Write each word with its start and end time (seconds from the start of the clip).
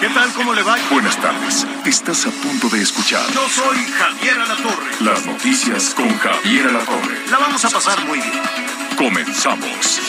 ¿Qué 0.00 0.08
tal? 0.10 0.32
¿Cómo 0.34 0.52
le 0.52 0.62
va? 0.62 0.76
Buenas 0.90 1.16
tardes. 1.16 1.66
Estás 1.84 2.26
a 2.26 2.30
punto 2.30 2.68
de 2.68 2.82
escuchar 2.82 3.22
Yo 3.32 3.48
soy 3.48 3.78
Javier 3.78 4.38
Alatorre. 4.38 4.90
las 5.00 5.24
noticias 5.24 5.94
con 5.94 6.08
Javier 6.18 6.68
Alatorre. 6.68 7.26
La 7.30 7.38
vamos 7.38 7.64
a 7.64 7.70
pasar 7.70 8.04
muy 8.06 8.18
bien. 8.18 8.42
Comenzamos. 8.98 10.00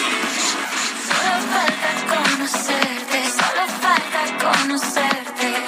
Solo 1.07 1.37
falta 1.51 1.89
conocerte, 2.11 3.23
solo 3.39 3.65
falta 3.81 4.21
conocerte. 4.45 5.65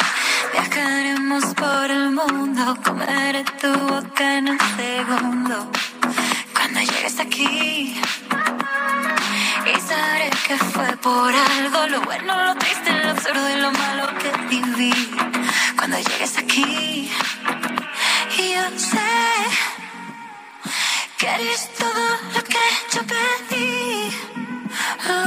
Viajaremos 0.54 1.46
por 1.56 1.92
el 1.92 2.12
mundo, 2.12 2.78
comeré 2.84 3.44
tu 3.62 3.72
boca 3.74 4.38
en 4.38 4.50
un 4.50 4.60
segundo. 4.78 5.72
Cuando 6.54 6.80
llegues 6.80 7.20
aquí, 7.20 8.00
y 9.66 9.80
sabré 9.82 10.30
que 10.48 10.58
fue 10.58 10.98
por 10.98 11.34
algo, 11.34 11.88
lo 11.88 12.02
bueno, 12.02 12.46
lo 12.46 12.56
triste, 12.56 12.92
lo 13.04 13.12
absurdo 13.12 13.50
y 13.50 13.62
lo 13.62 13.72
malo 13.72 14.07
Cuando 14.50 15.98
llegues 15.98 16.38
aquí, 16.38 17.12
y 18.38 18.54
yo 18.54 18.80
sé 18.80 18.98
que 21.18 21.28
eres 21.28 21.70
todo 21.74 22.08
lo 22.34 22.44
que 22.44 22.58
yo 22.94 23.02
pedí. 23.04 24.47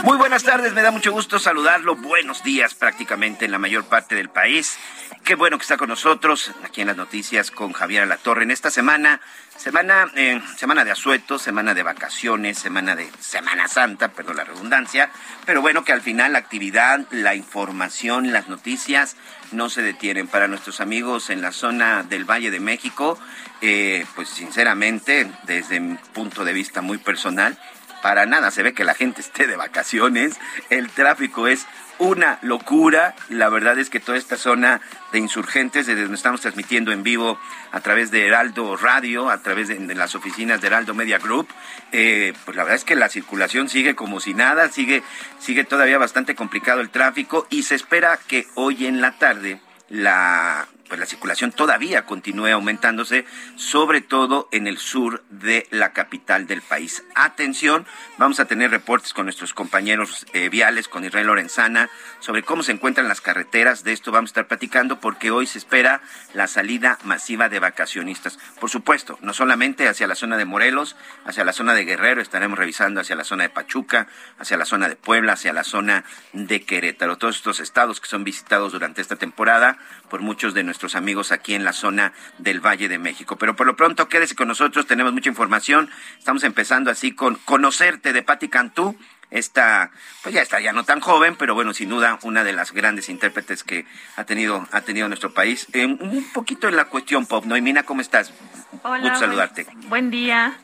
Muy 0.04 0.16
buenas 0.16 0.42
tardes, 0.42 0.72
me 0.72 0.82
da 0.82 0.90
mucho 0.90 1.12
gusto 1.12 1.38
saludarlo. 1.38 1.96
Buenos 1.96 2.42
días 2.42 2.74
prácticamente 2.74 3.44
en 3.44 3.50
la 3.50 3.58
mayor 3.58 3.84
parte 3.84 4.14
del 4.14 4.28
país. 4.28 4.78
Qué 5.24 5.34
bueno 5.34 5.58
que 5.58 5.62
está 5.62 5.76
con 5.76 5.88
nosotros 5.88 6.52
aquí 6.64 6.80
en 6.80 6.86
las 6.86 6.96
noticias 6.96 7.50
con 7.50 7.72
Javier 7.72 8.02
Alatorre 8.02 8.44
en 8.44 8.50
esta 8.50 8.70
semana. 8.70 9.20
Semana, 9.56 10.10
eh, 10.16 10.40
semana 10.56 10.84
de 10.84 10.90
asueto, 10.90 11.38
semana 11.38 11.74
de 11.74 11.82
vacaciones, 11.82 12.58
semana 12.58 12.96
de 12.96 13.10
Semana 13.20 13.68
Santa, 13.68 14.08
perdón 14.08 14.38
la 14.38 14.44
redundancia. 14.44 15.10
Pero 15.44 15.60
bueno, 15.60 15.84
que 15.84 15.92
al 15.92 16.00
final 16.00 16.32
la 16.32 16.38
actividad, 16.38 17.06
la 17.10 17.34
información, 17.34 18.32
las 18.32 18.48
noticias 18.48 19.16
no 19.52 19.68
se 19.68 19.82
detienen. 19.82 20.28
Para 20.28 20.48
nuestros 20.48 20.80
amigos 20.80 21.28
en 21.28 21.42
la 21.42 21.52
zona 21.52 22.02
del 22.02 22.24
Valle 22.24 22.50
de 22.50 22.60
México, 22.60 23.18
eh, 23.60 24.06
pues 24.14 24.30
sinceramente, 24.30 25.30
desde 25.42 25.78
mi 25.78 25.96
punto 26.14 26.44
de 26.44 26.54
vista 26.54 26.80
muy 26.80 26.96
personal, 26.96 27.58
para 28.02 28.26
nada 28.26 28.50
se 28.50 28.62
ve 28.62 28.72
que 28.72 28.84
la 28.84 28.94
gente 28.94 29.20
esté 29.20 29.46
de 29.46 29.56
vacaciones. 29.56 30.38
El 30.70 30.90
tráfico 30.90 31.46
es 31.46 31.66
una 31.98 32.38
locura. 32.42 33.14
La 33.28 33.48
verdad 33.48 33.78
es 33.78 33.90
que 33.90 34.00
toda 34.00 34.18
esta 34.18 34.36
zona 34.36 34.80
de 35.12 35.18
insurgentes, 35.18 35.86
desde 35.86 36.02
donde 36.02 36.16
estamos 36.16 36.40
transmitiendo 36.40 36.92
en 36.92 37.02
vivo 37.02 37.38
a 37.72 37.80
través 37.80 38.10
de 38.10 38.26
Heraldo 38.26 38.76
Radio, 38.76 39.30
a 39.30 39.38
través 39.42 39.68
de, 39.68 39.78
las 39.94 40.14
oficinas 40.14 40.60
de 40.60 40.68
Heraldo 40.68 40.94
Media 40.94 41.18
Group, 41.18 41.48
eh, 41.92 42.32
pues 42.44 42.56
la 42.56 42.64
verdad 42.64 42.76
es 42.76 42.84
que 42.84 42.96
la 42.96 43.08
circulación 43.08 43.68
sigue 43.68 43.94
como 43.94 44.18
si 44.18 44.34
nada, 44.34 44.68
sigue, 44.70 45.02
sigue 45.38 45.64
todavía 45.64 45.98
bastante 45.98 46.34
complicado 46.34 46.80
el 46.80 46.90
tráfico 46.90 47.46
y 47.50 47.62
se 47.64 47.74
espera 47.74 48.18
que 48.26 48.46
hoy 48.54 48.86
en 48.86 49.00
la 49.00 49.12
tarde 49.12 49.60
la 49.88 50.68
pues 50.91 50.98
la 50.98 51.06
circulación 51.06 51.52
todavía 51.52 52.05
continúe 52.05 52.48
aumentándose, 52.48 53.24
sobre 53.55 54.01
todo 54.01 54.48
en 54.51 54.67
el 54.67 54.77
sur 54.77 55.23
de 55.30 55.68
la 55.70 55.92
capital 55.92 56.48
del 56.48 56.62
país. 56.62 57.05
Atención, 57.14 57.86
vamos 58.18 58.40
a 58.40 58.46
tener 58.46 58.73
reportes 58.73 59.14
con 59.14 59.27
nuestros 59.27 59.55
compañeros 59.55 60.27
eh, 60.33 60.48
viales, 60.48 60.89
con 60.89 61.05
Israel 61.05 61.28
Lorenzana, 61.28 61.89
sobre 62.18 62.42
cómo 62.42 62.64
se 62.64 62.73
encuentran 62.73 63.06
las 63.06 63.20
carreteras. 63.20 63.84
De 63.84 63.92
esto 63.92 64.11
vamos 64.11 64.30
a 64.30 64.33
estar 64.33 64.48
platicando 64.48 64.98
porque 64.98 65.30
hoy 65.30 65.46
se 65.46 65.58
espera 65.58 66.02
la 66.34 66.48
salida 66.48 66.98
masiva 67.05 67.48
de 67.48 67.61
vacacionistas. 67.61 68.40
Por 68.58 68.68
supuesto, 68.68 69.17
no 69.22 69.33
solamente 69.33 69.86
hacia 69.86 70.08
la 70.08 70.17
zona 70.17 70.36
de 70.36 70.45
Morelos, 70.45 70.96
hacia 71.24 71.45
la 71.45 71.52
zona 71.52 71.72
de 71.74 71.84
Guerrero, 71.84 72.20
estaremos 72.20 72.58
revisando 72.58 73.01
hacia 73.01 73.14
la 73.14 73.22
zona 73.22 73.45
de 73.45 73.51
Pachuca, 73.51 74.08
hacia 74.40 74.57
la 74.57 74.64
zona 74.64 74.89
de 74.89 74.96
Puebla, 74.96 75.34
hacia 75.34 75.52
la 75.52 75.62
zona 75.62 76.02
de 76.33 76.62
Querétaro. 76.62 77.17
Todos 77.17 77.36
estos 77.36 77.61
estados 77.61 78.01
que 78.01 78.08
son 78.08 78.24
visitados 78.24 78.72
durante 78.72 79.01
esta 79.01 79.14
temporada 79.14 79.78
por 80.10 80.20
muchos 80.20 80.52
de 80.52 80.62
nuestros 80.62 80.94
amigos 80.94 81.32
aquí 81.32 81.54
en 81.54 81.64
la 81.64 81.72
zona 81.72 82.12
del 82.36 82.60
Valle 82.60 82.88
de 82.88 82.98
México. 82.98 83.36
Pero 83.36 83.56
por 83.56 83.66
lo 83.66 83.76
pronto 83.76 84.08
quédese 84.08 84.34
con 84.34 84.48
nosotros, 84.48 84.86
tenemos 84.86 85.14
mucha 85.14 85.30
información. 85.30 85.88
Estamos 86.18 86.44
empezando 86.44 86.90
así 86.90 87.14
con 87.14 87.36
Conocerte 87.36 88.12
de 88.12 88.22
Patti 88.22 88.48
Cantú. 88.48 88.98
Esta, 89.30 89.92
pues 90.24 90.34
ya 90.34 90.42
está, 90.42 90.60
ya 90.60 90.72
no 90.72 90.82
tan 90.82 90.98
joven, 90.98 91.36
pero 91.36 91.54
bueno, 91.54 91.72
sin 91.72 91.88
duda 91.88 92.18
una 92.24 92.42
de 92.42 92.52
las 92.52 92.72
grandes 92.72 93.08
intérpretes 93.08 93.62
que 93.62 93.86
ha 94.16 94.24
tenido, 94.24 94.66
ha 94.72 94.80
tenido 94.80 95.06
nuestro 95.06 95.32
país. 95.32 95.68
Eh, 95.72 95.86
un 95.86 96.27
poquito 96.34 96.68
en 96.68 96.74
la 96.74 96.86
cuestión 96.86 97.27
pop, 97.27 97.44
¿no? 97.44 97.56
Y 97.56 97.62
Mina, 97.62 97.84
¿cómo 97.84 98.00
estás? 98.00 98.34
Hola, 98.82 99.02
Gusto 99.02 99.20
saludarte. 99.20 99.64
Buen, 99.64 99.88
buen 99.88 100.10
día. 100.10 100.58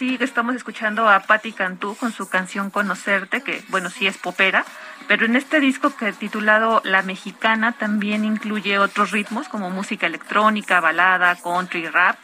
Sí, 0.00 0.16
estamos 0.18 0.56
escuchando 0.56 1.10
a 1.10 1.20
Patti 1.20 1.52
Cantú 1.52 1.94
con 1.94 2.10
su 2.10 2.26
canción 2.26 2.70
Conocerte, 2.70 3.42
que 3.42 3.62
bueno, 3.68 3.90
sí 3.90 4.06
es 4.06 4.16
popera, 4.16 4.64
pero 5.10 5.26
en 5.26 5.34
este 5.34 5.58
disco 5.58 5.96
que 5.96 6.12
titulado 6.12 6.82
La 6.84 7.02
Mexicana 7.02 7.72
también 7.72 8.24
incluye 8.24 8.78
otros 8.78 9.10
ritmos 9.10 9.48
como 9.48 9.68
música 9.68 10.06
electrónica, 10.06 10.78
balada, 10.78 11.34
country, 11.34 11.88
rap 11.88 12.16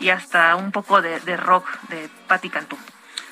y 0.00 0.08
hasta 0.08 0.56
un 0.56 0.72
poco 0.72 1.00
de, 1.00 1.20
rock 1.36 1.68
de 1.88 2.08
Patti 2.26 2.50
Cantú. 2.50 2.76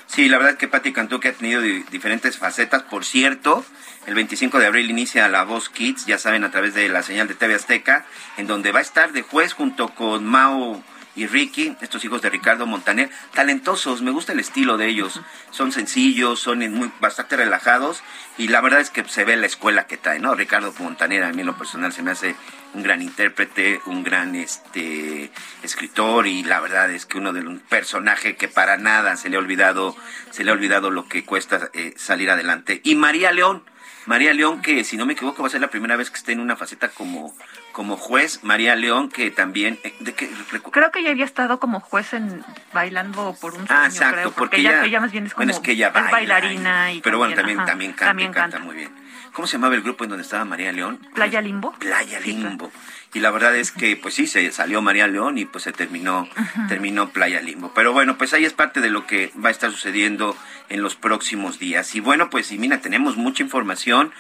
Sí, 0.06 0.28
la 0.28 0.36
verdad 0.38 0.52
es 0.52 0.58
que 0.58 0.68
Patti 0.68 0.92
Cantú 0.92 1.18
que 1.18 1.26
ha 1.30 1.32
tenido 1.32 1.60
di- 1.60 1.82
diferentes 1.90 2.38
facetas. 2.38 2.84
Por 2.84 3.04
cierto, 3.04 3.64
el 4.06 4.14
25 4.14 4.60
de 4.60 4.66
abril 4.66 4.88
inicia 4.88 5.26
La 5.28 5.42
Voz 5.42 5.70
Kids, 5.70 6.06
ya 6.06 6.16
saben, 6.16 6.44
a 6.44 6.52
través 6.52 6.74
de 6.74 6.88
la 6.88 7.02
señal 7.02 7.26
de 7.26 7.34
TV 7.34 7.56
Azteca, 7.56 8.06
en 8.36 8.46
donde 8.46 8.70
va 8.70 8.78
a 8.78 8.82
estar 8.82 9.10
de 9.10 9.22
juez 9.22 9.54
junto 9.54 9.88
con 9.88 10.24
Mao 10.24 10.84
y 11.20 11.26
Ricky, 11.26 11.76
estos 11.82 12.02
hijos 12.06 12.22
de 12.22 12.30
Ricardo 12.30 12.66
Montaner, 12.66 13.10
talentosos, 13.34 14.00
me 14.00 14.10
gusta 14.10 14.32
el 14.32 14.40
estilo 14.40 14.78
de 14.78 14.88
ellos. 14.88 15.20
Son 15.50 15.70
sencillos, 15.70 16.40
son 16.40 16.60
muy, 16.72 16.90
bastante 16.98 17.36
relajados 17.36 18.02
y 18.38 18.48
la 18.48 18.62
verdad 18.62 18.80
es 18.80 18.88
que 18.88 19.04
se 19.04 19.24
ve 19.24 19.36
la 19.36 19.44
escuela 19.44 19.86
que 19.86 19.98
trae, 19.98 20.18
¿no? 20.18 20.34
Ricardo 20.34 20.72
Montaner 20.78 21.24
a 21.24 21.32
mí 21.32 21.40
en 21.42 21.46
lo 21.46 21.58
personal 21.58 21.92
se 21.92 22.02
me 22.02 22.12
hace 22.12 22.36
un 22.72 22.82
gran 22.82 23.02
intérprete, 23.02 23.82
un 23.84 24.02
gran 24.02 24.34
este 24.34 25.30
escritor 25.62 26.26
y 26.26 26.42
la 26.42 26.58
verdad 26.58 26.90
es 26.90 27.04
que 27.04 27.18
uno 27.18 27.34
de 27.34 27.40
un 27.40 27.58
personaje 27.58 28.36
que 28.36 28.48
para 28.48 28.78
nada 28.78 29.18
se 29.18 29.28
le 29.28 29.36
ha 29.36 29.40
olvidado, 29.40 29.94
se 30.30 30.42
le 30.42 30.52
ha 30.52 30.54
olvidado 30.54 30.90
lo 30.90 31.06
que 31.06 31.26
cuesta 31.26 31.68
eh, 31.74 31.92
salir 31.98 32.30
adelante. 32.30 32.80
Y 32.82 32.94
María 32.94 33.30
León, 33.30 33.62
María 34.06 34.32
León 34.32 34.62
que 34.62 34.84
si 34.84 34.96
no 34.96 35.06
me 35.06 35.12
equivoco 35.12 35.42
va 35.42 35.48
a 35.48 35.50
ser 35.50 35.60
la 35.60 35.68
primera 35.70 35.96
vez 35.96 36.10
que 36.10 36.16
esté 36.16 36.32
en 36.32 36.40
una 36.40 36.56
faceta 36.56 36.88
como 36.88 37.34
como 37.72 37.96
juez, 37.96 38.42
María 38.42 38.74
León 38.76 39.08
que 39.08 39.30
también 39.30 39.78
eh, 39.84 39.94
de 40.00 40.14
que 40.14 40.28
Creo 40.72 40.90
que 40.90 41.02
ya 41.02 41.10
había 41.10 41.24
estado 41.24 41.60
como 41.60 41.80
juez 41.80 42.12
en 42.14 42.42
bailando 42.72 43.36
por 43.40 43.52
un 43.54 43.66
sueño, 43.66 43.82
Ah, 43.82 43.86
exacto, 43.86 44.16
creo, 44.16 44.32
porque, 44.32 44.56
ella, 44.58 44.70
ella, 44.78 44.84
ella 44.86 45.00
más 45.00 45.12
bien 45.12 45.26
es 45.26 45.34
como 45.34 45.44
bueno, 45.46 45.52
es 45.52 45.60
que 45.60 45.72
ella 45.72 45.88
es 45.88 45.94
baila 45.94 46.10
bailarina 46.10 46.92
y 46.92 47.00
pero 47.00 47.18
bueno, 47.18 47.34
también 47.34 47.58
ajá, 47.58 47.66
también 47.66 47.92
canta, 47.92 48.06
también 48.06 48.32
canta 48.32 48.56
canta. 48.58 48.66
muy 48.66 48.76
bien. 48.76 49.10
¿Cómo 49.32 49.46
se 49.46 49.52
llamaba 49.52 49.76
el 49.76 49.82
grupo 49.82 50.04
en 50.04 50.10
donde 50.10 50.24
estaba 50.24 50.44
María 50.44 50.72
León? 50.72 50.98
Playa 51.14 51.40
Limbo. 51.40 51.72
Playa 51.78 52.20
Sí, 52.20 52.36
claro. 52.40 52.70
Y 53.12 53.18
la 53.18 53.30
verdad 53.32 53.56
es 53.56 53.72
que, 53.72 53.96
pues 53.96 54.14
sí, 54.14 54.28
se 54.28 54.52
salió 54.52 54.82
María 54.82 55.08
León 55.08 55.36
y 55.36 55.44
pues 55.44 55.64
se 55.64 55.72
terminó, 55.72 56.28
terminó 56.68 57.10
Playa 57.10 57.40
Limbo. 57.40 57.72
Pero 57.74 57.92
bueno, 57.92 58.16
pues 58.16 58.32
ahí 58.34 58.44
es 58.44 58.52
parte 58.52 58.80
de 58.80 58.90
lo 58.90 59.06
que 59.06 59.32
va 59.42 59.48
a 59.48 59.52
estar 59.52 59.70
sucediendo 59.72 60.36
en 60.68 60.82
los 60.82 60.94
próximos 60.94 61.58
días. 61.58 61.94
Y 61.96 62.00
bueno, 62.00 62.30
pues 62.30 62.52
y 62.52 62.58
mira, 62.58 62.80
tenemos 62.80 63.16
mucha 63.16 63.42
información. 63.42 64.12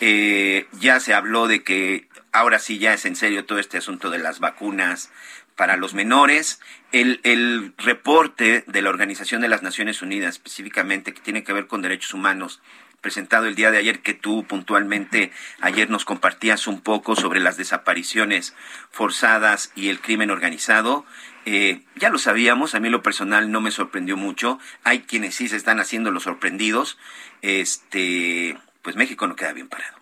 Eh, 0.00 0.66
ya 0.80 0.98
se 1.00 1.12
habló 1.12 1.46
de 1.46 1.62
que 1.62 2.08
ahora 2.32 2.58
sí 2.58 2.78
ya 2.78 2.94
es 2.94 3.04
en 3.04 3.16
serio 3.16 3.44
todo 3.44 3.58
este 3.58 3.76
asunto 3.76 4.08
de 4.08 4.18
las 4.18 4.40
vacunas 4.40 5.10
para 5.54 5.76
los 5.76 5.92
menores. 5.92 6.60
El, 6.90 7.20
el 7.24 7.74
reporte 7.76 8.64
de 8.66 8.80
la 8.80 8.88
Organización 8.88 9.42
de 9.42 9.48
las 9.48 9.62
Naciones 9.62 10.00
Unidas, 10.00 10.36
específicamente, 10.36 11.12
que 11.12 11.20
tiene 11.20 11.44
que 11.44 11.52
ver 11.52 11.66
con 11.66 11.82
derechos 11.82 12.14
humanos, 12.14 12.62
presentado 13.00 13.46
el 13.46 13.54
día 13.54 13.70
de 13.70 13.78
ayer, 13.78 14.00
que 14.00 14.14
tú 14.14 14.44
puntualmente 14.44 15.32
ayer 15.60 15.90
nos 15.90 16.04
compartías 16.04 16.66
un 16.66 16.80
poco 16.80 17.16
sobre 17.16 17.40
las 17.40 17.56
desapariciones 17.56 18.54
forzadas 18.90 19.72
y 19.74 19.88
el 19.88 20.00
crimen 20.00 20.30
organizado. 20.30 21.04
Eh, 21.46 21.82
ya 21.96 22.10
lo 22.10 22.18
sabíamos, 22.18 22.74
a 22.74 22.80
mí 22.80 22.90
lo 22.90 23.02
personal 23.02 23.50
no 23.50 23.60
me 23.60 23.70
sorprendió 23.70 24.16
mucho. 24.16 24.58
Hay 24.84 25.00
quienes 25.02 25.34
sí 25.34 25.48
se 25.48 25.56
están 25.56 25.80
haciendo 25.80 26.10
los 26.10 26.24
sorprendidos. 26.24 26.98
Este, 27.42 28.58
pues 28.82 28.96
México 28.96 29.26
no 29.26 29.36
queda 29.36 29.52
bien 29.52 29.68
parado. 29.68 29.98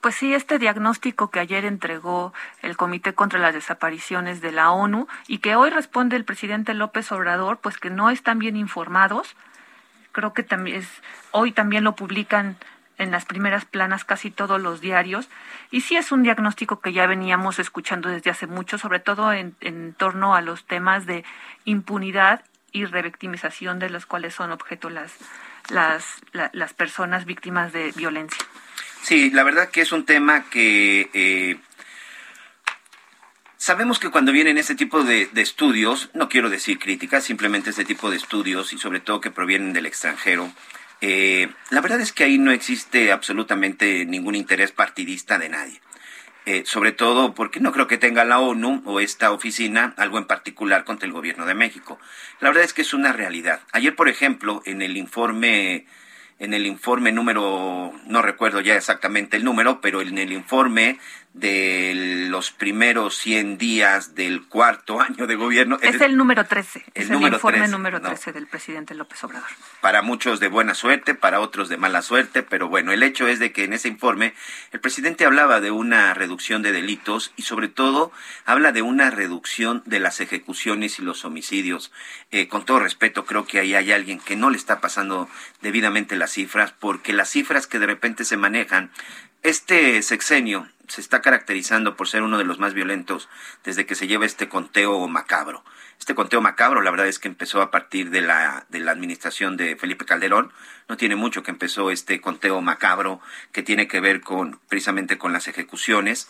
Pues 0.00 0.14
sí, 0.14 0.32
este 0.32 0.58
diagnóstico 0.58 1.30
que 1.30 1.40
ayer 1.40 1.66
entregó 1.66 2.32
el 2.62 2.76
Comité 2.78 3.12
contra 3.12 3.38
las 3.38 3.52
Desapariciones 3.52 4.40
de 4.40 4.50
la 4.50 4.70
ONU 4.70 5.06
y 5.28 5.38
que 5.38 5.56
hoy 5.56 5.68
responde 5.68 6.16
el 6.16 6.24
presidente 6.24 6.72
López 6.72 7.12
Obrador, 7.12 7.58
pues 7.58 7.76
que 7.76 7.90
no 7.90 8.08
están 8.08 8.38
bien 8.38 8.56
informados. 8.56 9.36
Creo 10.12 10.32
que 10.32 10.42
también 10.42 10.78
es, 10.78 10.88
hoy 11.30 11.52
también 11.52 11.84
lo 11.84 11.94
publican 11.96 12.56
en 12.98 13.10
las 13.10 13.24
primeras 13.24 13.64
planas 13.64 14.04
casi 14.04 14.30
todos 14.30 14.60
los 14.60 14.80
diarios. 14.80 15.28
Y 15.70 15.80
sí 15.80 15.96
es 15.96 16.12
un 16.12 16.22
diagnóstico 16.22 16.80
que 16.80 16.92
ya 16.92 17.06
veníamos 17.06 17.58
escuchando 17.58 18.10
desde 18.10 18.30
hace 18.30 18.46
mucho, 18.46 18.76
sobre 18.76 19.00
todo 19.00 19.32
en, 19.32 19.54
en 19.60 19.94
torno 19.94 20.34
a 20.34 20.42
los 20.42 20.66
temas 20.66 21.06
de 21.06 21.24
impunidad 21.64 22.44
y 22.72 22.84
revictimización 22.84 23.78
de 23.78 23.90
los 23.90 24.06
cuales 24.06 24.34
son 24.34 24.52
objeto 24.52 24.90
las, 24.90 25.12
las, 25.70 26.04
las 26.52 26.74
personas 26.74 27.24
víctimas 27.24 27.72
de 27.72 27.92
violencia. 27.92 28.44
Sí, 29.02 29.30
la 29.30 29.44
verdad 29.44 29.70
que 29.70 29.80
es 29.80 29.92
un 29.92 30.04
tema 30.04 30.44
que 30.50 31.10
eh, 31.14 31.58
sabemos 33.60 33.98
que 33.98 34.08
cuando 34.08 34.32
vienen 34.32 34.56
este 34.56 34.74
tipo 34.74 35.04
de, 35.04 35.28
estudios, 35.36 36.08
no 36.14 36.30
quiero 36.30 36.48
decir 36.48 36.78
críticas, 36.78 37.24
simplemente 37.24 37.70
este 37.70 37.84
tipo 37.84 38.10
de 38.10 38.16
estudios 38.16 38.72
y 38.72 38.78
sobre 38.78 39.00
todo 39.00 39.20
que 39.20 39.30
provienen 39.30 39.74
del 39.74 39.84
extranjero, 39.84 40.50
eh, 41.02 41.50
la 41.68 41.82
verdad 41.82 42.00
es 42.00 42.12
que 42.12 42.24
ahí 42.24 42.38
no 42.38 42.52
existe 42.52 43.12
absolutamente 43.12 44.06
ningún 44.06 44.34
interés 44.34 44.72
partidista 44.72 45.38
de 45.38 45.50
nadie. 45.50 45.80
Eh, 46.46 46.62
sobre 46.64 46.92
todo 46.92 47.34
porque 47.34 47.60
no 47.60 47.70
creo 47.70 47.86
que 47.86 47.98
tenga 47.98 48.24
la 48.24 48.40
ONU 48.40 48.82
o 48.86 48.98
esta 48.98 49.30
oficina 49.30 49.92
algo 49.98 50.16
en 50.16 50.24
particular 50.24 50.84
contra 50.84 51.06
el 51.06 51.12
gobierno 51.12 51.44
de 51.44 51.54
México. 51.54 52.00
La 52.40 52.48
verdad 52.48 52.64
es 52.64 52.72
que 52.72 52.80
es 52.80 52.94
una 52.94 53.12
realidad. 53.12 53.60
Ayer, 53.72 53.94
por 53.94 54.08
ejemplo, 54.08 54.62
en 54.64 54.80
el 54.80 54.96
informe 54.96 55.84
en 56.40 56.54
el 56.54 56.66
informe 56.66 57.12
número, 57.12 57.92
no 58.06 58.22
recuerdo 58.22 58.62
ya 58.62 58.74
exactamente 58.74 59.36
el 59.36 59.44
número, 59.44 59.82
pero 59.82 60.00
en 60.00 60.16
el 60.16 60.32
informe 60.32 60.98
de 61.32 62.26
los 62.28 62.50
primeros 62.50 63.16
100 63.16 63.56
días 63.56 64.14
del 64.14 64.46
cuarto 64.46 65.00
año 65.00 65.26
de 65.26 65.36
gobierno. 65.36 65.78
Es, 65.80 66.00
el, 66.00 66.16
número 66.16 66.44
13, 66.44 66.84
el 66.94 67.02
es 67.02 67.10
el 67.10 67.22
informe 67.22 67.68
número 67.68 68.00
13 68.00 68.32
del 68.32 68.46
presidente 68.46 68.94
López 68.94 69.22
Obrador. 69.24 69.48
Para 69.80 70.02
muchos 70.02 70.40
de 70.40 70.48
buena 70.48 70.74
suerte, 70.74 71.14
para 71.14 71.40
otros 71.40 71.68
de 71.68 71.76
mala 71.76 72.02
suerte, 72.02 72.42
pero 72.42 72.68
bueno, 72.68 72.92
el 72.92 73.02
hecho 73.02 73.28
es 73.28 73.38
de 73.38 73.52
que 73.52 73.64
en 73.64 73.72
ese 73.72 73.88
informe 73.88 74.34
el 74.72 74.80
presidente 74.80 75.24
hablaba 75.24 75.60
de 75.60 75.70
una 75.70 76.14
reducción 76.14 76.62
de 76.62 76.72
delitos 76.72 77.32
y 77.36 77.42
sobre 77.42 77.68
todo 77.68 78.12
habla 78.44 78.72
de 78.72 78.82
una 78.82 79.10
reducción 79.10 79.82
de 79.86 80.00
las 80.00 80.20
ejecuciones 80.20 80.98
y 80.98 81.02
los 81.02 81.24
homicidios. 81.24 81.92
Eh, 82.30 82.48
con 82.48 82.64
todo 82.64 82.80
respeto, 82.80 83.24
creo 83.24 83.46
que 83.46 83.60
ahí 83.60 83.74
hay 83.74 83.92
alguien 83.92 84.18
que 84.18 84.36
no 84.36 84.50
le 84.50 84.56
está 84.56 84.80
pasando 84.80 85.28
debidamente 85.62 86.16
las 86.16 86.32
cifras, 86.32 86.72
porque 86.72 87.12
las 87.12 87.30
cifras 87.30 87.66
que 87.66 87.78
de 87.78 87.86
repente 87.86 88.24
se 88.24 88.36
manejan, 88.36 88.90
este 89.42 90.02
sexenio 90.02 90.68
se 90.88 91.00
está 91.00 91.22
caracterizando 91.22 91.96
por 91.96 92.08
ser 92.08 92.22
uno 92.22 92.36
de 92.36 92.44
los 92.44 92.58
más 92.58 92.74
violentos 92.74 93.28
desde 93.64 93.86
que 93.86 93.94
se 93.94 94.08
lleva 94.08 94.26
este 94.26 94.48
conteo 94.48 95.06
macabro. 95.06 95.64
Este 96.00 96.14
conteo 96.14 96.40
macabro, 96.40 96.80
la 96.80 96.90
verdad 96.90 97.06
es 97.06 97.18
que 97.18 97.28
empezó 97.28 97.62
a 97.62 97.70
partir 97.70 98.10
de 98.10 98.22
la, 98.22 98.66
de 98.70 98.80
la 98.80 98.90
administración 98.90 99.56
de 99.56 99.76
Felipe 99.76 100.04
Calderón. 100.04 100.52
No 100.88 100.96
tiene 100.96 101.14
mucho 101.14 101.42
que 101.42 101.52
empezó 101.52 101.90
este 101.90 102.20
conteo 102.20 102.60
macabro 102.60 103.20
que 103.52 103.62
tiene 103.62 103.86
que 103.86 104.00
ver 104.00 104.20
con, 104.20 104.58
precisamente 104.68 105.18
con 105.18 105.32
las 105.32 105.46
ejecuciones 105.46 106.28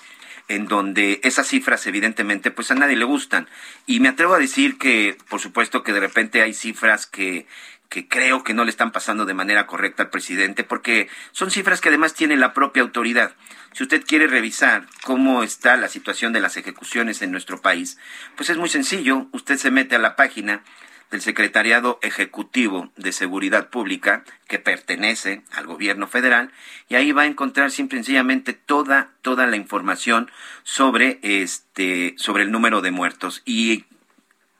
en 0.49 0.67
donde 0.67 1.21
esas 1.23 1.47
cifras 1.47 1.87
evidentemente 1.87 2.51
pues 2.51 2.71
a 2.71 2.75
nadie 2.75 2.97
le 2.97 3.05
gustan. 3.05 3.49
Y 3.87 4.01
me 4.01 4.09
atrevo 4.09 4.35
a 4.35 4.39
decir 4.39 4.77
que 4.77 5.17
por 5.29 5.41
supuesto 5.41 5.83
que 5.83 5.93
de 5.93 6.01
repente 6.01 6.43
hay 6.43 6.53
cifras 6.53 7.07
que, 7.07 7.47
que 7.91 8.07
creo 8.07 8.45
que 8.45 8.55
no 8.55 8.65
le 8.65 8.71
están 8.71 8.93
pasando 8.93 9.27
de 9.27 9.35
manera 9.35 9.67
correcta 9.67 10.05
al 10.05 10.11
presidente, 10.11 10.63
porque 10.65 11.09
son 11.33 11.51
cifras 11.51 11.81
que 11.81 11.89
además 11.89 12.15
tiene 12.15 12.37
la 12.37 12.55
propia 12.55 12.83
autoridad. 12.83 13.35
Si 13.73 13.83
usted 13.83 14.05
quiere 14.07 14.29
revisar 14.29 14.87
cómo 15.03 15.43
está 15.43 15.77
la 15.77 15.89
situación 15.89 16.33
de 16.33 16.41
las 16.41 16.57
ejecuciones 16.57 17.21
en 17.21 17.33
nuestro 17.33 17.61
país, 17.61 17.99
pues 18.37 18.49
es 18.49 18.57
muy 18.57 18.69
sencillo. 18.69 19.27
Usted 19.33 19.59
se 19.59 19.73
mete 19.73 19.97
a 19.97 19.99
la 19.99 20.15
página 20.15 20.63
del 21.11 21.21
Secretariado 21.21 21.99
Ejecutivo 22.03 22.93
de 22.97 23.11
Seguridad 23.11 23.71
Pública, 23.71 24.23
que 24.47 24.61
pertenece 24.61 25.43
al 25.51 25.67
gobierno 25.67 26.07
federal, 26.07 26.53
y 26.89 26.95
ahí 26.95 27.11
va 27.11 27.23
a 27.23 27.27
encontrar 27.27 27.73
simple 27.73 27.99
y 27.99 28.05
sencillamente 28.05 28.53
toda, 28.53 29.11
toda 29.21 29.49
la 29.49 29.57
información 29.57 30.31
sobre 30.63 31.19
este, 31.23 32.15
sobre 32.19 32.45
el 32.45 32.53
número 32.53 32.83
de 32.83 32.93
muertos. 32.93 33.43
Y 33.45 33.87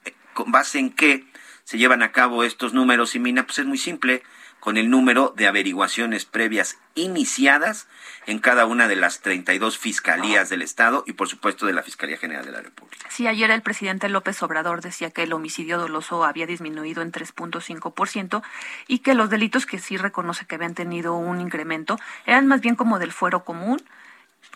eh, 0.05 0.15
con 0.35 0.51
base 0.51 0.81
en 0.81 0.91
qué 0.91 1.30
se 1.71 1.79
llevan 1.79 2.03
a 2.03 2.11
cabo 2.11 2.43
estos 2.43 2.75
números 2.75 3.15
y 3.15 3.21
mina, 3.21 3.47
pues 3.47 3.61
es 3.61 3.65
muy 3.65 3.79
simple, 3.79 4.25
con 4.59 4.77
el 4.77 4.91
número 4.91 5.33
de 5.37 5.47
averiguaciones 5.47 6.25
previas 6.25 6.79
iniciadas 6.97 7.87
en 8.27 8.41
cada 8.41 8.67
una 8.67 8.89
de 8.89 8.97
las 8.97 9.21
32 9.21 9.79
fiscalías 9.79 10.49
del 10.49 10.63
Estado 10.63 11.05
y 11.07 11.13
por 11.13 11.29
supuesto 11.29 11.67
de 11.67 11.73
la 11.73 11.85
Fiscalía 11.85 12.17
General 12.17 12.45
de 12.45 12.51
la 12.51 12.61
República. 12.61 13.07
Sí, 13.09 13.29
ayer 13.29 13.53
el 13.53 13.63
presidente 13.63 14.09
López 14.09 14.43
Obrador 14.43 14.81
decía 14.81 15.13
que 15.13 15.23
el 15.23 15.33
homicidio 15.33 15.79
doloso 15.79 16.25
había 16.25 16.45
disminuido 16.45 17.03
en 17.03 17.13
3.5% 17.13 18.43
y 18.89 18.99
que 18.99 19.15
los 19.15 19.31
delitos 19.31 19.65
que 19.65 19.79
sí 19.79 19.97
reconoce 19.97 20.47
que 20.47 20.57
habían 20.57 20.75
tenido 20.75 21.15
un 21.15 21.41
incremento 21.41 22.01
eran 22.27 22.49
más 22.49 22.63
bien 22.63 22.75
como 22.75 22.99
del 22.99 23.13
fuero 23.13 23.45
común, 23.45 23.81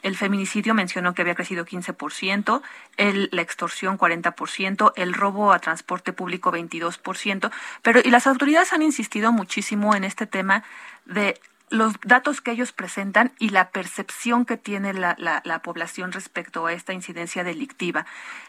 el 0.05 0.17
feminicidio 0.17 0.75
mencionó 0.75 1.15
que 1.15 1.23
había 1.23 1.35
crecido 1.35 1.65
15%, 1.65 2.63
el, 2.99 3.31
la 3.33 3.41
extorsión 3.41 3.99
40%, 3.99 4.93
el 4.97 5.15
robo 5.15 5.53
a 5.53 5.59
transporte 5.59 6.13
público 6.13 6.53
22%, 6.53 7.51
pero 7.83 8.01
y 8.05 8.11
las 8.11 8.27
autoridades 8.27 8.75
han 8.75 8.83
insistido 8.83 9.33
muchísimo 9.33 9.95
en 9.95 10.05
este 10.05 10.27
tema 10.27 10.63
de 11.07 11.41
los 11.71 11.95
datos 12.05 12.43
que 12.43 12.51
ellos 12.51 12.73
presentan 12.73 13.33
y 13.39 13.49
la 13.49 13.71
percepción 13.71 14.45
que 14.45 14.59
tiene 14.59 14.93
la, 14.93 15.17
la, 15.19 15.41
la, 15.45 15.61
población 15.61 16.13
respecto 16.13 16.67
a 16.67 16.75
esta 16.75 16.93
incidencia 16.93 17.43
delictiva. 17.43 18.05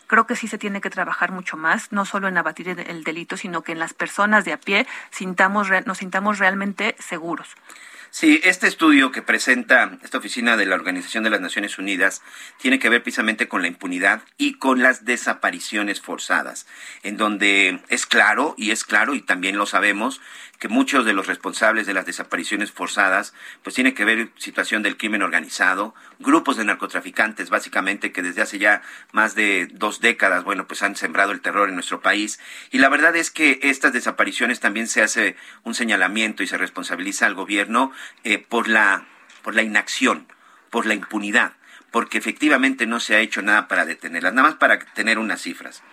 Creo 0.07 0.27
que 0.27 0.35
sí 0.35 0.49
se 0.49 0.57
tiene 0.57 0.81
que 0.81 0.89
trabajar 0.89 1.31
mucho 1.31 1.55
más, 1.55 1.93
no 1.93 2.03
solo 2.03 2.27
en 2.27 2.37
abatir 2.37 2.67
el 2.67 3.03
delito, 3.05 3.37
sino 3.37 3.63
que 3.63 3.71
en 3.71 3.79
las 3.79 3.93
personas 3.93 4.43
de 4.43 4.51
a 4.51 4.59
pie 4.59 4.85
sintamos, 5.09 5.69
nos 5.85 5.99
sintamos 5.99 6.37
realmente 6.37 6.97
seguros. 6.99 7.55
Sí, 8.17 8.39
este 8.45 8.67
estudio 8.67 9.11
que 9.11 9.21
presenta 9.21 9.99
esta 10.01 10.19
oficina 10.19 10.55
de 10.55 10.65
la 10.65 10.75
Organización 10.75 11.25
de 11.25 11.29
las 11.29 11.41
Naciones 11.41 11.77
Unidas 11.77 12.21
tiene 12.57 12.79
que 12.79 12.87
ver 12.87 13.03
precisamente 13.03 13.49
con 13.49 13.61
la 13.61 13.67
impunidad 13.67 14.21
y 14.37 14.53
con 14.53 14.81
las 14.81 15.03
desapariciones 15.03 15.99
forzadas, 15.99 16.65
en 17.03 17.17
donde 17.17 17.81
es 17.89 18.05
claro, 18.05 18.55
y 18.57 18.71
es 18.71 18.85
claro, 18.85 19.15
y 19.15 19.21
también 19.21 19.57
lo 19.57 19.65
sabemos, 19.65 20.21
que 20.59 20.67
muchos 20.69 21.05
de 21.05 21.13
los 21.13 21.27
responsables 21.27 21.85
de 21.85 21.93
las 21.93 22.05
desapariciones 22.05 22.71
forzadas, 22.71 23.33
pues 23.63 23.75
tiene 23.75 23.93
que 23.93 24.05
ver 24.05 24.29
situación 24.37 24.81
del 24.83 24.95
crimen 24.97 25.21
organizado, 25.21 25.93
grupos 26.19 26.57
de 26.57 26.65
narcotraficantes, 26.65 27.49
básicamente, 27.49 28.11
que 28.11 28.21
desde 28.21 28.41
hace 28.41 28.59
ya 28.59 28.81
más 29.11 29.35
de 29.35 29.67
dos 29.73 29.99
décadas, 29.99 30.43
bueno, 30.43 30.67
pues 30.67 30.83
han 30.83 30.95
sembrado 30.95 31.33
el 31.33 31.41
terror 31.41 31.67
en 31.67 31.75
nuestro 31.75 32.01
país. 32.01 32.39
Y 32.71 32.77
la 32.77 32.89
verdad 32.89 33.15
es 33.15 33.31
que 33.31 33.59
estas 33.63 33.93
desapariciones 33.93 34.59
también 34.59 34.87
se 34.87 35.01
hace 35.01 35.35
un 35.63 35.75
señalamiento 35.75 36.43
y 36.43 36.47
se 36.47 36.57
responsabiliza 36.57 37.25
al 37.25 37.35
gobierno 37.35 37.91
eh, 38.23 38.39
por 38.39 38.67
la 38.67 39.05
por 39.41 39.53
la 39.53 39.61
inacción, 39.61 40.27
por 40.71 40.87
la 40.87 40.95
impunidad, 40.95 41.53
porque 41.91 42.17
efectivamente 42.17 42.87
no 42.87 42.99
se 42.99 43.15
ha 43.15 43.19
hecho 43.19 43.43
nada 43.43 43.67
para 43.67 43.85
detenerlas. 43.85 44.33
Nada 44.33 44.49
más 44.49 44.57
para 44.57 44.79
tener 44.79 45.19
unas 45.19 45.41
cifras. 45.41 45.83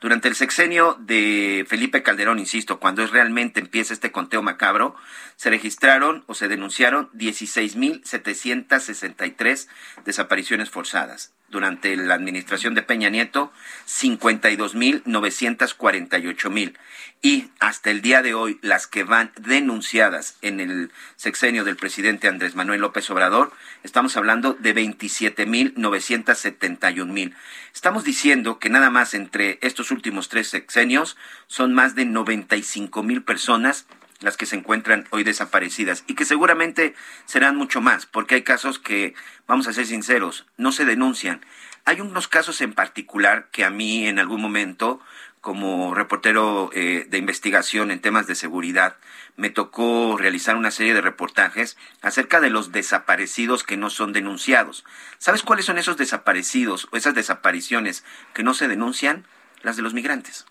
Durante 0.00 0.28
el 0.28 0.34
sexenio 0.34 0.98
de 1.00 1.64
Felipe 1.66 2.02
Calderón, 2.02 2.38
insisto, 2.38 2.78
cuando 2.78 3.02
es 3.02 3.10
realmente 3.10 3.60
empieza 3.60 3.94
este 3.94 4.12
conteo 4.12 4.42
macabro, 4.42 4.94
se 5.36 5.48
registraron 5.48 6.24
o 6.26 6.34
se 6.34 6.48
denunciaron 6.48 7.10
16.763 7.12 9.68
desapariciones 10.04 10.68
forzadas 10.68 11.32
durante 11.50 11.94
la 11.96 12.14
administración 12.14 12.74
de 12.74 12.82
Peña 12.82 13.10
Nieto, 13.10 13.52
52.948 13.86 16.50
mil. 16.50 16.78
Y 17.20 17.50
hasta 17.58 17.90
el 17.90 18.00
día 18.00 18.22
de 18.22 18.34
hoy, 18.34 18.60
las 18.62 18.86
que 18.86 19.02
van 19.02 19.32
denunciadas 19.40 20.36
en 20.40 20.60
el 20.60 20.92
sexenio 21.16 21.64
del 21.64 21.74
presidente 21.76 22.28
Andrés 22.28 22.54
Manuel 22.54 22.82
López 22.82 23.10
Obrador, 23.10 23.52
estamos 23.82 24.16
hablando 24.16 24.54
de 24.54 24.72
27.971 24.74 27.06
mil. 27.06 27.34
Estamos 27.74 28.04
diciendo 28.04 28.60
que 28.60 28.70
nada 28.70 28.90
más 28.90 29.14
entre 29.14 29.58
estos 29.62 29.90
últimos 29.90 30.28
tres 30.28 30.46
sexenios 30.48 31.16
son 31.48 31.74
más 31.74 31.96
de 31.96 32.04
95 32.04 33.02
mil 33.02 33.22
personas 33.22 33.86
las 34.20 34.36
que 34.36 34.46
se 34.46 34.56
encuentran 34.56 35.06
hoy 35.10 35.24
desaparecidas 35.24 36.04
y 36.06 36.14
que 36.14 36.24
seguramente 36.24 36.94
serán 37.24 37.56
mucho 37.56 37.80
más, 37.80 38.06
porque 38.06 38.36
hay 38.36 38.42
casos 38.42 38.78
que, 38.78 39.14
vamos 39.46 39.68
a 39.68 39.72
ser 39.72 39.86
sinceros, 39.86 40.46
no 40.56 40.72
se 40.72 40.84
denuncian. 40.84 41.44
Hay 41.84 42.00
unos 42.00 42.28
casos 42.28 42.60
en 42.60 42.74
particular 42.74 43.48
que 43.50 43.64
a 43.64 43.70
mí 43.70 44.06
en 44.06 44.18
algún 44.18 44.40
momento, 44.40 45.00
como 45.40 45.94
reportero 45.94 46.70
eh, 46.74 47.06
de 47.08 47.18
investigación 47.18 47.90
en 47.90 48.00
temas 48.00 48.26
de 48.26 48.34
seguridad, 48.34 48.96
me 49.36 49.50
tocó 49.50 50.16
realizar 50.18 50.56
una 50.56 50.72
serie 50.72 50.94
de 50.94 51.00
reportajes 51.00 51.76
acerca 52.02 52.40
de 52.40 52.50
los 52.50 52.72
desaparecidos 52.72 53.62
que 53.62 53.76
no 53.76 53.88
son 53.88 54.12
denunciados. 54.12 54.84
¿Sabes 55.18 55.42
cuáles 55.42 55.64
son 55.64 55.78
esos 55.78 55.96
desaparecidos 55.96 56.88
o 56.90 56.96
esas 56.96 57.14
desapariciones 57.14 58.04
que 58.34 58.42
no 58.42 58.52
se 58.52 58.68
denuncian? 58.68 59.26
Las 59.62 59.76
de 59.76 59.82
los 59.82 59.94
migrantes. 59.94 60.46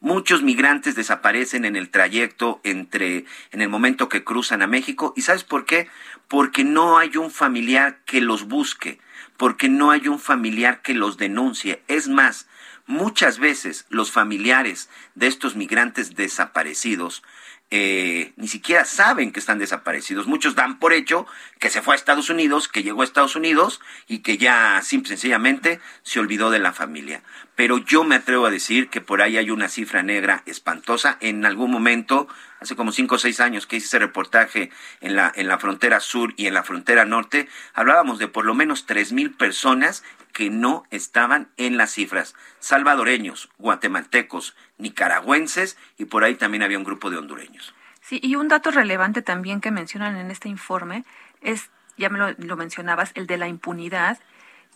Muchos 0.00 0.44
migrantes 0.44 0.94
desaparecen 0.94 1.64
en 1.64 1.74
el 1.74 1.90
trayecto 1.90 2.60
entre 2.62 3.24
en 3.50 3.62
el 3.62 3.68
momento 3.68 4.08
que 4.08 4.22
cruzan 4.22 4.62
a 4.62 4.68
México 4.68 5.12
y 5.16 5.22
¿sabes 5.22 5.42
por 5.42 5.64
qué? 5.64 5.88
Porque 6.28 6.62
no 6.62 6.98
hay 6.98 7.16
un 7.16 7.32
familiar 7.32 7.98
que 8.04 8.20
los 8.20 8.46
busque, 8.46 9.00
porque 9.36 9.68
no 9.68 9.90
hay 9.90 10.06
un 10.06 10.20
familiar 10.20 10.82
que 10.82 10.94
los 10.94 11.16
denuncie. 11.16 11.82
Es 11.88 12.06
más, 12.06 12.46
muchas 12.86 13.40
veces 13.40 13.86
los 13.88 14.12
familiares 14.12 14.88
de 15.16 15.26
estos 15.26 15.56
migrantes 15.56 16.14
desaparecidos 16.14 17.24
eh, 17.70 18.32
ni 18.36 18.48
siquiera 18.48 18.86
saben 18.86 19.30
que 19.30 19.40
están 19.40 19.58
desaparecidos. 19.58 20.26
Muchos 20.26 20.54
dan 20.54 20.78
por 20.78 20.94
hecho 20.94 21.26
que 21.58 21.68
se 21.68 21.82
fue 21.82 21.94
a 21.94 21.96
Estados 21.96 22.30
Unidos, 22.30 22.66
que 22.66 22.82
llegó 22.82 23.02
a 23.02 23.04
Estados 23.04 23.36
Unidos 23.36 23.80
y 24.06 24.20
que 24.20 24.38
ya 24.38 24.80
simple 24.82 25.10
sencillamente 25.10 25.80
se 26.02 26.18
olvidó 26.18 26.50
de 26.50 26.60
la 26.60 26.72
familia. 26.72 27.22
Pero 27.56 27.78
yo 27.78 28.04
me 28.04 28.14
atrevo 28.14 28.46
a 28.46 28.50
decir 28.50 28.88
que 28.88 29.02
por 29.02 29.20
ahí 29.20 29.36
hay 29.36 29.50
una 29.50 29.68
cifra 29.68 30.02
negra 30.02 30.42
espantosa. 30.46 31.18
En 31.20 31.44
algún 31.44 31.70
momento, 31.70 32.26
hace 32.60 32.74
como 32.74 32.92
cinco 32.92 33.16
o 33.16 33.18
seis 33.18 33.38
años 33.40 33.66
que 33.66 33.76
hice 33.76 33.86
ese 33.86 33.98
reportaje 33.98 34.70
en 35.00 35.14
la, 35.14 35.30
en 35.34 35.46
la 35.46 35.58
frontera 35.58 36.00
sur 36.00 36.32
y 36.36 36.46
en 36.46 36.54
la 36.54 36.62
frontera 36.62 37.04
norte, 37.04 37.48
hablábamos 37.74 38.18
de 38.18 38.28
por 38.28 38.46
lo 38.46 38.54
menos 38.54 38.86
tres 38.86 39.12
mil 39.12 39.32
personas 39.32 40.04
que 40.38 40.50
no 40.50 40.84
estaban 40.92 41.48
en 41.56 41.76
las 41.76 41.90
cifras. 41.90 42.36
Salvadoreños, 42.60 43.48
guatemaltecos, 43.58 44.54
nicaragüenses 44.78 45.76
y 45.98 46.04
por 46.04 46.22
ahí 46.22 46.36
también 46.36 46.62
había 46.62 46.78
un 46.78 46.84
grupo 46.84 47.10
de 47.10 47.16
hondureños. 47.16 47.74
Sí, 48.02 48.20
y 48.22 48.36
un 48.36 48.46
dato 48.46 48.70
relevante 48.70 49.20
también 49.20 49.60
que 49.60 49.72
mencionan 49.72 50.16
en 50.16 50.30
este 50.30 50.48
informe 50.48 51.04
es, 51.40 51.70
ya 51.96 52.08
me 52.08 52.36
lo, 52.38 52.56
mencionabas, 52.56 53.10
el 53.16 53.26
de 53.26 53.36
la 53.36 53.48
impunidad. 53.48 54.20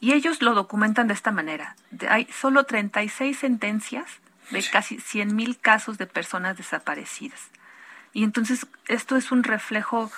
Y 0.00 0.14
ellos 0.14 0.42
lo 0.42 0.54
documentan 0.54 1.06
de 1.06 1.14
esta 1.14 1.30
manera. 1.30 1.76
hay 2.08 2.26
solo 2.32 2.64
36 2.64 3.38
sentencias 3.38 4.06
de 4.50 4.64
casi 4.68 4.98
100 4.98 5.36
mil 5.36 5.60
casos 5.60 5.96
de 5.96 6.08
personas 6.08 6.56
desaparecidas. 6.56 7.40
Y 8.12 8.24
entonces 8.24 8.66
esto 8.88 9.16
es 9.16 9.30
un 9.30 9.44
reflejo 9.44 10.10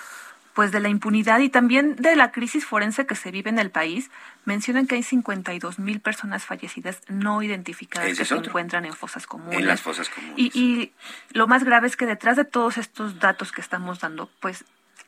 pues 0.55 0.71
de 0.71 0.79
la 0.79 0.87
impunidad 0.87 1.39
y 1.39 1.49
también 1.49 1.97
de 1.97 2.15
la 2.15 2.31
crisis 2.31 2.65
forense 2.65 3.05
que 3.05 3.15
se 3.15 3.29
vive 3.29 3.49
en 3.49 3.59
el 3.59 3.71
país, 3.71 4.09
mencionan 4.45 4.87
que 4.87 4.95
hay 4.95 5.03
52 5.03 5.79
mil 5.79 5.99
personas 5.99 6.45
fallecidas 6.45 7.01
no 7.09 7.43
identificadas 7.43 8.17
que 8.17 8.23
se 8.23 8.35
encuentran 8.35 8.85
en 8.85 8.93
fosas 8.93 9.27
comunes. 9.27 9.59
En 9.59 9.67
las 9.67 9.81
fosas 9.81 10.07
comunes. 10.07 10.35
Y, 10.37 10.57
y, 10.57 10.93
lo 11.31 11.47
más 11.47 11.65
grave 11.65 11.87
es 11.87 11.97
que 11.97 12.05
detrás 12.05 12.37
de 12.37 12.45
todos 12.45 12.77
estos 12.77 13.19
datos 13.19 13.51
que 13.51 13.59
estamos 13.59 13.99
dando, 13.99 14.29
pues 14.39 14.63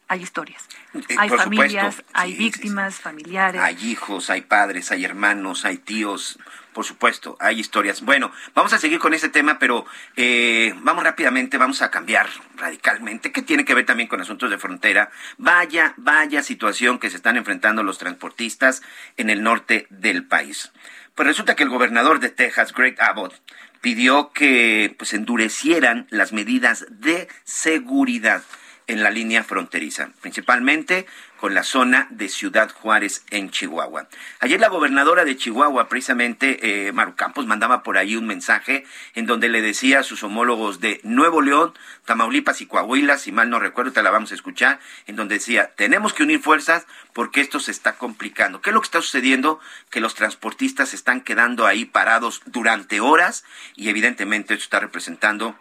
hay 0.10 0.22
historias. 0.22 0.68
Eh, 0.94 1.16
hay 1.18 1.30
familias, 1.30 2.04
hay 2.12 2.34
víctimas, 2.34 2.96
familiares. 3.00 3.62
Hay 3.62 3.78
hijos, 3.86 4.30
hay 4.30 4.42
padres, 4.42 4.92
hay 4.92 5.06
hermanos, 5.06 5.64
hay 5.64 5.78
tíos. 5.78 6.40
Por 6.78 6.86
supuesto, 6.86 7.38
hay 7.40 7.60
historias. 7.60 8.02
Bueno, 8.02 8.32
vamos 8.54 8.72
a 8.72 8.78
seguir 8.78 9.00
con 9.00 9.16
este 9.16 9.30
tema, 9.30 9.58
pero 9.58 9.88
eh, 10.16 10.76
vamos 10.84 11.04
rápidamente, 11.04 11.58
vamos 11.58 11.82
a 11.82 11.90
cambiar 11.90 12.30
radicalmente, 12.56 13.32
que 13.32 13.42
tiene 13.42 13.66
que 13.66 13.74
ver 13.74 13.88
también 13.88 14.08
con 14.08 14.22
asuntos 14.22 14.52
de 14.52 14.60
frontera. 14.60 15.10
Vaya, 15.40 15.96
vaya 15.98 16.44
situación 16.44 17.00
que 17.00 17.10
se 17.10 17.16
están 17.16 17.36
enfrentando 17.36 17.82
los 17.82 17.98
transportistas 17.98 18.84
en 19.16 19.32
el 19.32 19.42
norte 19.42 19.88
del 19.90 20.28
país. 20.28 20.72
Pues 21.16 21.28
resulta 21.28 21.56
que 21.56 21.64
el 21.64 21.70
gobernador 21.70 22.20
de 22.20 22.30
Texas, 22.30 22.72
Greg 22.74 23.02
Abbott, 23.02 23.34
pidió 23.82 24.32
que 24.32 24.94
pues 25.00 25.16
endurecieran 25.16 26.06
las 26.12 26.32
medidas 26.32 26.86
de 26.92 27.28
seguridad 27.44 28.44
en 28.88 29.04
la 29.04 29.12
línea 29.12 29.44
fronteriza, 29.44 30.10
principalmente 30.22 31.06
con 31.38 31.54
la 31.54 31.64
zona 31.64 32.08
de 32.10 32.30
Ciudad 32.30 32.72
Juárez 32.72 33.24
en 33.30 33.52
Chihuahua. 33.52 34.08
Ayer 34.40 34.60
la 34.60 34.70
gobernadora 34.70 35.24
de 35.24 35.38
Chihuahua, 35.38 35.88
precisamente 35.88 36.88
eh, 36.88 36.92
Maru 36.92 37.16
Campos, 37.16 37.46
mandaba 37.46 37.84
por 37.84 37.98
ahí 37.98 38.16
un 38.16 38.26
mensaje 38.26 38.86
en 39.14 39.28
donde 39.28 39.50
le 39.50 39.62
decía 39.62 40.00
a 40.00 40.04
sus 40.04 40.24
homólogos 40.24 40.80
de 40.80 41.00
Nuevo 41.04 41.42
León, 41.42 41.74
Tamaulipas 42.06 42.62
y 42.62 42.66
Coahuila, 42.66 43.18
si 43.18 43.32
mal 43.32 43.50
no 43.50 43.60
recuerdo, 43.60 43.92
te 43.92 44.02
la 44.02 44.10
vamos 44.10 44.32
a 44.32 44.36
escuchar, 44.36 44.80
en 45.06 45.16
donde 45.16 45.36
decía, 45.36 45.74
tenemos 45.76 46.14
que 46.14 46.24
unir 46.24 46.40
fuerzas 46.40 46.88
porque 47.14 47.42
esto 47.42 47.60
se 47.60 47.72
está 47.72 47.98
complicando. 47.98 48.62
¿Qué 48.62 48.72
es 48.72 48.74
lo 48.74 48.82
que 48.82 48.86
está 48.86 49.02
sucediendo? 49.02 49.60
Que 49.90 50.00
los 50.00 50.16
transportistas 50.16 50.94
están 50.94 51.22
quedando 51.22 51.68
ahí 51.68 51.86
parados 51.86 52.42
durante 52.46 53.00
horas 53.00 53.44
y 53.76 53.90
evidentemente 53.90 54.54
esto 54.54 54.64
está 54.64 54.80
representando 54.80 55.56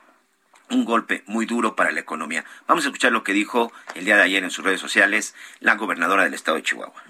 un 0.71 0.85
golpe 0.85 1.23
muy 1.27 1.47
duro 1.47 1.77
para 1.77 1.93
la 1.93 2.01
economía. 2.01 2.45
Vamos 2.67 2.85
a 2.85 2.89
escuchar 2.89 3.13
lo 3.13 3.25
que 3.25 3.33
dijo 3.33 3.73
el 3.95 4.05
día 4.05 4.17
de 4.17 4.23
ayer 4.23 4.45
en 4.45 4.51
sus 4.51 4.65
redes 4.65 4.81
sociales 4.81 5.35
la 5.61 5.75
gobernadora 5.77 6.25
del 6.25 6.35
estado 6.35 6.57
de 6.57 6.63
Chihuahua. 6.63 7.03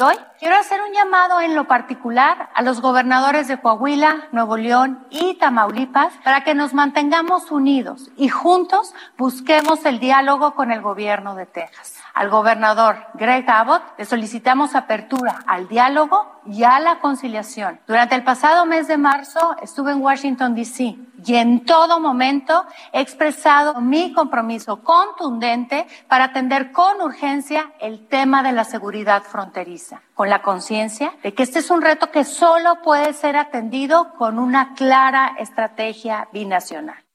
Hoy 0.00 0.14
quiero 0.38 0.54
hacer 0.54 0.80
un 0.80 0.94
llamado 0.94 1.40
en 1.40 1.56
lo 1.56 1.66
particular 1.66 2.50
a 2.54 2.62
los 2.62 2.80
gobernadores 2.80 3.48
de 3.48 3.58
Coahuila, 3.58 4.28
Nuevo 4.30 4.56
León 4.56 5.04
y 5.10 5.34
Tamaulipas 5.34 6.14
para 6.22 6.44
que 6.44 6.54
nos 6.54 6.72
mantengamos 6.72 7.50
unidos 7.50 8.08
y 8.16 8.28
juntos 8.28 8.94
busquemos 9.16 9.84
el 9.84 9.98
diálogo 9.98 10.54
con 10.54 10.70
el 10.70 10.82
gobierno 10.82 11.34
de 11.34 11.46
Texas 11.46 11.98
al 12.18 12.30
gobernador 12.30 12.96
Greg 13.14 13.48
Abbott 13.48 13.82
le 13.96 14.04
solicitamos 14.04 14.74
apertura 14.74 15.44
al 15.46 15.68
diálogo 15.68 16.40
y 16.46 16.64
a 16.64 16.80
la 16.80 16.98
conciliación. 16.98 17.78
Durante 17.86 18.16
el 18.16 18.24
pasado 18.24 18.66
mes 18.66 18.88
de 18.88 18.98
marzo 18.98 19.54
estuve 19.62 19.92
en 19.92 20.02
Washington, 20.02 20.56
D.C. 20.56 20.96
y 21.24 21.34
en 21.34 21.64
todo 21.64 22.00
momento 22.00 22.64
he 22.92 23.00
expresado 23.00 23.80
mi 23.80 24.12
compromiso 24.12 24.82
contundente 24.82 25.86
para 26.08 26.24
atender 26.24 26.72
con 26.72 27.00
urgencia 27.00 27.72
el 27.80 28.06
tema 28.06 28.42
de 28.42 28.52
la 28.52 28.64
seguridad 28.64 29.22
fronteriza, 29.22 30.02
con 30.14 30.30
la 30.30 30.42
conciencia 30.42 31.12
de 31.22 31.34
que 31.34 31.42
este 31.42 31.60
es 31.60 31.70
un 31.70 31.82
reto 31.82 32.10
que 32.10 32.24
solo 32.24 32.82
puede 32.82 33.12
ser 33.12 33.36
atendido 33.36 34.14
con 34.14 34.38
una 34.38 34.74
clara 34.74 35.34
estrategia 35.38 36.28
binacional. 36.32 37.07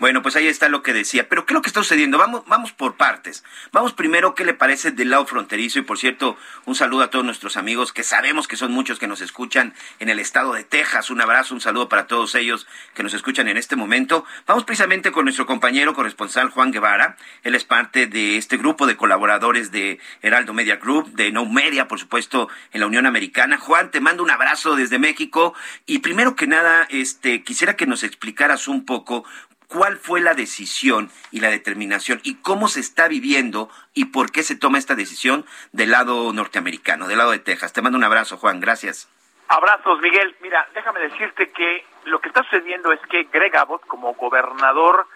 Bueno, 0.00 0.22
pues 0.22 0.34
ahí 0.34 0.48
está 0.48 0.68
lo 0.68 0.82
que 0.82 0.92
decía. 0.92 1.28
Pero 1.28 1.46
¿qué 1.46 1.52
es 1.52 1.54
lo 1.54 1.62
que 1.62 1.68
está 1.68 1.80
sucediendo? 1.80 2.18
Vamos, 2.18 2.42
vamos 2.46 2.72
por 2.72 2.96
partes. 2.96 3.44
Vamos 3.70 3.92
primero, 3.92 4.34
¿qué 4.34 4.44
le 4.44 4.52
parece 4.52 4.90
del 4.90 5.10
lado 5.10 5.24
fronterizo? 5.24 5.78
Y 5.78 5.82
por 5.82 5.98
cierto, 5.98 6.36
un 6.64 6.74
saludo 6.74 7.04
a 7.04 7.10
todos 7.10 7.24
nuestros 7.24 7.56
amigos 7.56 7.92
que 7.92 8.02
sabemos 8.02 8.48
que 8.48 8.56
son 8.56 8.72
muchos 8.72 8.98
que 8.98 9.06
nos 9.06 9.20
escuchan 9.20 9.72
en 10.00 10.08
el 10.08 10.18
estado 10.18 10.52
de 10.54 10.64
Texas. 10.64 11.10
Un 11.10 11.20
abrazo, 11.20 11.54
un 11.54 11.60
saludo 11.60 11.88
para 11.88 12.08
todos 12.08 12.34
ellos 12.34 12.66
que 12.94 13.04
nos 13.04 13.14
escuchan 13.14 13.46
en 13.46 13.56
este 13.56 13.76
momento. 13.76 14.24
Vamos 14.46 14.64
precisamente 14.64 15.12
con 15.12 15.26
nuestro 15.26 15.46
compañero 15.46 15.94
corresponsal 15.94 16.50
Juan 16.50 16.72
Guevara. 16.72 17.16
Él 17.44 17.54
es 17.54 17.64
parte 17.64 18.08
de 18.08 18.36
este 18.36 18.56
grupo 18.56 18.86
de 18.86 18.96
colaboradores 18.96 19.70
de 19.70 20.00
Heraldo 20.22 20.54
Media 20.54 20.76
Group, 20.76 21.12
de 21.12 21.30
No 21.30 21.46
Media, 21.46 21.86
por 21.86 22.00
supuesto, 22.00 22.48
en 22.72 22.80
la 22.80 22.88
Unión 22.88 23.06
Americana. 23.06 23.58
Juan, 23.58 23.92
te 23.92 24.00
mando 24.00 24.24
un 24.24 24.30
abrazo 24.32 24.74
desde 24.74 24.98
México. 24.98 25.54
Y 25.86 26.00
primero 26.00 26.34
que 26.34 26.48
nada, 26.48 26.88
este, 26.90 27.44
quisiera 27.44 27.76
que 27.76 27.86
nos 27.86 28.02
explicaras 28.02 28.66
un 28.66 28.84
poco 28.84 29.24
cuál 29.68 29.96
fue 29.96 30.20
la 30.20 30.34
decisión 30.34 31.10
y 31.30 31.40
la 31.40 31.50
determinación 31.50 32.20
y 32.22 32.36
cómo 32.36 32.68
se 32.68 32.80
está 32.80 33.08
viviendo 33.08 33.68
y 33.92 34.06
por 34.06 34.30
qué 34.30 34.42
se 34.42 34.56
toma 34.56 34.78
esta 34.78 34.94
decisión 34.94 35.44
del 35.72 35.90
lado 35.90 36.32
norteamericano, 36.32 37.08
del 37.08 37.18
lado 37.18 37.32
de 37.32 37.38
Texas. 37.38 37.72
Te 37.72 37.82
mando 37.82 37.98
un 37.98 38.04
abrazo, 38.04 38.36
Juan. 38.36 38.60
Gracias. 38.60 39.08
Abrazos, 39.48 40.00
Miguel. 40.00 40.34
Mira, 40.40 40.66
déjame 40.74 41.00
decirte 41.00 41.50
que 41.50 41.84
lo 42.04 42.20
que 42.20 42.28
está 42.28 42.42
sucediendo 42.44 42.92
es 42.92 43.00
que 43.10 43.24
Greg 43.24 43.56
Abbott, 43.56 43.86
como 43.86 44.14
gobernador 44.14 45.06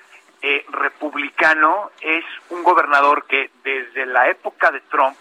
eh, 0.42 0.64
republicano, 0.70 1.90
es 2.00 2.24
un 2.50 2.62
gobernador 2.62 3.26
que 3.26 3.50
desde 3.64 4.06
la 4.06 4.28
época 4.28 4.70
de 4.70 4.80
Trump 4.82 5.16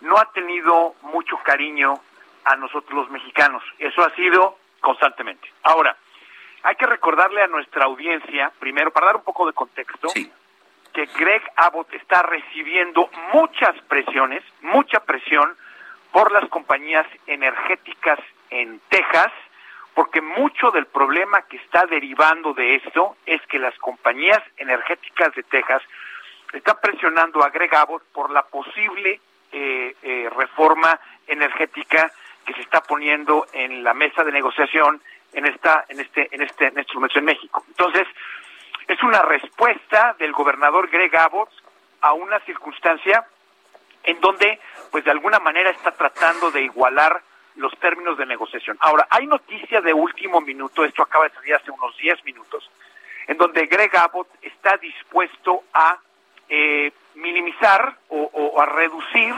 no 0.00 0.18
ha 0.18 0.30
tenido 0.32 0.94
mucho 1.02 1.38
cariño 1.42 2.00
a 2.44 2.56
nosotros 2.56 2.94
los 2.94 3.10
mexicanos. 3.10 3.62
Eso 3.78 4.02
ha 4.04 4.14
sido 4.14 4.58
constantemente. 4.80 5.50
Ahora, 5.62 5.96
hay 6.64 6.76
que 6.76 6.86
recordarle 6.86 7.42
a 7.42 7.46
nuestra 7.46 7.84
audiencia, 7.84 8.50
primero, 8.58 8.90
para 8.90 9.06
dar 9.06 9.16
un 9.16 9.22
poco 9.22 9.46
de 9.46 9.52
contexto, 9.52 10.08
que 10.94 11.06
Greg 11.18 11.42
Abbott 11.56 11.92
está 11.92 12.22
recibiendo 12.22 13.10
muchas 13.34 13.78
presiones, 13.82 14.42
mucha 14.62 15.00
presión 15.00 15.54
por 16.10 16.32
las 16.32 16.48
compañías 16.48 17.06
energéticas 17.26 18.18
en 18.48 18.80
Texas, 18.88 19.30
porque 19.92 20.22
mucho 20.22 20.70
del 20.70 20.86
problema 20.86 21.42
que 21.42 21.58
está 21.58 21.84
derivando 21.84 22.54
de 22.54 22.76
esto 22.76 23.16
es 23.26 23.42
que 23.42 23.58
las 23.58 23.76
compañías 23.78 24.42
energéticas 24.56 25.34
de 25.34 25.42
Texas 25.42 25.82
están 26.54 26.78
presionando 26.80 27.44
a 27.44 27.50
Greg 27.50 27.74
Abbott 27.74 28.04
por 28.12 28.30
la 28.30 28.42
posible 28.42 29.20
eh, 29.52 29.94
eh, 30.02 30.30
reforma 30.34 30.98
energética 31.26 32.10
que 32.46 32.54
se 32.54 32.62
está 32.62 32.80
poniendo 32.82 33.46
en 33.52 33.84
la 33.84 33.92
mesa 33.92 34.24
de 34.24 34.32
negociación 34.32 35.02
en 35.34 35.46
esta 35.46 35.84
en 35.88 36.00
este 36.00 36.28
en 36.30 36.42
este 36.42 36.66
en 36.66 36.78
estos 36.78 36.94
momentos 36.94 37.16
en 37.16 37.24
México. 37.24 37.64
Entonces, 37.68 38.06
es 38.86 39.02
una 39.02 39.22
respuesta 39.22 40.14
del 40.18 40.32
gobernador 40.32 40.88
Greg 40.88 41.16
Abbott 41.16 41.50
a 42.00 42.12
una 42.12 42.40
circunstancia 42.40 43.26
en 44.02 44.20
donde 44.20 44.60
pues 44.90 45.04
de 45.04 45.10
alguna 45.10 45.38
manera 45.38 45.70
está 45.70 45.92
tratando 45.92 46.50
de 46.50 46.62
igualar 46.62 47.22
los 47.56 47.72
términos 47.78 48.18
de 48.18 48.26
negociación. 48.26 48.76
Ahora, 48.80 49.06
hay 49.10 49.26
noticia 49.26 49.80
de 49.80 49.94
último 49.94 50.40
minuto, 50.40 50.84
esto 50.84 51.02
acaba 51.02 51.28
de 51.28 51.34
salir 51.34 51.54
hace 51.54 51.70
unos 51.70 51.96
10 51.96 52.24
minutos, 52.24 52.68
en 53.28 53.36
donde 53.36 53.66
Greg 53.66 53.96
Abbott 53.96 54.28
está 54.42 54.76
dispuesto 54.76 55.62
a 55.72 55.98
eh, 56.48 56.92
minimizar 57.14 57.96
o 58.08 58.60
a 58.60 58.66
reducir 58.66 59.34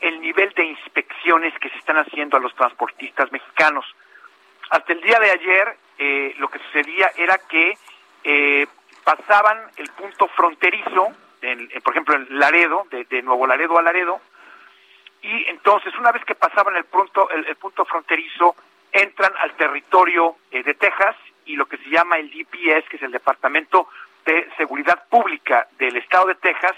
el 0.00 0.20
nivel 0.20 0.52
de 0.54 0.64
inspecciones 0.64 1.52
que 1.58 1.68
se 1.70 1.78
están 1.78 1.98
haciendo 1.98 2.36
a 2.36 2.40
los 2.40 2.54
transportistas 2.54 3.30
mexicanos. 3.32 3.84
Hasta 4.70 4.92
el 4.92 5.00
día 5.00 5.18
de 5.18 5.30
ayer 5.30 5.76
eh, 5.98 6.34
lo 6.38 6.48
que 6.48 6.58
sucedía 6.58 7.10
era 7.16 7.38
que 7.38 7.76
eh, 8.24 8.66
pasaban 9.04 9.58
el 9.76 9.88
punto 9.92 10.28
fronterizo, 10.28 11.12
en, 11.40 11.68
por 11.82 11.94
ejemplo 11.94 12.16
en 12.16 12.38
Laredo, 12.38 12.86
de, 12.90 13.22
Nuevo 13.22 13.46
Laredo 13.46 13.78
a 13.78 13.82
Laredo, 13.82 14.20
y 15.22 15.46
entonces 15.48 15.94
una 15.98 16.12
vez 16.12 16.24
que 16.24 16.34
pasaban 16.34 16.76
el 16.76 16.84
punto, 16.84 17.30
el, 17.30 17.56
punto 17.56 17.84
fronterizo, 17.84 18.54
entran 18.92 19.32
al 19.38 19.52
territorio 19.56 20.36
eh, 20.50 20.62
de 20.62 20.74
Texas 20.74 21.16
y 21.46 21.56
lo 21.56 21.66
que 21.66 21.78
se 21.78 21.88
llama 21.88 22.18
el 22.18 22.30
DPS, 22.30 22.88
que 22.88 22.96
es 22.96 23.02
el 23.02 23.12
Departamento 23.12 23.88
de 24.26 24.48
Seguridad 24.56 25.08
Pública 25.08 25.66
del 25.78 25.96
Estado 25.96 26.26
de 26.26 26.34
Texas 26.36 26.74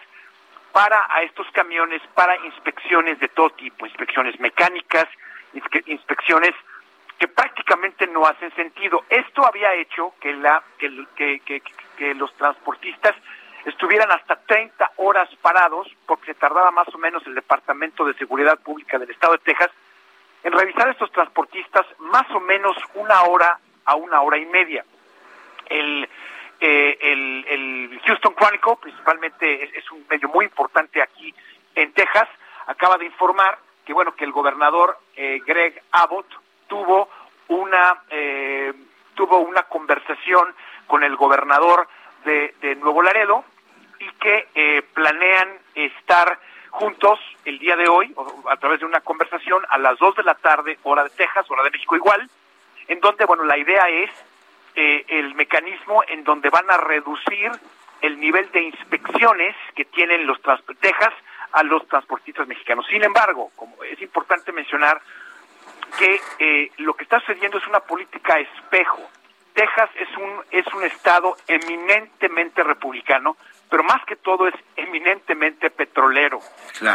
para 0.72 1.06
a 1.12 1.22
estos 1.22 1.48
camiones 1.50 2.00
para 2.14 2.36
inspecciones 2.46 3.18
de 3.18 3.28
todo 3.28 3.50
tipo, 3.50 3.86
inspecciones 3.86 4.38
mecánicas, 4.38 5.08
inspecciones 5.86 6.54
que 7.20 7.28
prácticamente 7.28 8.06
no 8.06 8.26
hacen 8.26 8.50
sentido. 8.54 9.04
Esto 9.10 9.44
había 9.46 9.74
hecho 9.74 10.14
que 10.20 10.32
la 10.32 10.62
que, 10.78 11.04
que, 11.44 11.62
que 11.98 12.14
los 12.14 12.34
transportistas 12.34 13.14
estuvieran 13.66 14.10
hasta 14.10 14.36
30 14.36 14.92
horas 14.96 15.28
parados, 15.42 15.86
porque 16.06 16.32
se 16.32 16.40
tardaba 16.40 16.70
más 16.70 16.88
o 16.94 16.96
menos 16.96 17.24
el 17.26 17.34
Departamento 17.34 18.06
de 18.06 18.14
Seguridad 18.14 18.58
Pública 18.60 18.98
del 18.98 19.10
Estado 19.10 19.34
de 19.34 19.40
Texas 19.40 19.70
en 20.42 20.52
revisar 20.54 20.88
estos 20.88 21.12
transportistas 21.12 21.84
más 21.98 22.28
o 22.30 22.40
menos 22.40 22.74
una 22.94 23.22
hora 23.24 23.58
a 23.84 23.96
una 23.96 24.22
hora 24.22 24.38
y 24.38 24.46
media. 24.46 24.82
El, 25.66 26.08
eh, 26.58 26.98
el, 27.02 28.00
Houston 28.06 28.34
Chronicle, 28.34 28.76
principalmente 28.80 29.78
es, 29.78 29.90
un 29.90 30.06
medio 30.08 30.30
muy 30.30 30.46
importante 30.46 31.02
aquí 31.02 31.34
en 31.74 31.92
Texas, 31.92 32.30
acaba 32.66 32.96
de 32.96 33.04
informar 33.04 33.58
que 33.84 33.92
bueno 33.92 34.14
que 34.16 34.24
el 34.24 34.32
gobernador 34.32 34.96
eh, 35.16 35.38
Greg 35.44 35.82
Abbott 35.92 36.26
tuvo 36.70 37.10
una 37.48 38.02
eh, 38.08 38.72
tuvo 39.14 39.40
una 39.40 39.64
conversación 39.64 40.54
con 40.86 41.04
el 41.04 41.16
gobernador 41.16 41.86
de, 42.24 42.54
de 42.62 42.76
Nuevo 42.76 43.02
Laredo 43.02 43.44
y 43.98 44.08
que 44.12 44.48
eh, 44.54 44.82
planean 44.94 45.58
estar 45.74 46.38
juntos 46.70 47.18
el 47.44 47.58
día 47.58 47.76
de 47.76 47.88
hoy, 47.88 48.14
a 48.48 48.56
través 48.56 48.80
de 48.80 48.86
una 48.86 49.00
conversación, 49.00 49.62
a 49.68 49.76
las 49.76 49.98
2 49.98 50.16
de 50.16 50.22
la 50.22 50.34
tarde, 50.36 50.78
hora 50.84 51.04
de 51.04 51.10
Texas, 51.10 51.50
hora 51.50 51.64
de 51.64 51.70
México 51.70 51.96
igual, 51.96 52.30
en 52.88 53.00
donde, 53.00 53.24
bueno, 53.26 53.44
la 53.44 53.58
idea 53.58 53.88
es 53.88 54.10
eh, 54.76 55.04
el 55.08 55.34
mecanismo 55.34 56.02
en 56.08 56.22
donde 56.24 56.48
van 56.48 56.70
a 56.70 56.76
reducir 56.76 57.50
el 58.00 58.18
nivel 58.18 58.50
de 58.52 58.62
inspecciones 58.62 59.54
que 59.74 59.84
tienen 59.84 60.26
los 60.26 60.40
Texas 60.80 61.12
a 61.52 61.62
los 61.62 61.86
transportistas 61.88 62.46
mexicanos. 62.46 62.86
Sin 62.88 63.02
embargo, 63.02 63.50
como 63.56 63.82
es 63.84 64.00
importante 64.00 64.52
mencionar 64.52 65.02
que 65.98 66.20
eh, 66.38 66.70
lo 66.78 66.94
que 66.94 67.04
está 67.04 67.20
sucediendo 67.20 67.58
es 67.58 67.66
una 67.66 67.80
política 67.80 68.38
espejo. 68.38 69.00
Texas 69.52 69.90
es 69.96 70.16
un 70.16 70.40
es 70.50 70.66
un 70.74 70.84
estado 70.84 71.36
eminentemente 71.48 72.62
republicano 72.62 73.36
pero 73.70 73.84
más 73.84 74.04
que 74.04 74.16
todo 74.16 74.48
es 74.48 74.54
eminentemente 74.76 75.70
petrolero. 75.70 76.40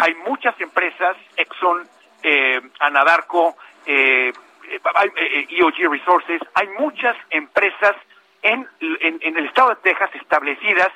Hay 0.01 0.13
muchas 0.27 0.59
empresas, 0.59 1.15
Exxon, 1.37 1.87
eh, 2.21 2.61
Anadarko, 2.79 3.55
eh, 3.85 4.33
eh 4.67 5.47
EOG 5.49 5.79
eh, 5.79 5.87
Resources, 5.89 6.41
hay 6.53 6.67
muchas 6.77 7.15
empresas 7.29 7.95
en, 8.41 8.67
en, 8.79 9.37
el 9.37 9.45
estado 9.45 9.69
de 9.69 9.75
Texas 9.77 10.09
establecidas 10.15 10.89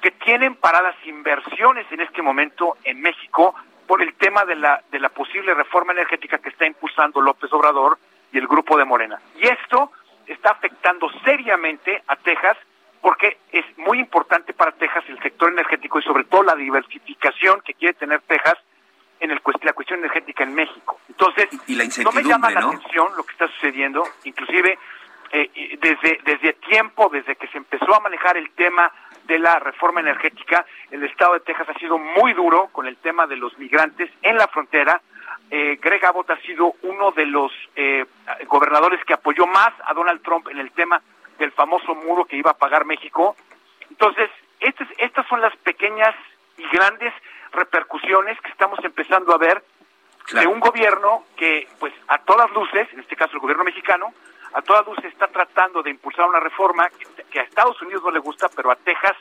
que 0.00 0.10
tienen 0.10 0.56
paradas 0.56 0.96
inversiones 1.04 1.86
en 1.92 2.00
este 2.00 2.22
momento 2.22 2.76
en 2.82 3.00
México 3.00 3.54
por 3.92 4.00
el 4.00 4.14
tema 4.14 4.46
de 4.46 4.56
la, 4.56 4.82
de 4.90 4.98
la 4.98 5.10
posible 5.10 5.52
reforma 5.52 5.92
energética 5.92 6.38
que 6.38 6.48
está 6.48 6.64
impulsando 6.64 7.20
López 7.20 7.52
Obrador 7.52 7.98
y 8.32 8.38
el 8.38 8.46
grupo 8.46 8.78
de 8.78 8.86
Morena. 8.86 9.20
Y 9.38 9.46
esto 9.46 9.92
está 10.26 10.52
afectando 10.52 11.10
seriamente 11.26 12.02
a 12.06 12.16
Texas 12.16 12.56
porque 13.02 13.36
es 13.52 13.66
muy 13.76 13.98
importante 13.98 14.54
para 14.54 14.72
Texas 14.72 15.04
el 15.08 15.22
sector 15.22 15.52
energético 15.52 15.98
y 15.98 16.04
sobre 16.04 16.24
todo 16.24 16.42
la 16.42 16.54
diversificación 16.54 17.60
que 17.60 17.74
quiere 17.74 17.92
tener 17.92 18.22
Texas 18.22 18.56
en 19.20 19.30
el, 19.30 19.42
la 19.60 19.72
cuestión 19.74 19.98
energética 19.98 20.42
en 20.44 20.54
México. 20.54 20.98
Entonces, 21.10 21.50
no 22.02 22.12
me 22.12 22.24
llama 22.24 22.50
la 22.50 22.60
atención 22.60 23.14
lo 23.14 23.24
que 23.24 23.32
está 23.32 23.46
sucediendo, 23.48 24.04
inclusive 24.24 24.78
eh, 25.32 25.78
desde, 25.82 26.18
desde 26.24 26.54
tiempo, 26.54 27.10
desde 27.12 27.36
que 27.36 27.46
se 27.48 27.58
empezó 27.58 27.94
a 27.94 28.00
manejar 28.00 28.38
el 28.38 28.52
tema 28.52 28.90
de 29.24 29.38
la 29.38 29.58
reforma 29.58 30.00
energética, 30.00 30.64
el 30.90 31.02
estado 31.04 31.34
de 31.34 31.40
Texas 31.40 31.68
ha 31.68 31.78
sido 31.78 31.98
muy 31.98 32.32
duro 32.32 32.68
con 32.72 32.86
el 32.86 32.96
tema 32.96 33.26
de 33.26 33.36
los 33.36 33.56
migrantes 33.58 34.10
en 34.22 34.36
la 34.36 34.48
frontera. 34.48 35.00
Eh, 35.50 35.78
Greg 35.80 36.04
Abbott 36.04 36.30
ha 36.30 36.40
sido 36.40 36.74
uno 36.82 37.12
de 37.12 37.26
los 37.26 37.52
eh, 37.76 38.04
gobernadores 38.46 39.04
que 39.04 39.14
apoyó 39.14 39.46
más 39.46 39.72
a 39.84 39.94
Donald 39.94 40.22
Trump 40.22 40.48
en 40.48 40.58
el 40.58 40.70
tema 40.72 41.02
del 41.38 41.52
famoso 41.52 41.94
muro 41.94 42.24
que 42.24 42.36
iba 42.36 42.50
a 42.52 42.56
pagar 42.56 42.84
México. 42.84 43.36
Entonces, 43.90 44.30
estas, 44.60 44.88
estas 44.98 45.26
son 45.28 45.40
las 45.40 45.54
pequeñas 45.58 46.14
y 46.56 46.64
grandes 46.68 47.12
repercusiones 47.52 48.40
que 48.40 48.50
estamos 48.50 48.78
empezando 48.84 49.34
a 49.34 49.38
ver 49.38 49.62
de 50.32 50.46
un 50.46 50.60
gobierno 50.60 51.24
que, 51.36 51.68
pues, 51.78 51.92
a 52.08 52.18
todas 52.18 52.50
luces, 52.52 52.88
en 52.92 53.00
este 53.00 53.16
caso 53.16 53.34
el 53.34 53.40
gobierno 53.40 53.64
mexicano, 53.64 54.14
a 54.54 54.62
todas 54.62 54.86
luces 54.86 55.06
está 55.06 55.28
tratando 55.28 55.82
de 55.82 55.90
impulsar 55.90 56.26
una 56.28 56.40
reforma 56.40 56.88
que, 57.30 57.40
a 57.40 57.42
Estados 57.42 57.80
Unidos 57.82 58.02
no 58.04 58.10
le 58.10 58.18
gusta, 58.18 58.48
pero 58.54 58.70
a 58.70 58.76
Texas 58.76 59.16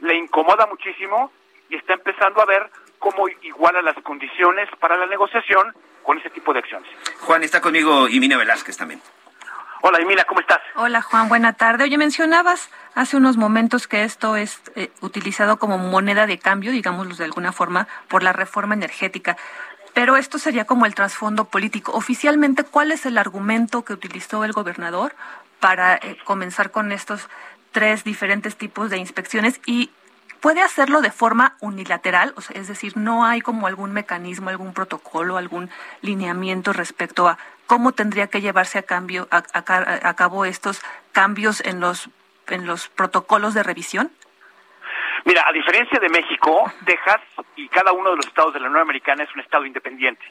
le 0.00 0.16
incomoda 0.16 0.66
muchísimo 0.66 1.32
y 1.68 1.76
está 1.76 1.94
empezando 1.94 2.40
a 2.40 2.46
ver 2.46 2.70
cómo 2.98 3.28
iguala 3.42 3.82
las 3.82 3.96
condiciones 4.02 4.68
para 4.78 4.96
la 4.96 5.06
negociación 5.06 5.74
con 6.02 6.18
ese 6.18 6.30
tipo 6.30 6.52
de 6.52 6.60
acciones. 6.60 6.88
Juan, 7.20 7.42
está 7.42 7.60
conmigo 7.60 8.08
y 8.08 8.20
Velázquez 8.20 8.76
también. 8.76 9.00
Hola, 9.82 9.98
Emilia, 9.98 10.24
¿cómo 10.24 10.40
estás? 10.40 10.58
Hola, 10.74 11.02
Juan, 11.02 11.28
buena 11.28 11.52
tarde. 11.52 11.84
Oye, 11.84 11.98
mencionabas 11.98 12.70
hace 12.94 13.16
unos 13.16 13.36
momentos 13.36 13.86
que 13.86 14.04
esto 14.04 14.34
es 14.34 14.60
eh, 14.74 14.90
utilizado 15.00 15.58
como 15.58 15.78
moneda 15.78 16.26
de 16.26 16.38
cambio, 16.38 16.72
digámoslo 16.72 17.14
de 17.14 17.24
alguna 17.24 17.52
forma, 17.52 17.86
por 18.08 18.22
la 18.22 18.32
reforma 18.32 18.74
energética. 18.74 19.36
Pero 19.96 20.18
esto 20.18 20.38
sería 20.38 20.66
como 20.66 20.84
el 20.84 20.94
trasfondo 20.94 21.46
político. 21.46 21.92
Oficialmente, 21.92 22.64
¿cuál 22.64 22.92
es 22.92 23.06
el 23.06 23.16
argumento 23.16 23.82
que 23.82 23.94
utilizó 23.94 24.44
el 24.44 24.52
gobernador 24.52 25.14
para 25.58 25.94
eh, 25.94 26.18
comenzar 26.22 26.70
con 26.70 26.92
estos 26.92 27.30
tres 27.72 28.04
diferentes 28.04 28.56
tipos 28.56 28.90
de 28.90 28.98
inspecciones 28.98 29.58
y 29.64 29.88
puede 30.42 30.60
hacerlo 30.60 31.00
de 31.00 31.10
forma 31.10 31.56
unilateral, 31.62 32.34
es 32.52 32.68
decir, 32.68 32.94
no 32.98 33.24
hay 33.24 33.40
como 33.40 33.66
algún 33.66 33.92
mecanismo, 33.92 34.50
algún 34.50 34.74
protocolo, 34.74 35.38
algún 35.38 35.70
lineamiento 36.02 36.74
respecto 36.74 37.26
a 37.26 37.38
cómo 37.66 37.92
tendría 37.92 38.26
que 38.26 38.42
llevarse 38.42 38.78
a 38.78 38.82
cambio 38.82 39.28
a, 39.30 40.12
cabo 40.12 40.44
estos 40.44 40.82
cambios 41.12 41.62
en 41.64 41.80
los 41.80 42.88
protocolos 42.88 43.54
de 43.54 43.62
revisión. 43.62 44.10
Mira, 45.26 45.42
a 45.44 45.52
diferencia 45.52 45.98
de 45.98 46.08
México, 46.08 46.70
Texas 46.84 47.20
y 47.56 47.68
cada 47.68 47.90
uno 47.90 48.10
de 48.10 48.16
los 48.16 48.26
estados 48.28 48.54
de 48.54 48.60
la 48.60 48.68
Unión 48.68 48.82
Americana 48.82 49.24
es 49.24 49.34
un 49.34 49.40
estado 49.40 49.66
independiente. 49.66 50.24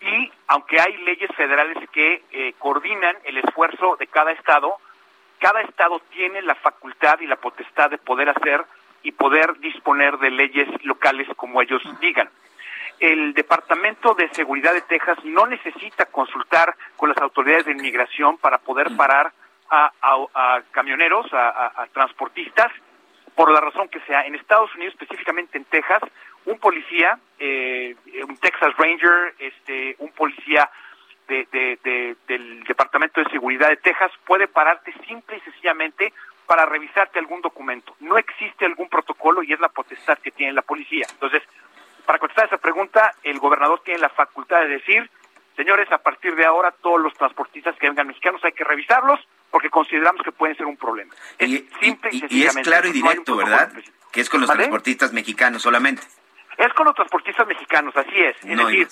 Y 0.00 0.30
aunque 0.46 0.80
hay 0.80 0.96
leyes 0.98 1.28
federales 1.36 1.76
que 1.90 2.22
eh, 2.30 2.54
coordinan 2.60 3.16
el 3.24 3.38
esfuerzo 3.38 3.96
de 3.96 4.06
cada 4.06 4.30
estado, 4.30 4.76
cada 5.40 5.60
estado 5.62 6.00
tiene 6.12 6.40
la 6.42 6.54
facultad 6.54 7.18
y 7.18 7.26
la 7.26 7.34
potestad 7.34 7.90
de 7.90 7.98
poder 7.98 8.28
hacer 8.28 8.64
y 9.02 9.10
poder 9.10 9.58
disponer 9.58 10.16
de 10.18 10.30
leyes 10.30 10.68
locales 10.84 11.26
como 11.34 11.60
ellos 11.60 11.82
digan. 12.00 12.30
El 13.00 13.34
Departamento 13.34 14.14
de 14.14 14.28
Seguridad 14.34 14.72
de 14.72 14.82
Texas 14.82 15.18
no 15.24 15.48
necesita 15.48 16.06
consultar 16.06 16.76
con 16.96 17.08
las 17.08 17.18
autoridades 17.18 17.66
de 17.66 17.72
inmigración 17.72 18.38
para 18.38 18.58
poder 18.58 18.96
parar 18.96 19.32
a, 19.68 20.60
camioneros, 20.70 21.26
a, 21.32 21.88
transportistas, 21.92 22.70
por 23.34 23.50
la 23.50 23.60
razón 23.60 23.88
que 23.88 24.00
sea. 24.00 24.26
En 24.26 24.34
Estados 24.34 24.74
Unidos, 24.74 24.94
específicamente 24.94 25.58
en 25.58 25.64
Texas, 25.64 26.02
un 26.44 26.58
policía, 26.58 27.18
eh, 27.38 27.94
un 28.28 28.36
Texas 28.38 28.74
Ranger, 28.76 29.34
este, 29.38 29.96
un 29.98 30.10
policía 30.12 30.70
del 31.28 32.64
Departamento 32.64 33.22
de 33.22 33.30
Seguridad 33.30 33.68
de 33.68 33.76
Texas 33.76 34.10
puede 34.26 34.48
pararte 34.48 34.92
simple 35.06 35.38
y 35.38 35.40
sencillamente 35.40 36.12
para 36.46 36.66
revisarte 36.66 37.18
algún 37.18 37.40
documento. 37.40 37.94
No 38.00 38.18
existe 38.18 38.66
algún 38.66 38.88
protocolo 38.88 39.42
y 39.42 39.52
es 39.52 39.60
la 39.60 39.68
potestad 39.68 40.18
que 40.18 40.30
tiene 40.30 40.52
la 40.52 40.62
policía. 40.62 41.06
Entonces, 41.10 41.42
para 42.04 42.18
contestar 42.18 42.46
esa 42.46 42.58
pregunta, 42.58 43.14
el 43.22 43.38
gobernador 43.38 43.80
tiene 43.84 44.00
la 44.00 44.08
facultad 44.10 44.60
de 44.60 44.68
decir, 44.68 45.08
señores, 45.56 45.90
a 45.92 45.98
partir 45.98 46.34
de 46.34 46.44
ahora 46.44 46.70
todos 46.82 47.00
los 47.00 47.12
transportistas 47.14 47.76
que 47.78 47.88
vengan 47.88 48.06
mexicanos 48.06 48.42
hay 48.44 48.52
que 48.52 48.64
revisarlos 48.64 49.20
porque 49.50 49.68
consideramos 49.68 50.22
que 50.22 50.32
pueden 50.32 50.56
ser 50.56 50.66
un 50.66 50.76
problema. 50.76 51.14
Es 51.38 51.48
y, 51.48 51.68
simple 51.80 52.10
y, 52.12 52.38
y, 52.40 52.44
es 52.44 52.56
claro 52.58 52.88
y 52.88 52.92
directo, 52.92 53.36
¿verdad? 53.36 53.70
Que 54.10 54.20
es 54.20 54.30
con 54.30 54.40
los 54.40 54.50
transportistas 54.50 55.12
mexicanos 55.12 55.62
solamente. 55.62 56.02
Es 56.58 56.72
con 56.74 56.86
los 56.86 56.94
transportistas 56.94 57.46
mexicanos, 57.46 57.96
así 57.96 58.20
es. 58.20 58.36
Es 58.44 58.56
decir, 58.58 58.88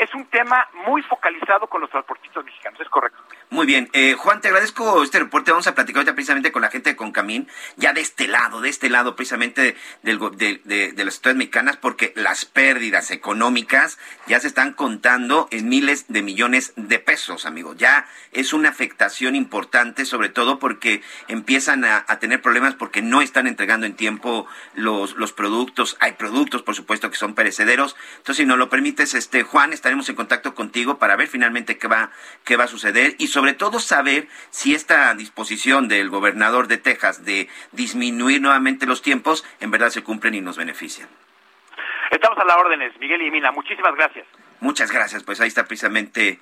es, 0.00 0.14
un 0.14 0.26
tema 0.26 0.68
muy 0.86 1.02
focalizado 1.02 1.66
con 1.66 1.80
los 1.80 1.90
transportistas 1.90 2.44
mexicanos, 2.44 2.80
es 2.80 2.88
correcto. 2.88 3.22
Muy 3.52 3.66
bien. 3.66 3.90
Eh, 3.94 4.14
Juan, 4.16 4.40
te 4.40 4.46
agradezco 4.46 5.02
este 5.02 5.18
reporte. 5.18 5.50
Vamos 5.50 5.66
a 5.66 5.74
platicar 5.74 5.98
ahorita 5.98 6.14
precisamente 6.14 6.52
con 6.52 6.62
la 6.62 6.70
gente 6.70 6.90
de 6.90 6.96
Concamín, 6.96 7.48
ya 7.76 7.92
de 7.92 8.00
este 8.00 8.28
lado, 8.28 8.60
de 8.60 8.68
este 8.68 8.88
lado 8.88 9.16
precisamente 9.16 9.74
del, 10.04 10.20
de, 10.36 10.60
de, 10.62 10.92
de 10.92 11.04
las 11.04 11.14
ciudades 11.14 11.36
mexicanas, 11.36 11.76
porque 11.76 12.12
las 12.14 12.44
pérdidas 12.44 13.10
económicas 13.10 13.98
ya 14.28 14.38
se 14.38 14.46
están 14.46 14.72
contando 14.72 15.48
en 15.50 15.68
miles 15.68 16.04
de 16.06 16.22
millones 16.22 16.74
de 16.76 17.00
pesos, 17.00 17.44
amigos. 17.44 17.76
Ya 17.76 18.06
es 18.30 18.52
una 18.52 18.68
afectación 18.68 19.34
importante, 19.34 20.04
sobre 20.04 20.28
todo 20.28 20.60
porque 20.60 21.02
empiezan 21.26 21.84
a, 21.84 22.04
a 22.06 22.20
tener 22.20 22.40
problemas 22.42 22.76
porque 22.76 23.02
no 23.02 23.20
están 23.20 23.48
entregando 23.48 23.84
en 23.84 23.96
tiempo 23.96 24.46
los, 24.74 25.16
los 25.16 25.32
productos. 25.32 25.96
Hay 25.98 26.12
productos, 26.12 26.62
por 26.62 26.76
supuesto, 26.76 27.10
que 27.10 27.16
son 27.16 27.34
perecederos. 27.34 27.96
Entonces, 28.18 28.36
si 28.36 28.46
nos 28.46 28.58
lo 28.58 28.68
permites, 28.70 29.14
este 29.14 29.42
Juan, 29.42 29.72
estaremos 29.72 30.08
en 30.08 30.14
contacto 30.14 30.54
contigo 30.54 30.98
para 30.98 31.16
ver 31.16 31.26
finalmente 31.26 31.78
qué 31.78 31.88
va, 31.88 32.12
qué 32.44 32.56
va 32.56 32.64
a 32.64 32.68
suceder 32.68 33.16
y 33.18 33.26
sobre 33.40 33.54
todo 33.54 33.80
saber 33.80 34.28
si 34.50 34.74
esta 34.74 35.14
disposición 35.14 35.88
del 35.88 36.10
gobernador 36.10 36.68
de 36.68 36.76
Texas 36.76 37.24
de 37.24 37.48
disminuir 37.72 38.42
nuevamente 38.42 38.84
los 38.84 39.00
tiempos 39.00 39.46
en 39.60 39.70
verdad 39.70 39.88
se 39.88 40.02
cumplen 40.02 40.34
y 40.34 40.42
nos 40.42 40.58
benefician. 40.58 41.08
Estamos 42.10 42.36
a 42.36 42.44
las 42.44 42.58
órdenes, 42.58 42.92
Miguel 43.00 43.22
y 43.22 43.30
Mina. 43.30 43.50
Muchísimas 43.50 43.94
gracias. 43.94 44.26
Muchas 44.60 44.92
gracias. 44.92 45.22
Pues 45.22 45.40
ahí 45.40 45.48
está 45.48 45.64
precisamente 45.64 46.38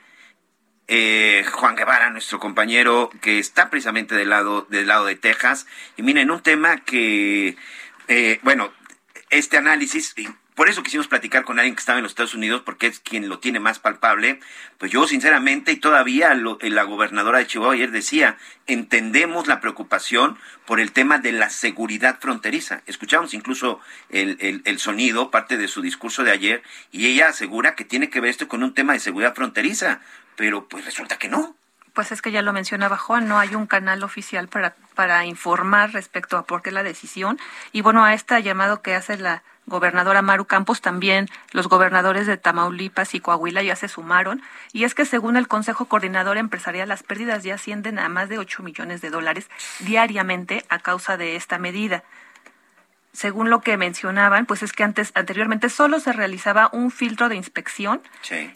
eh, 0.89 1.45
Juan 1.53 1.77
Guevara, 1.77 2.11
nuestro 2.11 2.41
compañero 2.41 3.11
que 3.23 3.39
está 3.39 3.71
precisamente 3.71 4.17
del 4.17 4.31
lado 4.31 4.63
del 4.63 4.89
lado 4.89 5.05
de 5.05 5.15
Texas. 5.15 5.69
Y 5.97 6.03
miren, 6.03 6.33
un 6.33 6.43
tema 6.43 6.79
que, 6.79 7.55
eh, 8.09 8.41
bueno, 8.43 8.73
este 9.31 9.57
análisis 9.57 10.17
por 10.59 10.69
eso 10.69 10.83
quisimos 10.83 11.07
platicar 11.07 11.45
con 11.45 11.61
alguien 11.61 11.77
que 11.77 11.79
estaba 11.79 12.01
en 12.01 12.03
los 12.03 12.11
Estados 12.11 12.35
Unidos, 12.35 12.63
porque 12.65 12.89
es 12.89 12.99
quien 12.99 13.29
lo 13.29 13.39
tiene 13.39 13.61
más 13.61 13.79
palpable. 13.79 14.41
Pues 14.79 14.91
yo, 14.91 15.07
sinceramente, 15.07 15.71
y 15.71 15.77
todavía 15.77 16.33
eh, 16.33 16.71
la 16.71 16.83
gobernadora 16.83 17.39
de 17.39 17.47
Chihuahua 17.47 17.75
ayer 17.75 17.93
decía, 17.93 18.39
entendemos 18.67 19.47
la 19.47 19.61
preocupación 19.61 20.37
por 20.67 20.81
el 20.81 20.91
tema 20.91 21.19
de 21.19 21.31
la 21.31 21.49
seguridad 21.51 22.19
fronteriza. 22.19 22.83
Escuchamos 22.87 23.35
incluso 23.35 23.79
el, 24.11 24.63
el 24.65 24.79
sonido, 24.81 25.31
parte 25.31 25.59
de 25.59 25.69
su 25.69 25.81
discurso 25.81 26.25
de 26.25 26.33
ayer, 26.33 26.65
y 26.91 27.07
ella 27.07 27.29
asegura 27.29 27.77
que 27.77 27.85
tiene 27.85 28.11
que 28.11 28.21
ver 28.21 28.31
esto 28.31 28.49
con 28.49 28.65
un 28.65 28.75
tema 28.75 28.95
de 28.95 28.99
seguridad 28.99 29.37
fronteriza, 29.37 30.01
pero 30.35 30.67
pues 30.67 30.85
resulta 30.85 31.19
que 31.19 31.29
no 31.29 31.55
pues 31.95 32.13
es 32.13 32.23
que 32.23 32.31
ya 32.31 32.43
lo 32.43 32.53
mencionaba 32.53 32.97
Juan, 32.97 33.27
no 33.27 33.41
hay 33.41 33.57
un 33.57 33.67
canal 33.67 34.05
oficial 34.05 34.47
para, 34.47 34.77
para 34.95 35.25
informar 35.25 35.93
respecto 35.93 36.37
a 36.37 36.45
por 36.45 36.63
qué 36.63 36.71
la 36.71 36.85
decisión. 36.85 37.41
Y 37.73 37.81
bueno, 37.81 38.05
a 38.05 38.15
este 38.15 38.41
llamado 38.41 38.83
que 38.83 38.95
hace 38.95 39.19
la 39.19 39.43
gobernadora 39.69 40.23
Maru 40.23 40.47
Campos, 40.47 40.81
también 40.81 41.29
los 41.53 41.69
gobernadores 41.69 42.27
de 42.27 42.37
Tamaulipas 42.37 43.15
y 43.15 43.21
Coahuila 43.21 43.63
ya 43.63 43.77
se 43.77 43.89
sumaron. 43.89 44.43
Y 44.73 44.85
es 44.85 44.95
que 44.95 45.05
según 45.05 45.37
el 45.37 45.49
Consejo 45.49 45.87
Coordinador 45.87 46.37
Empresarial, 46.39 46.89
las 46.89 47.03
pérdidas 47.03 47.45
ya 47.45 47.55
ascienden 47.55 47.99
a 47.99 48.09
más 48.09 48.29
de 48.29 48.39
8 48.39 48.63
millones 48.63 49.01
de 49.01 49.11
dólares 49.11 49.49
diariamente 49.81 50.65
a 50.69 50.79
causa 50.79 51.17
de 51.17 51.37
esta 51.37 51.59
medida 51.59 52.05
según 53.13 53.51
lo 53.51 53.61
que 53.61 53.77
mencionaban, 53.77 54.47
pues 54.47 54.63
es 54.63 54.73
que 54.73 54.85
antes, 54.85 55.13
anteriormente 55.15 55.69
solo 55.71 55.99
se 56.01 56.13
realizaba 56.13 56.71
un 56.73 56.91
filtro 56.91 57.29
de 57.29 57.37
inspección. 57.37 58.01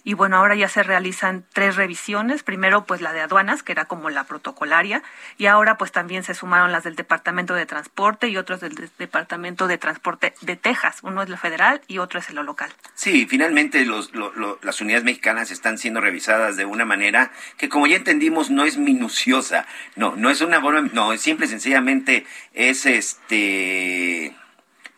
Y 0.05 0.15
bueno, 0.15 0.37
ahora 0.37 0.55
ya 0.55 0.69
se 0.69 0.83
realizan 0.83 1.45
tres 1.53 1.77
revisiones. 1.77 2.43
Primero, 2.43 2.85
pues 2.85 3.01
la 3.01 3.13
de 3.13 3.21
aduanas, 3.21 3.63
que 3.63 3.73
era 3.73 3.87
como 3.87 4.11
la 4.11 4.25
protocolaria. 4.25 5.03
Y 5.39 5.47
ahora, 5.47 5.79
pues 5.79 5.91
también 5.93 6.23
se 6.23 6.35
sumaron 6.35 6.73
las 6.73 6.85
del 6.85 6.97
Departamento 6.97 7.55
de 7.55 7.67
Transporte 7.67 8.29
y 8.29 8.37
otros 8.37 8.61
del 8.61 8.91
Departamento 8.99 9.67
de 9.67 9.79
Transporte 9.79 10.35
de 10.43 10.57
Texas. 10.57 10.99
Uno 11.03 11.23
es 11.23 11.29
lo 11.29 11.37
federal 11.37 11.81
y 11.89 11.99
otro 11.99 12.21
es 12.21 12.31
lo 12.33 12.43
local. 12.43 12.71
Sí, 12.95 13.27
finalmente 13.29 13.85
los, 13.85 14.13
las 14.63 14.81
unidades 14.81 15.05
mexicanas 15.05 15.51
están 15.51 15.79
siendo 15.79 16.01
revisadas 16.01 16.57
de 16.57 16.65
una 16.67 16.85
manera 16.85 17.33
que, 17.57 17.69
como 17.69 17.87
ya 17.87 17.97
entendimos, 17.97 18.51
no 18.51 18.65
es 18.65 18.77
minuciosa. 18.77 19.67
No, 19.97 20.15
no 20.17 20.31
es 20.31 20.41
una 20.41 20.61
no, 20.61 21.13
es 21.13 21.21
simple 21.21 21.47
y 21.47 21.49
sencillamente 21.49 22.27
es 22.53 22.87
este 22.87 24.35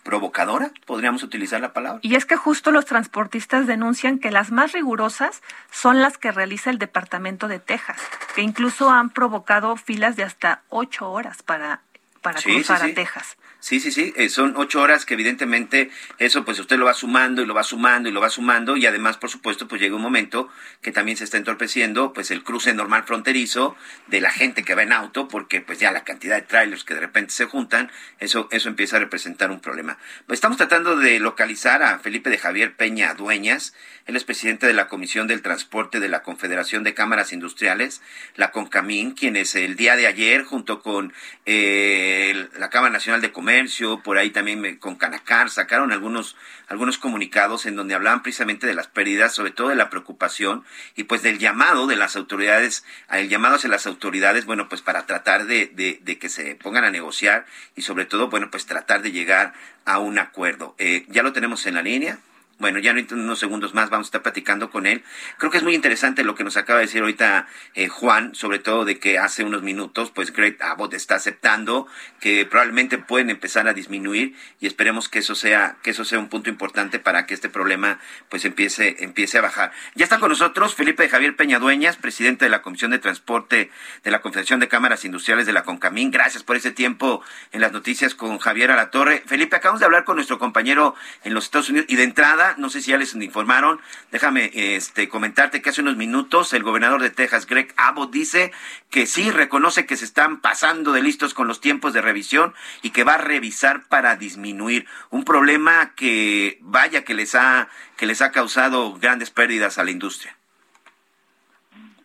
provocadora, 0.04 0.70
podríamos 0.86 1.24
utilizar 1.24 1.60
la 1.60 1.72
palabra. 1.72 1.98
Y 2.02 2.14
es 2.14 2.26
que 2.26 2.36
justo 2.36 2.70
los 2.70 2.84
transportistas 2.84 3.66
denuncian 3.66 4.20
que 4.20 4.30
las 4.30 4.52
más 4.52 4.72
rigurosas 4.72 5.42
son 5.72 6.00
las 6.00 6.18
que 6.18 6.30
realiza 6.30 6.70
el 6.70 6.78
Departamento 6.78 7.48
de 7.48 7.58
Texas, 7.58 7.98
que 8.36 8.42
incluso 8.42 8.90
han 8.90 9.10
provocado 9.10 9.76
filas 9.76 10.14
de 10.14 10.22
hasta 10.22 10.62
ocho 10.68 11.10
horas 11.10 11.42
para, 11.42 11.80
para 12.22 12.40
cruzar 12.40 12.82
a 12.82 12.94
Texas. 12.94 13.36
Sí, 13.64 13.80
sí, 13.80 13.92
sí, 13.92 14.12
eh, 14.16 14.28
son 14.28 14.58
ocho 14.58 14.82
horas 14.82 15.06
que 15.06 15.14
evidentemente 15.14 15.90
eso 16.18 16.44
pues 16.44 16.58
usted 16.58 16.76
lo 16.76 16.84
va 16.84 16.92
sumando 16.92 17.40
y 17.40 17.46
lo 17.46 17.54
va 17.54 17.62
sumando 17.62 18.10
y 18.10 18.12
lo 18.12 18.20
va 18.20 18.28
sumando 18.28 18.76
y 18.76 18.84
además 18.84 19.16
por 19.16 19.30
supuesto 19.30 19.66
pues 19.68 19.80
llega 19.80 19.96
un 19.96 20.02
momento 20.02 20.50
que 20.82 20.92
también 20.92 21.16
se 21.16 21.24
está 21.24 21.38
entorpeciendo 21.38 22.12
pues 22.12 22.30
el 22.30 22.44
cruce 22.44 22.74
normal 22.74 23.04
fronterizo 23.04 23.74
de 24.06 24.20
la 24.20 24.30
gente 24.30 24.64
que 24.64 24.74
va 24.74 24.82
en 24.82 24.92
auto 24.92 25.28
porque 25.28 25.62
pues 25.62 25.78
ya 25.78 25.92
la 25.92 26.04
cantidad 26.04 26.36
de 26.36 26.42
trailers 26.42 26.84
que 26.84 26.92
de 26.92 27.00
repente 27.00 27.32
se 27.32 27.46
juntan, 27.46 27.90
eso, 28.18 28.48
eso 28.50 28.68
empieza 28.68 28.98
a 28.98 29.00
representar 29.00 29.50
un 29.50 29.60
problema. 29.60 29.96
Pues 30.26 30.36
estamos 30.36 30.58
tratando 30.58 30.98
de 30.98 31.18
localizar 31.18 31.82
a 31.82 31.98
Felipe 32.00 32.28
de 32.28 32.36
Javier 32.36 32.76
Peña 32.76 33.14
Dueñas, 33.14 33.72
él 34.04 34.14
es 34.14 34.24
presidente 34.24 34.66
de 34.66 34.74
la 34.74 34.88
Comisión 34.88 35.26
del 35.26 35.40
Transporte 35.40 36.00
de 36.00 36.10
la 36.10 36.22
Confederación 36.22 36.84
de 36.84 36.92
Cámaras 36.92 37.32
Industriales, 37.32 38.02
la 38.36 38.50
CONCAMIN, 38.50 39.12
quien 39.12 39.36
es 39.36 39.54
el 39.54 39.76
día 39.76 39.96
de 39.96 40.06
ayer 40.06 40.42
junto 40.42 40.82
con 40.82 41.14
eh, 41.46 42.46
la 42.58 42.68
Cámara 42.68 42.92
Nacional 42.92 43.22
de 43.22 43.32
Comercio, 43.32 43.53
por 44.02 44.18
ahí 44.18 44.30
también 44.30 44.76
con 44.78 44.96
Canacar, 44.96 45.48
sacaron 45.48 45.92
algunos, 45.92 46.36
algunos 46.66 46.98
comunicados 46.98 47.66
en 47.66 47.76
donde 47.76 47.94
hablaban 47.94 48.22
precisamente 48.22 48.66
de 48.66 48.74
las 48.74 48.88
pérdidas, 48.88 49.32
sobre 49.32 49.52
todo 49.52 49.68
de 49.68 49.76
la 49.76 49.90
preocupación 49.90 50.64
y 50.96 51.04
pues 51.04 51.22
del 51.22 51.38
llamado 51.38 51.86
de 51.86 51.96
las 51.96 52.16
autoridades, 52.16 52.84
el 53.10 53.28
llamado 53.28 53.56
hacia 53.56 53.70
las 53.70 53.86
autoridades, 53.86 54.44
bueno, 54.44 54.68
pues 54.68 54.82
para 54.82 55.06
tratar 55.06 55.46
de, 55.46 55.66
de, 55.66 56.18
que 56.18 56.28
se 56.28 56.56
pongan 56.56 56.84
a 56.84 56.90
negociar 56.90 57.46
y 57.76 57.82
sobre 57.82 58.06
todo, 58.06 58.28
bueno, 58.28 58.50
pues 58.50 58.66
tratar 58.66 59.02
de 59.02 59.12
llegar 59.12 59.54
a 59.84 59.98
un 59.98 60.18
acuerdo. 60.18 60.74
Eh, 60.78 61.04
ya 61.08 61.22
lo 61.22 61.32
tenemos 61.32 61.66
en 61.66 61.74
la 61.74 61.82
línea. 61.82 62.18
Bueno, 62.58 62.78
ya 62.78 62.92
en 62.92 63.06
unos 63.12 63.40
segundos 63.40 63.74
más 63.74 63.90
vamos 63.90 64.06
a 64.06 64.08
estar 64.08 64.22
platicando 64.22 64.70
con 64.70 64.86
él. 64.86 65.02
Creo 65.38 65.50
que 65.50 65.58
es 65.58 65.64
muy 65.64 65.74
interesante 65.74 66.22
lo 66.22 66.36
que 66.36 66.44
nos 66.44 66.56
acaba 66.56 66.78
de 66.78 66.86
decir 66.86 67.00
ahorita 67.00 67.48
eh, 67.74 67.88
Juan, 67.88 68.34
sobre 68.34 68.60
todo 68.60 68.84
de 68.84 69.00
que 69.00 69.18
hace 69.18 69.42
unos 69.42 69.62
minutos, 69.62 70.12
pues 70.12 70.32
Greg 70.32 70.56
Abbott 70.62 70.94
está 70.94 71.16
aceptando 71.16 71.88
que 72.20 72.46
probablemente 72.46 72.98
pueden 72.98 73.30
empezar 73.30 73.66
a 73.66 73.72
disminuir 73.72 74.36
y 74.60 74.68
esperemos 74.68 75.08
que 75.08 75.18
eso 75.18 75.34
sea 75.34 75.76
que 75.82 75.90
eso 75.90 76.04
sea 76.04 76.18
un 76.18 76.28
punto 76.28 76.48
importante 76.48 77.00
para 77.00 77.26
que 77.26 77.34
este 77.34 77.48
problema 77.48 77.98
pues 78.28 78.44
empiece 78.44 78.96
empiece 79.00 79.38
a 79.38 79.40
bajar. 79.40 79.72
Ya 79.96 80.04
está 80.04 80.20
con 80.20 80.28
nosotros 80.28 80.74
Felipe 80.76 81.08
Javier 81.08 81.34
Peñadueñas, 81.34 81.96
presidente 81.96 82.44
de 82.44 82.50
la 82.50 82.62
Comisión 82.62 82.92
de 82.92 83.00
Transporte 83.00 83.70
de 84.04 84.10
la 84.10 84.20
Confederación 84.20 84.60
de 84.60 84.68
Cámaras 84.68 85.04
Industriales 85.04 85.46
de 85.46 85.52
la 85.52 85.64
CONCAMIN. 85.64 86.12
Gracias 86.12 86.44
por 86.44 86.56
ese 86.56 86.70
tiempo 86.70 87.20
en 87.50 87.60
las 87.60 87.72
noticias 87.72 88.14
con 88.14 88.38
Javier 88.38 88.70
Alatorre. 88.70 89.24
Felipe, 89.26 89.56
acabamos 89.56 89.80
de 89.80 89.86
hablar 89.86 90.04
con 90.04 90.16
nuestro 90.16 90.38
compañero 90.38 90.94
en 91.24 91.34
los 91.34 91.44
Estados 91.44 91.68
Unidos 91.68 91.86
y 91.88 91.96
de 91.96 92.04
entrada 92.04 92.43
no 92.58 92.68
sé 92.68 92.80
si 92.80 92.90
ya 92.90 92.98
les 92.98 93.14
informaron, 93.14 93.80
déjame 94.10 94.50
este, 94.54 95.08
comentarte 95.08 95.62
que 95.62 95.70
hace 95.70 95.80
unos 95.80 95.96
minutos 95.96 96.52
el 96.52 96.62
gobernador 96.62 97.00
de 97.00 97.10
Texas, 97.10 97.46
Greg 97.46 97.72
Abbott, 97.76 98.10
dice 98.10 98.52
que 98.90 99.06
sí 99.06 99.30
reconoce 99.30 99.86
que 99.86 99.96
se 99.96 100.04
están 100.04 100.40
pasando 100.40 100.92
de 100.92 101.02
listos 101.02 101.34
con 101.34 101.48
los 101.48 101.60
tiempos 101.60 101.92
de 101.92 102.02
revisión 102.02 102.54
y 102.82 102.90
que 102.90 103.04
va 103.04 103.14
a 103.14 103.18
revisar 103.18 103.88
para 103.88 104.16
disminuir 104.16 104.86
un 105.10 105.24
problema 105.24 105.94
que 105.94 106.58
vaya 106.60 107.04
que 107.04 107.14
les 107.14 107.34
ha 107.34 107.68
que 107.96 108.06
les 108.06 108.22
ha 108.22 108.32
causado 108.32 108.94
grandes 108.94 109.30
pérdidas 109.30 109.78
a 109.78 109.84
la 109.84 109.90
industria. 109.90 110.36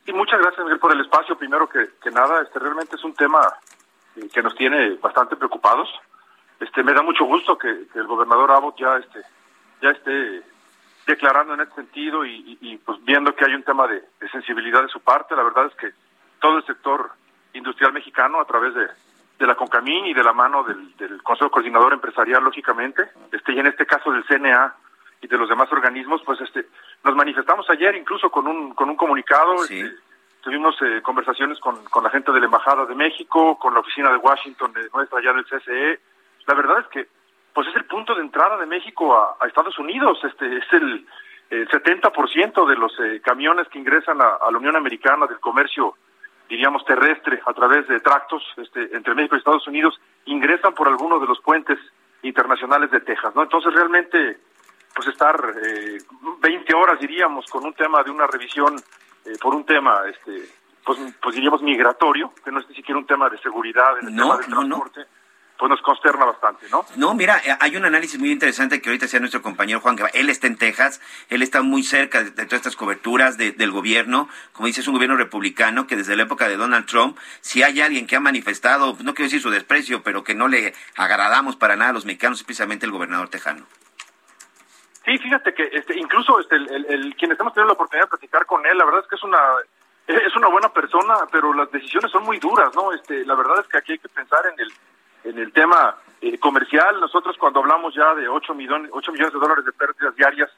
Y 0.05 0.13
muchas 0.13 0.39
gracias 0.39 0.63
Miguel 0.63 0.79
por 0.79 0.91
el 0.91 1.01
espacio. 1.01 1.37
Primero 1.37 1.69
que, 1.69 1.87
nada, 2.11 2.41
este 2.41 2.57
realmente 2.59 2.95
es 2.95 3.03
un 3.03 3.13
tema 3.13 3.41
eh, 4.15 4.27
que 4.33 4.41
nos 4.41 4.55
tiene 4.55 4.95
bastante 4.95 5.35
preocupados. 5.35 5.87
Este 6.59 6.83
me 6.83 6.93
da 6.93 7.01
mucho 7.01 7.25
gusto 7.25 7.57
que, 7.57 7.87
que 7.93 7.99
el 7.99 8.07
gobernador 8.07 8.51
Abbott 8.51 8.79
ya 8.79 8.97
este 8.97 9.21
ya 9.81 9.89
esté 9.91 10.43
declarando 11.09 11.55
en 11.55 11.61
este 11.61 11.75
sentido 11.75 12.23
y, 12.23 12.79
pues 12.85 13.03
viendo 13.03 13.33
que 13.35 13.45
hay 13.45 13.55
un 13.55 13.63
tema 13.63 13.87
de, 13.87 14.03
sensibilidad 14.31 14.83
de 14.83 14.89
su 14.89 14.99
parte. 14.99 15.35
La 15.35 15.43
verdad 15.43 15.65
es 15.65 15.75
que 15.75 15.91
todo 16.39 16.57
el 16.57 16.65
sector 16.65 17.11
industrial 17.53 17.93
mexicano 17.93 18.39
a 18.39 18.45
través 18.45 18.73
de, 18.75 18.87
la 19.45 19.55
CONCAMIN 19.55 20.05
y 20.07 20.13
de 20.13 20.23
la 20.23 20.33
mano 20.33 20.63
del, 20.63 21.23
Consejo 21.23 21.49
Coordinador 21.49 21.93
Empresarial, 21.93 22.43
lógicamente, 22.43 23.09
este, 23.31 23.53
y 23.53 23.59
en 23.59 23.67
este 23.67 23.85
caso 23.85 24.11
del 24.11 24.23
CNA 24.25 24.75
y 25.21 25.27
de 25.27 25.37
los 25.37 25.49
demás 25.49 25.71
organismos, 25.71 26.21
pues 26.23 26.39
este, 26.41 26.67
nos 27.03 27.15
manifestamos 27.15 27.67
ayer 27.69 27.95
incluso 27.95 28.29
con 28.29 28.47
un, 28.47 28.75
con 28.75 28.89
un 28.89 28.95
comunicado. 28.95 29.63
Este, 29.63 29.91
tuvimos 30.41 30.75
eh, 30.81 31.01
conversaciones 31.01 31.59
con, 31.59 31.83
con 31.85 32.03
la 32.03 32.11
gente 32.11 32.31
de 32.31 32.39
la 32.39 32.45
Embajada 32.45 32.85
de 32.85 32.95
México, 32.95 33.57
con 33.57 33.73
la 33.73 33.79
oficina 33.79 34.11
de 34.11 34.17
Washington 34.17 34.73
de 34.73 34.87
nuestra 34.93 35.19
allá 35.19 35.33
del 35.33 35.45
CCE. 35.45 35.99
La 36.45 36.53
verdad 36.53 36.81
es 36.81 36.87
que 36.87 37.18
pues 37.53 37.67
es 37.67 37.75
el 37.75 37.85
punto 37.85 38.15
de 38.15 38.21
entrada 38.21 38.57
de 38.57 38.65
México 38.65 39.15
a, 39.15 39.45
Estados 39.47 39.77
Unidos. 39.79 40.19
Este 40.23 40.57
es 40.57 40.73
el, 40.73 41.05
70% 41.49 42.67
de 42.67 42.75
los 42.75 42.93
eh, 42.99 43.21
camiones 43.23 43.67
que 43.69 43.79
ingresan 43.79 44.21
a, 44.21 44.37
la 44.51 44.57
Unión 44.57 44.75
Americana 44.75 45.25
del 45.25 45.39
comercio, 45.39 45.95
diríamos 46.47 46.85
terrestre, 46.85 47.41
a 47.43 47.53
través 47.53 47.87
de 47.87 47.99
tractos 48.01 48.43
este, 48.57 48.95
entre 48.95 49.15
México 49.15 49.35
y 49.35 49.39
Estados 49.39 49.67
Unidos, 49.67 49.99
ingresan 50.25 50.75
por 50.75 50.87
alguno 50.87 51.17
de 51.19 51.25
los 51.25 51.41
puentes 51.41 51.79
internacionales 52.21 52.91
de 52.91 53.01
Texas, 53.01 53.33
¿no? 53.33 53.41
Entonces 53.41 53.73
realmente, 53.73 54.37
pues 54.93 55.07
estar 55.07 55.35
eh, 55.65 55.97
20 56.39 56.73
horas 56.75 56.99
diríamos 56.99 57.47
con 57.47 57.65
un 57.65 57.73
tema 57.73 58.03
de 58.03 58.11
una 58.11 58.27
revisión 58.27 58.75
eh, 59.25 59.33
por 59.41 59.55
un 59.55 59.65
tema, 59.65 60.01
este, 60.07 60.49
pues, 60.85 60.99
pues 61.19 61.33
diríamos 61.33 61.63
migratorio, 61.63 62.31
que 62.43 62.51
no 62.51 62.59
es 62.59 62.69
ni 62.69 62.75
siquiera 62.75 62.99
un 62.99 63.07
tema 63.07 63.27
de 63.27 63.39
seguridad 63.39 63.97
en 63.99 64.09
el 64.09 64.15
tema 64.15 64.37
del 64.37 64.45
transporte 64.45 65.05
pues 65.59 65.69
nos 65.69 65.81
consterna 65.81 66.23
bastante, 66.23 66.67
¿no? 66.69 66.85
No, 66.95 67.13
mira, 67.13 67.41
eh, 67.45 67.55
hay 67.59 67.75
un 67.75 67.83
análisis 67.83 68.17
muy 68.17 68.31
interesante 68.31 68.81
que 68.81 68.89
ahorita 68.89 69.05
hacía 69.05 69.19
nuestro 69.19 69.41
compañero 69.41 69.81
Juan, 69.81 69.97
que 69.97 70.05
él 70.13 70.29
está 70.29 70.47
en 70.47 70.55
Texas, 70.55 71.01
él 71.27 71.41
está 71.41 71.61
muy 71.61 71.83
cerca 71.83 72.23
de, 72.23 72.31
todas 72.31 72.53
estas 72.53 72.77
coberturas 72.77 73.37
del 73.37 73.71
gobierno, 73.71 74.29
como 74.53 74.67
dice, 74.67 74.79
es 74.79 74.87
un 74.87 74.93
gobierno 74.93 75.17
republicano 75.17 75.85
que 75.85 75.97
desde 75.97 76.15
la 76.15 76.23
época 76.23 76.47
de 76.47 76.55
Donald 76.55 76.85
Trump, 76.85 77.17
si 77.41 77.61
hay 77.61 77.81
alguien 77.81 78.07
que 78.07 78.15
ha 78.15 78.21
manifestado, 78.21 78.95
no 79.03 79.13
quiero 79.13 79.25
decir 79.25 79.41
su 79.41 79.49
desprecio, 79.49 80.01
pero 80.01 80.23
que 80.23 80.33
no 80.33 80.47
le 80.47 80.73
agradamos 80.95 81.57
para 81.57 81.75
nada 81.75 81.89
a 81.89 81.93
los 81.93 82.05
mexicanos, 82.05 82.39
especialmente 82.39 82.85
el 82.85 82.93
gobernador 82.93 83.27
tejano. 83.27 83.65
Sí, 85.03 85.17
fíjate 85.17 85.53
que 85.53 85.69
este, 85.73 85.99
incluso 85.99 86.39
este, 86.39 86.55
el, 86.55 87.15
quien 87.17 87.33
estamos 87.33 87.53
teniendo 87.53 87.73
la 87.73 87.73
oportunidad 87.73 88.05
de 88.05 88.11
platicar 88.11 88.45
con 88.45 88.65
él, 88.65 88.77
la 88.77 88.85
verdad 88.85 89.01
es 89.01 89.09
que 89.09 89.15
es 89.15 89.23
una 89.23 89.39
es 90.07 90.35
una 90.35 90.47
buena 90.47 90.73
persona, 90.73 91.15
pero 91.31 91.53
las 91.53 91.71
decisiones 91.71 92.11
son 92.11 92.23
muy 92.23 92.39
duras, 92.39 92.73
¿no? 92.73 92.91
Este, 92.93 93.23
la 93.25 93.35
verdad 93.35 93.59
es 93.59 93.67
que 93.67 93.77
aquí 93.77 93.91
hay 93.91 93.99
que 93.99 94.09
pensar 94.09 94.43
en 94.51 94.59
el 94.59 94.73
en 95.23 95.37
el 95.37 95.51
tema 95.51 95.97
eh, 96.21 96.37
comercial. 96.39 96.99
Nosotros 96.99 97.37
cuando 97.37 97.59
hablamos 97.59 97.93
ya 97.95 98.13
de 98.15 98.27
8 98.27 98.53
millones 98.53 98.89
8 98.93 99.11
millones 99.11 99.33
de 99.33 99.39
dólares 99.39 99.65
de 99.65 99.71
pérdidas 99.71 100.15
diarias, 100.15 100.49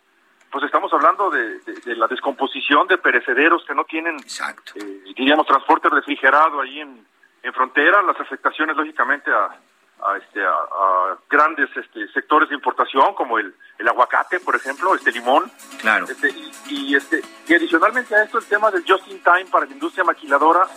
pues 0.51 0.65
estamos 0.65 0.91
hablando 0.91 1.29
de, 1.29 1.59
de, 1.59 1.95
la 1.95 2.07
descomposición 2.07 2.87
de 2.87 2.97
perecederos 2.97 3.63
que 3.65 3.73
no 3.73 3.85
tienen, 3.85 4.17
eh, 4.17 5.03
diríamos, 5.15 5.47
transporte 5.47 5.87
refrigerado 5.89 6.59
ahí 6.59 6.81
en, 6.81 7.05
en 7.41 7.53
frontera, 7.53 8.01
las 8.01 8.19
afectaciones 8.19 8.75
lógicamente 8.75 9.31
a, 9.31 9.45
a, 9.45 10.17
este, 10.17 10.43
a, 10.43 11.17
grandes 11.29 11.69
este, 11.75 12.07
sectores 12.09 12.49
de 12.49 12.55
importación 12.55 13.13
como 13.13 13.39
el, 13.39 13.55
el 13.77 13.87
aguacate, 13.87 14.41
por 14.41 14.55
ejemplo, 14.55 14.93
este 14.93 15.11
limón. 15.11 15.49
Claro. 15.79 16.05
Este, 16.09 16.33
y, 16.67 16.95
este, 16.95 17.21
y 17.47 17.53
adicionalmente 17.53 18.13
a 18.15 18.23
esto 18.23 18.39
el 18.39 18.45
tema 18.45 18.69
del 18.71 18.83
just 18.85 19.07
in 19.07 19.23
time 19.23 19.45
para 19.49 19.65
la 19.65 19.71
industria 19.71 20.03
maquiladora 20.03 20.67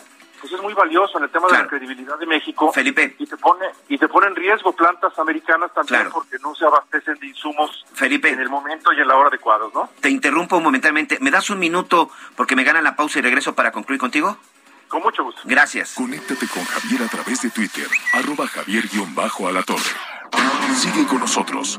pues 0.44 0.52
es 0.52 0.62
muy 0.62 0.74
valioso 0.74 1.16
en 1.16 1.24
el 1.24 1.30
tema 1.30 1.46
de 1.48 1.54
la 1.54 1.66
credibilidad 1.66 2.18
de 2.18 2.26
México. 2.26 2.70
Felipe. 2.70 3.16
Y 3.18 3.26
te 3.26 3.38
pone, 3.38 3.64
y 3.88 3.96
te 3.96 4.09
pone 4.09 4.26
en 4.26 4.37
riesgo 4.37 4.72
plantas 4.72 5.18
americanas 5.18 5.72
también 5.72 6.11
porque 6.12 6.37
no 6.42 6.54
se 6.54 6.66
abastecen 6.66 7.14
de 7.14 7.28
insumos 7.28 7.87
Felipe. 7.94 8.28
en 8.28 8.40
el 8.40 8.50
momento 8.50 8.92
y 8.92 9.00
en 9.00 9.09
la 9.09 9.16
hora 9.16 9.28
adecuados, 9.28 9.72
¿no? 9.72 9.88
Te 10.02 10.11
interrumpo 10.11 10.61
momentáneamente. 10.61 11.16
¿Me 11.22 11.30
das 11.30 11.48
un 11.48 11.59
minuto 11.59 12.11
porque 12.37 12.57
me 12.57 12.62
gana 12.62 12.83
la 12.83 12.94
pausa 12.94 13.20
y 13.20 13.22
regreso 13.22 13.54
para 13.54 13.72
concluir 13.72 13.98
contigo? 13.98 14.37
Con 14.88 15.00
mucho 15.00 15.24
gusto. 15.24 15.40
Gracias. 15.44 15.94
Conéctate 15.94 16.46
con 16.46 16.62
Javier 16.62 17.04
a 17.04 17.09
través 17.09 17.40
de 17.40 17.48
Twitter, 17.48 17.87
arroba 18.12 18.46
javier-alatorre. 18.46 19.80
Sigue 20.76 21.07
con 21.07 21.20
nosotros. 21.20 21.78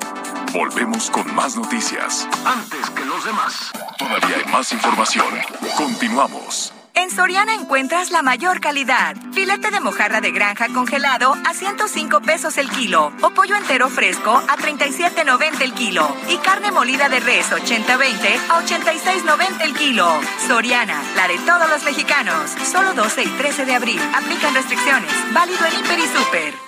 Volvemos 0.54 1.12
con 1.12 1.36
más 1.36 1.56
noticias. 1.56 2.28
Antes 2.44 2.90
que 2.90 3.06
los 3.06 3.24
demás. 3.26 3.72
Todavía 4.00 4.38
hay 4.38 4.52
más 4.52 4.72
información. 4.72 5.28
Continuamos. 5.78 6.74
En 6.96 7.12
Soriana 7.12 7.54
encuentras 7.54 8.10
la 8.10 8.22
mayor 8.22 8.62
calidad. 8.62 9.18
Filete 9.34 9.70
de 9.70 9.82
mojarra 9.82 10.22
de 10.22 10.32
granja 10.32 10.70
congelado 10.70 11.34
a 11.46 11.54
105 11.54 12.22
pesos 12.22 12.58
el 12.58 12.70
kilo. 12.70 13.12
O 13.22 13.32
pollo 13.32 13.56
entero 13.56 13.90
fresco 13.90 14.32
a 14.32 14.58
37.90 14.58 15.62
el 15.62 15.74
kilo. 15.74 16.08
Y 16.30 16.38
carne 16.38 16.72
molida 16.72 17.10
de 17.10 17.20
res 17.20 17.52
80-20 17.52 18.38
a 18.50 18.62
86.90 18.62 19.62
el 19.64 19.74
kilo. 19.74 20.10
Soriana, 20.48 21.02
la 21.16 21.28
de 21.28 21.38
todos 21.40 21.70
los 21.70 21.84
mexicanos. 21.84 22.52
Solo 22.72 22.94
12 22.94 23.24
y 23.24 23.28
13 23.28 23.66
de 23.66 23.76
abril. 23.76 24.00
Aplican 24.16 24.56
restricciones. 24.56 25.12
Válido 25.34 25.66
en 25.66 25.74
Hiper 25.74 26.00
y 26.00 26.08
Super. 26.08 26.65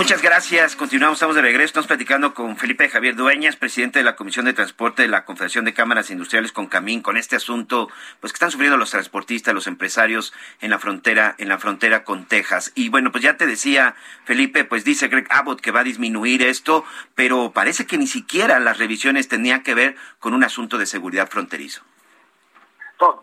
Muchas 0.00 0.22
gracias. 0.22 0.76
Continuamos, 0.76 1.18
estamos 1.18 1.36
de 1.36 1.42
regreso. 1.42 1.66
Estamos 1.66 1.86
platicando 1.86 2.32
con 2.32 2.56
Felipe 2.56 2.88
Javier 2.88 3.16
Dueñas, 3.16 3.56
presidente 3.56 3.98
de 3.98 4.04
la 4.06 4.16
Comisión 4.16 4.46
de 4.46 4.54
Transporte 4.54 5.02
de 5.02 5.08
la 5.08 5.26
Confederación 5.26 5.66
de 5.66 5.74
Cámaras 5.74 6.10
Industriales 6.10 6.52
con 6.52 6.68
Camín, 6.68 7.02
con 7.02 7.18
este 7.18 7.36
asunto, 7.36 7.90
pues 8.18 8.32
que 8.32 8.38
están 8.38 8.50
sufriendo 8.50 8.78
los 8.78 8.92
transportistas, 8.92 9.52
los 9.52 9.66
empresarios 9.66 10.32
en 10.62 10.70
la 10.70 10.78
frontera, 10.78 11.34
en 11.36 11.50
la 11.50 11.58
frontera 11.58 12.02
con 12.02 12.24
Texas. 12.24 12.72
Y 12.74 12.88
bueno, 12.88 13.12
pues 13.12 13.22
ya 13.22 13.36
te 13.36 13.46
decía, 13.46 13.94
Felipe, 14.24 14.64
pues 14.64 14.84
dice 14.84 15.08
Greg 15.08 15.26
Abbott 15.28 15.60
que 15.60 15.70
va 15.70 15.80
a 15.80 15.84
disminuir 15.84 16.40
esto, 16.44 16.82
pero 17.14 17.52
parece 17.52 17.86
que 17.86 17.98
ni 17.98 18.06
siquiera 18.06 18.58
las 18.58 18.78
revisiones 18.78 19.28
tenían 19.28 19.62
que 19.62 19.74
ver 19.74 19.96
con 20.18 20.32
un 20.32 20.42
asunto 20.44 20.78
de 20.78 20.86
seguridad 20.86 21.28
fronterizo. 21.28 21.82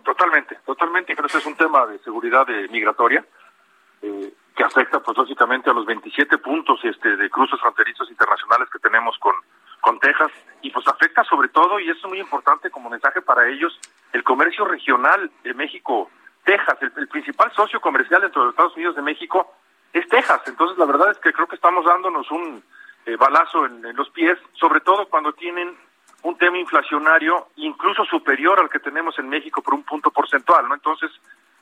totalmente, 0.06 0.60
totalmente. 0.64 1.16
Creo 1.16 1.28
que 1.28 1.38
es 1.40 1.46
un 1.48 1.56
tema 1.56 1.88
de 1.88 1.98
seguridad 2.04 2.46
migratoria. 2.70 3.26
Eh, 4.04 4.32
que 4.58 4.64
afecta 4.64 5.00
pues 5.00 5.16
lógicamente 5.16 5.70
a 5.70 5.74
los 5.74 5.86
27 5.86 6.40
puntos 6.40 6.84
este 6.84 7.16
de 7.16 7.30
cruces 7.30 7.60
fronterizos 7.62 8.10
internacionales 8.10 8.68
que 8.72 8.80
tenemos 8.80 9.18
con 9.20 9.36
con 9.80 10.00
Texas. 10.00 10.32
Y 10.64 10.72
pues 10.72 10.86
afecta 10.88 11.24
sobre 11.24 11.50
todo 11.50 11.80
y 11.80 11.90
es 11.90 12.04
muy 12.06 12.20
importante 12.20 12.72
como 12.72 12.90
mensaje 12.90 13.22
para 13.22 13.48
ellos 13.48 13.80
el 14.12 14.24
comercio 14.24 14.66
regional 14.66 15.32
de 15.44 15.54
México 15.54 16.10
Texas. 16.44 16.78
El, 16.82 17.08
principal 17.08 17.52
socio 17.54 17.80
comercial 17.80 18.22
dentro 18.22 18.42
de 18.42 18.46
los 18.48 18.54
Estados 18.54 18.76
Unidos 18.76 18.96
de 18.96 19.04
México 19.04 19.54
es 19.94 20.08
Texas. 20.10 20.42
Entonces 20.48 20.78
la 20.80 20.86
verdad 20.86 21.12
es 21.12 21.20
que 21.20 21.32
creo 21.32 21.48
que 21.48 21.56
estamos 21.56 21.86
dándonos 21.86 22.30
un 22.32 22.64
eh, 23.06 23.16
balazo 23.16 23.66
en, 23.66 23.86
en 23.86 23.96
los 23.96 24.10
pies 24.10 24.40
sobre 24.54 24.82
todo 24.82 25.08
cuando 25.08 25.34
tienen 25.34 25.78
un 26.24 26.36
tema 26.38 26.58
inflacionario 26.58 27.50
incluso 27.58 28.04
superior 28.06 28.60
al 28.60 28.70
que 28.70 28.80
tenemos 28.80 29.18
en 29.20 29.30
México 29.30 29.62
por 29.62 29.76
un 29.76 29.84
punto 29.84 30.10
porcentual 30.10 30.68
no 30.68 30.74
entonces 30.74 31.12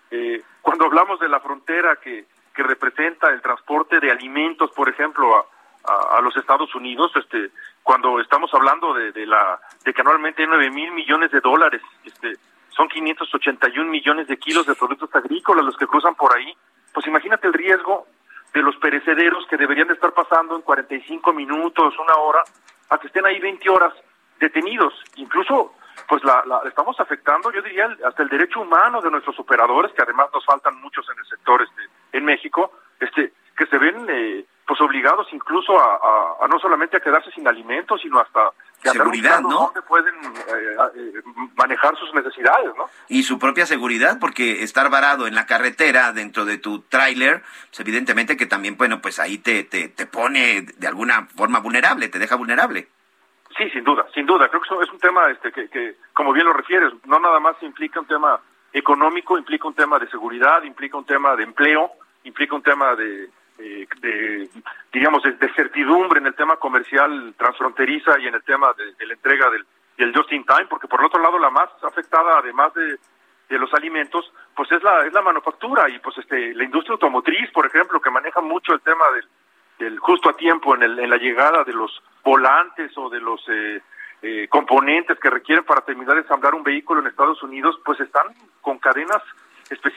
eh, 0.10 0.42
cuando 0.62 0.86
hablamos 0.86 1.20
de 1.20 1.28
la 1.28 1.42
frontera 1.42 1.98
que 1.98 2.26
que 2.56 2.64
representa 2.64 3.30
el 3.30 3.42
transporte 3.42 4.00
de 4.00 4.12
alimentos, 4.12 4.72
por 4.72 4.90
ejemplo, 4.90 5.48
a, 5.88 6.22
los 6.22 6.36
Estados 6.38 6.74
Unidos, 6.74 7.12
este, 7.16 7.52
cuando 7.84 8.20
estamos 8.20 8.52
hablando 8.54 8.96
de, 8.96 9.12
de 9.12 9.28
la 9.28 9.60
de 9.84 9.94
que 9.94 10.02
anualmente 10.02 10.42
hay 10.42 10.48
9 10.48 10.72
mil 10.72 10.92
millones 10.92 11.30
de 11.30 11.42
dólares, 11.42 11.82
este, 12.04 12.34
son 12.70 12.88
581 12.88 13.92
millones 13.92 14.28
de 14.28 14.38
kilos 14.38 14.66
de 14.66 14.74
productos 14.74 15.14
agrícolas 15.14 15.64
los 15.64 15.78
que 15.78 15.86
cruzan 15.86 16.16
por 16.16 16.36
ahí, 16.36 16.56
pues 16.92 17.06
imagínate 17.06 17.46
el 17.46 17.54
riesgo 17.54 18.08
de 18.54 18.64
los 18.64 18.76
perecederos 18.78 19.46
que 19.48 19.58
deberían 19.58 19.88
de 19.88 19.94
estar 19.94 20.14
pasando 20.14 20.56
en 20.56 20.62
45 20.62 21.34
minutos, 21.34 21.94
una 22.00 22.16
hora, 22.16 22.42
a 22.90 22.98
que 22.98 23.08
estén 23.08 23.26
ahí 23.26 23.40
20 23.40 23.70
horas 23.70 23.94
detenidos. 24.40 24.94
Incluso 25.18 25.74
pues 26.08 26.24
la, 26.24 26.44
la, 26.46 26.62
estamos 26.68 27.00
afectando, 27.00 27.52
yo 27.52 27.62
diría, 27.62 27.90
hasta 28.06 28.24
el 28.24 28.30
derecho 28.30 28.62
humano 28.62 29.02
de 29.02 29.12
nuestros 29.12 29.40
operadores, 29.40 29.92
que 29.94 30.04
además 30.04 30.28
nos 30.34 30.46
faltan 30.46 30.80
muchos 30.82 31.08
en 31.10 31.20
el 31.20 31.26
sector 31.26 31.62
este, 31.62 31.82
en 32.16 32.26
México, 32.26 32.72
este, 33.00 33.34
que 33.58 33.66
se 33.68 33.78
ven 33.78 34.06
eh, 34.10 34.46
pues 34.68 34.82
obligados 34.82 35.28
incluso 35.32 35.80
a, 35.80 36.00
a, 36.42 36.48
no 36.48 36.60
solamente 36.60 36.98
a 36.98 37.00
quedarse 37.00 37.32
sin 37.32 37.48
alimentos, 37.48 38.02
sino 38.02 38.20
hasta 38.20 38.52
seguridad, 38.82 39.42
¿no? 39.42 39.72
Donde 39.74 39.82
pueden 39.84 40.16
eh, 40.16 40.78
eh, 40.96 41.22
manejar 41.56 41.96
sus 41.98 42.14
necesidades, 42.14 42.72
¿no? 42.76 42.86
Y 43.08 43.24
su 43.24 43.38
propia 43.38 43.66
seguridad, 43.66 44.18
porque 44.20 44.64
estar 44.64 44.90
varado 44.90 45.28
en 45.28 45.36
la 45.36 45.46
carretera 45.46 46.12
dentro 46.14 46.46
de 46.46 46.58
tu 46.58 46.82
tráiler, 46.82 47.44
pues 47.70 47.80
evidentemente 47.82 48.38
que 48.38 48.46
también, 48.46 48.76
bueno, 48.78 49.02
pues 49.02 49.20
ahí 49.20 49.38
te, 49.38 49.64
te, 49.64 49.90
te 49.90 50.06
pone 50.08 50.64
de 50.64 50.88
alguna 50.88 51.28
forma 51.36 51.60
vulnerable, 51.60 52.10
te 52.10 52.20
deja 52.20 52.36
vulnerable. 52.36 52.88
Sí, 53.58 53.70
sin 53.70 53.84
duda, 53.84 54.06
sin 54.14 54.26
duda. 54.26 54.50
Creo 54.50 54.62
que 54.62 54.68
eso 54.68 54.82
es 54.82 54.92
un 54.92 55.00
tema 55.00 55.30
este, 55.30 55.52
que, 55.52 55.70
que, 55.70 55.96
como 56.14 56.34
bien 56.34 56.46
lo 56.46 56.54
refieres, 56.54 56.92
no 57.06 57.20
nada 57.20 57.40
más 57.40 57.56
implica 57.62 58.00
un 58.00 58.08
tema 58.08 58.40
económico, 58.74 59.38
implica 59.38 59.68
un 59.68 59.76
tema 59.76 59.98
de 60.00 60.10
seguridad, 60.10 60.64
implica 60.64 60.98
un 60.98 61.06
tema 61.06 61.36
de 61.36 61.44
empleo, 61.44 61.92
implica 62.26 62.56
un 62.56 62.62
tema 62.62 62.96
de, 62.96 63.30
eh, 63.58 63.88
de 64.02 64.50
diríamos, 64.92 65.24
de, 65.24 65.54
certidumbre 65.56 66.20
en 66.20 66.28
el 66.28 66.36
tema 66.36 66.58
comercial 66.58 67.34
transfronteriza 67.38 68.20
y 68.20 68.28
en 68.28 68.36
el 68.36 68.44
tema 68.44 68.74
de, 68.74 69.06
la 69.06 69.14
entrega 69.14 69.50
del, 69.50 69.66
del 69.98 70.16
just 70.16 70.32
in 70.32 70.46
time, 70.46 70.68
porque 70.70 70.88
por 70.88 71.00
el 71.00 71.08
otro 71.08 71.22
lado 71.22 71.40
la 71.40 71.50
más 71.50 71.70
afectada, 71.84 72.40
además 72.40 72.74
de, 72.74 72.98
de 73.50 73.60
los 73.60 73.74
alimentos, 73.74 74.32
pues 74.56 74.72
es 74.72 74.84
la, 74.84 75.06
es 75.06 75.14
la 75.14 75.22
manufactura 75.22 75.90
y 75.90 76.00
pues 76.00 76.18
este, 76.18 76.54
la 76.54 76.64
industria 76.64 76.94
automotriz, 76.94 77.50
por 77.52 77.66
ejemplo, 77.66 78.02
que 78.02 78.12
maneja 78.12 78.42
mucho 78.42 78.74
el 78.74 78.82
tema 78.82 79.06
del 79.16 79.26
del 79.80 80.00
justo 80.00 80.30
a 80.30 80.34
tiempo 80.34 80.76
en, 80.76 80.84
el, 80.84 81.00
en 81.00 81.10
la 81.10 81.18
llegada 81.18 81.64
de 81.64 81.74
los 81.74 81.92
volantes 82.24 82.92
o 82.98 83.10
de 83.10 83.20
los 83.20 83.42
eh, 83.50 83.82
eh, 84.22 84.48
componentes 84.50 85.20
que 85.20 85.30
requieren 85.30 85.66
para 85.66 85.82
terminar 85.82 86.16
de 86.16 86.22
ensamblar 86.22 86.56
un 86.56 86.64
vehículo 86.64 87.02
en 87.02 87.08
Estados 87.08 87.42
Unidos, 87.44 87.80
pues 87.84 88.00
están 88.00 88.28
con 88.62 88.80
cadenas, 88.80 89.22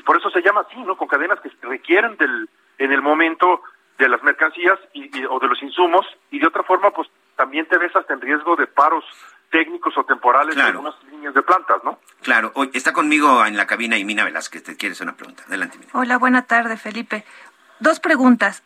por 0.05 0.17
eso 0.17 0.31
se 0.31 0.43
llama 0.43 0.63
así, 0.69 0.79
¿no? 0.81 0.97
Con 0.97 1.09
cadenas 1.09 1.39
que 1.41 1.51
requieren 1.63 2.17
del, 2.17 2.49
en 2.79 2.93
el 2.93 3.03
momento 3.03 3.63
de 3.99 4.09
las 4.09 4.23
mercancías 4.23 4.79
y, 4.95 5.11
o 5.25 5.39
de 5.39 5.49
los 5.49 5.63
insumos 5.63 6.07
y 6.31 6.39
de 6.39 6.47
otra 6.47 6.63
forma, 6.63 6.91
pues 6.91 7.09
también 7.37 7.67
te 7.67 7.79
ves 7.79 7.95
hasta 7.95 8.15
en 8.15 8.21
riesgo 8.21 8.57
de 8.57 8.67
paros 8.67 9.05
técnicos 9.51 9.97
o 9.97 10.05
temporales 10.05 10.55
en 10.57 10.63
algunas 10.63 10.95
líneas 11.11 11.35
de 11.35 11.43
plantas, 11.43 11.83
¿no? 11.85 11.99
Claro. 12.23 12.53
Hoy 12.55 12.71
está 12.75 12.93
conmigo 12.93 13.45
en 13.45 13.57
la 13.57 13.67
cabina 13.67 13.97
Mina 13.97 14.25
Velázquez. 14.25 14.63
¿Te 14.63 14.77
quieres 14.77 15.01
una 15.01 15.17
pregunta? 15.17 15.45
Adelante, 15.47 15.79
Mina. 15.79 15.91
Hola, 15.95 16.19
buena 16.19 16.43
tarde, 16.43 16.77
Felipe. 16.77 17.25
Dos 17.81 18.01
preguntas. 18.01 18.63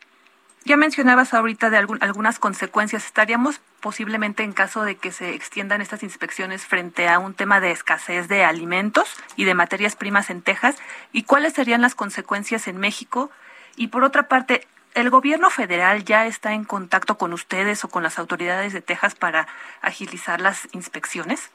Ya 0.64 0.76
mencionabas 0.76 1.34
ahorita 1.34 1.70
de 1.70 1.76
algunas 1.76 2.38
consecuencias. 2.38 3.04
¿Estaríamos 3.04 3.60
posiblemente 3.80 4.44
en 4.44 4.52
caso 4.52 4.84
de 4.84 4.94
que 4.94 5.10
se 5.10 5.34
extiendan 5.34 5.80
estas 5.80 6.04
inspecciones 6.04 6.66
frente 6.66 7.08
a 7.08 7.18
un 7.18 7.34
tema 7.34 7.58
de 7.58 7.72
escasez 7.72 8.28
de 8.28 8.44
alimentos 8.44 9.12
y 9.36 9.44
de 9.44 9.54
materias 9.54 9.96
primas 9.96 10.30
en 10.30 10.40
Texas? 10.40 10.80
¿Y 11.12 11.24
cuáles 11.24 11.54
serían 11.54 11.82
las 11.82 11.96
consecuencias 11.96 12.68
en 12.68 12.76
México? 12.76 13.30
Y 13.74 13.88
por 13.88 14.04
otra 14.04 14.28
parte, 14.28 14.68
¿el 14.94 15.10
gobierno 15.10 15.50
federal 15.50 16.04
ya 16.04 16.26
está 16.26 16.52
en 16.52 16.64
contacto 16.64 17.18
con 17.18 17.32
ustedes 17.32 17.84
o 17.84 17.88
con 17.88 18.04
las 18.04 18.20
autoridades 18.20 18.72
de 18.72 18.82
Texas 18.82 19.16
para 19.16 19.48
agilizar 19.80 20.40
las 20.40 20.68
inspecciones? 20.72 21.50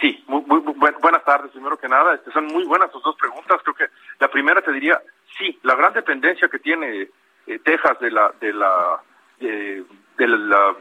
Sí, 0.00 0.24
muy, 0.26 0.40
buenas 0.40 1.24
tardes, 1.24 1.50
primero 1.50 1.78
que 1.78 1.88
nada. 1.88 2.14
Este, 2.14 2.32
son 2.32 2.46
muy 2.46 2.64
buenas 2.64 2.90
tus 2.90 3.02
dos 3.02 3.16
preguntas. 3.16 3.60
Creo 3.62 3.74
que 3.74 3.88
la 4.20 4.28
primera 4.28 4.62
te 4.62 4.72
diría, 4.72 5.02
sí, 5.36 5.58
la 5.62 5.74
gran 5.74 5.92
dependencia 5.92 6.48
que 6.48 6.58
tiene 6.58 7.10
eh, 7.46 7.58
Texas 7.58 7.98
de 8.00 8.10
la 8.10 8.32
de 8.40 8.52
la 8.52 9.00
eh, 9.40 9.82
de 10.16 10.28
la 10.28 10.74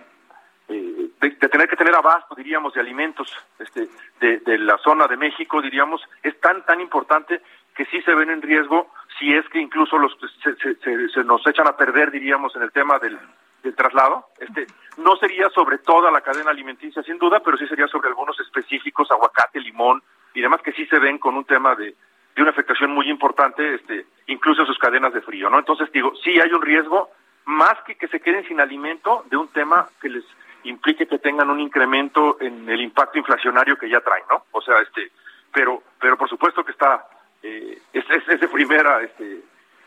eh, 0.69 1.09
de, 1.19 1.49
tener 1.49 1.67
que 1.67 1.75
tener 1.75 1.95
abasto, 1.95 2.35
diríamos, 2.35 2.73
de 2.73 2.79
alimentos 2.79 3.31
este, 3.59 3.87
de, 4.19 4.39
de, 4.39 4.57
la 4.59 4.77
zona 4.77 5.07
de 5.07 5.17
México, 5.17 5.61
diríamos, 5.61 6.01
es 6.23 6.39
tan, 6.39 6.65
tan 6.65 6.79
importante 6.79 7.41
que 7.75 7.85
sí 7.85 8.01
se 8.01 8.13
ven 8.13 8.29
en 8.29 8.41
riesgo 8.41 8.89
si 9.19 9.33
es 9.33 9.47
que 9.49 9.59
incluso 9.59 9.97
los 9.97 10.17
se, 10.41 10.55
se, 10.55 11.09
se 11.09 11.23
nos 11.23 11.45
echan 11.47 11.67
a 11.67 11.75
perder, 11.75 12.11
diríamos, 12.11 12.55
en 12.55 12.61
el 12.61 12.71
tema 12.71 12.97
del, 12.99 13.19
del 13.63 13.75
traslado. 13.75 14.27
Este, 14.39 14.67
no 14.97 15.15
sería 15.15 15.49
sobre 15.49 15.79
toda 15.79 16.11
la 16.11 16.21
cadena 16.21 16.51
alimenticia, 16.51 17.01
sin 17.03 17.17
duda, 17.17 17.39
pero 17.39 17.57
sí 17.57 17.67
sería 17.67 17.87
sobre 17.87 18.09
algunos 18.09 18.39
específicos, 18.39 19.09
aguacate, 19.11 19.59
limón 19.59 20.03
y 20.33 20.41
demás 20.41 20.61
que 20.61 20.73
sí 20.73 20.85
se 20.85 20.99
ven 20.99 21.17
con 21.17 21.35
un 21.35 21.45
tema 21.45 21.75
de, 21.75 21.95
de 22.35 22.41
una 22.41 22.51
afectación 22.51 22.91
muy 22.91 23.09
importante, 23.09 23.75
este, 23.75 24.05
incluso 24.27 24.65
sus 24.65 24.77
cadenas 24.77 25.13
de 25.13 25.21
frío, 25.21 25.49
¿no? 25.49 25.59
Entonces 25.59 25.91
digo, 25.91 26.13
sí 26.23 26.39
hay 26.39 26.51
un 26.51 26.61
riesgo, 26.61 27.09
más 27.45 27.75
que 27.85 27.95
que 27.95 28.07
se 28.07 28.19
queden 28.19 28.47
sin 28.47 28.59
alimento, 28.59 29.25
de 29.29 29.37
un 29.37 29.47
tema 29.49 29.87
que 30.01 30.09
les 30.09 30.23
implique 30.63 31.07
que 31.07 31.19
tengan 31.19 31.49
un 31.49 31.59
incremento 31.59 32.37
en 32.39 32.69
el 32.69 32.81
impacto 32.81 33.17
inflacionario 33.17 33.77
que 33.77 33.89
ya 33.89 33.99
traen, 33.99 34.23
¿no? 34.29 34.45
O 34.51 34.61
sea, 34.61 34.79
este, 34.81 35.11
pero, 35.51 35.83
pero 35.99 36.17
por 36.17 36.29
supuesto 36.29 36.63
que 36.63 36.71
está, 36.71 37.05
eh, 37.41 37.79
es, 37.91 38.05
es, 38.09 38.39
de 38.39 38.47
primera, 38.47 39.01
este, 39.01 39.41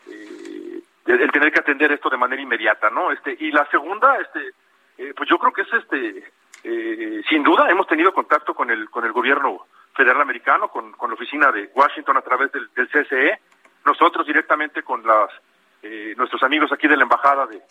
eh, 0.08 0.80
el, 1.06 1.32
tener 1.32 1.52
que 1.52 1.60
atender 1.60 1.92
esto 1.92 2.10
de 2.10 2.16
manera 2.16 2.42
inmediata, 2.42 2.90
¿no? 2.90 3.10
Este, 3.10 3.36
y 3.38 3.50
la 3.50 3.66
segunda, 3.70 4.16
este, 4.16 4.50
eh, 4.98 5.14
pues 5.16 5.28
yo 5.28 5.38
creo 5.38 5.52
que 5.52 5.62
es 5.62 5.72
este, 5.72 6.24
eh, 6.64 7.22
sin 7.28 7.42
duda 7.42 7.70
hemos 7.70 7.86
tenido 7.86 8.12
contacto 8.12 8.54
con 8.54 8.70
el, 8.70 8.90
con 8.90 9.04
el 9.04 9.12
gobierno 9.12 9.66
federal 9.94 10.20
americano, 10.20 10.68
con, 10.68 10.92
con 10.92 11.10
la 11.10 11.14
oficina 11.14 11.50
de 11.52 11.70
Washington 11.74 12.16
a 12.16 12.22
través 12.22 12.52
del, 12.52 12.68
del 12.74 12.88
CSE, 12.88 13.38
nosotros 13.86 14.26
directamente 14.26 14.82
con 14.82 15.06
las 15.06 15.30
eh, 15.82 16.14
nuestros 16.16 16.42
amigos 16.42 16.72
aquí 16.72 16.88
de 16.88 16.96
la 16.96 17.04
embajada 17.04 17.46
de, 17.46 17.62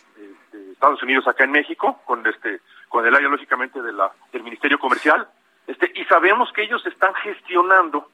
Estados 0.72 1.04
Unidos 1.04 1.26
acá 1.28 1.46
en 1.46 1.52
México, 1.52 2.02
con 2.06 2.26
este, 2.28 2.60
con 2.90 3.06
el 3.06 3.16
área 3.16 3.30
lógicamente 3.30 3.82
de 3.82 3.94
la, 3.94 4.12
del 4.32 4.44
Ministerio 4.44 4.78
Comercial, 4.78 5.28
este, 5.68 5.92
y 5.96 6.04
sabemos 6.06 6.52
que 6.52 6.64
ellos 6.64 6.86
están 6.86 7.14
gestionando, 7.16 8.10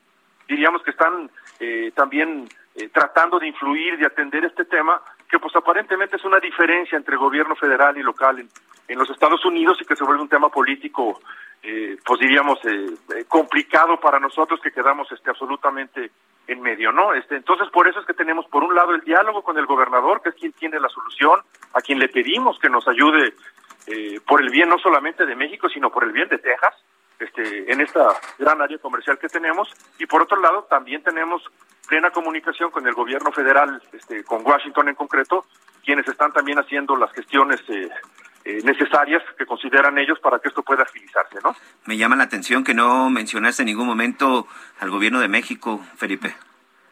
diríamos 0.47 0.83
que 0.83 0.91
están 0.91 1.29
eh, 1.59 1.91
también 1.95 2.47
eh, 2.75 2.89
tratando 2.89 3.39
de 3.39 3.47
influir, 3.47 3.97
de 3.97 4.05
atender 4.05 4.45
este 4.45 4.65
tema, 4.65 5.01
que 5.27 5.39
pues 5.39 5.55
aparentemente 5.55 6.17
es 6.17 6.23
una 6.23 6.39
diferencia 6.39 6.97
entre 6.97 7.15
gobierno 7.17 7.55
federal 7.55 7.97
y 7.97 8.03
local 8.03 8.39
en, 8.39 8.49
en 8.87 8.99
los 8.99 9.09
Estados 9.09 9.43
Unidos 9.45 9.77
y 9.81 9.85
que 9.85 9.95
se 9.95 10.03
vuelve 10.03 10.21
un 10.21 10.29
tema 10.29 10.49
político, 10.49 11.21
eh, 11.63 11.97
pues 12.05 12.19
diríamos, 12.19 12.59
eh, 12.65 13.25
complicado 13.27 13.99
para 13.99 14.19
nosotros 14.19 14.59
que 14.61 14.71
quedamos 14.71 15.11
este, 15.11 15.29
absolutamente 15.29 16.11
en 16.51 16.61
medio, 16.61 16.91
¿no? 16.91 17.13
Este, 17.13 17.35
entonces, 17.35 17.69
por 17.69 17.87
eso 17.87 17.99
es 17.99 18.05
que 18.05 18.13
tenemos, 18.13 18.45
por 18.47 18.63
un 18.63 18.75
lado, 18.75 18.93
el 18.93 19.01
diálogo 19.01 19.41
con 19.41 19.57
el 19.57 19.65
gobernador, 19.65 20.21
que 20.21 20.29
es 20.29 20.35
quien 20.35 20.51
tiene 20.53 20.79
la 20.79 20.89
solución, 20.89 21.39
a 21.73 21.81
quien 21.81 21.99
le 21.99 22.09
pedimos 22.09 22.59
que 22.59 22.69
nos 22.69 22.87
ayude 22.87 23.33
eh, 23.87 24.19
por 24.27 24.41
el 24.41 24.49
bien 24.49 24.69
no 24.69 24.77
solamente 24.77 25.25
de 25.25 25.35
México, 25.35 25.69
sino 25.69 25.89
por 25.89 26.03
el 26.03 26.11
bien 26.11 26.27
de 26.27 26.37
Texas, 26.37 26.75
este, 27.19 27.71
en 27.71 27.81
esta 27.81 28.07
gran 28.37 28.61
área 28.61 28.77
comercial 28.79 29.17
que 29.17 29.27
tenemos. 29.27 29.69
Y 29.99 30.05
por 30.05 30.23
otro 30.23 30.39
lado, 30.41 30.63
también 30.69 31.03
tenemos 31.03 31.41
plena 31.87 32.11
comunicación 32.11 32.69
con 32.71 32.85
el 32.87 32.93
gobierno 32.93 33.31
federal, 33.31 33.81
este, 33.93 34.23
con 34.23 34.45
Washington 34.45 34.89
en 34.89 34.95
concreto, 34.95 35.45
quienes 35.83 36.07
están 36.07 36.31
también 36.31 36.59
haciendo 36.59 36.95
las 36.95 37.11
gestiones 37.13 37.61
eh, 37.69 37.89
eh, 38.45 38.61
necesarias 38.63 39.23
que 39.37 39.45
consideran 39.45 39.97
ellos 39.97 40.19
para 40.19 40.39
que 40.39 40.49
esto 40.49 40.63
pueda 40.63 40.83
agilizarse, 40.83 41.39
¿no? 41.43 41.55
Me 41.85 41.97
llama 41.97 42.15
la 42.15 42.23
atención 42.23 42.63
que 42.63 42.73
no 42.73 43.09
mencionaste 43.09 43.63
en 43.63 43.67
ningún 43.67 43.87
momento 43.87 44.47
al 44.79 44.89
gobierno 44.89 45.19
de 45.19 45.27
México, 45.27 45.79
Felipe. 45.97 46.35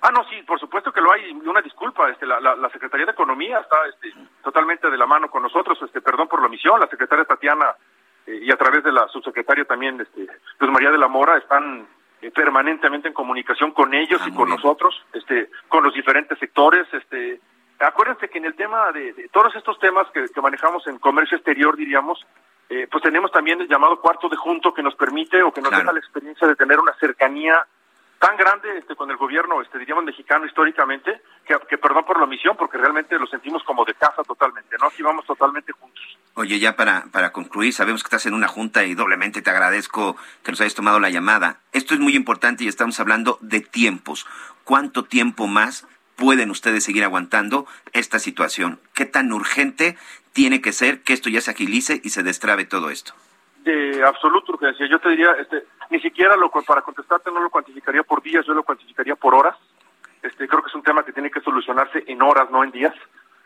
Ah, 0.01 0.11
no, 0.11 0.23
sí, 0.29 0.41
por 0.47 0.59
supuesto 0.59 0.93
que 0.93 1.01
lo 1.01 1.11
hay. 1.11 1.31
Una 1.31 1.61
disculpa, 1.61 2.09
este, 2.09 2.25
la, 2.25 2.39
la, 2.39 2.69
Secretaría 2.69 3.05
de 3.05 3.11
Economía 3.11 3.59
está 3.59 3.77
este, 3.87 4.13
totalmente 4.41 4.89
de 4.89 4.97
la 4.97 5.05
mano 5.05 5.29
con 5.29 5.43
nosotros. 5.43 5.77
Este, 5.81 5.99
perdón 6.01 6.27
por 6.27 6.39
la 6.39 6.47
omisión. 6.47 6.79
La 6.79 6.87
secretaria 6.87 7.25
Tatiana 7.25 7.75
eh, 8.25 8.39
y 8.43 8.51
a 8.51 8.55
través 8.55 8.83
de 8.83 8.93
la 8.93 9.07
subsecretaria 9.09 9.65
también, 9.65 9.99
este, 9.99 10.27
Luz 10.59 10.71
María 10.71 10.91
de 10.91 10.97
la 10.97 11.09
Mora, 11.09 11.37
están 11.37 11.85
eh, 12.21 12.31
permanentemente 12.31 13.09
en 13.09 13.13
comunicación 13.13 13.71
con 13.71 13.93
ellos 13.93 14.21
ah, 14.23 14.29
y 14.29 14.33
con 14.33 14.49
nosotros, 14.49 14.95
este, 15.13 15.49
con 15.67 15.83
los 15.83 15.93
diferentes 15.93 16.37
sectores, 16.39 16.87
este, 16.93 17.41
Acuérdense 17.79 18.29
que 18.29 18.37
en 18.39 18.45
el 18.45 18.55
tema 18.55 18.91
de, 18.91 19.29
todos 19.31 19.55
estos 19.55 19.79
temas 19.79 20.07
que, 20.11 20.27
manejamos 20.41 20.85
en 20.87 20.99
comercio 20.99 21.37
exterior, 21.37 21.77
diríamos, 21.77 22.25
eh, 22.69 22.87
pues 22.91 23.01
tenemos 23.01 23.31
también 23.31 23.61
el 23.61 23.67
llamado 23.67 24.01
cuarto 24.01 24.27
de 24.27 24.35
junto 24.35 24.73
que 24.73 24.83
nos 24.83 24.95
permite 24.95 25.41
o 25.41 25.51
que 25.51 25.61
nos 25.61 25.71
deja 25.71 25.91
la 25.91 25.99
experiencia 25.99 26.47
de 26.47 26.55
tener 26.55 26.79
una 26.79 26.93
cercanía 26.95 27.65
tan 28.19 28.35
grande 28.35 28.77
este, 28.77 28.95
con 28.95 29.09
el 29.09 29.17
gobierno, 29.17 29.61
este, 29.61 29.79
diríamos, 29.79 30.03
mexicano 30.03 30.45
históricamente, 30.45 31.21
que, 31.45 31.77
perdón 31.77 32.03
por 32.05 32.17
la 32.17 32.25
omisión, 32.25 32.55
porque 32.57 32.77
realmente 32.77 33.17
lo 33.17 33.25
sentimos 33.27 33.63
como 33.63 33.85
de 33.85 33.93
casa 33.93 34.23
totalmente, 34.23 34.75
¿no? 34.77 34.87
Aquí 34.87 35.01
vamos 35.01 35.25
totalmente 35.25 35.71
juntos. 35.71 36.03
Oye, 36.35 36.59
ya 36.59 36.75
para, 36.75 37.05
para 37.11 37.31
concluir, 37.31 37.73
sabemos 37.73 38.03
que 38.03 38.07
estás 38.07 38.25
en 38.25 38.33
una 38.33 38.49
junta 38.49 38.83
y 38.83 38.93
doblemente 38.93 39.41
te 39.41 39.49
agradezco 39.49 40.17
que 40.43 40.51
nos 40.51 40.59
hayas 40.59 40.75
tomado 40.75 40.99
la 40.99 41.09
llamada. 41.09 41.61
Esto 41.71 41.93
es 41.93 42.01
muy 42.01 42.15
importante 42.15 42.65
y 42.65 42.67
estamos 42.67 42.99
hablando 42.99 43.37
de 43.41 43.61
tiempos. 43.61 44.27
¿Cuánto 44.65 45.05
tiempo 45.05 45.47
más 45.47 45.87
pueden 46.19 46.51
ustedes 46.51 46.83
seguir 46.83 47.03
aguantando 47.03 47.65
esta 47.93 48.19
situación? 48.19 48.79
¿Qué 48.93 49.05
tan 49.05 49.31
urgente 49.31 49.97
tiene 50.33 50.61
que 50.61 50.73
ser 50.73 51.01
que 51.01 51.13
esto 51.13 51.29
ya 51.29 51.41
se 51.41 51.51
agilice 51.51 52.01
y 52.03 52.09
se 52.09 52.23
destrabe 52.23 52.65
todo 52.65 52.89
esto? 52.89 53.13
De 53.63 54.03
absoluta 54.03 54.51
urgencia. 54.51 54.85
Yo 54.87 54.99
te 54.99 55.09
diría, 55.09 55.31
este, 55.39 55.63
ni 55.89 55.99
siquiera 56.01 56.35
lo, 56.35 56.51
para 56.51 56.81
contestarte 56.81 57.31
no 57.31 57.39
lo 57.39 57.49
cuantificaría 57.49 58.03
por 58.03 58.21
días, 58.21 58.45
yo 58.45 58.53
lo 58.53 58.63
cuantificaría 58.63 59.15
por 59.15 59.33
horas. 59.33 59.55
Este, 60.21 60.47
creo 60.47 60.61
que 60.61 60.67
es 60.67 60.75
un 60.75 60.83
tema 60.83 61.03
que 61.03 61.13
tiene 61.13 61.31
que 61.31 61.39
solucionarse 61.39 62.03
en 62.05 62.21
horas, 62.21 62.51
no 62.51 62.63
en 62.63 62.71
días. 62.71 62.93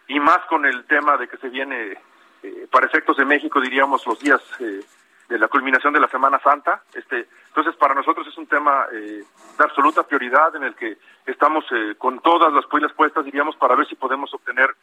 Y 0.08 0.20
más 0.20 0.40
con 0.50 0.66
el 0.66 0.84
tema 0.86 1.16
de 1.18 1.28
que 1.28 1.38
se 1.38 1.50
viene, 1.50 1.98
eh, 2.42 2.68
para 2.72 2.88
efectos 2.88 3.18
de 3.18 3.26
México, 3.26 3.62
diríamos, 3.62 4.06
los 4.08 4.20
días 4.20 4.42
eh, 4.60 4.82
la 5.38 5.48
culminación 5.48 5.94
de 5.94 6.00
la 6.00 6.08
Semana 6.08 6.40
Santa. 6.40 6.84
Este, 6.94 7.28
entonces, 7.48 7.76
para 7.76 7.94
nosotros 7.94 8.28
es 8.28 8.38
un 8.38 8.48
tema 8.48 8.88
eh, 8.92 9.24
de 9.58 9.64
absoluta 9.64 10.04
prioridad 10.04 10.56
en 10.56 10.64
el 10.64 10.76
que 10.76 10.98
estamos 11.26 11.66
eh, 11.72 11.96
con 11.98 12.20
todas 12.20 12.52
las 12.54 12.66
pilas 12.66 12.94
puestas, 12.94 13.26
diríamos, 13.26 13.56
para 13.56 13.76
ver 13.76 13.88
si 13.88 13.96
podemos 13.96 14.34
obtener 14.34 14.76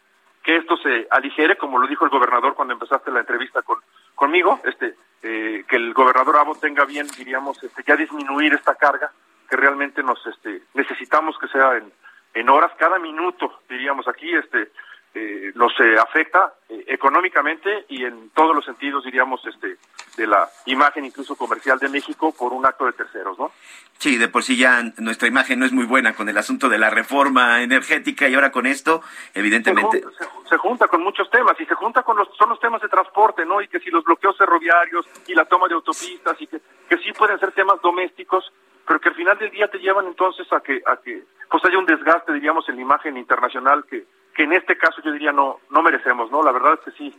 que 0.42 0.56
esto 0.56 0.76
se 0.78 1.06
aligere, 1.10 1.56
como 1.56 1.78
lo 1.78 1.86
dijo 1.86 2.04
el 2.04 2.10
gobernador 2.10 2.54
cuando 2.54 2.74
empezaste 2.74 3.10
la 3.10 3.20
entrevista 3.20 3.62
con, 3.62 3.78
conmigo, 4.14 4.60
este, 4.64 4.94
eh, 5.22 5.64
que 5.68 5.76
el 5.76 5.92
gobernador 5.92 6.38
Abbott 6.38 6.60
tenga 6.60 6.84
bien, 6.84 7.06
diríamos, 7.16 7.62
este, 7.62 7.82
ya 7.86 7.96
disminuir 7.96 8.54
esta 8.54 8.74
carga 8.74 9.12
que 9.48 9.56
realmente 9.56 10.02
nos 10.02 10.24
este, 10.26 10.62
necesitamos 10.74 11.36
que 11.38 11.48
sea 11.48 11.76
en, 11.76 11.92
en 12.34 12.48
horas, 12.48 12.72
cada 12.78 12.98
minuto, 12.98 13.60
diríamos 13.68 14.08
aquí, 14.08 14.32
este, 14.34 14.70
eh, 15.12 15.50
nos 15.56 15.72
eh, 15.80 15.96
afecta 15.98 16.54
eh, 16.68 16.84
económicamente 16.86 17.84
y 17.88 18.04
en 18.04 18.30
todos 18.30 18.54
los 18.54 18.64
sentidos, 18.64 19.02
diríamos, 19.02 19.44
este, 19.44 19.76
de 20.16 20.26
la 20.26 20.48
imagen 20.66 21.04
incluso 21.04 21.34
comercial 21.34 21.80
de 21.80 21.88
México 21.88 22.32
por 22.32 22.52
un 22.52 22.64
acto 22.64 22.86
de 22.86 22.92
terceros, 22.92 23.36
¿no? 23.36 23.50
Sí, 23.98 24.18
de 24.18 24.28
por 24.28 24.44
sí 24.44 24.56
ya 24.56 24.82
nuestra 24.98 25.26
imagen 25.26 25.58
no 25.58 25.66
es 25.66 25.72
muy 25.72 25.84
buena 25.84 26.14
con 26.14 26.28
el 26.28 26.38
asunto 26.38 26.68
de 26.68 26.78
la 26.78 26.90
reforma 26.90 27.60
energética 27.60 28.28
y 28.28 28.34
ahora 28.34 28.52
con 28.52 28.66
esto, 28.66 29.02
evidentemente. 29.34 30.04
Se 30.48 30.56
junta, 30.56 30.86
con 30.86 31.02
muchos 31.02 31.28
temas 31.28 31.60
y 31.60 31.66
se 31.66 31.74
junta 31.74 32.04
con 32.04 32.16
los, 32.16 32.28
son 32.36 32.48
los 32.48 32.60
temas 32.60 32.80
de 32.80 32.88
transporte, 32.88 33.44
¿no? 33.44 33.60
Y 33.60 33.66
que 33.66 33.80
si 33.80 33.90
los 33.90 34.04
bloqueos 34.04 34.38
ferroviarios 34.38 35.06
y 35.26 35.34
la 35.34 35.44
toma 35.44 35.66
de 35.66 35.74
autopistas 35.74 36.40
y 36.40 36.46
que, 36.46 36.60
que 36.88 36.98
sí 36.98 37.12
pueden 37.12 37.38
ser 37.40 37.50
temas 37.50 37.82
domésticos, 37.82 38.52
pero 38.86 39.00
que 39.00 39.08
al 39.08 39.16
final 39.16 39.38
del 39.38 39.50
día 39.50 39.68
te 39.68 39.78
llevan 39.78 40.06
entonces 40.06 40.46
a 40.52 40.60
que, 40.60 40.80
a 40.86 40.96
que 40.98 41.24
pues 41.50 41.64
haya 41.64 41.78
un 41.78 41.86
desgaste, 41.86 42.32
diríamos, 42.32 42.68
en 42.68 42.76
la 42.76 42.82
imagen 42.82 43.16
internacional 43.16 43.84
que, 43.84 44.06
que 44.34 44.44
en 44.44 44.52
este 44.52 44.76
caso 44.76 45.00
yo 45.02 45.12
diría 45.12 45.32
no, 45.32 45.60
no 45.70 45.82
merecemos, 45.82 46.30
¿no? 46.30 46.42
La 46.42 46.52
verdad 46.52 46.74
es 46.74 46.80
que 46.80 46.90
sí, 46.92 47.14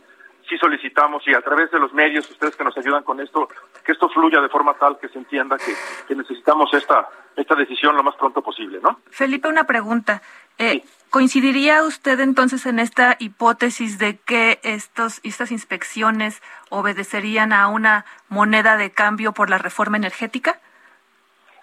sí 0.48 0.58
solicitamos 0.58 1.22
y 1.26 1.34
a 1.34 1.40
través 1.40 1.70
de 1.70 1.78
los 1.78 1.92
medios, 1.92 2.30
ustedes 2.30 2.56
que 2.56 2.64
nos 2.64 2.76
ayudan 2.76 3.02
con 3.02 3.20
esto, 3.20 3.48
que 3.84 3.92
esto 3.92 4.08
fluya 4.08 4.40
de 4.40 4.48
forma 4.48 4.74
tal 4.74 4.98
que 4.98 5.08
se 5.08 5.18
entienda 5.18 5.56
que, 5.56 5.74
que 6.06 6.14
necesitamos 6.14 6.72
esta, 6.74 7.08
esta 7.36 7.54
decisión 7.54 7.96
lo 7.96 8.02
más 8.02 8.16
pronto 8.16 8.42
posible, 8.42 8.80
¿no? 8.82 9.00
Felipe, 9.10 9.48
una 9.48 9.64
pregunta. 9.64 10.22
Eh, 10.58 10.82
¿Coincidiría 11.10 11.82
usted 11.82 12.20
entonces 12.20 12.66
en 12.66 12.78
esta 12.78 13.16
hipótesis 13.18 13.98
de 13.98 14.18
que 14.18 14.60
estos, 14.62 15.20
estas 15.24 15.50
inspecciones 15.52 16.42
obedecerían 16.70 17.52
a 17.52 17.68
una 17.68 18.04
moneda 18.28 18.76
de 18.76 18.90
cambio 18.90 19.32
por 19.32 19.50
la 19.50 19.58
reforma 19.58 19.96
energética? 19.96 20.60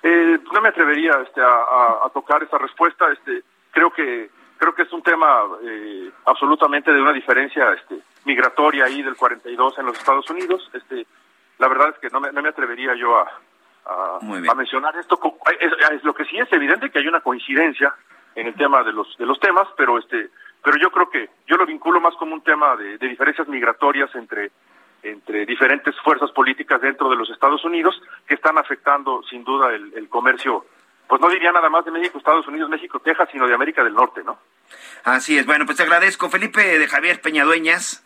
Eh, 0.04 0.40
no 0.54 0.62
me 0.62 0.70
atrevería 0.70 1.12
este, 1.26 1.42
a, 1.42 2.06
a, 2.06 2.10
tocar 2.14 2.44
esa 2.44 2.58
respuesta. 2.58 3.12
Este, 3.12 3.44
creo 3.72 3.92
que 3.92 4.30
creo 4.60 4.76
que 4.76 4.84
es 4.84 4.94
un 4.94 5.02
tema 5.02 5.44
eh, 5.64 6.12
absolutamente 6.26 6.92
de 6.92 7.02
una 7.02 7.14
diferencia 7.14 7.72
este, 7.74 8.00
migratoria 8.26 8.86
ahí 8.86 9.02
del 9.02 9.16
42 9.16 9.80
en 9.80 9.86
los 9.86 9.98
Estados 9.98 10.30
Unidos. 10.30 10.70
Este, 10.74 11.08
la 11.58 11.68
verdad 11.70 11.90
es 11.90 12.00
que 12.00 12.10
no 12.10 12.20
me, 12.20 12.32
no 12.32 12.42
me 12.42 12.50
atrevería 12.50 12.94
yo 12.96 13.18
a, 13.18 13.28
a, 13.86 14.56
mencionar 14.56 14.96
esto. 14.98 15.20
Es, 15.60 16.04
lo 16.04 16.14
que 16.14 16.26
sí 16.26 16.38
es 16.38 16.52
evidente 16.52 16.92
que 16.92 17.00
hay 17.00 17.08
una 17.08 17.22
coincidencia 17.22 17.96
en 18.36 18.48
el 18.48 18.54
tema 18.54 18.84
de 18.84 18.92
los 18.92 19.18
de 19.18 19.26
los 19.26 19.40
temas, 19.40 19.68
pero 19.76 19.98
este, 19.98 20.30
pero 20.64 20.78
yo 20.78 20.92
creo 20.92 21.10
que 21.10 21.30
yo 21.48 21.56
lo 21.56 21.66
vinculo 21.66 22.00
más 22.00 22.14
como 22.16 22.36
un 22.36 22.42
tema 22.44 22.76
de, 22.76 22.98
de 22.98 23.08
diferencias 23.08 23.48
migratorias 23.48 24.14
entre 24.14 24.52
entre 25.02 25.46
diferentes 25.46 25.96
fuerzas 26.02 26.30
políticas 26.32 26.82
dentro 26.82 27.10
de 27.10 27.16
los 27.16 27.30
Estados 27.30 27.64
Unidos 27.64 28.00
que 28.28 28.36
están 28.36 28.58
afectando 28.58 29.24
sin 29.24 29.46
duda 29.46 29.74
el, 29.74 29.94
el 29.96 30.10
comercio 30.10 30.66
pues 31.10 31.20
no 31.20 31.30
diría 31.30 31.52
nada 31.52 31.70
más 31.70 31.84
de 31.84 31.92
México, 31.92 32.20
Estados 32.20 32.48
Unidos, 32.48 32.70
México, 32.70 33.00
Texas, 33.00 33.28
sino 33.32 33.48
de 33.48 33.56
América 33.56 33.84
del 33.84 33.96
Norte, 33.96 34.22
¿no? 34.24 34.38
Así 35.04 35.40
es. 35.40 35.46
Bueno, 35.48 35.66
pues 35.66 35.78
te 35.78 35.84
agradezco, 35.84 36.30
Felipe 36.30 36.78
de 36.78 36.88
Javier 36.88 37.20
Peñadueñas. 37.20 38.06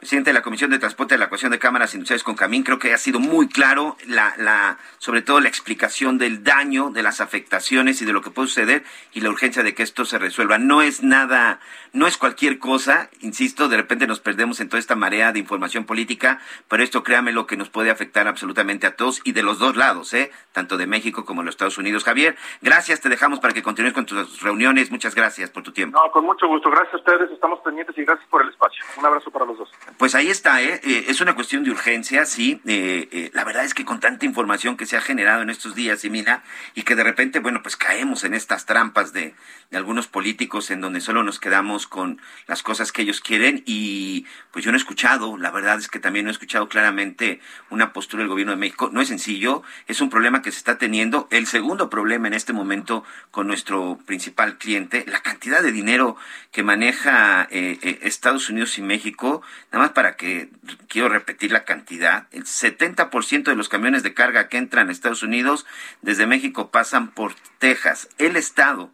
Presidente 0.00 0.30
de 0.30 0.34
la 0.34 0.42
Comisión 0.42 0.70
de 0.70 0.78
Transporte 0.78 1.14
de 1.14 1.18
la 1.18 1.26
Ecuación 1.26 1.52
de 1.52 1.58
Cámaras 1.58 1.92
Industriales 1.92 2.24
con 2.24 2.34
Camín, 2.34 2.62
creo 2.62 2.78
que 2.78 2.94
ha 2.94 2.98
sido 2.98 3.20
muy 3.20 3.48
claro 3.48 3.98
la, 4.06 4.32
la, 4.38 4.78
sobre 4.96 5.20
todo 5.20 5.40
la 5.40 5.48
explicación 5.48 6.16
del 6.16 6.42
daño, 6.42 6.90
de 6.90 7.02
las 7.02 7.20
afectaciones 7.20 8.00
y 8.00 8.06
de 8.06 8.14
lo 8.14 8.22
que 8.22 8.30
puede 8.30 8.48
suceder 8.48 8.82
y 9.12 9.20
la 9.20 9.28
urgencia 9.28 9.62
de 9.62 9.74
que 9.74 9.82
esto 9.82 10.06
se 10.06 10.18
resuelva. 10.18 10.56
No 10.56 10.80
es 10.80 11.02
nada, 11.02 11.60
no 11.92 12.06
es 12.06 12.16
cualquier 12.16 12.58
cosa, 12.58 13.10
insisto, 13.20 13.68
de 13.68 13.76
repente 13.76 14.06
nos 14.06 14.20
perdemos 14.20 14.60
en 14.60 14.70
toda 14.70 14.80
esta 14.80 14.96
marea 14.96 15.32
de 15.32 15.38
información 15.38 15.84
política, 15.84 16.40
pero 16.66 16.82
esto 16.82 17.02
créame 17.02 17.32
lo 17.32 17.46
que 17.46 17.58
nos 17.58 17.68
puede 17.68 17.90
afectar 17.90 18.26
absolutamente 18.26 18.86
a 18.86 18.96
todos 18.96 19.20
y 19.24 19.32
de 19.32 19.42
los 19.42 19.58
dos 19.58 19.76
lados, 19.76 20.14
¿eh? 20.14 20.30
tanto 20.52 20.78
de 20.78 20.86
México 20.86 21.26
como 21.26 21.42
de 21.42 21.46
los 21.46 21.54
Estados 21.54 21.76
Unidos. 21.76 22.04
Javier, 22.04 22.36
gracias, 22.62 23.02
te 23.02 23.10
dejamos 23.10 23.38
para 23.38 23.52
que 23.52 23.62
continúes 23.62 23.92
con 23.92 24.06
tus 24.06 24.40
reuniones. 24.40 24.90
Muchas 24.90 25.14
gracias 25.14 25.50
por 25.50 25.62
tu 25.62 25.72
tiempo. 25.72 26.00
No, 26.02 26.10
con 26.10 26.24
mucho 26.24 26.48
gusto. 26.48 26.70
Gracias 26.70 26.94
a 26.94 26.96
ustedes, 26.96 27.30
estamos 27.30 27.60
pendientes 27.60 27.96
y 27.98 28.04
gracias 28.04 28.26
por 28.30 28.42
el 28.42 28.48
espacio. 28.48 28.82
Un 28.96 29.04
abrazo 29.04 29.30
para 29.30 29.44
los 29.44 29.58
dos. 29.58 29.70
Pues 29.96 30.14
ahí 30.14 30.28
está, 30.28 30.62
¿eh? 30.62 30.80
¿eh? 30.82 31.04
es 31.08 31.20
una 31.20 31.34
cuestión 31.34 31.64
de 31.64 31.70
urgencia, 31.70 32.24
sí. 32.24 32.60
Eh, 32.66 33.08
eh, 33.12 33.30
la 33.34 33.44
verdad 33.44 33.64
es 33.64 33.74
que 33.74 33.84
con 33.84 34.00
tanta 34.00 34.24
información 34.24 34.76
que 34.76 34.86
se 34.86 34.96
ha 34.96 35.00
generado 35.00 35.42
en 35.42 35.50
estos 35.50 35.74
días, 35.74 36.04
y 36.04 36.10
mira, 36.10 36.42
y 36.74 36.82
que 36.82 36.96
de 36.96 37.04
repente, 37.04 37.38
bueno, 37.40 37.62
pues 37.62 37.76
caemos 37.76 38.24
en 38.24 38.34
estas 38.34 38.66
trampas 38.66 39.12
de, 39.12 39.34
algunos 39.78 40.08
políticos 40.08 40.70
en 40.70 40.80
donde 40.80 41.00
solo 41.00 41.22
nos 41.22 41.38
quedamos 41.38 41.86
con 41.86 42.20
las 42.46 42.62
cosas 42.62 42.90
que 42.90 43.02
ellos 43.02 43.20
quieren 43.20 43.62
y 43.66 44.26
pues 44.50 44.64
yo 44.64 44.72
no 44.72 44.76
he 44.76 44.80
escuchado, 44.80 45.36
la 45.36 45.50
verdad 45.50 45.78
es 45.78 45.88
que 45.88 46.00
también 46.00 46.24
no 46.24 46.30
he 46.30 46.32
escuchado 46.32 46.68
claramente 46.68 47.40
una 47.70 47.92
postura 47.92 48.22
del 48.22 48.28
gobierno 48.28 48.52
de 48.52 48.58
México. 48.58 48.90
No 48.92 49.00
es 49.00 49.08
sencillo, 49.08 49.62
es 49.86 50.00
un 50.00 50.10
problema 50.10 50.42
que 50.42 50.50
se 50.50 50.58
está 50.58 50.78
teniendo. 50.78 51.28
El 51.30 51.46
segundo 51.46 51.88
problema 51.88 52.26
en 52.26 52.34
este 52.34 52.52
momento 52.52 53.04
con 53.30 53.46
nuestro 53.46 53.98
principal 54.06 54.58
cliente, 54.58 55.04
la 55.06 55.20
cantidad 55.20 55.62
de 55.62 55.72
dinero 55.72 56.16
que 56.50 56.64
maneja 56.64 57.46
eh, 57.50 57.78
eh, 57.82 58.00
Estados 58.02 58.50
Unidos 58.50 58.76
y 58.78 58.82
México, 58.82 59.42
más 59.80 59.90
para 59.90 60.16
que 60.16 60.50
quiero 60.88 61.08
repetir 61.08 61.52
la 61.52 61.64
cantidad, 61.64 62.26
el 62.30 62.44
70% 62.44 63.44
de 63.44 63.56
los 63.56 63.68
camiones 63.68 64.02
de 64.02 64.14
carga 64.14 64.48
que 64.48 64.58
entran 64.58 64.88
a 64.88 64.92
Estados 64.92 65.22
Unidos 65.22 65.66
desde 66.02 66.26
México 66.26 66.70
pasan 66.70 67.10
por 67.10 67.34
Texas. 67.58 68.08
El 68.18 68.36
Estado 68.36 68.92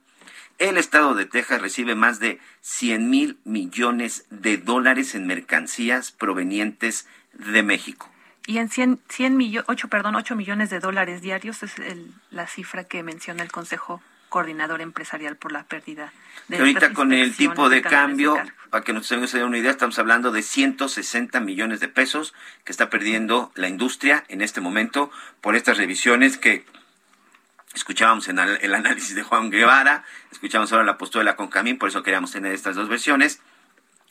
el 0.58 0.78
estado 0.78 1.14
de 1.14 1.26
Texas 1.26 1.60
recibe 1.60 1.94
más 1.94 2.18
de 2.18 2.40
100 2.62 3.10
mil 3.10 3.38
millones 3.44 4.24
de 4.30 4.56
dólares 4.56 5.14
en 5.14 5.26
mercancías 5.26 6.12
provenientes 6.12 7.06
de 7.34 7.62
México. 7.62 8.10
Y 8.46 8.58
en 8.58 8.70
100, 8.70 9.00
100 9.08 9.64
8, 9.66 9.88
perdón, 9.88 10.14
8 10.14 10.34
millones 10.34 10.70
de 10.70 10.80
dólares 10.80 11.20
diarios 11.20 11.62
es 11.62 11.78
el, 11.78 12.14
la 12.30 12.46
cifra 12.46 12.84
que 12.84 13.02
menciona 13.02 13.42
el 13.42 13.52
Consejo 13.52 14.00
Coordinador 14.28 14.80
Empresarial 14.80 15.36
por 15.36 15.52
la 15.52 15.64
pérdida 15.64 16.12
de 16.48 16.58
Ahorita 16.58 16.92
con 16.92 17.12
el 17.12 17.34
tipo 17.34 17.68
de, 17.68 17.82
cambio, 17.82 18.36
para 18.70 18.84
que 18.84 18.92
nos 18.92 19.08
tengamos 19.08 19.34
una 19.34 19.58
idea, 19.58 19.70
estamos 19.70 19.98
hablando 19.98 20.32
de 20.32 20.42
160 20.42 21.40
millones 21.40 21.80
de 21.80 21.88
pesos 21.88 22.34
que 22.64 22.72
está 22.72 22.90
perdiendo 22.90 23.52
la 23.54 23.68
industria 23.68 24.24
en 24.28 24.42
este 24.42 24.60
momento 24.60 25.10
por 25.40 25.56
estas 25.56 25.78
revisiones 25.78 26.38
que 26.38 26.64
Escuchábamos 27.76 28.26
en 28.28 28.38
el, 28.38 28.74
análisis 28.74 29.14
de 29.14 29.22
Juan 29.22 29.50
Guevara, 29.50 30.02
escuchamos 30.32 30.72
ahora 30.72 30.86
la 30.86 30.96
postura 30.96 31.20
de 31.20 31.26
la 31.26 31.36
Concamín, 31.36 31.76
por 31.76 31.90
eso 31.90 32.02
queríamos 32.02 32.32
tener 32.32 32.52
estas 32.52 32.74
dos 32.74 32.88
versiones 32.88 33.42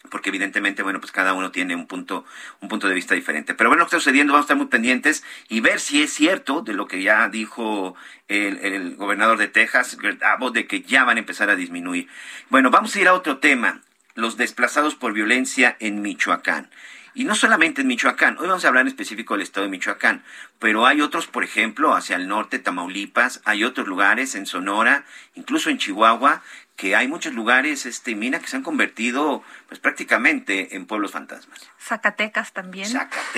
porque 0.09 0.29
evidentemente, 0.29 0.83
bueno, 0.83 0.99
pues 0.99 1.11
cada 1.11 1.33
uno 1.33 1.51
tiene 1.51 1.75
un 1.75 1.87
punto, 1.87 2.25
un 2.61 2.69
punto 2.69 2.87
de 2.87 2.93
vista 2.93 3.15
diferente. 3.15 3.53
Pero 3.53 3.69
bueno, 3.69 3.81
lo 3.81 3.85
que 3.85 3.95
está 3.95 3.99
sucediendo, 3.99 4.33
vamos 4.33 4.43
a 4.43 4.47
estar 4.47 4.57
muy 4.57 4.67
pendientes 4.67 5.23
y 5.49 5.59
ver 5.61 5.79
si 5.79 6.01
es 6.01 6.13
cierto 6.13 6.61
de 6.61 6.73
lo 6.73 6.87
que 6.87 7.01
ya 7.01 7.27
dijo 7.29 7.95
el, 8.27 8.57
el 8.59 8.95
gobernador 8.95 9.37
de 9.37 9.47
Texas, 9.47 9.97
Abbott, 10.21 10.53
de 10.53 10.67
que 10.67 10.81
ya 10.81 11.03
van 11.03 11.17
a 11.17 11.19
empezar 11.19 11.49
a 11.49 11.55
disminuir. 11.55 12.07
Bueno, 12.49 12.71
vamos 12.71 12.95
a 12.95 12.99
ir 12.99 13.07
a 13.07 13.13
otro 13.13 13.37
tema, 13.37 13.81
los 14.15 14.37
desplazados 14.37 14.95
por 14.95 15.13
violencia 15.13 15.75
en 15.79 16.01
Michoacán. 16.01 16.69
Y 17.17 17.23
no 17.23 17.33
solamente 17.33 17.79
en 17.79 17.87
Michoacán, 17.87 18.37
hoy 18.39 18.47
vamos 18.47 18.65
a 18.65 18.67
hablar 18.67 18.81
en 18.81 18.89
específico 18.89 19.35
del 19.35 19.43
estado 19.43 19.65
de 19.65 19.71
Michoacán, 19.71 20.21
pero 20.59 20.85
hay 20.85 20.99
otros, 20.99 21.27
por 21.27 21.45
ejemplo, 21.45 21.95
hacia 21.95 22.17
el 22.17 22.27
norte, 22.27 22.59
Tamaulipas, 22.59 23.41
hay 23.45 23.63
otros 23.63 23.87
lugares 23.87 24.35
en 24.35 24.45
Sonora, 24.45 25.05
incluso 25.33 25.69
en 25.69 25.77
Chihuahua, 25.77 26.43
que 26.75 26.95
hay 26.95 27.07
muchos 27.07 27.33
lugares, 27.33 27.85
este, 27.85 28.15
Mina, 28.15 28.39
que 28.39 28.47
se 28.47 28.57
han 28.57 28.63
convertido, 28.63 29.43
pues 29.69 29.79
prácticamente 29.79 30.75
en 30.75 30.85
pueblos 30.85 31.11
fantasmas. 31.11 31.61
Zacatecas 31.79 32.51
también. 32.51 32.89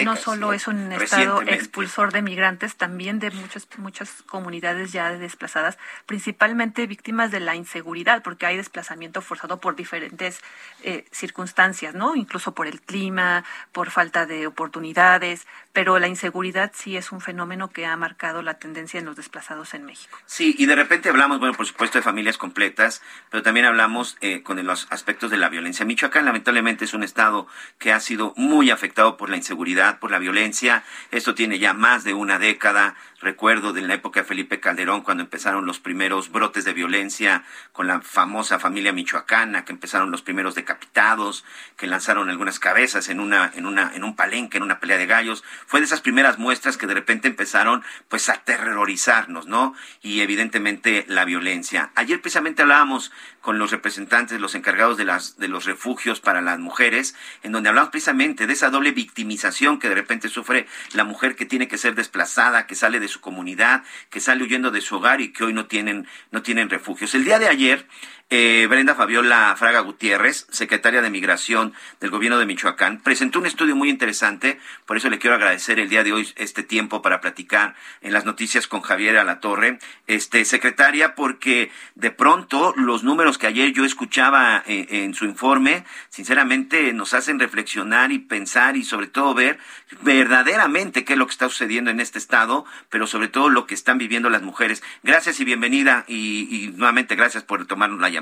no 0.03 0.15
solo 0.15 0.53
es 0.53 0.67
un 0.67 0.91
estado 0.91 1.41
expulsor 1.43 2.11
de 2.11 2.23
migrantes, 2.23 2.77
también 2.77 3.19
de 3.19 3.29
muchas, 3.31 3.67
muchas 3.77 4.23
comunidades 4.23 4.91
ya 4.91 5.11
desplazadas, 5.11 5.77
principalmente 6.07 6.87
víctimas 6.87 7.29
de 7.29 7.39
la 7.39 7.55
inseguridad, 7.55 8.23
porque 8.23 8.47
hay 8.47 8.57
desplazamiento 8.57 9.21
forzado 9.21 9.59
por 9.59 9.75
diferentes 9.75 10.41
eh, 10.83 11.05
circunstancias, 11.11 11.93
¿no? 11.93 12.15
Incluso 12.15 12.55
por 12.55 12.65
el 12.65 12.81
clima, 12.81 13.43
por 13.71 13.91
falta 13.91 14.25
de 14.25 14.47
oportunidades, 14.47 15.45
pero 15.77 15.99
la 15.99 16.07
inseguridad 16.07 16.71
sí 16.73 16.97
es 16.97 17.11
un 17.11 17.21
fenómeno 17.21 17.69
que 17.69 17.85
ha 17.85 17.95
marcado 17.95 18.41
la 18.41 18.55
tendencia 18.55 18.99
en 18.99 19.05
los 19.05 19.15
desplazados 19.15 19.75
en 19.75 19.85
México. 19.85 20.17
Sí, 20.25 20.55
y 20.57 20.65
de 20.65 20.75
repente 20.75 21.07
hablamos, 21.07 21.37
bueno, 21.37 21.53
por 21.53 21.67
supuesto, 21.67 21.99
de 21.99 22.01
familias 22.01 22.39
completas, 22.39 23.03
pero 23.29 23.43
también 23.43 23.67
hablamos 23.67 24.17
eh, 24.21 24.41
con 24.41 24.65
los 24.65 24.87
aspectos 24.89 25.29
de 25.29 25.37
la 25.37 25.49
violencia. 25.49 25.85
Michoacán, 25.85 26.25
lamentablemente, 26.25 26.85
es 26.85 26.95
un 26.95 27.03
estado 27.03 27.45
que 27.77 27.93
ha 27.93 27.99
sido 27.99 28.33
muy 28.37 28.71
afectado 28.71 29.17
por 29.17 29.29
la 29.29 29.37
inseguridad, 29.37 29.99
por 29.99 30.09
la 30.09 30.17
violencia. 30.17 30.83
Esto 31.11 31.35
tiene 31.35 31.59
ya 31.59 31.75
más 31.75 32.03
de 32.03 32.15
una 32.15 32.39
década. 32.39 32.95
Recuerdo 33.19 33.73
de 33.73 33.81
la 33.81 33.95
época 33.95 34.19
de 34.19 34.27
Felipe 34.27 34.59
Calderón, 34.59 35.01
cuando 35.01 35.23
empezaron 35.23 35.65
los 35.65 35.79
primeros 35.79 36.31
brotes 36.31 36.65
de 36.65 36.73
violencia 36.73 37.43
con 37.71 37.87
la 37.87 38.01
famosa 38.01 38.59
familia 38.59 38.93
michoacana, 38.93 39.65
que 39.65 39.71
empezaron 39.71 40.11
los 40.11 40.21
primeros 40.21 40.53
decapitados, 40.53 41.43
que 41.77 41.87
lanzaron 41.87 42.29
algunas 42.29 42.59
cabezas 42.59 43.09
en 43.09 43.19
una, 43.19 43.51
en 43.55 43.65
una, 43.65 43.91
en 43.95 44.03
un 44.03 44.15
palenque, 44.15 44.57
en 44.57 44.63
una 44.63 44.79
pelea 44.79 44.99
de 44.99 45.07
gallos. 45.07 45.43
Fue 45.65 45.79
de 45.79 45.87
esas 45.87 46.01
primeras 46.01 46.37
muestras 46.37 46.77
que 46.77 46.85
de 46.85 46.93
repente 46.93 47.27
empezaron, 47.27 47.83
pues, 48.07 48.29
a 48.29 48.35
terrorizarnos, 48.35 49.47
¿no? 49.47 49.73
Y 50.03 50.21
evidentemente 50.21 51.03
la 51.07 51.25
violencia. 51.25 51.89
Ayer 51.95 52.21
precisamente 52.21 52.61
hablábamos 52.61 53.11
con 53.41 53.57
los 53.57 53.71
representantes, 53.71 54.39
los 54.39 54.53
encargados 54.53 54.95
de 54.95 55.05
las, 55.05 55.37
de 55.37 55.47
los 55.47 55.65
refugios 55.65 56.19
para 56.19 56.41
las 56.41 56.59
mujeres, 56.59 57.15
en 57.41 57.51
donde 57.51 57.69
hablamos 57.69 57.89
precisamente 57.89 58.45
de 58.45 58.53
esa 58.53 58.69
doble 58.69 58.91
victimización 58.91 59.79
que 59.79 59.89
de 59.89 59.95
repente 59.95 60.29
sufre 60.29 60.67
la 60.93 61.03
mujer 61.03 61.35
que 61.35 61.45
tiene 61.45 61.67
que 61.67 61.79
ser 61.79 61.95
desplazada, 61.95 62.67
que 62.67 62.75
sale 62.75 62.99
de 62.99 63.06
su 63.07 63.21
comunidad, 63.21 63.83
que 64.09 64.19
sale 64.19 64.43
huyendo 64.43 64.71
de 64.71 64.81
su 64.81 64.95
hogar 64.97 65.21
y 65.21 65.31
que 65.31 65.43
hoy 65.43 65.53
no 65.53 65.67
tienen, 65.67 66.07
no 66.31 66.41
tienen 66.41 66.69
refugios. 66.69 67.15
El 67.15 67.25
día 67.25 67.39
de 67.39 67.47
ayer, 67.47 67.87
eh, 68.29 68.67
Brenda 68.69 68.93
Fabiola 68.93 69.55
Fraga 69.57 69.79
Gutiérrez, 69.79 70.47
secretaria 70.49 71.01
de 71.01 71.09
Migración 71.09 71.73
del 72.01 72.09
Gobierno 72.09 72.37
de 72.37 72.45
Michoacán, 72.45 72.99
presentó 72.99 73.39
un 73.39 73.45
estudio 73.45 73.73
muy 73.73 73.89
interesante, 73.89 74.59
por 74.85 74.97
eso 74.97 75.09
le 75.09 75.17
quiero 75.17 75.37
agradecer 75.37 75.79
el 75.79 75.87
día 75.87 76.03
de 76.03 76.11
hoy 76.11 76.27
este 76.35 76.61
tiempo 76.61 77.01
para 77.01 77.21
platicar 77.21 77.75
en 78.01 78.11
las 78.11 78.25
noticias 78.25 78.67
con 78.67 78.81
Javier 78.81 79.17
Alatorre, 79.17 79.79
este, 80.07 80.43
secretaria, 80.43 81.15
porque 81.15 81.71
de 81.95 82.11
pronto 82.11 82.73
los 82.75 83.05
números 83.05 83.37
que 83.37 83.47
ayer 83.47 83.71
yo 83.71 83.85
escuchaba 83.85 84.61
en, 84.65 84.93
en 84.93 85.13
su 85.13 85.23
informe, 85.23 85.85
sinceramente 86.09 86.91
nos 86.91 87.13
hacen 87.13 87.39
reflexionar 87.39 88.11
y 88.11 88.19
pensar 88.19 88.75
y 88.75 88.83
sobre 88.83 89.07
todo 89.07 89.33
ver 89.35 89.57
verdaderamente 90.01 91.05
qué 91.05 91.13
es 91.13 91.19
lo 91.19 91.27
que 91.27 91.31
está 91.31 91.47
sucediendo 91.47 91.91
en 91.91 92.01
este 92.01 92.19
estado, 92.19 92.65
pero 92.89 93.07
sobre 93.07 93.29
todo 93.29 93.47
lo 93.47 93.67
que 93.67 93.73
están 93.73 93.97
viviendo 93.97 94.29
las 94.29 94.41
mujeres. 94.41 94.83
Gracias 95.01 95.39
y 95.39 95.45
bienvenida 95.45 96.03
y, 96.07 96.49
y 96.51 96.67
nuevamente 96.75 97.15
gracias 97.15 97.43
por 97.43 97.65
tomarnos 97.65 98.01
la 98.01 98.09
llamada. 98.09 98.16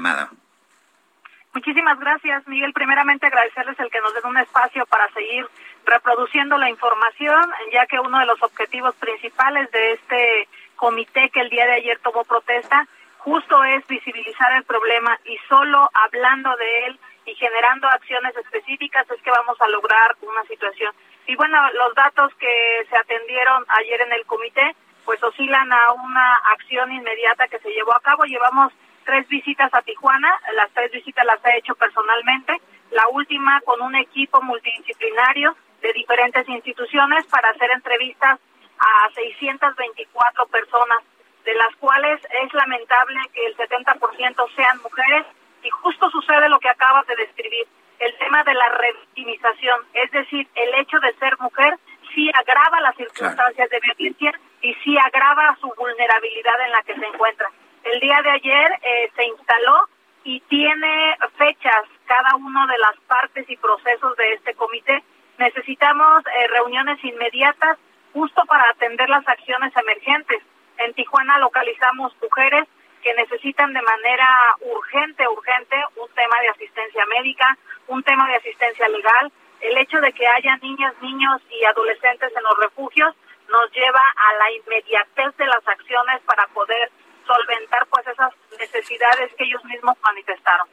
Muchísimas 1.53 1.97
gracias, 1.99 2.45
Miguel. 2.47 2.73
Primeramente 2.73 3.27
agradecerles 3.27 3.79
el 3.79 3.89
que 3.89 4.01
nos 4.01 4.13
den 4.13 4.25
un 4.25 4.37
espacio 4.37 4.85
para 4.87 5.07
seguir 5.13 5.47
reproduciendo 5.85 6.57
la 6.57 6.69
información, 6.69 7.49
ya 7.71 7.85
que 7.85 7.99
uno 7.99 8.19
de 8.19 8.25
los 8.25 8.41
objetivos 8.43 8.93
principales 8.95 9.71
de 9.71 9.93
este 9.93 10.49
comité 10.75 11.29
que 11.29 11.39
el 11.39 11.49
día 11.49 11.65
de 11.65 11.73
ayer 11.73 11.99
tomó 11.99 12.25
protesta 12.25 12.87
justo 13.25 13.63
es 13.63 13.85
visibilizar 13.87 14.51
el 14.53 14.63
problema 14.65 15.19
y 15.25 15.35
solo 15.49 15.89
hablando 15.93 16.55
de 16.57 16.85
él 16.85 16.99
y 17.25 17.33
generando 17.33 17.87
acciones 17.87 18.37
específicas 18.37 19.09
es 19.09 19.19
que 19.23 19.31
vamos 19.31 19.59
a 19.59 19.67
lograr 19.67 20.15
una 20.21 20.43
situación. 20.43 20.93
Y 21.25 21.35
bueno, 21.35 21.57
los 21.71 21.95
datos 21.95 22.31
que 22.35 22.85
se 22.87 22.95
atendieron 22.95 23.65
ayer 23.69 24.01
en 24.01 24.13
el 24.13 24.27
comité 24.27 24.75
pues 25.05 25.23
oscilan 25.23 25.73
a 25.73 25.93
una 25.93 26.35
acción 26.53 26.91
inmediata 26.91 27.47
que 27.47 27.57
se 27.59 27.69
llevó 27.69 27.95
a 27.95 28.01
cabo. 28.01 28.25
Llevamos 28.25 28.71
tres 29.05 29.27
visitas 29.27 29.73
a 29.73 29.81
Tijuana, 29.81 30.39
las 30.55 30.69
tres 30.71 30.91
visitas 30.91 31.25
las 31.25 31.43
he 31.45 31.57
hecho 31.57 31.75
personalmente, 31.75 32.53
la 32.91 33.07
última 33.09 33.61
con 33.61 33.81
un 33.81 33.95
equipo 33.95 34.41
multidisciplinario 34.41 35.55
de 35.81 35.93
diferentes 35.93 36.47
instituciones 36.49 37.25
para 37.27 37.49
hacer 37.49 37.71
entrevistas 37.71 38.39
a 38.79 39.09
624 39.13 40.45
personas, 40.47 40.99
de 41.45 41.53
las 41.53 41.75
cuales 41.77 42.19
es 42.43 42.53
lamentable 42.53 43.19
que 43.33 43.45
el 43.45 43.55
70% 43.55 44.55
sean 44.55 44.81
mujeres 44.81 45.25
y 45.63 45.69
justo 45.69 46.09
sucede 46.09 46.49
lo 46.49 46.59
que 46.59 46.69
acabas 46.69 47.05
de 47.07 47.15
describir, 47.15 47.67
el 47.99 48.17
tema 48.17 48.43
de 48.43 48.53
la 48.53 48.69
revictimización, 48.69 49.79
es 49.93 50.11
decir, 50.11 50.47
el 50.55 50.73
hecho 50.75 50.99
de 50.99 51.13
ser 51.13 51.37
mujer 51.39 51.77
sí 52.13 52.29
agrava 52.33 52.81
las 52.81 52.95
circunstancias 52.95 53.69
de 53.69 53.79
violencia 53.79 54.31
y 54.61 54.73
sí 54.83 54.97
agrava 54.97 55.55
su 55.61 55.71
vulnerabilidad 55.77 56.61
en 56.65 56.71
la 56.71 56.81
que 56.83 56.95
se 56.95 57.05
encuentra. 57.05 57.49
El 57.85 57.99
día 57.99 58.21
de 58.21 58.29
ayer 58.29 58.71
eh, 58.81 59.11
se 59.15 59.25
instaló 59.25 59.89
y 60.23 60.39
tiene 60.41 61.17
fechas 61.37 61.83
cada 62.05 62.35
uno 62.35 62.67
de 62.67 62.77
las 62.79 62.99
partes 63.07 63.49
y 63.49 63.57
procesos 63.57 64.15
de 64.17 64.33
este 64.33 64.53
comité 64.55 65.03
Necesitamos 65.37 66.23
eh, 66.27 66.47
reuniones 66.47 67.03
inmediatas 67.03 67.77
justo 68.13 68.41
para 68.45 68.69
atender 68.69 69.09
las 69.09 69.27
acciones 69.27 69.73
emergentes. 69.75 70.41
En 70.77 70.93
Tijuana 70.93 71.39
localizamos 71.39 72.15
mujeres 72.21 72.65
que 73.03 73.13
necesitan 73.13 73.73
de 73.73 73.81
manera 73.81 74.27
urgente, 74.61 75.27
urgente, 75.27 75.75
un 75.97 76.07
tema 76.15 76.39
de 76.41 76.49
asistencia 76.49 77.05
médica, 77.07 77.57
un 77.87 78.01
tema 78.03 78.27
de 78.29 78.35
asistencia 78.35 78.87
legal. 78.87 79.31
El 79.59 79.77
hecho 79.77 79.99
de 79.99 80.13
que 80.13 80.25
haya 80.25 80.55
niñas, 80.57 80.93
niños 81.01 81.41
y 81.49 81.65
adolescentes 81.65 82.31
en 82.35 82.43
los 82.43 82.57
refugios 82.59 83.13
nos 83.49 83.71
lleva 83.73 84.01
a 84.15 84.33
la 84.35 84.51
inmediatez 84.53 85.35
de 85.37 85.47
las 85.47 85.67
acciones 85.67 86.21
para 86.21 86.47
poder 86.47 86.89
solventar 87.25 87.85
pues 87.87 88.07
esas 88.07 88.33
necesidades 88.59 89.33
que 89.35 89.43
ellos 89.43 89.63
mismos 89.65 89.97
manifestaron 90.03 90.67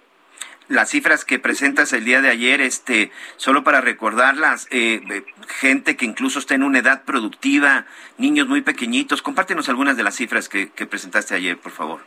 las 0.69 0.91
cifras 0.91 1.25
que 1.25 1.39
presentas 1.39 1.93
el 1.93 2.05
día 2.05 2.21
de 2.21 2.31
ayer, 2.31 2.61
este, 2.61 3.11
solo 3.37 3.63
para 3.63 3.81
recordarlas, 3.81 4.69
eh, 4.71 5.25
gente 5.49 5.97
que 5.97 6.07
incluso 6.07 6.39
está 6.39 6.55
en 6.55 6.63
una 6.63 6.79
edad 6.79 7.05
productiva, 7.05 7.85
niños 8.17 8.49
muy 8.49 8.63
pequeñitos, 8.63 9.23
compártenos 9.23 9.69
algunas 9.69 9.97
de 9.97 10.03
las 10.03 10.15
cifras 10.17 10.49
que, 10.49 10.73
que 10.73 10.87
presentaste 10.87 11.35
ayer, 11.35 11.59
por 11.59 11.73
favor. 11.73 12.01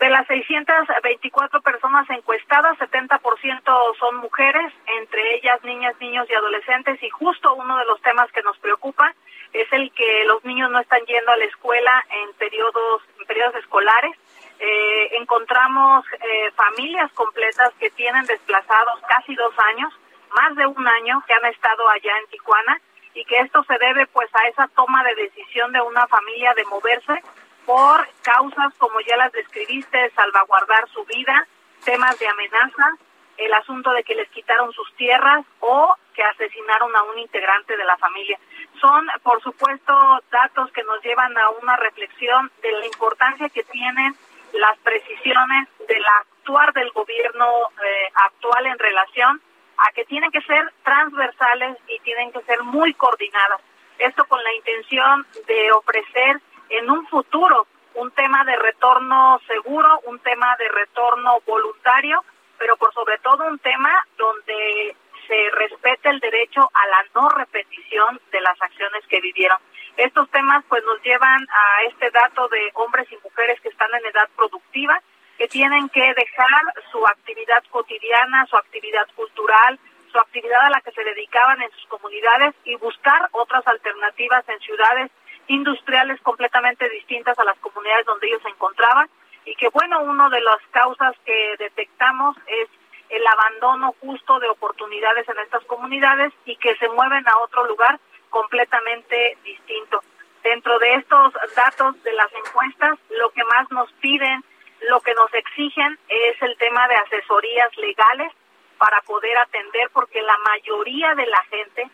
De 0.00 0.10
las 0.10 0.26
624 0.26 1.62
personas 1.62 2.08
encuestadas, 2.10 2.76
70% 2.78 3.96
son 3.98 4.16
mujeres, 4.16 4.72
entre 5.00 5.36
ellas 5.36 5.62
niñas, 5.64 5.94
niños 6.00 6.26
y 6.28 6.34
adolescentes, 6.34 7.02
y 7.02 7.08
justo 7.10 7.54
uno 7.54 7.78
de 7.78 7.84
los 7.86 8.00
temas 8.02 8.30
que 8.32 8.42
nos 8.42 8.58
preocupa 8.58 9.14
es 9.52 9.72
el 9.72 9.92
que 9.92 10.24
los 10.26 10.44
niños 10.44 10.70
no 10.70 10.80
están 10.80 11.00
yendo 11.06 11.30
a 11.30 11.36
la 11.36 11.44
escuela 11.44 12.04
en 12.10 12.32
periodos, 12.34 13.02
periodos 13.24 13.56
escolares 13.56 14.16
eh, 14.58 15.16
encontramos 15.20 16.04
eh, 16.12 16.50
familias 16.52 17.10
completas 17.12 17.72
que 17.78 17.90
tienen 17.90 18.24
desplazados 18.26 19.00
casi 19.08 19.34
dos 19.34 19.52
años, 19.58 19.92
más 20.34 20.54
de 20.56 20.66
un 20.66 20.86
año 20.86 21.22
que 21.26 21.34
han 21.34 21.44
estado 21.46 21.88
allá 21.88 22.16
en 22.18 22.26
Tijuana 22.28 22.80
y 23.14 23.24
que 23.24 23.40
esto 23.40 23.64
se 23.64 23.76
debe 23.78 24.06
pues 24.06 24.28
a 24.34 24.48
esa 24.48 24.68
toma 24.68 25.02
de 25.04 25.14
decisión 25.16 25.72
de 25.72 25.80
una 25.80 26.06
familia 26.06 26.54
de 26.54 26.64
moverse 26.66 27.22
por 27.66 28.08
causas 28.22 28.72
como 28.78 29.00
ya 29.00 29.16
las 29.16 29.32
describiste, 29.32 30.10
salvaguardar 30.10 30.88
su 30.90 31.04
vida, 31.04 31.46
temas 31.84 32.18
de 32.18 32.28
amenaza, 32.28 32.90
el 33.36 33.52
asunto 33.52 33.90
de 33.92 34.02
que 34.04 34.14
les 34.14 34.28
quitaron 34.30 34.72
sus 34.72 34.92
tierras 34.94 35.44
o 35.60 35.94
que 36.14 36.22
asesinaron 36.22 36.94
a 36.96 37.02
un 37.02 37.18
integrante 37.18 37.76
de 37.76 37.84
la 37.84 37.96
familia. 37.96 38.38
Son, 38.80 39.06
por 39.22 39.42
supuesto, 39.42 39.92
datos 40.30 40.70
que 40.72 40.82
nos 40.84 41.02
llevan 41.02 41.36
a 41.36 41.50
una 41.50 41.76
reflexión 41.76 42.50
de 42.62 42.72
la 42.72 42.86
importancia 42.86 43.48
que 43.48 43.64
tienen 43.64 44.14
las 44.52 44.78
precisiones 44.78 45.68
del 45.88 46.04
actuar 46.04 46.72
del 46.72 46.90
gobierno 46.92 47.46
eh, 47.84 48.12
actual 48.14 48.66
en 48.66 48.78
relación 48.78 49.40
a 49.78 49.92
que 49.92 50.04
tienen 50.04 50.30
que 50.30 50.40
ser 50.42 50.72
transversales 50.84 51.76
y 51.88 51.98
tienen 52.00 52.30
que 52.32 52.42
ser 52.42 52.62
muy 52.62 52.94
coordinadas. 52.94 53.60
Esto 53.98 54.24
con 54.26 54.42
la 54.42 54.54
intención 54.54 55.26
de 55.46 55.72
ofrecer 55.72 56.40
en 56.68 56.90
un 56.90 57.06
futuro 57.08 57.66
un 57.94 58.10
tema 58.10 58.44
de 58.44 58.56
retorno 58.56 59.40
seguro, 59.46 60.00
un 60.06 60.18
tema 60.20 60.56
de 60.58 60.68
retorno 60.68 61.40
voluntario, 61.46 62.24
pero 62.64 62.78
por 62.78 62.94
sobre 62.94 63.18
todo 63.18 63.46
un 63.46 63.58
tema 63.58 63.92
donde 64.16 64.96
se 65.28 65.50
respete 65.50 66.08
el 66.08 66.18
derecho 66.18 66.62
a 66.72 66.86
la 66.86 67.04
no 67.14 67.28
repetición 67.28 68.18
de 68.32 68.40
las 68.40 68.56
acciones 68.62 69.04
que 69.06 69.20
vivieron. 69.20 69.58
Estos 69.98 70.30
temas 70.30 70.64
pues 70.66 70.82
nos 70.84 70.98
llevan 71.02 71.42
a 71.42 71.82
este 71.82 72.10
dato 72.10 72.48
de 72.48 72.70
hombres 72.72 73.06
y 73.12 73.18
mujeres 73.22 73.60
que 73.60 73.68
están 73.68 73.90
en 73.92 74.06
edad 74.06 74.30
productiva, 74.34 74.98
que 75.36 75.46
tienen 75.46 75.90
que 75.90 76.14
dejar 76.14 76.62
su 76.90 77.06
actividad 77.06 77.62
cotidiana, 77.68 78.46
su 78.46 78.56
actividad 78.56 79.06
cultural, 79.14 79.78
su 80.10 80.18
actividad 80.18 80.62
a 80.62 80.70
la 80.70 80.80
que 80.80 80.92
se 80.92 81.04
dedicaban 81.04 81.60
en 81.60 81.70
sus 81.72 81.84
comunidades 81.88 82.54
y 82.64 82.76
buscar 82.76 83.28
otras 83.32 83.66
alternativas 83.66 84.48
en 84.48 84.58
ciudades 84.60 85.10
industriales 85.48 86.18
completamente 86.22 86.88
distintas 86.88 87.38
a 87.38 87.44
las 87.44 87.58
comunidades 87.58 88.06
donde 88.06 88.26
ellos 88.26 88.40
se 88.42 88.48
encontraban 88.48 89.10
y 89.44 89.54
que 89.56 89.68
bueno, 89.68 90.02
una 90.02 90.28
de 90.28 90.40
las 90.40 90.60
causas 90.70 91.14
que 91.24 91.54
detectamos 91.58 92.36
es 92.46 92.68
el 93.10 93.26
abandono 93.26 93.94
justo 94.00 94.38
de 94.40 94.48
oportunidades 94.48 95.28
en 95.28 95.38
estas 95.38 95.64
comunidades 95.64 96.32
y 96.44 96.56
que 96.56 96.74
se 96.76 96.88
mueven 96.88 97.26
a 97.28 97.38
otro 97.38 97.66
lugar 97.66 98.00
completamente 98.30 99.38
distinto. 99.44 100.02
Dentro 100.42 100.78
de 100.78 100.94
estos 100.94 101.32
datos 101.54 102.02
de 102.02 102.12
las 102.12 102.30
encuestas, 102.34 102.98
lo 103.10 103.30
que 103.30 103.44
más 103.44 103.70
nos 103.70 103.90
piden, 103.94 104.44
lo 104.88 105.00
que 105.00 105.14
nos 105.14 105.32
exigen 105.32 105.98
es 106.08 106.42
el 106.42 106.56
tema 106.58 106.88
de 106.88 106.96
asesorías 106.96 107.76
legales 107.76 108.32
para 108.78 109.00
poder 109.02 109.38
atender, 109.38 109.88
porque 109.92 110.20
la 110.20 110.36
mayoría 110.38 111.14
de 111.14 111.26
la 111.26 111.42
gente, 111.44 111.88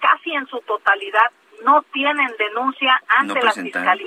casi 0.00 0.32
en 0.34 0.46
su 0.46 0.60
totalidad, 0.62 1.30
no 1.62 1.82
tienen 1.92 2.34
denuncia 2.38 3.00
ante 3.06 3.42
la 3.42 3.52
fiscalía. 3.52 4.06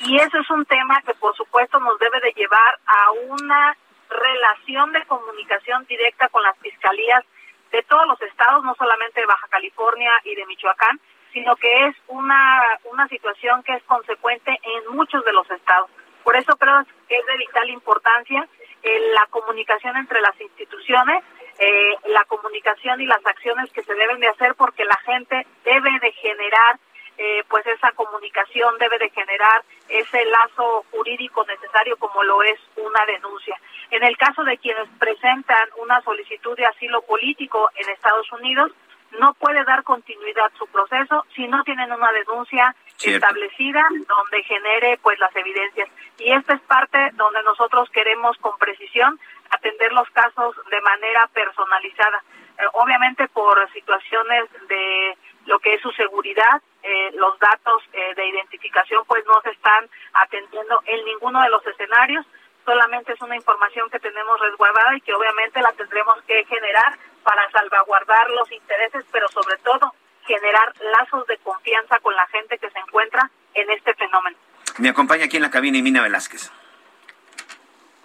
Y 0.00 0.16
eso 0.16 0.38
es 0.38 0.50
un 0.50 0.64
tema 0.66 1.00
que, 1.02 1.14
por 1.14 1.34
supuesto, 1.36 1.78
nos 1.78 1.98
debe 1.98 2.20
de 2.20 2.32
llevar 2.32 2.78
a 2.86 3.10
una 3.28 3.76
relación 4.08 4.92
de 4.92 5.04
comunicación 5.06 5.84
directa 5.86 6.28
con 6.28 6.42
las 6.42 6.58
fiscalías 6.58 7.24
de 7.70 7.82
todos 7.84 8.06
los 8.06 8.20
estados, 8.22 8.64
no 8.64 8.74
solamente 8.74 9.20
de 9.20 9.26
Baja 9.26 9.48
California 9.48 10.12
y 10.24 10.34
de 10.34 10.46
Michoacán, 10.46 11.00
sino 11.32 11.56
que 11.56 11.86
es 11.86 11.96
una, 12.08 12.60
una 12.84 13.08
situación 13.08 13.62
que 13.62 13.74
es 13.74 13.82
consecuente 13.84 14.58
en 14.62 14.94
muchos 14.94 15.24
de 15.24 15.32
los 15.32 15.50
estados. 15.50 15.90
Por 16.22 16.36
eso 16.36 16.56
creo 16.56 16.84
que 17.08 17.16
es 17.16 17.26
de 17.26 17.36
vital 17.38 17.70
importancia 17.70 18.46
eh, 18.82 19.12
la 19.14 19.26
comunicación 19.30 19.96
entre 19.96 20.20
las 20.20 20.38
instituciones, 20.40 21.24
eh, 21.58 21.96
la 22.06 22.24
comunicación 22.24 23.00
y 23.00 23.06
las 23.06 23.24
acciones 23.24 23.70
que 23.72 23.82
se 23.82 23.94
deben 23.94 24.20
de 24.20 24.28
hacer 24.28 24.54
porque 24.54 24.84
la 24.84 24.96
gente 25.04 25.46
debe 25.64 25.98
de 26.00 26.12
generar 26.12 26.78
eh, 27.18 27.44
pues 27.48 27.66
esa 27.66 27.92
comunicación 27.92 28.76
debe 28.78 28.98
de 28.98 29.10
generar 29.10 29.62
ese 29.88 30.24
lazo 30.24 30.84
jurídico 30.90 31.44
necesario 31.44 31.96
como 31.96 32.22
lo 32.22 32.42
es 32.42 32.58
una 32.76 33.04
denuncia. 33.06 33.58
En 33.90 34.02
el 34.02 34.16
caso 34.16 34.42
de 34.44 34.56
quienes 34.58 34.88
presentan 34.98 35.68
una 35.76 36.00
solicitud 36.02 36.56
de 36.56 36.66
asilo 36.66 37.02
político 37.02 37.70
en 37.76 37.90
Estados 37.90 38.30
Unidos, 38.32 38.72
no 39.18 39.34
puede 39.34 39.62
dar 39.64 39.82
continuidad 39.84 40.50
su 40.58 40.66
proceso 40.68 41.26
si 41.34 41.46
no 41.46 41.62
tienen 41.64 41.92
una 41.92 42.10
denuncia 42.12 42.74
establecida 43.02 43.86
donde 43.90 44.42
genere 44.44 44.98
pues 45.02 45.18
las 45.18 45.34
evidencias. 45.36 45.88
Y 46.18 46.32
esta 46.32 46.54
es 46.54 46.60
parte 46.62 46.98
donde 47.14 47.42
nosotros 47.42 47.90
queremos 47.90 48.36
con 48.38 48.56
precisión 48.58 49.18
atender 49.50 49.92
los 49.92 50.08
casos 50.10 50.56
de 50.70 50.80
manera 50.80 51.28
personalizada. 51.34 52.22
Eh, 52.58 52.64
obviamente 52.74 53.28
por 53.28 53.70
situaciones 53.72 54.44
de 54.68 55.16
lo 55.46 55.58
que 55.58 55.74
es 55.74 55.82
su 55.82 55.90
seguridad, 55.92 56.62
eh, 56.82 57.10
los 57.14 57.38
datos 57.38 57.82
eh, 57.92 58.14
de 58.14 58.28
identificación 58.28 59.04
pues 59.06 59.24
no 59.26 59.40
se 59.42 59.50
están 59.50 59.88
atendiendo 60.12 60.82
en 60.86 61.04
ninguno 61.04 61.42
de 61.42 61.50
los 61.50 61.66
escenarios, 61.66 62.26
solamente 62.64 63.12
es 63.12 63.20
una 63.20 63.36
información 63.36 63.90
que 63.90 63.98
tenemos 63.98 64.38
resguardada 64.40 64.96
y 64.96 65.00
que 65.00 65.14
obviamente 65.14 65.60
la 65.60 65.72
tendremos 65.72 66.22
que 66.26 66.44
generar 66.44 66.98
para 67.24 67.50
salvaguardar 67.50 68.30
los 68.30 68.50
intereses, 68.52 69.04
pero 69.10 69.28
sobre 69.28 69.56
todo 69.58 69.92
generar 70.24 70.72
lazos 70.80 71.26
de 71.26 71.38
confianza 71.38 71.98
con 72.00 72.14
la 72.14 72.26
gente 72.28 72.58
que 72.58 72.70
se 72.70 72.78
encuentra 72.78 73.30
en 73.54 73.70
este 73.70 73.94
fenómeno. 73.94 74.36
Me 74.78 74.88
acompaña 74.88 75.24
aquí 75.24 75.36
en 75.36 75.42
la 75.42 75.50
cabina 75.50 75.78
Imina 75.78 76.02
Velázquez. 76.02 76.50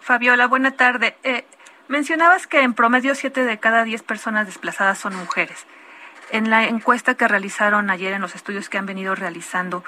Fabiola, 0.01 0.47
buena 0.47 0.71
tarde. 0.71 1.17
Eh, 1.23 1.45
mencionabas 1.87 2.47
que 2.47 2.61
en 2.61 2.73
promedio 2.73 3.13
siete 3.15 3.43
de 3.43 3.59
cada 3.59 3.83
diez 3.83 4.03
personas 4.03 4.45
desplazadas 4.47 4.97
son 4.97 5.15
mujeres. 5.15 5.67
En 6.29 6.49
la 6.49 6.65
encuesta 6.65 7.15
que 7.15 7.27
realizaron 7.27 7.89
ayer 7.89 8.13
en 8.13 8.21
los 8.21 8.35
estudios 8.35 8.69
que 8.69 8.77
han 8.77 8.85
venido 8.85 9.15
realizando, 9.15 9.83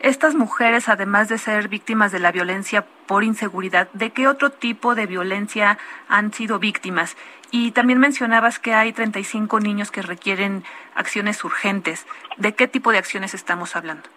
estas 0.00 0.34
mujeres, 0.34 0.88
además 0.88 1.28
de 1.28 1.38
ser 1.38 1.68
víctimas 1.68 2.12
de 2.12 2.18
la 2.18 2.32
violencia 2.32 2.84
por 3.06 3.24
inseguridad, 3.24 3.88
¿de 3.92 4.10
qué 4.10 4.28
otro 4.28 4.50
tipo 4.50 4.94
de 4.94 5.06
violencia 5.06 5.78
han 6.08 6.32
sido 6.32 6.58
víctimas? 6.58 7.16
Y 7.50 7.70
también 7.70 8.00
mencionabas 8.00 8.58
que 8.58 8.74
hay 8.74 8.92
35 8.92 9.60
niños 9.60 9.90
que 9.90 10.02
requieren 10.02 10.64
acciones 10.94 11.42
urgentes. 11.44 12.06
¿De 12.36 12.54
qué 12.54 12.66
tipo 12.68 12.90
de 12.90 12.98
acciones 12.98 13.32
estamos 13.32 13.76
hablando? 13.76 14.08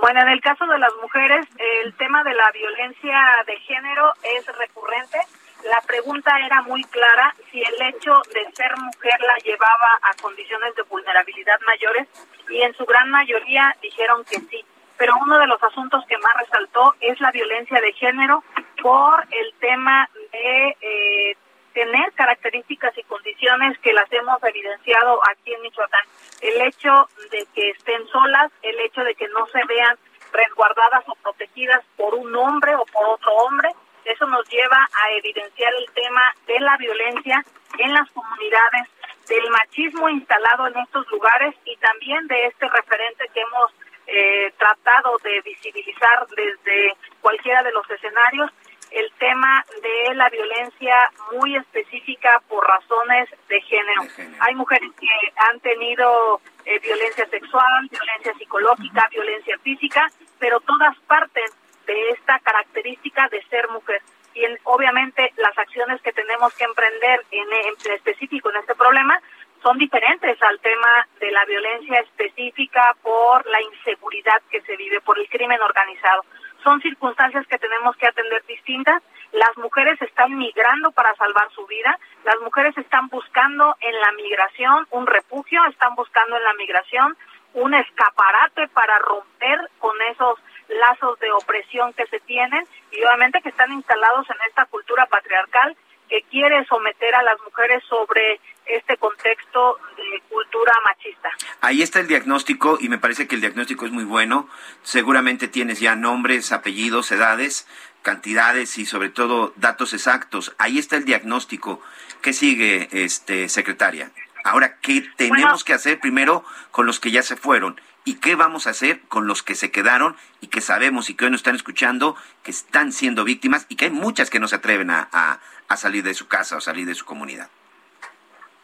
Bueno, 0.00 0.20
en 0.20 0.28
el 0.28 0.40
caso 0.40 0.66
de 0.66 0.78
las 0.78 0.92
mujeres, 1.00 1.46
el 1.82 1.94
tema 1.94 2.22
de 2.22 2.34
la 2.34 2.50
violencia 2.52 3.18
de 3.46 3.56
género 3.60 4.12
es 4.22 4.46
recurrente. 4.58 5.18
La 5.64 5.80
pregunta 5.86 6.38
era 6.44 6.62
muy 6.62 6.82
clara 6.84 7.34
si 7.50 7.60
el 7.60 7.82
hecho 7.88 8.22
de 8.32 8.44
ser 8.52 8.76
mujer 8.76 9.20
la 9.20 9.36
llevaba 9.44 9.98
a 10.02 10.14
condiciones 10.22 10.74
de 10.74 10.82
vulnerabilidad 10.82 11.60
mayores 11.66 12.08
y 12.48 12.62
en 12.62 12.74
su 12.74 12.84
gran 12.84 13.10
mayoría 13.10 13.74
dijeron 13.82 14.24
que 14.24 14.38
sí. 14.40 14.64
Pero 14.96 15.14
uno 15.20 15.38
de 15.38 15.46
los 15.46 15.62
asuntos 15.62 16.04
que 16.06 16.16
más 16.18 16.36
resaltó 16.38 16.94
es 17.00 17.20
la 17.20 17.30
violencia 17.30 17.80
de 17.80 17.92
género 17.92 18.44
por 18.82 19.26
el 19.30 19.54
tema 19.58 20.08
de 20.32 20.76
eh, 20.80 21.36
tener 21.76 22.12
características 22.14 22.96
y 22.96 23.02
condiciones 23.02 23.78
que 23.80 23.92
las 23.92 24.10
hemos 24.10 24.42
evidenciado 24.42 25.20
aquí 25.30 25.52
en 25.52 25.60
Michoacán. 25.62 26.06
El 26.40 26.62
hecho 26.62 27.08
de 27.30 27.46
que 27.54 27.70
estén 27.70 28.06
solas, 28.08 28.50
el 28.62 28.80
hecho 28.80 29.02
de 29.02 29.14
que 29.14 29.28
no 29.28 29.46
se 29.48 29.62
vean 29.66 29.98
resguardadas 30.32 31.04
o 31.06 31.14
protegidas 31.16 31.84
por 31.96 32.14
un 32.14 32.34
hombre 32.34 32.74
o 32.76 32.84
por 32.86 33.06
otro 33.08 33.30
hombre, 33.32 33.68
eso 34.06 34.26
nos 34.26 34.48
lleva 34.48 34.88
a 34.92 35.10
evidenciar 35.18 35.72
el 35.74 35.92
tema 35.92 36.34
de 36.46 36.60
la 36.60 36.76
violencia 36.76 37.44
en 37.78 37.92
las 37.92 38.08
comunidades 38.10 38.88
del 39.28 39.50
machismo 39.50 40.08
instalado 40.08 40.68
en 40.68 40.78
estos 40.78 41.06
lugares 41.10 41.54
y 41.64 41.76
también 41.76 42.26
de 42.28 42.46
este 42.46 42.68
referente 42.68 43.24
que 43.34 43.40
hemos 43.40 43.72
eh, 44.06 44.52
tratado 44.56 45.18
de 45.24 45.40
visibilizar 45.40 46.26
desde 46.36 46.96
cualquiera 47.20 47.62
de 47.64 47.72
los 47.72 47.88
escenarios, 47.90 48.50
el 48.92 49.10
tema 49.18 49.64
de 49.82 50.14
la 50.14 50.30
violencia 50.30 51.10
muy 51.32 51.56
específica 51.56 52.40
por 52.48 52.64
razones 52.64 53.28
de 53.48 53.60
género. 53.62 54.02
Hay 54.40 54.54
mujeres 54.54 54.90
que 54.98 55.08
han 55.36 55.58
tenido 55.58 56.40
eh, 56.64 56.78
violencia 56.78 57.26
sexual, 57.28 57.88
violencia 57.90 58.32
psicológica, 58.38 59.08
violencia 59.10 59.58
física, 59.58 60.06
pero 60.38 60.60
todas 60.60 60.96
parten 61.08 61.46
de 61.86 62.10
esta 62.10 62.38
característica 62.40 63.28
de 63.28 63.42
ser 63.44 63.68
mujer. 63.68 64.02
Y 64.34 64.44
obviamente 64.64 65.32
las 65.36 65.56
acciones 65.56 66.00
que 66.02 66.12
tenemos 66.12 66.54
que 66.54 66.64
emprender 66.64 67.24
en, 67.30 67.52
en 67.52 67.92
específico 67.92 68.50
en 68.50 68.56
este 68.56 68.74
problema 68.74 69.18
son 69.62 69.78
diferentes 69.78 70.40
al 70.42 70.60
tema 70.60 71.08
de 71.18 71.30
la 71.30 71.44
violencia 71.44 71.98
específica 72.00 72.94
por 73.02 73.46
la 73.46 73.60
inseguridad 73.62 74.40
que 74.50 74.60
se 74.62 74.76
vive, 74.76 75.00
por 75.00 75.18
el 75.18 75.28
crimen 75.28 75.60
organizado. 75.60 76.24
Son 76.62 76.80
circunstancias 76.80 77.46
que 77.46 77.58
tenemos 77.58 77.96
que 77.96 78.06
atender 78.06 78.44
distintas. 78.46 79.02
Las 79.32 79.56
mujeres 79.56 80.00
están 80.02 80.36
migrando 80.36 80.92
para 80.92 81.14
salvar 81.16 81.50
su 81.52 81.66
vida, 81.66 81.98
las 82.24 82.38
mujeres 82.40 82.76
están 82.78 83.08
buscando 83.08 83.74
en 83.80 83.98
la 84.00 84.12
migración 84.12 84.86
un 84.90 85.06
refugio, 85.06 85.64
están 85.66 85.94
buscando 85.94 86.36
en 86.36 86.44
la 86.44 86.54
migración 86.54 87.16
un 87.54 87.74
escaparate 87.74 88.68
para 88.68 88.98
romper 88.98 89.70
con 89.78 90.00
esos 90.12 90.38
lazos 90.68 91.18
de 91.20 91.30
opresión 91.32 91.92
que 91.92 92.06
se 92.06 92.20
tienen 92.20 92.66
y 92.90 93.02
obviamente 93.04 93.40
que 93.42 93.50
están 93.50 93.72
instalados 93.72 94.28
en 94.30 94.36
esta 94.48 94.64
cultura 94.66 95.06
patriarcal 95.06 95.76
que 96.08 96.22
quiere 96.30 96.64
someter 96.66 97.14
a 97.14 97.22
las 97.22 97.40
mujeres 97.44 97.82
sobre 97.88 98.40
este 98.64 98.96
contexto 98.96 99.78
de 99.96 100.20
cultura 100.28 100.72
machista. 100.84 101.30
Ahí 101.60 101.82
está 101.82 102.00
el 102.00 102.08
diagnóstico 102.08 102.78
y 102.80 102.88
me 102.88 102.98
parece 102.98 103.26
que 103.26 103.34
el 103.36 103.40
diagnóstico 103.40 103.86
es 103.86 103.92
muy 103.92 104.04
bueno. 104.04 104.48
Seguramente 104.82 105.48
tienes 105.48 105.80
ya 105.80 105.96
nombres, 105.96 106.52
apellidos, 106.52 107.10
edades, 107.12 107.66
cantidades 108.02 108.78
y 108.78 108.86
sobre 108.86 109.08
todo 109.08 109.52
datos 109.56 109.92
exactos. 109.92 110.54
Ahí 110.58 110.78
está 110.78 110.96
el 110.96 111.04
diagnóstico. 111.04 111.80
¿Qué 112.22 112.32
sigue, 112.32 112.88
este 112.92 113.48
secretaria? 113.48 114.10
Ahora, 114.44 114.78
¿qué 114.80 115.04
tenemos 115.16 115.64
que 115.64 115.72
hacer 115.72 115.98
primero 115.98 116.44
con 116.70 116.86
los 116.86 117.00
que 117.00 117.10
ya 117.10 117.22
se 117.22 117.36
fueron? 117.36 117.80
¿Y 118.06 118.20
qué 118.20 118.36
vamos 118.36 118.68
a 118.68 118.70
hacer 118.70 119.00
con 119.08 119.26
los 119.26 119.42
que 119.42 119.56
se 119.56 119.72
quedaron 119.72 120.14
y 120.40 120.46
que 120.46 120.60
sabemos 120.60 121.10
y 121.10 121.16
que 121.16 121.24
hoy 121.24 121.32
nos 121.32 121.40
están 121.40 121.56
escuchando 121.56 122.14
que 122.44 122.52
están 122.52 122.92
siendo 122.92 123.24
víctimas 123.24 123.66
y 123.68 123.74
que 123.74 123.86
hay 123.86 123.90
muchas 123.90 124.30
que 124.30 124.38
no 124.38 124.46
se 124.46 124.54
atreven 124.54 124.92
a, 124.92 125.40
salir 125.74 126.04
de 126.04 126.14
su 126.14 126.28
casa 126.28 126.56
o 126.56 126.60
salir 126.60 126.86
de 126.86 126.94
su 126.94 127.04
comunidad? 127.04 127.50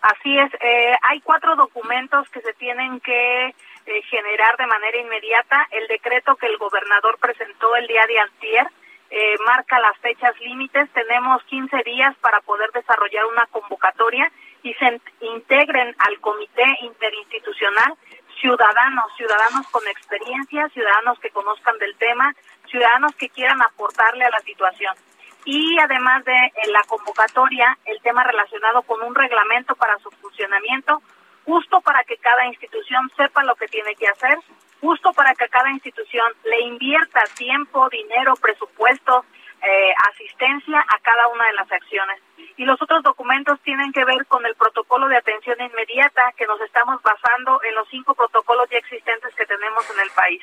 Así 0.01 0.39
es, 0.39 0.55
eh, 0.61 0.95
hay 1.03 1.21
cuatro 1.23 1.57
documentos 1.57 2.29
que 2.29 2.41
se 2.41 2.53
tienen 2.55 3.01
que 3.01 3.47
eh, 3.49 4.03
generar 4.11 4.57
de 4.59 4.67
manera 4.69 4.99
inmediata. 4.99 5.67
El 5.73 5.89
decreto 5.89 6.37
que 6.37 6.47
el 6.47 6.57
gobernador 6.59 7.19
presentó 7.19 7.75
el 7.75 7.89
día 7.89 8.07
de 8.07 8.21
antier 8.21 8.69
eh, 9.11 9.37
marca 9.45 9.79
las 9.81 9.99
fechas 9.99 10.39
límites. 10.41 10.89
Tenemos 10.95 11.43
15 11.45 11.83
días 11.85 12.17
para 12.23 12.41
poder 12.43 12.71
desarrollar 12.71 13.27
una 13.27 13.47
convocatoria 13.47 14.31
y 14.63 14.73
se 14.75 15.01
integren 15.21 15.95
al 15.99 16.21
comité 16.21 16.65
interinstitucional 16.81 17.95
ciudadanos, 18.43 19.07
ciudadanos 19.17 19.67
con 19.71 19.87
experiencia, 19.89 20.69
ciudadanos 20.75 21.19
que 21.21 21.31
conozcan 21.31 21.79
del 21.79 21.97
tema, 21.97 22.35
ciudadanos 22.69 23.15
que 23.15 23.31
quieran 23.31 23.63
aportarle 23.63 24.25
a 24.25 24.31
la 24.31 24.41
situación 24.41 24.95
y 25.45 25.79
además 25.79 26.25
de 26.25 26.53
la 26.71 26.83
convocatoria, 26.87 27.77
el 27.85 28.01
tema 28.03 28.23
relacionado 28.25 28.83
con 28.83 29.03
un 29.03 29.15
reglamento 29.15 29.75
para 29.75 29.99
su 29.99 30.11
funcionamiento, 30.11 31.03
justo 31.45 31.81
para 31.81 32.05
que 32.05 32.17
cada 32.19 32.47
institución 32.47 33.11
sepa 33.17 33.43
lo 33.43 33.55
que 33.57 33.67
tiene 33.67 33.95
que 33.97 34.07
hacer, 34.09 34.39
justo 34.81 35.13
para 35.13 35.35
que 35.35 35.49
cada 35.49 35.71
institución 35.71 36.27
le 36.45 36.61
invierta 36.63 37.25
tiempo, 37.37 37.89
dinero, 37.89 38.35
presupuesto, 38.37 39.25
eh, 39.63 39.95
asistencia 40.11 40.81
a 40.81 40.99
cada 41.01 41.29
una 41.29 41.47
de 41.47 41.53
las 41.55 41.71
acciones. 41.71 42.21
Y 42.57 42.65
los 42.65 42.81
otros 42.81 43.03
documentos 43.03 43.61
tienen 43.63 43.93
que 43.93 44.05
ver 44.05 44.27
con 44.27 44.45
el 44.45 44.55
protocolo 44.55 45.09
de 45.09 45.17
atención 45.17 45.57
inmediata 45.61 46.33
que 46.37 46.47
nos 46.47 46.61
estamos 46.61 47.03
basando 47.03 47.61
en 47.63 47.75
los 47.75 47.89
cinco 47.89 48.15
protocolos 48.15 48.69
ya 48.71 48.79
existentes 48.79 49.35
que 49.35 49.47
tenemos 49.47 49.89
en 49.91 50.01
el 50.01 50.11
país. 50.11 50.43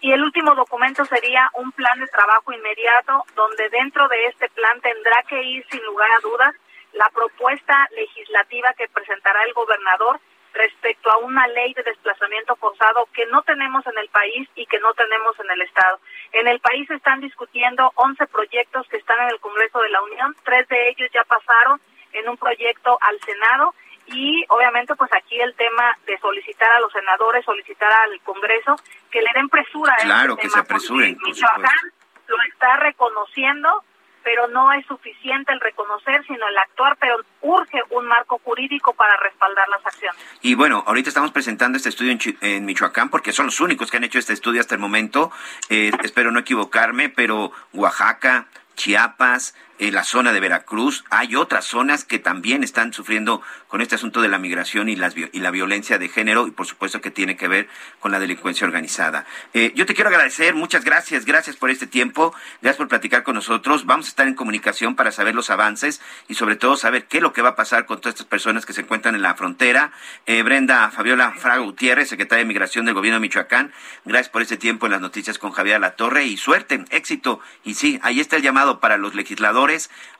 Y 0.00 0.12
el 0.12 0.22
último 0.22 0.54
documento 0.54 1.04
sería 1.04 1.50
un 1.54 1.72
plan 1.72 1.98
de 1.98 2.06
trabajo 2.08 2.52
inmediato, 2.52 3.24
donde 3.34 3.70
dentro 3.70 4.06
de 4.08 4.26
este 4.26 4.48
plan 4.50 4.80
tendrá 4.80 5.22
que 5.28 5.42
ir 5.42 5.64
sin 5.70 5.82
lugar 5.84 6.10
a 6.10 6.20
dudas 6.20 6.54
la 6.92 7.08
propuesta 7.10 7.88
legislativa 7.96 8.74
que 8.74 8.88
presentará 8.88 9.42
el 9.44 9.52
gobernador 9.52 10.20
respecto 10.54 11.10
a 11.10 11.18
una 11.18 11.46
ley 11.48 11.74
de 11.74 11.82
desplazamiento 11.82 12.56
forzado 12.56 13.08
que 13.12 13.26
no 13.26 13.42
tenemos 13.42 13.86
en 13.86 13.98
el 13.98 14.08
país 14.08 14.48
y 14.54 14.66
que 14.66 14.78
no 14.78 14.94
tenemos 14.94 15.38
en 15.40 15.50
el 15.50 15.62
Estado. 15.62 15.98
En 16.32 16.46
el 16.48 16.60
país 16.60 16.86
se 16.86 16.94
están 16.94 17.20
discutiendo 17.20 17.92
11 17.96 18.26
proyectos 18.28 18.86
que 18.88 18.96
están 18.96 19.20
en 19.22 19.28
el 19.30 19.40
Congreso 19.40 19.80
de 19.80 19.90
la 19.90 20.02
Unión, 20.02 20.34
tres 20.44 20.66
de 20.68 20.88
ellos 20.90 21.10
ya 21.12 21.24
pasaron 21.24 21.80
en 22.12 22.28
un 22.28 22.36
proyecto 22.36 22.96
al 23.00 23.20
Senado 23.20 23.74
y 24.06 24.44
obviamente 24.48 24.94
pues 24.94 25.10
aquí 25.12 25.40
el 25.40 25.54
tema 25.54 25.96
de 26.06 26.18
solicitar 26.18 26.70
a 26.70 26.80
los 26.80 26.92
senadores, 26.92 27.44
solicitar 27.44 27.90
al 27.92 28.20
Congreso 28.20 28.76
que 29.10 29.22
le 29.22 29.30
den 29.34 29.48
presura 29.48 29.92
a 29.92 29.96
este 29.96 30.06
claro, 30.06 30.36
que 30.36 30.48
se 30.48 30.58
apresuren. 30.58 31.18
Michoacán 31.24 31.92
lo 32.26 32.36
está 32.48 32.76
reconociendo, 32.76 33.82
pero 34.24 34.48
no 34.48 34.72
es 34.72 34.84
suficiente 34.86 35.52
el 35.52 35.60
reconocer, 35.60 36.24
sino 36.26 36.48
el 36.48 36.56
actuar, 36.58 36.96
pero 36.98 37.16
urge 37.42 37.80
un 37.90 38.06
marco 38.06 38.40
jurídico 38.42 38.94
para 38.94 39.16
respaldar 39.18 39.68
las 39.68 39.84
acciones. 39.86 40.20
Y 40.40 40.54
bueno, 40.54 40.82
ahorita 40.86 41.10
estamos 41.10 41.30
presentando 41.30 41.76
este 41.76 41.90
estudio 41.90 42.16
en, 42.40 42.64
Michoacán 42.64 43.10
porque 43.10 43.32
son 43.32 43.46
los 43.46 43.60
únicos 43.60 43.90
que 43.90 43.98
han 43.98 44.04
hecho 44.04 44.18
este 44.18 44.32
estudio 44.32 44.60
hasta 44.60 44.74
el 44.74 44.80
momento. 44.80 45.30
Eh, 45.68 45.92
espero 46.02 46.32
no 46.32 46.40
equivocarme, 46.40 47.10
pero 47.10 47.52
Oaxaca, 47.72 48.46
Chiapas, 48.74 49.54
en 49.78 49.94
la 49.94 50.04
zona 50.04 50.32
de 50.32 50.40
Veracruz. 50.40 51.04
Hay 51.10 51.36
otras 51.36 51.64
zonas 51.64 52.04
que 52.04 52.18
también 52.18 52.62
están 52.62 52.92
sufriendo 52.92 53.42
con 53.68 53.80
este 53.80 53.96
asunto 53.96 54.22
de 54.22 54.28
la 54.28 54.38
migración 54.38 54.88
y, 54.88 54.96
las, 54.96 55.14
y 55.16 55.40
la 55.40 55.50
violencia 55.50 55.98
de 55.98 56.08
género 56.08 56.46
y 56.46 56.52
por 56.52 56.66
supuesto 56.66 57.00
que 57.00 57.10
tiene 57.10 57.36
que 57.36 57.48
ver 57.48 57.68
con 58.00 58.12
la 58.12 58.20
delincuencia 58.20 58.66
organizada. 58.66 59.26
Eh, 59.52 59.72
yo 59.74 59.86
te 59.86 59.94
quiero 59.94 60.10
agradecer, 60.10 60.54
muchas 60.54 60.84
gracias, 60.84 61.24
gracias 61.24 61.56
por 61.56 61.70
este 61.70 61.86
tiempo, 61.86 62.34
gracias 62.62 62.78
por 62.78 62.88
platicar 62.88 63.22
con 63.22 63.34
nosotros. 63.34 63.86
Vamos 63.86 64.06
a 64.06 64.08
estar 64.10 64.28
en 64.28 64.34
comunicación 64.34 64.94
para 64.94 65.10
saber 65.10 65.34
los 65.34 65.50
avances 65.50 66.00
y 66.28 66.34
sobre 66.34 66.56
todo 66.56 66.76
saber 66.76 67.06
qué 67.06 67.16
es 67.16 67.22
lo 67.22 67.32
que 67.32 67.42
va 67.42 67.50
a 67.50 67.56
pasar 67.56 67.86
con 67.86 68.00
todas 68.00 68.14
estas 68.14 68.26
personas 68.26 68.66
que 68.66 68.72
se 68.72 68.82
encuentran 68.82 69.14
en 69.14 69.22
la 69.22 69.34
frontera. 69.34 69.92
Eh, 70.26 70.42
Brenda 70.42 70.90
Fabiola 70.90 71.32
Fraga 71.32 71.62
Gutiérrez, 71.62 72.08
secretaria 72.08 72.44
de 72.44 72.48
Migración 72.48 72.84
del 72.84 72.94
Gobierno 72.94 73.16
de 73.16 73.22
Michoacán, 73.22 73.72
gracias 74.04 74.28
por 74.28 74.42
este 74.42 74.56
tiempo 74.56 74.86
en 74.86 74.92
las 74.92 75.00
noticias 75.00 75.38
con 75.38 75.50
Javier 75.50 75.80
La 75.80 75.96
Torre 75.96 76.24
y 76.24 76.36
suerte, 76.36 76.84
éxito. 76.90 77.40
Y 77.64 77.74
sí, 77.74 77.98
ahí 78.02 78.20
está 78.20 78.36
el 78.36 78.42
llamado 78.42 78.78
para 78.78 78.98
los 78.98 79.14
legisladores 79.14 79.63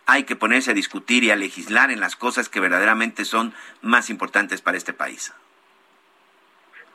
hay 0.07 0.24
que 0.24 0.36
ponerse 0.36 0.70
a 0.70 0.74
discutir 0.74 1.24
y 1.24 1.30
a 1.30 1.36
legislar 1.36 1.90
en 1.90 2.01
las 2.01 2.16
cosas 2.16 2.49
que 2.49 2.61
verdaderamente 2.61 3.24
son 3.24 3.55
más 3.82 4.11
importantes 4.11 4.61
para 4.61 4.76
este 4.76 4.92
país. 4.92 5.32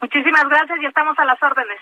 Muchísimas 0.02 0.48
gracias 0.48 0.80
y 0.82 0.86
estamos 0.86 1.18
a 1.20 1.26
las 1.26 1.42
órdenes. 1.42 1.80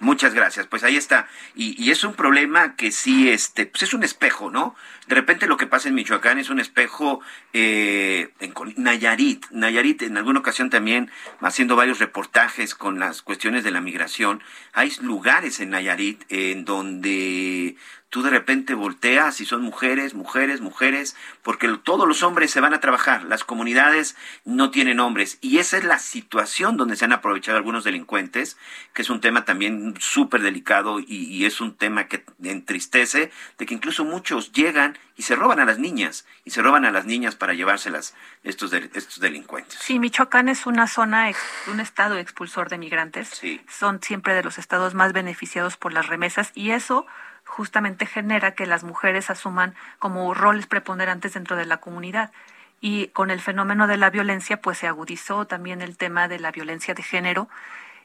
Muchas 0.00 0.32
gracias. 0.32 0.66
Pues 0.66 0.82
ahí 0.82 0.96
está. 0.96 1.26
Y, 1.54 1.90
es 1.90 2.04
un 2.04 2.14
problema 2.14 2.74
que 2.74 2.90
sí, 2.90 3.28
este, 3.28 3.66
pues 3.66 3.82
es 3.82 3.92
un 3.92 4.02
espejo, 4.02 4.50
¿no? 4.50 4.74
De 5.08 5.14
repente 5.14 5.46
lo 5.46 5.58
que 5.58 5.66
pasa 5.66 5.88
en 5.88 5.94
Michoacán 5.94 6.38
es 6.38 6.48
un 6.48 6.58
espejo 6.58 7.20
eh, 7.52 8.30
en 8.40 8.54
Nayarit. 8.76 9.46
Nayarit 9.50 10.02
en 10.02 10.16
alguna 10.16 10.40
ocasión 10.40 10.70
también 10.70 11.10
haciendo 11.40 11.76
varios 11.76 11.98
reportajes 11.98 12.74
con 12.74 12.98
las 12.98 13.20
cuestiones 13.20 13.62
de 13.62 13.72
la 13.72 13.82
migración. 13.82 14.42
Hay 14.72 14.90
lugares 15.02 15.60
en 15.60 15.70
Nayarit 15.70 16.24
en 16.30 16.64
donde 16.64 17.76
tú 18.10 18.22
de 18.22 18.30
repente 18.30 18.74
volteas 18.74 19.40
y 19.40 19.46
son 19.46 19.62
mujeres, 19.62 20.14
mujeres, 20.14 20.60
mujeres, 20.60 21.16
porque 21.42 21.68
todos 21.82 22.06
los 22.06 22.24
hombres 22.24 22.50
se 22.50 22.60
van 22.60 22.74
a 22.74 22.80
trabajar, 22.80 23.24
las 23.24 23.44
comunidades 23.44 24.16
no 24.44 24.72
tienen 24.72 24.98
hombres. 24.98 25.38
Y 25.40 25.58
esa 25.58 25.78
es 25.78 25.84
la 25.84 26.00
situación 26.00 26.76
donde 26.76 26.96
se 26.96 27.04
han 27.04 27.12
aprovechado 27.12 27.56
algunos 27.56 27.84
delincuentes, 27.84 28.58
que 28.92 29.02
es 29.02 29.10
un 29.10 29.20
tema 29.20 29.44
también 29.44 29.94
súper 30.00 30.42
delicado 30.42 30.98
y, 30.98 31.44
es 31.44 31.60
un 31.60 31.76
tema 31.76 32.06
que 32.08 32.24
entristece, 32.42 33.30
de 33.58 33.66
que 33.66 33.74
incluso 33.74 34.04
muchos 34.04 34.52
llegan 34.52 34.98
y 35.16 35.22
se 35.22 35.36
roban 35.36 35.60
a 35.60 35.64
las 35.64 35.78
niñas, 35.78 36.26
y 36.44 36.50
se 36.50 36.62
roban 36.62 36.84
a 36.84 36.90
las 36.90 37.06
niñas 37.06 37.36
para 37.36 37.54
llevárselas 37.54 38.14
estos, 38.42 38.72
estos 38.72 39.20
delincuentes. 39.20 39.78
Sí, 39.80 39.98
Michoacán 39.98 40.48
es 40.48 40.66
una 40.66 40.86
zona, 40.86 41.30
un 41.68 41.80
estado 41.80 42.16
expulsor 42.16 42.68
de 42.70 42.78
migrantes. 42.78 43.28
Sí. 43.28 43.60
Son 43.68 44.02
siempre 44.02 44.34
de 44.34 44.42
los 44.42 44.58
estados 44.58 44.94
más 44.94 45.12
beneficiados 45.12 45.76
por 45.76 45.92
las 45.92 46.08
remesas 46.08 46.50
y 46.54 46.72
eso 46.72 47.06
justamente 47.50 48.06
genera 48.06 48.54
que 48.54 48.66
las 48.66 48.84
mujeres 48.84 49.28
asuman 49.28 49.74
como 49.98 50.32
roles 50.32 50.66
preponderantes 50.66 51.34
dentro 51.34 51.56
de 51.56 51.66
la 51.66 51.78
comunidad. 51.78 52.32
Y 52.80 53.08
con 53.08 53.30
el 53.30 53.40
fenómeno 53.40 53.86
de 53.86 53.98
la 53.98 54.08
violencia, 54.08 54.60
pues 54.62 54.78
se 54.78 54.86
agudizó 54.86 55.46
también 55.46 55.82
el 55.82 55.98
tema 55.98 56.28
de 56.28 56.38
la 56.38 56.50
violencia 56.50 56.94
de 56.94 57.02
género 57.02 57.48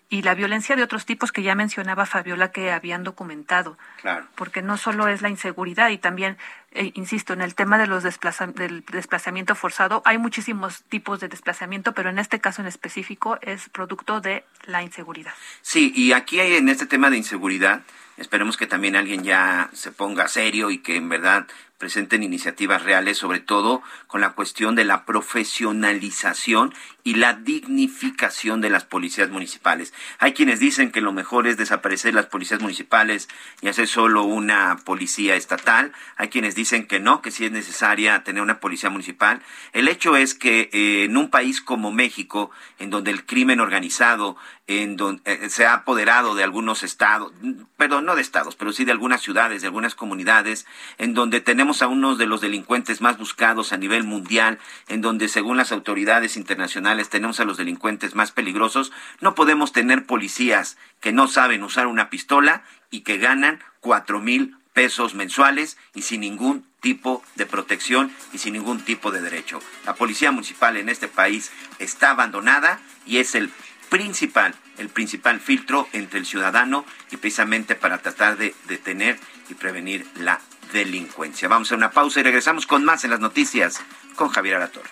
y 0.09 0.21
la 0.21 0.35
violencia 0.35 0.75
de 0.75 0.83
otros 0.83 1.05
tipos 1.05 1.31
que 1.31 1.41
ya 1.41 1.55
mencionaba 1.55 2.05
Fabiola 2.05 2.51
que 2.51 2.71
habían 2.71 3.03
documentado. 3.03 3.77
Claro. 4.01 4.27
Porque 4.35 4.61
no 4.61 4.77
solo 4.77 5.07
es 5.07 5.21
la 5.21 5.29
inseguridad 5.29 5.89
y 5.89 5.97
también, 5.97 6.37
eh, 6.71 6.91
insisto, 6.93 7.33
en 7.33 7.41
el 7.41 7.55
tema 7.55 7.77
de 7.77 7.87
los 7.87 8.03
desplaza 8.03 8.47
del 8.47 8.85
desplazamiento 8.85 9.55
forzado, 9.55 10.03
hay 10.05 10.17
muchísimos 10.17 10.83
tipos 10.89 11.19
de 11.19 11.27
desplazamiento, 11.27 11.93
pero 11.93 12.09
en 12.09 12.19
este 12.19 12.39
caso 12.39 12.61
en 12.61 12.67
específico 12.67 13.39
es 13.41 13.69
producto 13.69 14.21
de 14.21 14.45
la 14.65 14.83
inseguridad. 14.83 15.33
Sí, 15.61 15.91
y 15.95 16.11
aquí 16.11 16.39
hay 16.39 16.55
en 16.55 16.69
este 16.69 16.85
tema 16.85 17.09
de 17.09 17.17
inseguridad, 17.17 17.81
esperemos 18.17 18.57
que 18.57 18.67
también 18.67 18.95
alguien 18.95 19.23
ya 19.23 19.69
se 19.73 19.91
ponga 19.91 20.27
serio 20.27 20.71
y 20.71 20.79
que 20.79 20.95
en 20.95 21.09
verdad 21.09 21.47
presenten 21.77 22.23
iniciativas 22.23 22.83
reales, 22.83 23.17
sobre 23.17 23.39
todo 23.39 23.83
con 24.07 24.21
la 24.21 24.31
cuestión 24.31 24.75
de 24.75 24.85
la 24.85 25.05
profesionalización 25.05 26.73
y 27.03 27.15
la 27.15 27.33
dignificación 27.33 28.61
de 28.61 28.69
las 28.69 28.85
policías 28.85 29.29
municipales. 29.29 29.93
Hay 30.17 30.33
quienes 30.33 30.59
dicen 30.59 30.91
que 30.91 31.01
lo 31.01 31.11
mejor 31.11 31.47
es 31.47 31.57
desaparecer 31.57 32.13
las 32.13 32.27
policías 32.27 32.61
municipales 32.61 33.27
y 33.61 33.67
hacer 33.67 33.87
solo 33.87 34.23
una 34.23 34.77
policía 34.85 35.35
estatal. 35.35 35.91
Hay 36.15 36.29
quienes 36.29 36.55
dicen 36.55 36.87
que 36.87 36.99
no, 36.99 37.21
que 37.21 37.31
sí 37.31 37.45
es 37.45 37.51
necesaria 37.51 38.23
tener 38.23 38.41
una 38.41 38.59
policía 38.59 38.89
municipal. 38.89 39.41
El 39.73 39.87
hecho 39.87 40.15
es 40.15 40.33
que 40.33 40.69
eh, 40.71 41.03
en 41.03 41.17
un 41.17 41.29
país 41.29 41.61
como 41.61 41.91
México, 41.91 42.51
en 42.79 42.89
donde 42.89 43.11
el 43.11 43.25
crimen 43.25 43.59
organizado 43.59 44.37
en 44.67 44.97
donde 44.97 45.21
eh, 45.25 45.49
se 45.49 45.65
ha 45.65 45.73
apoderado 45.73 46.33
de 46.33 46.43
algunos 46.43 46.81
estados, 46.83 47.31
perdón, 47.77 48.05
no 48.05 48.15
de 48.15 48.21
estados, 48.21 48.55
pero 48.55 48.73
sí 48.73 48.83
de 48.83 48.91
algunas 48.91 49.21
ciudades, 49.21 49.61
de 49.61 49.67
algunas 49.67 49.93
comunidades, 49.93 50.65
en 50.97 51.13
donde 51.13 51.39
tenemos 51.39 51.81
a 51.81 51.87
unos 51.87 52.17
de 52.17 52.25
los 52.25 52.41
delincuentes 52.41 52.99
más 52.99 53.17
buscados 53.17 53.73
a 53.73 53.77
nivel 53.77 54.03
mundial, 54.03 54.59
en 54.87 55.01
donde 55.01 55.27
según 55.27 55.57
las 55.57 55.71
autoridades 55.71 56.35
internacionales 56.35 57.09
tenemos 57.09 57.39
a 57.39 57.45
los 57.45 57.57
delincuentes 57.57 58.15
más 58.15 58.31
peligrosos, 58.31 58.91
no 59.21 59.35
podemos 59.35 59.71
tener 59.71 60.05
policías 60.05 60.77
que 60.99 61.11
no 61.11 61.27
saben 61.27 61.63
usar 61.63 61.85
una 61.87 62.09
pistola 62.09 62.63
y 62.89 63.01
que 63.01 63.17
ganan 63.17 63.63
cuatro 63.81 64.19
mil 64.19 64.57
pesos 64.73 65.15
mensuales 65.15 65.77
y 65.93 66.01
sin 66.01 66.21
ningún 66.21 66.65
tipo 66.81 67.23
de 67.35 67.45
protección 67.45 68.11
y 68.33 68.39
sin 68.39 68.53
ningún 68.53 68.81
tipo 68.81 69.09
de 69.11 69.21
derecho. 69.21 69.59
La 69.85 69.95
policía 69.95 70.31
municipal 70.31 70.75
en 70.75 70.89
este 70.89 71.07
país 71.07 71.51
está 71.79 72.11
abandonada 72.11 72.79
y 73.05 73.17
es 73.17 73.35
el 73.35 73.51
principal, 73.89 74.53
el 74.77 74.89
principal 74.89 75.39
filtro 75.39 75.87
entre 75.93 76.19
el 76.19 76.25
ciudadano 76.25 76.85
y 77.11 77.17
precisamente 77.17 77.75
para 77.75 77.99
tratar 77.99 78.37
de 78.37 78.55
detener 78.67 79.19
y 79.49 79.53
prevenir 79.53 80.05
la 80.15 80.39
delincuencia. 80.73 81.47
Vamos 81.47 81.71
a 81.71 81.75
una 81.75 81.91
pausa 81.91 82.19
y 82.19 82.23
regresamos 82.23 82.65
con 82.65 82.83
más 82.83 83.03
en 83.03 83.11
las 83.11 83.19
noticias 83.19 83.81
con 84.15 84.29
Javier 84.29 84.57
Alatorre. 84.57 84.89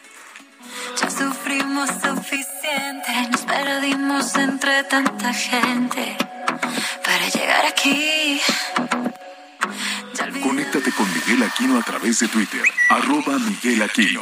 Ya 0.99 1.09
sufrimos 1.09 1.89
suficiente, 1.89 3.29
nos 3.31 3.41
perdimos 3.41 4.35
entre 4.35 4.83
tanta 4.83 5.33
gente 5.33 6.17
para 7.03 7.27
llegar 7.29 7.65
aquí. 7.65 8.41
Conéctate 10.41 10.91
con 10.91 11.07
Miguel 11.13 11.43
Aquino 11.43 11.79
a 11.79 11.83
través 11.83 12.19
de 12.19 12.27
Twitter, 12.27 12.63
arroba 12.89 13.37
Miguel 13.39 13.81
Aquino. 13.81 14.21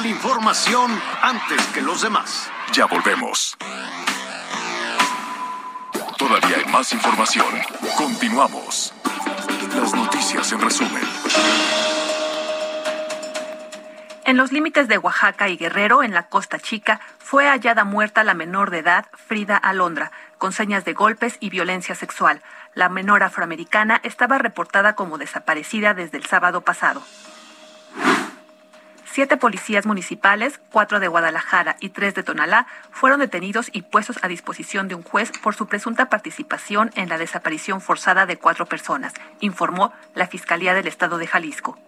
La 0.00 0.08
información 0.08 0.90
antes 1.20 1.66
que 1.66 1.82
los 1.82 2.00
demás. 2.00 2.50
Ya 2.72 2.86
volvemos. 2.86 3.58
Todavía 6.16 6.56
hay 6.56 6.64
más 6.72 6.94
información. 6.94 7.46
Continuamos. 7.98 8.94
Las 9.76 9.94
noticias 9.94 10.50
en 10.50 10.60
resumen. 10.62 11.02
En 14.24 14.38
los 14.38 14.50
límites 14.50 14.88
de 14.88 14.96
Oaxaca 14.96 15.50
y 15.50 15.58
Guerrero, 15.58 16.02
en 16.02 16.14
la 16.14 16.26
Costa 16.28 16.58
Chica, 16.58 17.00
fue 17.18 17.46
hallada 17.46 17.84
muerta 17.84 18.24
la 18.24 18.32
menor 18.32 18.70
de 18.70 18.78
edad, 18.78 19.06
Frida 19.12 19.58
Alondra, 19.58 20.10
con 20.38 20.52
señas 20.52 20.86
de 20.86 20.94
golpes 20.94 21.36
y 21.38 21.50
violencia 21.50 21.94
sexual. 21.94 22.40
La 22.74 22.88
menor 22.88 23.22
afroamericana 23.22 24.00
estaba 24.02 24.38
reportada 24.38 24.94
como 24.94 25.18
desaparecida 25.18 25.92
desde 25.92 26.16
el 26.16 26.24
sábado 26.24 26.62
pasado. 26.62 27.02
Siete 29.12 29.36
policías 29.36 29.84
municipales, 29.84 30.58
cuatro 30.70 30.98
de 30.98 31.06
Guadalajara 31.06 31.76
y 31.80 31.90
tres 31.90 32.14
de 32.14 32.22
Tonalá, 32.22 32.66
fueron 32.90 33.20
detenidos 33.20 33.68
y 33.70 33.82
puestos 33.82 34.18
a 34.22 34.28
disposición 34.28 34.88
de 34.88 34.94
un 34.94 35.02
juez 35.02 35.30
por 35.42 35.54
su 35.54 35.66
presunta 35.66 36.08
participación 36.08 36.90
en 36.94 37.10
la 37.10 37.18
desaparición 37.18 37.82
forzada 37.82 38.24
de 38.24 38.38
cuatro 38.38 38.64
personas, 38.64 39.12
informó 39.40 39.92
la 40.14 40.28
Fiscalía 40.28 40.72
del 40.72 40.86
Estado 40.86 41.18
de 41.18 41.26
Jalisco. 41.26 41.78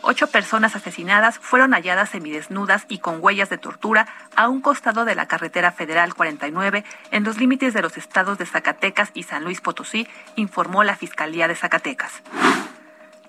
Ocho 0.00 0.26
personas 0.28 0.74
asesinadas 0.74 1.38
fueron 1.38 1.72
halladas 1.72 2.08
semidesnudas 2.08 2.86
y 2.88 3.00
con 3.00 3.18
huellas 3.20 3.50
de 3.50 3.58
tortura 3.58 4.08
a 4.34 4.48
un 4.48 4.62
costado 4.62 5.04
de 5.04 5.14
la 5.14 5.26
carretera 5.28 5.70
federal 5.70 6.14
49 6.14 6.82
en 7.10 7.24
los 7.24 7.36
límites 7.36 7.74
de 7.74 7.82
los 7.82 7.98
estados 7.98 8.38
de 8.38 8.46
Zacatecas 8.46 9.10
y 9.12 9.24
San 9.24 9.44
Luis 9.44 9.60
Potosí, 9.60 10.08
informó 10.36 10.82
la 10.82 10.96
Fiscalía 10.96 11.46
de 11.46 11.56
Zacatecas. 11.56 12.22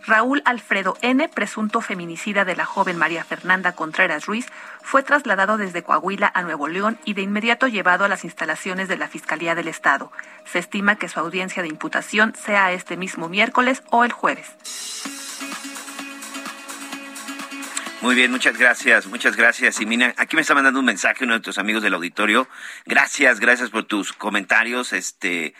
Raúl 0.05 0.41
Alfredo 0.45 0.97
N., 1.01 1.29
presunto 1.29 1.79
feminicida 1.79 2.43
de 2.43 2.55
la 2.55 2.65
joven 2.65 2.97
María 2.97 3.23
Fernanda 3.23 3.71
Contreras 3.71 4.25
Ruiz, 4.25 4.47
fue 4.81 5.01
trasladado 5.01 5.57
desde 5.57 5.83
Coahuila 5.83 6.29
a 6.33 6.41
Nuevo 6.41 6.67
León 6.67 6.97
y 7.05 7.13
de 7.13 7.21
inmediato 7.21 7.67
llevado 7.67 8.03
a 8.03 8.09
las 8.09 8.25
instalaciones 8.25 8.89
de 8.89 8.97
la 8.97 9.07
Fiscalía 9.07 9.55
del 9.55 9.69
Estado. 9.69 10.11
Se 10.45 10.59
estima 10.59 10.97
que 10.97 11.07
su 11.07 11.19
audiencia 11.19 11.61
de 11.61 11.69
imputación 11.69 12.33
sea 12.35 12.73
este 12.73 12.97
mismo 12.97 13.29
miércoles 13.29 13.81
o 13.91 14.03
el 14.03 14.11
jueves. 14.11 14.47
Muy 18.01 18.15
bien, 18.15 18.31
muchas 18.31 18.57
gracias, 18.57 19.05
muchas 19.05 19.37
gracias. 19.37 19.79
Y 19.79 19.85
mira, 19.85 20.13
aquí 20.17 20.35
me 20.35 20.41
está 20.41 20.53
mandando 20.53 20.81
un 20.81 20.85
mensaje 20.85 21.23
uno 21.23 21.35
de 21.35 21.39
tus 21.39 21.57
amigos 21.57 21.81
del 21.81 21.93
auditorio. 21.93 22.49
Gracias, 22.85 23.39
gracias 23.39 23.69
por 23.69 23.85
tus 23.85 24.11
comentarios. 24.11 24.91
Este, 24.91 25.53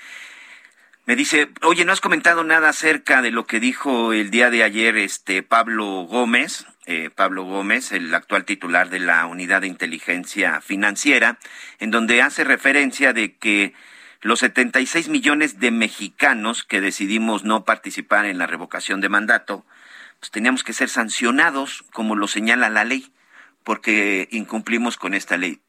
me 1.06 1.16
dice, 1.18 1.50
oye, 1.64 1.84
no 1.84 1.92
has 1.92 2.00
comentado 2.00 2.44
nada 2.44 2.70
acerca 2.70 3.22
de 3.22 3.32
lo 3.32 3.46
que 3.46 3.60
dijo 3.60 4.14
el 4.14 4.32
día 4.32 4.50
de 4.50 4.64
ayer 4.64 4.96
este 4.96 5.44
Pablo 5.44 6.04
Gómez, 6.04 6.66
eh, 6.86 7.10
Pablo 7.14 7.44
Gómez, 7.44 7.92
el 7.92 8.14
actual 8.14 8.46
titular 8.46 8.90
de 8.90 9.00
la 9.00 9.26
Unidad 9.26 9.62
de 9.62 9.68
Inteligencia 9.68 10.62
Financiera, 10.62 11.40
en 11.80 11.92
donde 11.92 12.22
hace 12.22 12.46
referencia 12.46 13.12
de 13.12 13.36
que 13.36 13.74
los 14.22 14.40
76 14.40 15.10
millones 15.10 15.60
de 15.60 15.72
mexicanos 15.72 16.64
que 16.64 16.80
decidimos 16.80 17.44
no 17.44 17.66
participar 17.66 18.26
en 18.26 18.38
la 18.38 18.48
revocación 18.48 19.02
de 19.02 19.10
mandato, 19.10 19.66
pues 20.20 20.32
teníamos 20.32 20.64
que 20.64 20.72
ser 20.72 20.88
sancionados 20.88 21.84
como 21.92 22.16
lo 22.16 22.28
señala 22.30 22.70
la 22.70 22.86
ley, 22.86 23.12
porque 23.66 24.30
incumplimos 24.32 24.96
con 24.96 25.14
esta 25.14 25.36
ley. 25.36 25.60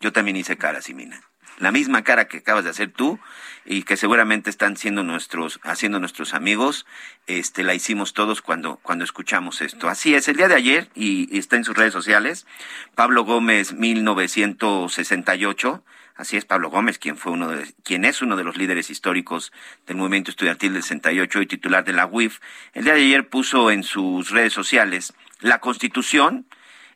Yo 0.00 0.10
también 0.12 0.38
hice 0.38 0.56
cara, 0.56 0.80
Simina. 0.80 1.20
La 1.62 1.70
misma 1.70 2.02
cara 2.02 2.26
que 2.26 2.38
acabas 2.38 2.64
de 2.64 2.70
hacer 2.70 2.90
tú 2.90 3.20
y 3.64 3.84
que 3.84 3.96
seguramente 3.96 4.50
están 4.50 4.76
siendo 4.76 5.04
nuestros, 5.04 5.60
haciendo 5.62 6.00
nuestros 6.00 6.34
amigos, 6.34 6.86
este, 7.28 7.62
la 7.62 7.72
hicimos 7.72 8.14
todos 8.14 8.42
cuando, 8.42 8.80
cuando 8.82 9.04
escuchamos 9.04 9.60
esto. 9.60 9.88
Así 9.88 10.16
es, 10.16 10.26
el 10.26 10.36
día 10.36 10.48
de 10.48 10.56
ayer, 10.56 10.88
y, 10.96 11.32
y 11.32 11.38
está 11.38 11.54
en 11.54 11.62
sus 11.62 11.76
redes 11.76 11.92
sociales, 11.92 12.48
Pablo 12.96 13.24
Gómez, 13.24 13.74
1968, 13.74 15.84
Así 16.14 16.36
es, 16.36 16.44
Pablo 16.44 16.68
Gómez, 16.68 16.98
quien 16.98 17.16
fue 17.16 17.32
uno 17.32 17.48
de, 17.48 17.72
quien 17.84 18.04
es 18.04 18.20
uno 18.22 18.36
de 18.36 18.44
los 18.44 18.56
líderes 18.56 18.90
históricos 18.90 19.52
del 19.86 19.96
movimiento 19.96 20.30
estudiantil 20.30 20.74
del 20.74 20.82
68 20.82 21.42
y 21.42 21.46
titular 21.46 21.84
de 21.84 21.94
la 21.94 22.06
UIF, 22.06 22.38
el 22.74 22.84
día 22.84 22.94
de 22.94 23.02
ayer 23.02 23.28
puso 23.28 23.70
en 23.70 23.82
sus 23.82 24.30
redes 24.30 24.52
sociales 24.52 25.14
la 25.40 25.60
Constitución, 25.60 26.46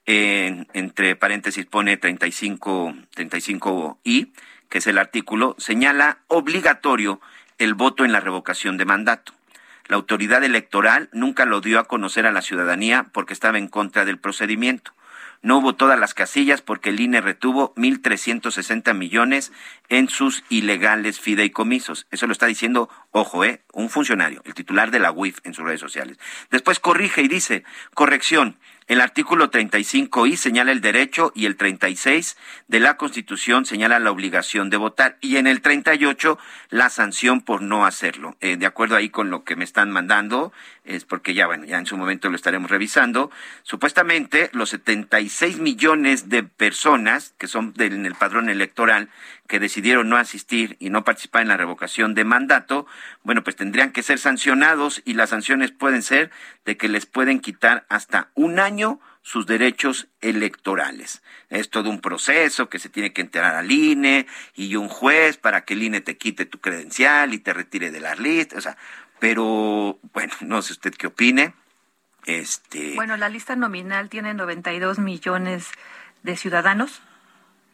eh, 0.05 0.67
entre 0.73 1.17
paréntesis 1.17 1.67
pone 1.67 1.97
35, 1.97 2.95
35i, 3.17 4.31
que 4.69 4.79
es 4.79 4.87
el 4.87 4.99
artículo, 4.99 5.55
señala 5.59 6.19
obligatorio 6.29 7.21
el 7.59 7.75
voto 7.75 8.05
en 8.05 8.13
la 8.13 8.21
revocación 8.21 8.77
de 8.77 8.85
mandato. 8.85 9.33
La 9.87 9.97
autoridad 9.97 10.43
electoral 10.43 11.09
nunca 11.13 11.45
lo 11.45 11.61
dio 11.61 11.79
a 11.79 11.85
conocer 11.85 12.27
a 12.27 12.33
la 12.33 12.43
ciudadanía 12.43 13.07
porque 13.13 13.33
estaba 13.33 13.59
en 13.59 13.69
contra 13.69 14.05
del 14.05 14.19
procedimiento. 14.19 14.93
No 15.43 15.59
hubo 15.59 15.75
todas 15.75 15.99
las 15.99 16.15
casillas 16.15 16.61
porque 16.61 16.91
el 16.91 16.99
INE 16.99 17.21
retuvo 17.21 17.75
1.360 17.77 18.95
millones 18.95 19.53
en 19.89 20.09
sus 20.09 20.43
ilegales 20.49 21.21
fideicomisos. 21.21 22.07
Eso 22.11 22.27
lo 22.27 22.33
está 22.33 22.47
diciendo, 22.47 22.89
ojo, 23.13 23.45
eh, 23.45 23.63
un 23.73 23.89
funcionario, 23.89 24.43
el 24.45 24.55
titular 24.55 24.91
de 24.91 24.99
la 24.99 25.13
UIF 25.13 25.39
en 25.45 25.55
sus 25.55 25.65
redes 25.65 25.81
sociales. 25.81 26.19
Después 26.51 26.81
corrige 26.81 27.23
y 27.23 27.29
dice, 27.29 27.65
corrección, 27.95 28.59
El 28.89 29.01
artículo 29.01 29.51
35I 29.51 30.37
señala 30.37 30.71
el 30.71 30.81
derecho 30.81 31.33
y 31.35 31.47
el 31.47 31.57
36 31.57 32.37
de 32.69 32.79
la 32.79 32.97
Constitución 32.97 33.67
señala 33.67 33.99
la 33.99 34.13
obligación 34.13 34.71
de 34.71 34.77
votar 34.77 35.19
y 35.21 35.39
en 35.39 35.49
el 35.49 35.61
38 35.61 36.39
la 36.71 36.89
sanción 36.89 37.41
por 37.41 37.63
no 37.63 37.85
hacerlo. 37.85 38.37
Eh, 38.41 38.57
de 38.57 38.65
acuerdo 38.65 38.95
ahí 38.95 39.11
con 39.11 39.29
lo 39.29 39.43
que 39.43 39.57
me 39.57 39.65
están 39.65 39.91
mandando, 39.91 40.53
es 40.85 41.05
porque 41.05 41.35
ya, 41.35 41.49
bueno, 41.49 41.65
ya 41.65 41.79
en 41.79 41.87
su 41.87 41.97
momento 41.97 42.29
lo 42.29 42.37
estaremos 42.37 42.71
revisando. 42.71 43.33
Supuestamente 43.65 44.51
los 44.53 44.71
76 44.71 45.59
millones 45.59 46.29
de 46.29 46.45
personas 46.45 47.35
que 47.39 47.49
son 47.49 47.73
del, 47.73 47.93
en 47.93 48.07
el 48.07 48.15
padrón 48.15 48.49
electoral 48.49 49.09
que 49.47 49.61
decidieron 49.61 50.09
no 50.09 50.17
asistir 50.17 50.77
y 50.79 50.91
no 50.91 51.05
participar 51.05 51.43
en 51.43 51.49
la 51.49 51.57
revocación 51.57 52.15
de 52.15 52.25
mandato, 52.25 52.87
bueno, 53.23 53.43
pues 53.43 53.57
tendrían 53.57 53.93
que 53.93 54.03
ser 54.03 54.19
sancionados 54.19 55.03
y 55.05 55.15
las 55.15 55.31
sanciones 55.31 55.73
pueden 55.73 56.03
ser 56.03 56.31
de 56.65 56.77
que 56.77 56.89
les 56.89 57.07
pueden 57.07 57.41
quitar 57.41 57.87
hasta 57.89 58.31
un 58.35 58.59
año 58.59 59.01
sus 59.23 59.47
derechos 59.47 60.07
electorales. 60.21 61.21
Es 61.51 61.69
todo 61.69 61.91
un 61.91 62.01
proceso 62.01 62.69
que 62.69 62.79
se 62.79 62.89
tiene 62.89 63.13
que 63.13 63.23
enterar 63.23 63.57
al 63.57 63.73
INE 63.73 64.27
y 64.55 64.77
un 64.77 64.89
juez 64.89 65.37
para 65.37 65.65
que 65.65 65.75
el 65.75 65.83
INE 65.83 66.01
te 66.01 66.17
quite 66.17 66.47
tu 66.47 66.61
credencial 66.61 67.35
y 67.35 67.39
te 67.39 67.53
retire 67.53 67.91
de 67.91 67.99
las 67.99 68.21
listas. 68.21 68.59
O 68.59 68.61
sea, 68.61 68.77
pero 69.19 69.99
bueno, 70.13 70.33
no 70.43 70.63
sé 70.63 70.75
usted 70.75 70.95
qué 70.95 71.09
opine. 71.09 71.55
Este... 72.25 72.95
Bueno, 72.95 73.17
la 73.17 73.29
lista 73.29 73.57
nominal 73.57 74.09
tiene 74.11 74.33
92 74.33 75.01
millones 75.01 75.71
de 76.23 76.37
ciudadanos 76.37 77.03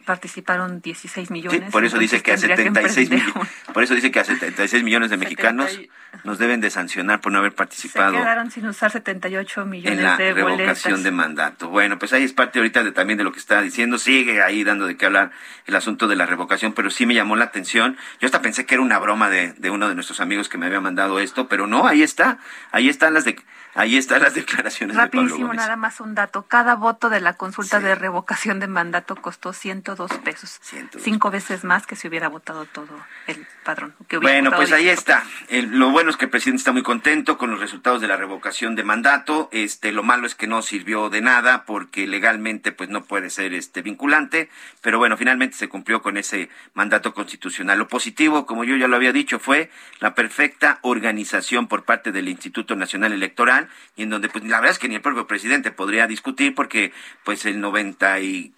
participaron 0.04 0.80
16 0.80 1.30
millones. 1.30 1.70
por 1.70 1.84
eso 1.84 1.98
dice 1.98 2.22
que 2.22 2.32
a 2.32 2.36
76 2.36 3.10
millones, 3.10 3.34
por 3.72 3.82
eso 3.82 3.94
dice 3.94 4.10
que 4.10 4.20
a 4.20 4.24
76 4.24 4.82
millones 4.82 5.10
de 5.10 5.16
mexicanos 5.16 5.78
nos 6.24 6.38
deben 6.38 6.60
de 6.60 6.70
sancionar 6.70 7.20
por 7.20 7.32
no 7.32 7.38
haber 7.38 7.54
participado. 7.54 8.12
Se 8.12 8.18
quedaron 8.18 8.50
sin 8.50 8.66
usar 8.66 8.90
78 8.90 9.64
millones 9.64 9.98
en 9.98 10.04
la 10.04 10.16
de 10.16 10.32
revocación 10.32 11.02
de 11.02 11.10
mandato. 11.10 11.68
Bueno, 11.68 11.98
pues 11.98 12.12
ahí 12.12 12.22
es 12.22 12.32
parte 12.32 12.58
ahorita 12.58 12.84
de, 12.84 12.92
también 12.92 13.18
de 13.18 13.24
lo 13.24 13.32
que 13.32 13.38
está 13.38 13.62
diciendo. 13.62 13.98
Sigue 13.98 14.42
ahí 14.42 14.64
dando 14.64 14.86
de 14.86 14.96
qué 14.96 15.06
hablar 15.06 15.30
el 15.66 15.74
asunto 15.74 16.08
de 16.08 16.16
la 16.16 16.26
revocación, 16.26 16.72
pero 16.72 16.90
sí 16.90 17.06
me 17.06 17.14
llamó 17.14 17.36
la 17.36 17.44
atención. 17.44 17.96
Yo 18.20 18.26
hasta 18.26 18.42
pensé 18.42 18.66
que 18.66 18.74
era 18.74 18.82
una 18.82 18.98
broma 18.98 19.30
de, 19.30 19.52
de 19.54 19.70
uno 19.70 19.88
de 19.88 19.94
nuestros 19.94 20.20
amigos 20.20 20.48
que 20.48 20.58
me 20.58 20.66
había 20.66 20.80
mandado 20.80 21.18
esto, 21.18 21.48
pero 21.48 21.66
no, 21.66 21.86
ahí 21.86 22.02
está. 22.02 22.38
Ahí 22.70 22.88
están 22.88 23.14
las 23.14 23.24
de 23.24 23.36
Ahí 23.74 23.96
están 23.96 24.22
las 24.22 24.34
declaraciones 24.34 24.96
Rapidísimo, 24.96 25.48
de 25.48 25.56
nada 25.56 25.76
más 25.76 26.00
un 26.00 26.14
dato. 26.14 26.44
Cada 26.46 26.74
voto 26.74 27.08
de 27.08 27.20
la 27.20 27.34
consulta 27.34 27.80
de 27.80 27.94
revocación 27.94 28.60
de 28.60 28.66
mandato 28.66 29.16
costó 29.16 29.52
102 29.52 30.12
pesos. 30.18 30.60
Cinco 30.98 31.30
veces 31.30 31.64
más 31.64 31.86
que 31.86 31.96
si 31.96 32.08
hubiera 32.08 32.28
votado 32.28 32.66
todo 32.66 32.94
el 33.26 33.46
padrón. 33.62 33.94
bueno, 34.20 34.50
pues 34.50 34.72
ahí 34.72 34.88
está. 34.88 35.24
lo 35.50 35.90
bueno 35.90 36.10
es 36.10 36.16
que 36.16 36.26
el 36.26 36.30
presidente 36.30 36.60
está 36.60 36.72
muy 36.72 36.82
contento 36.82 37.38
con 37.38 37.50
los 37.50 37.60
resultados 37.60 38.00
de 38.00 38.08
la 38.08 38.16
revocación 38.16 38.74
de 38.74 38.84
mandato. 38.84 39.48
Este, 39.52 39.92
lo 39.92 40.02
malo 40.02 40.26
es 40.26 40.34
que 40.34 40.46
no 40.46 40.62
sirvió 40.62 41.10
de 41.10 41.20
nada 41.20 41.64
porque 41.64 42.06
legalmente 42.06 42.72
pues 42.72 42.90
no 42.90 43.04
puede 43.04 43.30
ser 43.30 43.54
este 43.54 43.82
vinculante, 43.82 44.48
pero 44.80 44.98
bueno, 44.98 45.16
finalmente 45.16 45.56
se 45.56 45.68
cumplió 45.68 46.02
con 46.02 46.16
ese 46.16 46.48
mandato 46.74 47.14
constitucional. 47.14 47.78
Lo 47.78 47.88
positivo, 47.88 48.46
como 48.46 48.64
yo 48.64 48.76
ya 48.76 48.88
lo 48.88 48.96
había 48.96 49.12
dicho, 49.12 49.38
fue 49.38 49.70
la 50.00 50.14
perfecta 50.14 50.78
organización 50.82 51.68
por 51.68 51.84
parte 51.84 52.12
del 52.12 52.28
Instituto 52.28 52.76
Nacional 52.76 53.12
Electoral 53.12 53.68
y 53.96 54.02
en 54.02 54.10
donde 54.10 54.28
pues 54.28 54.44
la 54.44 54.60
verdad 54.60 54.72
es 54.72 54.78
que 54.78 54.88
ni 54.88 54.96
el 54.96 55.00
propio 55.00 55.26
presidente 55.26 55.70
podría 55.70 56.06
discutir 56.06 56.54
porque 56.54 56.92
pues 57.24 57.44
el 57.46 57.60
90 57.60 58.20
y 58.20 58.52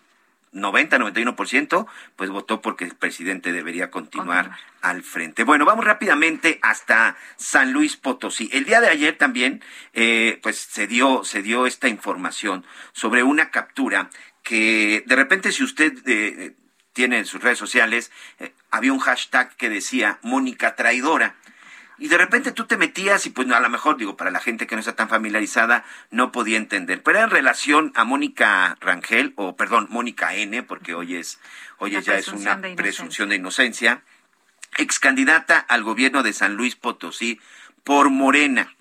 90, 0.55 0.99
91%, 0.99 1.87
pues 2.17 2.31
votó 2.31 2.63
porque 2.63 2.85
el 2.85 2.95
presidente 2.95 3.53
debería 3.53 3.91
continuar 3.91 4.57
al 4.81 5.03
frente. 5.03 5.45
Bueno, 5.45 5.65
vamos 5.65 5.85
rápidamente 5.85 6.59
hasta 6.63 7.17
San 7.37 7.73
Luis 7.73 7.97
Potosí. 7.97 8.49
El 8.53 8.65
día 8.65 8.81
de 8.81 8.89
ayer 8.89 9.19
también, 9.19 9.63
eh, 9.93 10.39
pues 10.43 10.57
se 10.57 10.87
dio, 10.87 11.25
se 11.25 11.43
dio 11.43 11.67
esta 11.67 11.89
información 11.89 12.65
sobre 12.93 13.23
una 13.23 13.51
captura 13.51 14.11
que 14.43 15.03
de 15.07 15.17
repente 15.17 15.53
si 15.53 15.65
usted 15.65 15.95
eh, 16.07 16.55
tiene 16.93 17.19
en 17.19 17.27
sus 17.27 17.43
redes 17.43 17.59
sociales, 17.59 18.13
eh, 18.39 18.55
había 18.71 18.93
un 18.93 19.01
hashtag 19.01 19.55
que 19.57 19.69
decía 19.69 20.19
Mónica 20.23 20.77
Traidora 20.77 21.35
y 21.99 22.09
de 22.09 22.19
repente 22.19 22.53
tú 22.53 22.67
te 22.67 22.77
metías 22.77 23.27
y 23.27 23.31
pues 23.31 23.49
a 23.51 23.61
lo 23.61 23.71
mejor 23.71 23.97
digo 23.97 24.17
para 24.17 24.31
la 24.31 24.41
gente 24.41 24.67
que 24.67 24.75
no 24.75 24.81
está 24.81 24.97
tan 24.97 25.09
familiarizada 25.09 25.85
no 26.11 26.33
podía 26.33 26.57
entender. 26.57 27.03
Pero 27.03 27.21
en 27.21 27.31
relación 27.31 27.93
a 27.95 28.05
Mónica 28.05 28.77
Rangel 28.81 29.33
o 29.37 29.57
perdón 29.57 29.87
Mónica 29.91 30.35
N 30.35 30.63
porque 30.65 30.95
hoy 30.95 31.17
es 31.17 31.41
hoy 31.79 31.93
ya 31.93 32.17
es 32.17 32.29
una 32.29 32.61
presunción 32.77 33.29
de 33.29 33.37
inocencia. 33.37 34.03
Ex 34.77 34.99
candidata 34.99 35.59
al 35.59 35.85
gobierno 35.85 36.25
de 36.25 36.33
San 36.33 36.57
Luis 36.57 36.75
Potosí 36.75 37.41
por 37.85 38.11
Morena. 38.11 38.75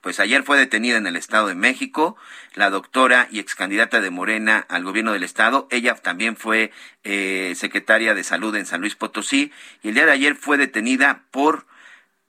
Pues 0.00 0.20
ayer 0.20 0.44
fue 0.44 0.56
detenida 0.56 0.96
en 0.96 1.08
el 1.08 1.16
Estado 1.16 1.48
de 1.48 1.56
México 1.56 2.16
la 2.54 2.70
doctora 2.70 3.26
y 3.32 3.40
ex 3.40 3.56
candidata 3.56 4.00
de 4.00 4.10
Morena 4.10 4.64
al 4.68 4.84
gobierno 4.84 5.12
del 5.12 5.24
Estado. 5.24 5.66
Ella 5.72 5.96
también 5.96 6.36
fue 6.36 6.70
eh, 7.02 7.54
secretaria 7.56 8.14
de 8.14 8.22
Salud 8.22 8.54
en 8.54 8.64
San 8.64 8.80
Luis 8.80 8.94
Potosí 8.94 9.52
y 9.82 9.88
el 9.88 9.94
día 9.94 10.06
de 10.06 10.12
ayer 10.12 10.36
fue 10.36 10.56
detenida 10.56 11.24
por 11.32 11.66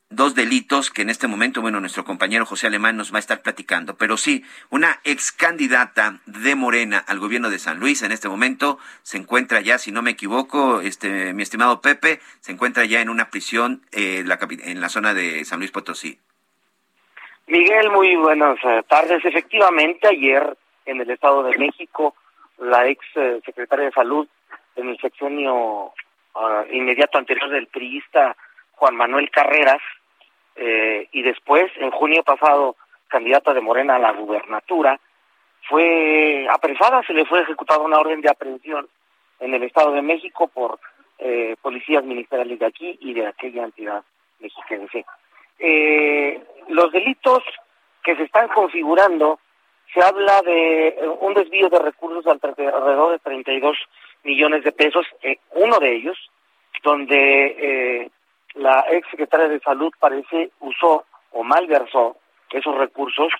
dos 0.09 0.33
delitos 0.33 0.89
que 0.89 1.03
en 1.03 1.09
este 1.09 1.27
momento, 1.27 1.61
bueno, 1.61 1.79
nuestro 1.79 2.03
compañero 2.03 2.45
José 2.45 2.67
Alemán 2.67 2.97
nos 2.97 3.13
va 3.13 3.17
a 3.17 3.19
estar 3.19 3.41
platicando, 3.41 3.95
pero 3.95 4.17
sí, 4.17 4.43
una 4.69 4.99
ex 5.03 5.31
candidata 5.31 6.19
de 6.25 6.55
Morena 6.55 7.03
al 7.07 7.19
gobierno 7.19 7.49
de 7.49 7.59
San 7.59 7.79
Luis 7.79 8.01
en 8.01 8.11
este 8.11 8.27
momento 8.27 8.79
se 9.03 9.17
encuentra 9.17 9.61
ya, 9.61 9.77
si 9.77 9.91
no 9.91 10.01
me 10.01 10.11
equivoco, 10.11 10.81
este, 10.81 11.33
mi 11.33 11.43
estimado 11.43 11.81
Pepe, 11.81 12.19
se 12.39 12.51
encuentra 12.51 12.85
ya 12.85 13.01
en 13.01 13.09
una 13.09 13.29
prisión 13.29 13.81
eh, 13.91 14.23
la, 14.25 14.39
en 14.49 14.81
la 14.81 14.89
zona 14.89 15.13
de 15.13 15.45
San 15.45 15.59
Luis 15.59 15.71
Potosí. 15.71 16.17
Miguel, 17.47 17.89
muy 17.91 18.15
buenas 18.15 18.57
eh, 18.63 18.83
tardes. 18.87 19.25
Efectivamente, 19.25 20.07
ayer 20.07 20.55
en 20.85 21.01
el 21.01 21.09
Estado 21.09 21.43
de 21.43 21.57
México, 21.57 22.15
la 22.59 22.87
ex 22.87 23.03
eh, 23.15 23.39
secretaria 23.45 23.85
de 23.85 23.91
Salud 23.91 24.27
en 24.75 24.89
el 24.89 24.97
sexenio 24.99 25.91
ah, 26.35 26.63
inmediato 26.71 27.17
anterior 27.17 27.49
del 27.49 27.67
priista 27.67 28.35
Juan 28.71 28.95
Manuel 28.95 29.29
Carreras, 29.29 29.81
eh, 30.61 31.07
y 31.13 31.21
después, 31.21 31.71
en 31.77 31.89
junio 31.89 32.21
pasado, 32.23 32.75
candidata 33.07 33.53
de 33.53 33.61
Morena 33.61 33.95
a 33.95 33.99
la 33.99 34.11
gubernatura, 34.11 34.99
fue 35.69 36.47
apresada, 36.49 37.01
se 37.03 37.13
le 37.13 37.25
fue 37.25 37.41
ejecutada 37.41 37.79
una 37.79 37.99
orden 37.99 38.19
de 38.19 38.29
aprehensión 38.29 38.89
en 39.39 39.53
el 39.53 39.63
Estado 39.63 39.93
de 39.93 40.01
México 40.01 40.49
por 40.49 40.77
eh, 41.17 41.55
policías 41.61 42.03
ministeriales 42.03 42.59
de 42.59 42.65
aquí 42.65 42.97
y 42.99 43.13
de 43.13 43.27
aquella 43.27 43.63
entidad 43.63 44.03
mexiquense. 44.39 45.05
Eh, 45.59 46.41
los 46.67 46.91
delitos 46.91 47.41
que 48.03 48.17
se 48.17 48.23
están 48.23 48.49
configurando, 48.49 49.39
se 49.93 50.01
habla 50.01 50.41
de 50.41 50.93
un 51.21 51.33
desvío 51.35 51.69
de 51.69 51.79
recursos 51.79 52.27
alrededor 52.27 53.11
de 53.11 53.19
32 53.19 53.77
millones 54.23 54.63
de 54.65 54.73
pesos, 54.73 55.05
uno 55.51 55.79
de 55.79 55.95
ellos, 55.95 56.17
donde 56.83 58.11
la 58.55 58.85
ex 58.89 59.07
secretaria 59.09 59.47
de 59.47 59.59
Salud 59.59 59.91
parece 59.99 60.51
usó 60.59 61.05
o 61.31 61.43
malversó 61.43 62.17
esos 62.51 62.75
recursos 62.77 63.31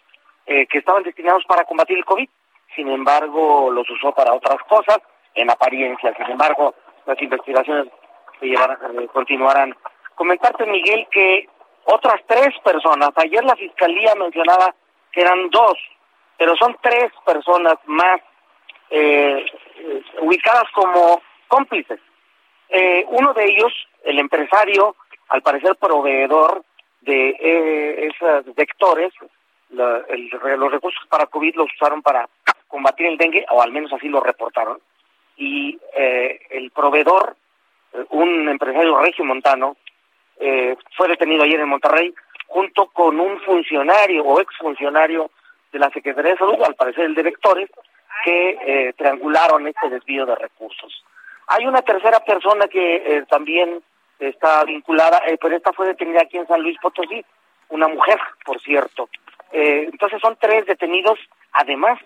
eh, 0.45 0.65
que 0.67 0.79
estaban 0.79 1.03
destinados 1.03 1.43
para 1.45 1.63
combatir 1.65 1.97
el 1.97 2.05
COVID. 2.05 2.29
Sin 2.75 2.89
embargo, 2.89 3.71
los 3.71 3.89
usó 3.89 4.13
para 4.13 4.33
otras 4.33 4.61
cosas, 4.67 4.99
en 5.35 5.49
apariencia. 5.49 6.13
Sin 6.15 6.31
embargo, 6.31 6.73
las 7.05 7.21
investigaciones 7.21 7.87
se 8.39 8.47
eh, 8.47 9.07
continuarán. 9.11 9.75
Comentarte, 10.15 10.65
Miguel, 10.65 11.07
que 11.11 11.47
otras 11.85 12.21
tres 12.27 12.49
personas, 12.63 13.09
ayer 13.15 13.43
la 13.43 13.55
Fiscalía 13.55 14.13
mencionaba 14.15 14.73
que 15.11 15.21
eran 15.21 15.49
dos, 15.49 15.77
pero 16.37 16.55
son 16.55 16.77
tres 16.81 17.11
personas 17.25 17.75
más 17.85 18.21
eh, 18.91 19.45
ubicadas 20.21 20.65
como 20.73 21.21
cómplices. 21.47 21.99
uno 23.07 23.33
de 23.33 23.45
ellos, 23.45 23.73
el 24.03 24.19
empresario 24.19 24.95
al 25.29 25.41
parecer 25.41 25.75
proveedor 25.75 26.63
de 27.01 27.29
eh, 27.29 28.07
esos 28.07 28.55
vectores, 28.55 29.13
los 29.69 30.71
recursos 30.71 31.03
para 31.07 31.27
COVID 31.27 31.55
los 31.55 31.71
usaron 31.73 32.01
para 32.01 32.27
combatir 32.67 33.07
el 33.07 33.17
dengue, 33.17 33.45
o 33.49 33.61
al 33.61 33.71
menos 33.71 33.93
así 33.93 34.09
lo 34.09 34.19
reportaron, 34.19 34.79
y 35.37 35.79
eh, 35.95 36.39
el 36.49 36.71
proveedor, 36.71 37.35
eh, 37.93 38.05
un 38.09 38.49
empresario 38.49 38.99
regio 38.99 39.23
montano, 39.25 39.77
fue 40.95 41.09
detenido 41.09 41.43
ayer 41.43 41.59
en 41.59 41.67
Monterrey 41.67 42.13
junto 42.47 42.85
con 42.87 43.19
un 43.19 43.41
funcionario 43.41 44.23
o 44.23 44.39
exfuncionario 44.39 45.29
de 45.73 45.79
la 45.79 45.89
Secretaría 45.89 46.31
de 46.31 46.37
Salud, 46.37 46.63
al 46.63 46.75
parecer 46.75 47.03
el 47.03 47.13
de 47.13 47.23
vectores, 47.23 47.69
que 48.23 48.93
triangularon 48.97 49.67
este 49.67 49.89
desvío 49.89 50.25
de 50.25 50.35
recursos. 50.35 51.03
Hay 51.47 51.65
una 51.65 51.81
tercera 51.81 52.21
persona 52.21 52.69
que 52.69 53.25
también 53.27 53.83
está 54.19 54.63
vinculada, 54.65 55.21
eh, 55.27 55.37
pero 55.41 55.55
esta 55.55 55.73
fue 55.73 55.87
detenida 55.87 56.21
aquí 56.21 56.37
en 56.37 56.47
San 56.47 56.61
Luis 56.61 56.77
Potosí, 56.81 57.23
una 57.69 57.87
mujer, 57.87 58.19
por 58.45 58.59
cierto. 58.61 59.09
Eh, 59.51 59.87
entonces 59.91 60.19
son 60.21 60.37
tres 60.39 60.65
detenidos, 60.65 61.19
además 61.53 61.99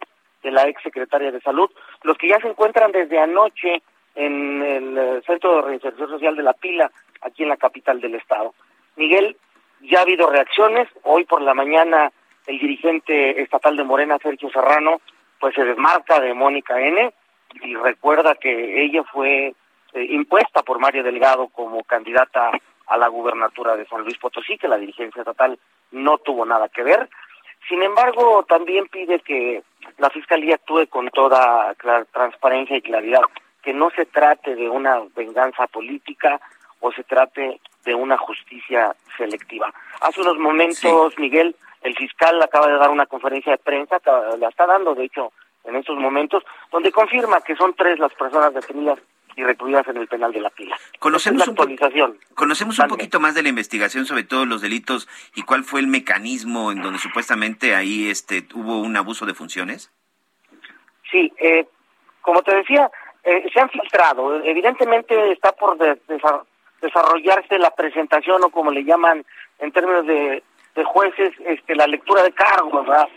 de 0.43 0.51
la 0.51 0.67
ex 0.67 0.81
secretaria 0.83 1.31
de 1.31 1.41
Salud, 1.41 1.69
los 2.03 2.17
que 2.17 2.27
ya 2.27 2.39
se 2.39 2.47
encuentran 2.47 2.91
desde 2.91 3.19
anoche 3.19 3.81
en 4.15 4.61
el 4.61 4.97
eh, 4.97 5.21
Centro 5.25 5.55
de 5.55 5.61
Reinserción 5.63 6.09
Social 6.09 6.35
de 6.35 6.43
La 6.43 6.53
Pila, 6.53 6.91
aquí 7.21 7.43
en 7.43 7.49
la 7.49 7.57
capital 7.57 7.99
del 7.99 8.15
estado. 8.15 8.53
Miguel, 8.95 9.37
ya 9.81 9.99
ha 9.99 10.03
habido 10.03 10.29
reacciones, 10.29 10.87
hoy 11.03 11.25
por 11.25 11.41
la 11.41 11.53
mañana 11.53 12.11
el 12.45 12.59
dirigente 12.59 13.41
estatal 13.41 13.77
de 13.77 13.83
Morena, 13.83 14.17
Sergio 14.21 14.49
Serrano, 14.49 15.01
pues 15.39 15.55
se 15.55 15.63
desmarca 15.63 16.19
de 16.19 16.33
Mónica 16.33 16.79
N 16.79 17.13
y 17.61 17.75
recuerda 17.75 18.35
que 18.35 18.83
ella 18.83 19.03
fue 19.03 19.53
eh, 19.93 20.07
impuesta 20.09 20.63
por 20.63 20.79
Mario 20.79 21.03
Delgado 21.03 21.47
como 21.49 21.83
candidata 21.83 22.51
a 22.87 22.97
la 22.97 23.07
gubernatura 23.07 23.75
de 23.75 23.85
San 23.85 24.01
Luis 24.01 24.17
Potosí, 24.17 24.57
que 24.57 24.67
la 24.67 24.77
dirigencia 24.77 25.21
estatal 25.21 25.57
no 25.91 26.17
tuvo 26.17 26.45
nada 26.45 26.67
que 26.69 26.83
ver. 26.83 27.09
Sin 27.69 27.81
embargo, 27.81 28.43
también 28.47 28.87
pide 28.87 29.19
que 29.19 29.63
la 29.97 30.09
Fiscalía 30.09 30.55
actúe 30.55 30.87
con 30.87 31.09
toda 31.09 31.75
transparencia 32.11 32.75
y 32.75 32.81
claridad, 32.81 33.21
que 33.61 33.73
no 33.73 33.89
se 33.91 34.05
trate 34.05 34.55
de 34.55 34.69
una 34.69 35.01
venganza 35.15 35.67
política 35.67 36.41
o 36.81 36.91
se 36.91 37.03
trate 37.03 37.61
de 37.85 37.95
una 37.95 38.17
justicia 38.17 38.95
selectiva. 39.17 39.73
Hace 40.01 40.21
unos 40.21 40.37
momentos, 40.37 41.17
Miguel, 41.17 41.55
el 41.81 41.95
fiscal 41.95 42.41
acaba 42.41 42.67
de 42.67 42.77
dar 42.77 42.89
una 42.89 43.05
conferencia 43.05 43.53
de 43.53 43.57
prensa, 43.57 44.01
la 44.37 44.49
está 44.49 44.65
dando, 44.65 44.95
de 44.95 45.05
hecho, 45.05 45.31
en 45.63 45.75
estos 45.75 45.97
momentos, 45.97 46.43
donde 46.71 46.91
confirma 46.91 47.41
que 47.41 47.55
son 47.55 47.73
tres 47.73 47.99
las 47.99 48.13
personas 48.13 48.53
detenidas 48.53 48.99
y 49.35 49.43
recluidas 49.43 49.87
en 49.87 49.97
el 49.97 50.07
penal 50.07 50.31
de 50.31 50.41
la 50.41 50.49
pila. 50.49 50.77
Conocemos, 50.99 51.47
un, 51.47 51.51
actualización. 51.51 52.17
conocemos 52.35 52.79
un 52.79 52.87
poquito 52.87 53.19
más 53.19 53.35
de 53.35 53.43
la 53.43 53.49
investigación 53.49 54.05
sobre 54.05 54.23
todos 54.23 54.47
los 54.47 54.61
delitos 54.61 55.07
y 55.35 55.43
cuál 55.43 55.63
fue 55.63 55.79
el 55.79 55.87
mecanismo 55.87 56.71
en 56.71 56.81
donde 56.81 56.99
supuestamente 56.99 57.75
ahí 57.75 58.09
este 58.09 58.47
hubo 58.53 58.79
un 58.79 58.95
abuso 58.95 59.25
de 59.25 59.33
funciones. 59.33 59.91
Sí, 61.11 61.31
eh, 61.37 61.67
como 62.21 62.41
te 62.41 62.55
decía, 62.55 62.89
eh, 63.23 63.45
se 63.53 63.59
han 63.59 63.69
filtrado. 63.69 64.43
Evidentemente 64.43 65.31
está 65.31 65.51
por 65.51 65.77
desarrollarse 66.81 67.59
la 67.59 67.71
presentación 67.71 68.43
o 68.43 68.49
como 68.49 68.71
le 68.71 68.83
llaman 68.83 69.25
en 69.59 69.71
términos 69.71 70.05
de, 70.05 70.43
jueces, 70.85 71.33
este, 71.45 71.75
la 71.75 71.87
lectura 71.87 72.23
de 72.23 72.31
cargos, 72.31 72.85
¿verdad? 72.85 73.07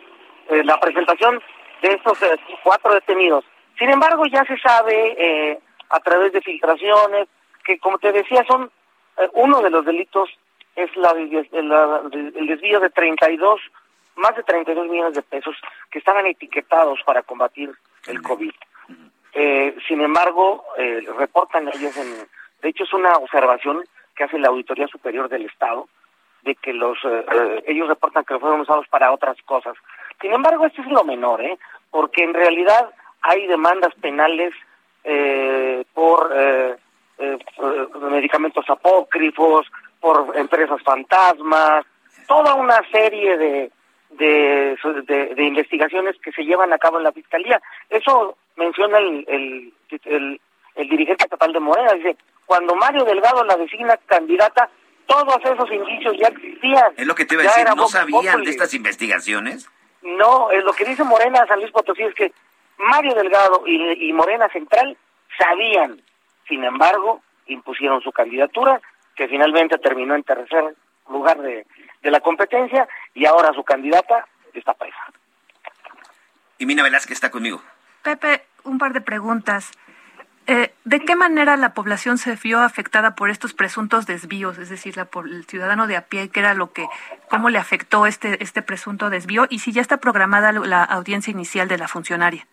Eh, 0.50 0.62
la 0.62 0.78
presentación 0.78 1.40
de 1.82 1.94
estos 1.94 2.18
cuatro 2.62 2.92
detenidos. 2.92 3.44
Sin 3.78 3.90
embargo, 3.90 4.24
ya 4.26 4.44
se 4.44 4.56
sabe 4.58 5.58
a 5.90 6.00
través 6.00 6.32
de 6.32 6.40
filtraciones, 6.40 7.28
que 7.64 7.78
como 7.78 7.98
te 7.98 8.12
decía, 8.12 8.44
son 8.44 8.70
eh, 9.18 9.28
uno 9.34 9.60
de 9.60 9.70
los 9.70 9.84
delitos 9.84 10.30
es 10.74 10.94
la, 10.96 11.12
el 11.12 12.46
desvío 12.46 12.80
de 12.80 12.90
32, 12.90 13.60
más 14.16 14.36
de 14.36 14.42
32 14.42 14.88
millones 14.88 15.14
de 15.14 15.22
pesos 15.22 15.56
que 15.90 15.98
estaban 15.98 16.26
etiquetados 16.26 17.00
para 17.04 17.22
combatir 17.22 17.72
el 18.06 18.20
COVID. 18.22 18.52
Eh, 19.32 19.76
sin 19.88 20.00
embargo, 20.00 20.64
eh, 20.76 21.06
reportan 21.18 21.68
ellos, 21.68 21.96
en, 21.96 22.26
de 22.62 22.68
hecho 22.68 22.84
es 22.84 22.92
una 22.92 23.14
observación 23.16 23.84
que 24.14 24.24
hace 24.24 24.38
la 24.38 24.48
Auditoría 24.48 24.86
Superior 24.88 25.28
del 25.28 25.46
Estado, 25.46 25.88
de 26.42 26.54
que 26.54 26.72
los 26.72 26.96
ellos 27.66 27.88
reportan 27.88 28.24
que 28.24 28.38
fueron 28.38 28.60
usados 28.60 28.86
para 28.88 29.12
otras 29.12 29.36
cosas. 29.42 29.74
Sin 30.20 30.32
embargo, 30.32 30.64
esto 30.64 30.80
es 30.82 30.88
lo 30.88 31.04
menor, 31.04 31.42
¿eh? 31.42 31.58
porque 31.90 32.24
en 32.24 32.34
realidad 32.34 32.90
hay 33.22 33.46
demandas 33.46 33.94
penales 34.00 34.54
eh, 34.54 34.60
por 35.94 36.32
eh, 36.34 36.76
eh, 37.18 37.38
medicamentos 38.10 38.68
apócrifos, 38.68 39.66
por 40.00 40.36
empresas 40.36 40.82
fantasmas, 40.82 41.84
toda 42.26 42.54
una 42.54 42.82
serie 42.90 43.36
de, 43.38 43.70
de, 44.10 44.76
de, 45.34 45.44
investigaciones 45.44 46.16
que 46.22 46.32
se 46.32 46.42
llevan 46.42 46.72
a 46.72 46.78
cabo 46.78 46.98
en 46.98 47.04
la 47.04 47.12
Fiscalía. 47.12 47.60
Eso 47.88 48.36
menciona 48.56 48.98
el, 48.98 49.24
el, 49.28 50.40
el, 50.74 50.88
dirigente 50.88 51.24
estatal 51.24 51.52
de 51.52 51.60
Morena, 51.60 51.92
dice, 51.94 52.16
cuando 52.44 52.74
Mario 52.74 53.04
Delgado 53.04 53.44
la 53.44 53.56
designa 53.56 53.96
candidata, 54.06 54.68
todos 55.06 55.38
esos 55.44 55.70
indicios 55.70 56.16
ya 56.18 56.28
existían. 56.28 56.92
Es 56.96 57.06
lo 57.06 57.14
que 57.14 57.24
te 57.24 57.34
iba 57.34 57.44
a 57.44 57.46
decir, 57.46 57.66
¿no 57.76 57.88
sabían 57.88 58.42
de 58.42 58.50
estas 58.50 58.74
investigaciones? 58.74 59.68
No, 60.02 60.50
es 60.50 60.62
lo 60.64 60.72
que 60.72 60.84
dice 60.84 61.02
Morena 61.02 61.46
San 61.46 61.60
Luis 61.60 61.72
Potosí 61.72 62.02
es 62.02 62.14
que 62.14 62.32
Mario 62.78 63.14
Delgado 63.14 63.62
y, 63.66 64.12
Morena 64.12 64.48
Central 64.48 64.96
sabían, 65.38 66.00
sin 66.48 66.64
embargo, 66.64 67.22
impusieron 67.46 68.00
su 68.00 68.12
candidatura, 68.12 68.80
que 69.14 69.28
finalmente 69.28 69.78
terminó 69.78 70.14
en 70.14 70.22
tercer 70.22 70.74
lugar 71.08 71.40
de, 71.40 71.66
la 72.02 72.20
competencia, 72.20 72.86
y 73.14 73.26
ahora 73.26 73.52
su 73.52 73.64
candidata 73.64 74.26
está 74.54 74.74
presa. 74.74 75.12
Y 76.58 76.66
Mina 76.66 76.84
Velázquez 76.84 77.14
está 77.14 77.30
conmigo. 77.30 77.60
Pepe, 78.02 78.42
un 78.62 78.78
par 78.78 78.92
de 78.92 79.00
preguntas. 79.00 79.72
Eh, 80.46 80.72
¿De 80.84 81.00
qué 81.00 81.16
manera 81.16 81.56
la 81.56 81.74
población 81.74 82.18
se 82.18 82.36
vio 82.36 82.60
afectada 82.60 83.16
por 83.16 83.30
estos 83.30 83.54
presuntos 83.54 84.06
desvíos? 84.06 84.58
Es 84.58 84.68
decir, 84.68 84.96
la, 84.96 85.08
el 85.24 85.44
ciudadano 85.46 85.88
de 85.88 85.96
a 85.96 86.02
pie, 86.02 86.28
¿qué 86.28 86.38
era 86.38 86.54
lo 86.54 86.72
que, 86.72 86.86
cómo 87.28 87.50
le 87.50 87.58
afectó 87.58 88.06
este, 88.06 88.40
este 88.40 88.62
presunto 88.62 89.10
desvío? 89.10 89.46
Y 89.50 89.58
si 89.58 89.72
ya 89.72 89.82
está 89.82 89.96
programada 89.96 90.52
la 90.52 90.84
audiencia 90.84 91.32
inicial 91.32 91.66
de 91.66 91.78
la 91.78 91.88
funcionaria. 91.88 92.46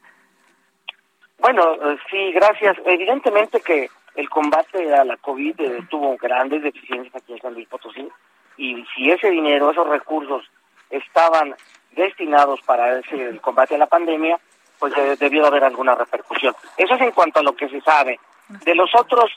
Bueno, 1.43 1.73
eh, 1.73 1.97
sí, 2.09 2.31
gracias. 2.31 2.77
Evidentemente 2.85 3.59
que 3.59 3.89
el 4.15 4.29
combate 4.29 4.95
a 4.95 5.03
la 5.03 5.17
COVID 5.17 5.59
eh, 5.59 5.79
tuvo 5.89 6.15
grandes 6.15 6.63
deficiencias 6.63 7.13
aquí 7.13 7.33
en 7.33 7.41
San 7.41 7.53
Luis 7.53 7.67
Potosí 7.67 8.07
y 8.55 8.85
si 8.95 9.11
ese 9.11 9.29
dinero, 9.29 9.69
esos 9.69 9.85
recursos 9.89 10.49
estaban 10.89 11.53
destinados 11.91 12.61
para 12.61 12.97
ese 12.97 13.27
el 13.27 13.41
combate 13.41 13.75
a 13.75 13.77
la 13.77 13.87
pandemia, 13.87 14.39
pues 14.79 14.93
eh, 14.95 15.17
debió 15.19 15.45
haber 15.45 15.65
alguna 15.65 15.95
repercusión. 15.95 16.55
Eso 16.77 16.95
es 16.95 17.01
en 17.01 17.11
cuanto 17.11 17.41
a 17.41 17.43
lo 17.43 17.57
que 17.57 17.67
se 17.67 17.81
sabe. 17.81 18.21
De 18.63 18.73
los 18.73 18.95
otros, 18.95 19.29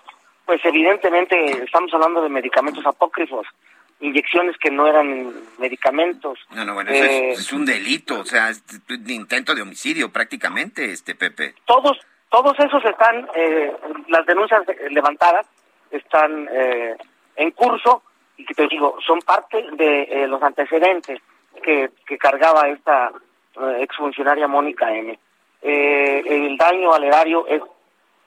pues 0.45 0.65
evidentemente 0.65 1.65
estamos 1.65 1.93
hablando 1.93 2.23
de 2.23 2.29
medicamentos 2.29 2.87
apócrifos 2.87 3.49
inyecciones 4.01 4.57
que 4.59 4.71
no 4.71 4.87
eran 4.87 5.33
medicamentos. 5.59 6.39
No, 6.51 6.65
no, 6.65 6.75
bueno, 6.75 6.91
eso 6.91 7.05
es, 7.05 7.53
eh, 7.53 7.55
un 7.55 7.65
delito, 7.65 8.21
o 8.21 8.25
sea, 8.25 8.51
es 8.51 8.63
un 8.89 9.11
intento 9.11 9.55
de 9.55 9.63
homicidio 9.63 10.11
prácticamente, 10.11 10.93
este 10.93 11.15
Pepe. 11.15 11.55
Todos, 11.65 11.99
todos 12.31 12.59
esos 12.59 12.85
están, 12.85 13.27
eh, 13.35 13.73
las 14.09 14.27
denuncias 14.27 14.63
levantadas 14.91 15.47
están 15.91 16.49
eh, 16.53 16.97
en 17.37 17.51
curso 17.53 18.03
y 18.37 18.45
que 18.45 18.55
te 18.55 18.67
digo, 18.69 18.99
son 19.07 19.21
parte 19.21 19.65
de 19.73 20.27
los 20.29 20.43
antecedentes 20.43 21.21
que, 21.63 21.91
que 22.07 22.19
cargaba 22.19 22.69
esta 22.69 23.11
exfuncionaria 23.79 24.47
Mónica 24.47 24.95
M. 24.95 25.19
el 25.63 26.57
daño 26.59 26.93
al 26.93 27.05
erario 27.05 27.47
es 27.47 27.63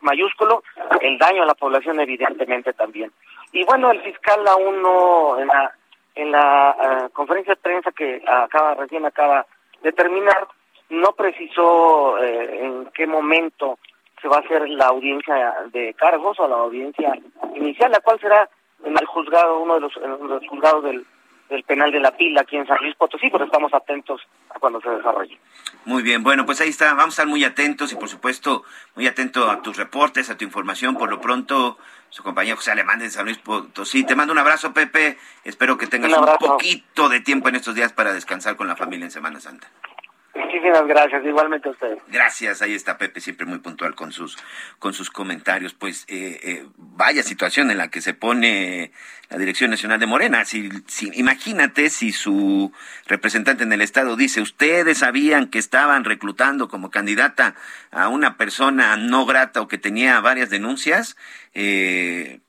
mayúsculo, 0.01 0.63
el 1.01 1.17
daño 1.17 1.43
a 1.43 1.47
la 1.47 1.55
población 1.55 1.99
evidentemente 1.99 2.73
también. 2.73 3.11
Y 3.51 3.63
bueno, 3.65 3.91
el 3.91 4.01
fiscal 4.01 4.47
aún 4.47 4.81
no, 4.81 5.39
en 5.39 5.47
la, 5.47 5.73
en 6.15 6.31
la 6.31 6.75
eh, 6.81 7.09
conferencia 7.13 7.55
de 7.55 7.61
prensa 7.61 7.91
que 7.91 8.21
acaba 8.27 8.75
recién 8.75 9.05
acaba 9.05 9.45
de 9.81 9.91
terminar, 9.91 10.47
no 10.89 11.11
precisó 11.13 12.17
eh, 12.23 12.65
en 12.65 12.85
qué 12.93 13.07
momento 13.07 13.79
se 14.21 14.27
va 14.27 14.37
a 14.37 14.41
hacer 14.41 14.67
la 14.69 14.87
audiencia 14.87 15.55
de 15.71 15.93
cargos 15.93 16.39
o 16.39 16.47
la 16.47 16.57
audiencia 16.57 17.13
inicial, 17.55 17.91
la 17.91 18.01
cual 18.01 18.19
será 18.19 18.49
en 18.83 18.97
el 18.97 19.05
juzgado, 19.05 19.59
uno 19.59 19.75
de 19.75 19.81
los, 19.81 19.95
los 19.97 20.47
juzgados 20.47 20.83
del, 20.83 21.05
del 21.49 21.63
penal 21.63 21.91
de 21.91 21.99
la 21.99 22.11
pila 22.11 22.41
aquí 22.41 22.57
en 22.57 22.67
San 22.67 22.77
Luis 22.81 22.95
Potosí, 22.95 23.29
pero 23.29 23.45
estamos 23.45 23.73
atentos 23.73 24.21
a 24.49 24.59
cuando 24.59 24.79
se 24.81 24.89
desarrolle. 24.89 25.37
Muy 25.85 26.03
bien, 26.03 26.23
bueno, 26.23 26.45
pues 26.45 26.61
ahí 26.61 26.69
está, 26.69 26.93
vamos 26.93 27.13
a 27.13 27.15
estar 27.21 27.27
muy 27.27 27.43
atentos 27.43 27.91
y 27.91 27.95
por 27.95 28.09
supuesto 28.09 28.63
muy 28.95 29.07
atento 29.07 29.49
a 29.49 29.61
tus 29.61 29.77
reportes, 29.77 30.29
a 30.29 30.37
tu 30.37 30.45
información. 30.45 30.97
Por 30.97 31.09
lo 31.09 31.21
pronto, 31.21 31.77
su 32.09 32.21
compañero 32.21 32.57
José 32.57 32.71
Alemán 32.71 32.99
de 32.99 33.09
San 33.09 33.25
Luis 33.25 33.37
Potosí. 33.37 34.03
Te 34.03 34.15
mando 34.15 34.33
un 34.33 34.39
abrazo, 34.39 34.73
Pepe. 34.73 35.17
Espero 35.43 35.77
que 35.77 35.87
tengas 35.87 36.11
un, 36.11 36.27
un 36.27 36.37
poquito 36.37 37.09
de 37.09 37.21
tiempo 37.21 37.49
en 37.49 37.55
estos 37.55 37.75
días 37.75 37.93
para 37.93 38.13
descansar 38.13 38.55
con 38.55 38.67
la 38.67 38.75
familia 38.75 39.05
en 39.05 39.11
Semana 39.11 39.39
Santa. 39.39 39.67
Muchísimas 40.35 40.85
gracias, 40.87 41.25
igualmente 41.25 41.67
a 41.67 41.71
ustedes. 41.71 41.99
Gracias, 42.07 42.61
ahí 42.61 42.73
está 42.73 42.97
Pepe, 42.97 43.19
siempre 43.19 43.45
muy 43.45 43.59
puntual 43.59 43.95
con 43.95 44.11
sus, 44.11 44.37
con 44.77 44.93
sus 44.93 45.09
comentarios. 45.09 45.73
Pues 45.73 46.05
eh, 46.07 46.39
eh, 46.43 46.65
vaya 46.77 47.23
situación 47.23 47.71
en 47.71 47.77
la 47.77 47.89
que 47.89 48.01
se 48.01 48.13
pone 48.13 48.91
la 49.29 49.37
Dirección 49.37 49.71
Nacional 49.71 49.99
de 49.99 50.05
Morena. 50.05 50.45
Si, 50.45 50.69
imagínate 51.13 51.89
si 51.89 52.11
su 52.11 52.71
representante 53.07 53.63
en 53.63 53.73
el 53.73 53.81
Estado 53.81 54.15
dice, 54.15 54.41
ustedes 54.41 54.99
sabían 54.99 55.47
que 55.47 55.59
estaban 55.59 56.03
reclutando 56.03 56.67
como 56.67 56.91
candidata 56.91 57.55
a 57.91 58.07
una 58.07 58.37
persona 58.37 58.97
no 58.97 59.25
grata 59.25 59.61
o 59.61 59.67
que 59.67 59.77
tenía 59.77 60.19
varias 60.19 60.49
denuncias, 60.49 61.17
eh, 61.53 62.39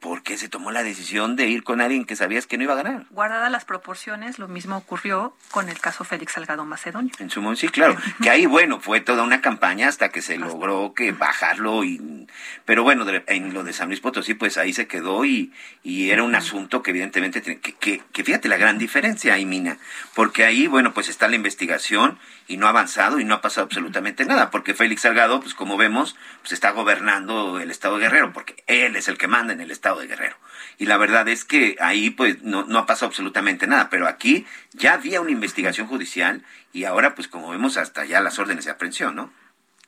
¿por 0.00 0.22
qué 0.22 0.36
se 0.38 0.48
tomó 0.48 0.70
la 0.70 0.82
decisión 0.82 1.36
de 1.36 1.46
ir 1.46 1.64
con 1.64 1.80
alguien 1.80 2.04
que 2.04 2.16
sabías 2.16 2.46
que 2.46 2.56
no 2.56 2.64
iba 2.64 2.74
a 2.74 2.82
ganar? 2.82 3.06
Guardadas 3.10 3.50
las 3.50 3.64
proporciones, 3.64 4.38
lo 4.38 4.48
mismo 4.48 4.76
ocurrió 4.76 5.34
con 5.50 5.68
el 5.68 5.80
caso 5.80 6.04
Félix 6.04 6.32
Salgado 6.32 6.64
Macedonio. 6.64 7.12
En 7.18 7.30
su 7.30 7.42
momento, 7.42 7.60
sí, 7.60 7.68
claro. 7.68 7.96
que 8.22 8.30
ahí, 8.30 8.46
bueno, 8.46 8.80
fue 8.80 9.00
toda 9.00 9.22
una 9.22 9.40
campaña 9.40 9.88
hasta 9.88 10.10
que 10.10 10.22
se 10.22 10.38
logró 10.38 10.94
que 10.94 11.12
bajarlo. 11.12 11.84
y 11.84 12.26
Pero 12.64 12.82
bueno, 12.82 13.04
en 13.26 13.54
lo 13.54 13.64
de 13.64 13.72
San 13.72 13.88
Luis 13.88 14.00
Potosí, 14.00 14.34
pues 14.34 14.58
ahí 14.58 14.72
se 14.72 14.86
quedó 14.86 15.24
y, 15.24 15.52
y 15.82 16.10
era 16.10 16.22
un 16.22 16.34
asunto 16.34 16.82
que 16.82 16.90
evidentemente, 16.90 17.42
que, 17.42 17.58
que, 17.58 18.02
que 18.12 18.24
fíjate 18.24 18.48
la 18.48 18.56
gran 18.56 18.78
diferencia 18.78 19.34
ahí, 19.34 19.46
Mina, 19.46 19.78
porque 20.14 20.44
ahí, 20.44 20.66
bueno, 20.66 20.94
pues 20.94 21.08
está 21.08 21.28
la 21.28 21.36
investigación 21.36 22.18
y 22.46 22.56
no 22.56 22.66
ha 22.66 22.70
avanzado 22.70 23.20
y 23.20 23.24
no 23.24 23.34
ha 23.34 23.40
pasado 23.40 23.66
absolutamente 23.66 24.24
nada, 24.24 24.50
porque 24.50 24.74
Félix 24.74 25.02
Salgado, 25.02 25.40
pues 25.40 25.54
como 25.54 25.76
vemos, 25.76 26.16
pues 26.40 26.52
está 26.52 26.70
gobernando 26.70 27.60
el 27.60 27.70
Estado 27.70 27.96
de 27.96 28.04
Guerrero, 28.04 28.32
porque 28.32 28.62
él 28.66 28.96
es 28.96 29.08
el 29.08 29.18
que 29.18 29.28
manda 29.28 29.52
en 29.52 29.60
el 29.60 29.70
Estado 29.70 29.87
de 29.96 30.06
Guerrero. 30.06 30.36
Y 30.78 30.86
la 30.86 30.96
verdad 30.96 31.28
es 31.28 31.44
que 31.44 31.76
ahí 31.80 32.10
pues 32.10 32.42
no, 32.42 32.64
no 32.64 32.78
ha 32.78 32.86
pasado 32.86 33.06
absolutamente 33.06 33.66
nada, 33.66 33.90
pero 33.90 34.06
aquí 34.06 34.46
ya 34.72 34.94
había 34.94 35.20
una 35.20 35.30
investigación 35.30 35.86
judicial 35.86 36.44
y 36.72 36.84
ahora 36.84 37.14
pues 37.14 37.28
como 37.28 37.50
vemos 37.50 37.76
hasta 37.76 38.04
ya 38.04 38.20
las 38.20 38.38
órdenes 38.38 38.64
de 38.64 38.70
aprehensión, 38.70 39.16
¿no? 39.16 39.32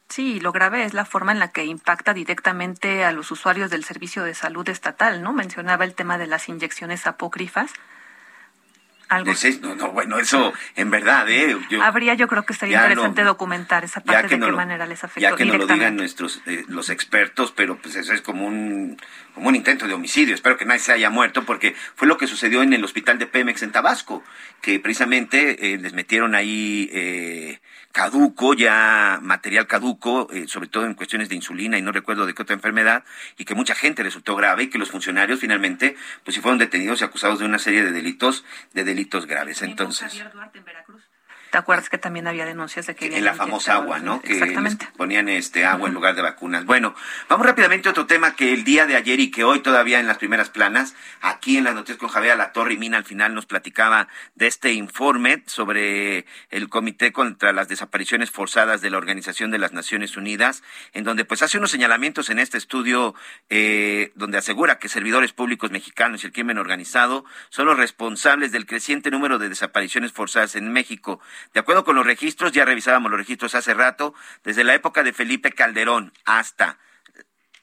Sí, 0.09 0.41
lo 0.41 0.51
grave 0.51 0.85
es 0.85 0.93
la 0.93 1.05
forma 1.05 1.31
en 1.31 1.39
la 1.39 1.53
que 1.53 1.65
impacta 1.65 2.13
directamente 2.13 3.05
a 3.05 3.13
los 3.13 3.31
usuarios 3.31 3.71
del 3.71 3.85
servicio 3.85 4.25
de 4.25 4.35
salud 4.35 4.69
estatal, 4.69 5.23
¿no? 5.23 5.33
Mencionaba 5.33 5.85
el 5.85 5.95
tema 5.95 6.19
de 6.19 6.27
las 6.27 6.49
inyecciones 6.49 7.07
apócrifas 7.07 7.73
algo. 9.11 9.33
No, 9.61 9.75
no, 9.75 9.91
bueno, 9.91 10.19
eso 10.19 10.53
en 10.77 10.91
verdad, 10.91 11.29
¿eh? 11.29 11.57
Habría, 11.83 12.15
yo 12.15 12.29
creo 12.29 12.45
que 12.45 12.55
sería 12.55 12.79
interesante 12.83 13.25
documentar 13.25 13.85
esa 13.85 14.01
parte 14.01 14.39
de 14.39 14.47
qué 14.47 14.53
manera 14.53 14.87
les 14.87 15.03
afectó 15.03 15.21
Ya 15.21 15.35
que 15.35 15.45
nos 15.45 15.59
lo 15.59 15.67
digan 15.67 15.97
nuestros, 15.97 16.41
eh, 16.47 16.65
los 16.69 16.91
expertos, 16.91 17.53
pero 17.55 17.77
pues 17.77 17.97
eso 17.97 18.15
es 18.15 18.23
como 18.23 18.47
un, 18.47 18.97
como 19.35 19.49
un 19.49 19.57
intento 19.57 19.87
de 19.87 19.95
homicidio. 19.95 20.35
Espero 20.35 20.57
que 20.57 20.65
nadie 20.65 20.79
se 20.79 20.93
haya 20.93 21.11
muerto, 21.11 21.45
porque 21.45 21.75
fue 21.97 22.07
lo 22.07 22.17
que 22.17 22.29
sucedió 22.29 22.63
en 22.63 22.73
el 22.73 22.85
hospital 22.85 23.19
de 23.19 23.27
Pemex 23.27 23.63
en 23.63 23.73
Tabasco, 23.73 24.23
que 24.63 24.79
precisamente 24.79 25.75
eh, 25.75 25.79
les 25.79 25.93
metieron 25.93 26.37
ahí 26.37 26.89
eh, 26.93 27.61
caduco, 27.93 28.55
ya 28.55 29.19
material 29.23 29.67
caduco, 29.67 30.29
eh, 30.33 30.47
sobre 30.47 30.69
todo 30.69 30.87
en 30.87 30.95
cuestiones 30.95 31.29
de 31.29 31.35
insulina 31.35 31.79
y 31.79 31.83
no 31.83 31.93
recuerdo 31.93 32.27
de 32.27 32.35
qué 32.35 32.43
otra 32.43 32.55
enfermedad, 32.55 33.05
y 33.37 33.45
que 33.45 33.55
mucha 33.55 33.75
gente 33.75 34.03
resultó 34.03 34.37
grave 34.37 34.65
y 34.65 34.71
que 34.71 34.79
los 34.79 34.91
funcionarios 34.91 35.41
finalmente, 35.41 35.97
pues 36.25 36.35
sí 36.35 36.41
fueron 36.41 36.59
detenidos 36.59 37.01
y 37.01 37.05
acusados 37.05 37.39
de 37.39 37.47
una 37.47 37.59
serie 37.59 37.83
de 37.83 37.93
delitos, 37.93 38.45
de 38.73 38.85
delitos 38.85 39.27
graves. 39.27 39.63
Entonces. 39.63 40.25
¿Te 41.51 41.59
acuerdas 41.59 41.89
que 41.89 41.99
también 41.99 42.29
había 42.29 42.45
denuncias 42.45 42.87
de 42.87 42.95
que 42.95 43.07
en 43.07 43.25
la 43.25 43.35
famosa 43.35 43.75
agua, 43.75 43.99
¿no? 43.99 44.21
Que 44.23 44.41
ponían 44.97 45.29
este 45.29 45.65
agua 45.65 45.89
en 45.89 45.95
lugar 45.95 46.15
de 46.15 46.23
vacunas. 46.23 46.65
Bueno, 46.65 46.95
vamos 47.29 47.45
rápidamente 47.45 47.89
a 47.89 47.91
otro 47.93 48.07
tema 48.07 48.37
que 48.37 48.53
el 48.53 48.63
día 48.63 48.87
de 48.87 48.97
ayer 48.97 49.19
y 49.19 49.31
que 49.31 49.43
hoy 49.43 49.61
todavía 49.61 49.99
en 49.99 50.07
las 50.07 50.19
primeras 50.19 50.49
planas, 50.49 50.95
aquí 51.21 51.57
en 51.57 51.65
las 51.65 51.75
noticias 51.75 51.99
con 51.99 52.09
Javier 52.09 52.37
La 52.37 52.53
Torre 52.53 52.75
y 52.75 52.77
Mina 52.77 52.99
al 52.99 53.05
final 53.05 53.35
nos 53.35 53.47
platicaba 53.47 54.09
de 54.37 54.47
este 54.47 54.73
informe 54.73 55.43
sobre 55.47 56.25
el 56.51 56.69
Comité 56.69 57.13
contra 57.13 57.53
las 57.53 57.69
Desapariciones 57.69 58.31
Forzadas 58.31 58.81
de 58.81 58.91
la 58.91 58.99
Organización 58.99 59.51
de 59.51 59.59
las 59.59 59.73
Naciones 59.73 60.17
Unidas, 60.17 60.63
en 60.93 61.05
donde 61.05 61.25
pues 61.25 61.43
hace 61.43 61.59
unos 61.59 61.71
señalamientos 61.71 62.31
en 62.31 62.39
este 62.39 62.59
estudio 62.59 63.15
eh, 63.49 64.13
donde 64.15 64.39
asegura 64.39 64.79
que 64.79 64.89
servidores 64.89 65.33
públicos 65.33 65.71
mexicanos 65.71 66.23
y 66.23 66.27
el 66.27 66.33
crimen 66.33 66.59
organizado 66.59 67.25
son 67.49 67.67
los 67.67 67.77
responsables 67.77 68.53
del 68.53 68.67
creciente 68.67 69.11
número 69.11 69.39
de 69.39 69.49
desapariciones 69.49 70.13
forzadas 70.13 70.55
en 70.55 70.73
México. 70.73 71.21
De 71.53 71.61
acuerdo 71.61 71.85
con 71.85 71.97
los 71.97 72.07
registros, 72.07 72.53
ya 72.53 72.65
revisábamos 72.65 73.11
los 73.11 73.21
registros 73.21 73.55
hace 73.55 73.75
rato, 73.75 74.15
desde 74.45 74.65
la 74.65 74.75
época 74.75 75.03
de 75.03 75.13
Felipe 75.13 75.53
Calderón 75.53 76.13
hasta 76.25 76.79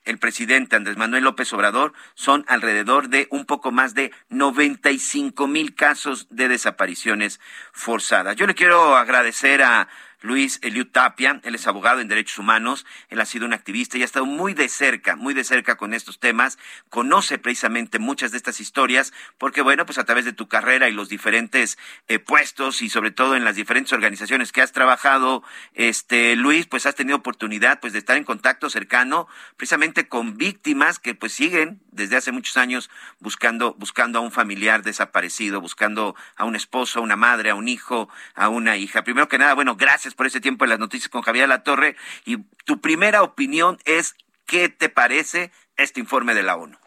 el 0.08 0.20
presidente 0.20 0.76
Andrés 0.76 0.96
Manuel 0.98 1.26
López 1.26 1.52
Obrador, 1.52 1.94
son 2.14 2.46
alrededor 2.48 3.10
de 3.10 3.28
un 3.30 3.46
poco 3.46 3.72
más 3.72 3.94
de 3.94 4.12
95 4.30 5.48
mil 5.48 5.76
casos 5.76 6.28
de 6.30 6.48
desapariciones 6.48 7.42
forzadas. 7.74 8.38
Yo 8.38 8.48
le 8.48 8.56
quiero 8.56 8.96
agradecer 8.96 9.62
a 9.64 9.90
Luis 10.22 10.60
Eliud 10.64 10.88
Tapia, 10.88 11.40
él 11.44 11.56
es 11.56 11.68
abogado 11.68 12.02
en 12.02 12.08
derechos 12.08 12.40
humanos, 12.40 12.86
él 13.10 13.22
ha 13.22 13.26
sido 13.26 13.46
un 13.46 13.54
activista 13.54 13.98
y 13.98 14.02
ha 14.02 14.06
estado 14.06 14.26
muy 14.26 14.54
de 14.54 14.68
cerca, 14.68 15.16
muy 15.16 15.34
de 15.34 15.44
cerca 15.44 15.78
con 15.78 15.94
estos 15.94 16.20
temas, 16.20 16.58
conoce 16.90 17.38
precisamente 17.38 18.00
muchas 18.00 18.32
de 18.32 18.38
estas 18.38 18.60
historias, 18.60 19.14
porque 19.38 19.62
bueno, 19.62 19.86
pues 19.86 19.98
a 19.98 20.06
través 20.06 20.26
de 20.26 20.34
tu 20.34 20.48
carrera 20.48 20.90
y 20.90 20.94
los 20.94 21.10
diferentes 21.10 21.78
eh, 22.08 22.20
puestos 22.20 22.82
y 22.82 22.90
sobre 22.90 23.12
todo 23.12 23.36
en 23.36 23.46
las 23.46 23.56
diferentes 23.56 23.94
organizaciones 23.94 24.52
que 24.52 24.62
has 24.62 24.72
trabajado, 24.72 25.44
este 25.74 26.36
Luis, 26.36 26.66
pues 26.66 26.86
has 26.86 26.96
tenido 26.96 27.18
oportunidad 27.18 27.80
pues 27.80 27.94
de 27.94 28.00
estar 28.00 28.18
en 28.18 28.24
contacto 28.24 28.70
cercano 28.70 29.28
precisamente 29.56 30.08
con 30.08 30.38
víctimas 30.38 31.00
que 31.00 31.14
pues 31.16 31.34
siguen 31.34 31.80
desde 31.92 32.18
hace 32.18 32.32
muchos 32.32 32.58
años 32.58 32.90
buscando 33.20 33.76
buscando 33.76 34.20
a 34.20 34.22
un 34.22 34.32
familiar 34.32 34.84
desaparecido, 34.84 35.62
buscando 35.62 36.16
a 36.36 36.46
un 36.46 36.56
esposo, 36.56 37.00
a 37.00 37.04
una 37.04 37.16
madre, 37.16 37.50
a 37.50 37.56
un 37.56 37.68
hijo, 37.68 38.10
a 38.36 38.50
una 38.50 38.78
hija. 38.78 39.04
Primero 39.04 39.28
que 39.28 39.38
nada, 39.38 39.54
bueno, 39.54 39.76
gracias 39.76 40.07
por 40.16 40.28
ese 40.28 40.42
tiempo 40.42 40.66
en 40.66 40.70
las 40.70 40.80
noticias 40.80 41.10
con 41.10 41.22
Javier 41.22 41.50
Latorre. 41.50 41.96
Y 42.26 42.38
tu 42.66 42.82
primera 42.82 43.24
opinión 43.24 43.78
es, 43.86 44.16
¿qué 44.46 44.70
te 44.70 44.90
parece 44.90 45.52
este 45.76 46.00
informe 46.00 46.34
de 46.34 46.44
la 46.44 46.56
ONU? 46.56 46.78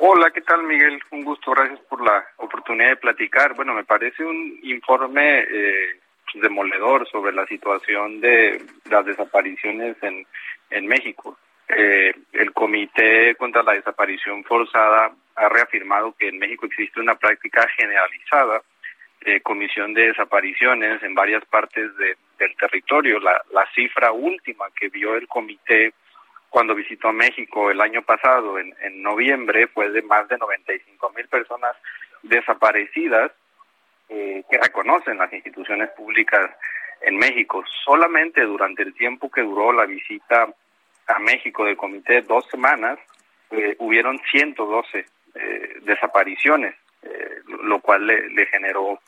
Hola, 0.00 0.30
¿qué 0.30 0.40
tal 0.42 0.62
Miguel? 0.62 1.00
Un 1.10 1.24
gusto, 1.24 1.50
gracias 1.50 1.80
por 1.88 2.04
la 2.04 2.24
oportunidad 2.36 2.90
de 2.90 2.96
platicar. 2.96 3.54
Bueno, 3.54 3.74
me 3.74 3.84
parece 3.84 4.24
un 4.24 4.60
informe 4.62 5.40
eh, 5.40 6.00
demoledor 6.34 7.08
sobre 7.08 7.32
la 7.32 7.46
situación 7.46 8.20
de 8.20 8.62
las 8.88 9.04
desapariciones 9.04 9.96
en, 10.02 10.24
en 10.70 10.86
México. 10.86 11.36
Eh, 11.68 12.14
el 12.32 12.52
Comité 12.52 13.34
contra 13.34 13.62
la 13.62 13.72
Desaparición 13.72 14.44
Forzada 14.44 15.10
ha 15.34 15.48
reafirmado 15.48 16.14
que 16.18 16.28
en 16.28 16.38
México 16.38 16.66
existe 16.66 17.00
una 17.00 17.16
práctica 17.16 17.66
generalizada 17.76 18.62
comisión 19.42 19.94
de 19.94 20.08
desapariciones 20.08 21.02
en 21.02 21.14
varias 21.14 21.44
partes 21.46 21.90
del 21.96 22.56
territorio. 22.56 23.18
La, 23.20 23.66
cifra 23.74 24.12
última 24.12 24.66
que 24.78 24.88
vio 24.88 25.16
el 25.16 25.28
comité 25.28 25.92
cuando 26.48 26.74
visitó 26.74 27.12
México 27.12 27.70
el 27.70 27.80
año 27.80 28.02
pasado, 28.02 28.58
en, 28.58 28.74
en 28.80 29.02
noviembre, 29.02 29.66
fue 29.68 29.90
de 29.90 30.02
más 30.02 30.28
de 30.28 30.38
95 30.38 31.12
mil 31.14 31.28
personas 31.28 31.76
desaparecidas 32.22 33.32
eh, 34.08 34.42
que 34.50 34.58
reconocen 34.58 35.18
las 35.18 35.30
instituciones 35.32 35.90
públicas 35.90 36.50
en 37.02 37.18
México. 37.18 37.62
Solamente 37.84 38.40
durante 38.42 38.82
el 38.82 38.94
tiempo 38.94 39.30
que 39.30 39.42
duró 39.42 39.72
la 39.72 39.84
visita 39.84 40.48
a 41.08 41.18
México 41.18 41.64
del 41.64 41.76
comité, 41.76 42.22
dos 42.22 42.46
semanas, 42.48 42.98
eh, 43.50 43.76
hubieron 43.78 44.18
112 44.30 45.06
eh, 45.34 45.76
desapariciones. 45.82 46.74
Eh, 47.58 47.64
lo 47.64 47.80
cual 47.80 48.06
le, 48.06 48.46
generó 48.46 49.00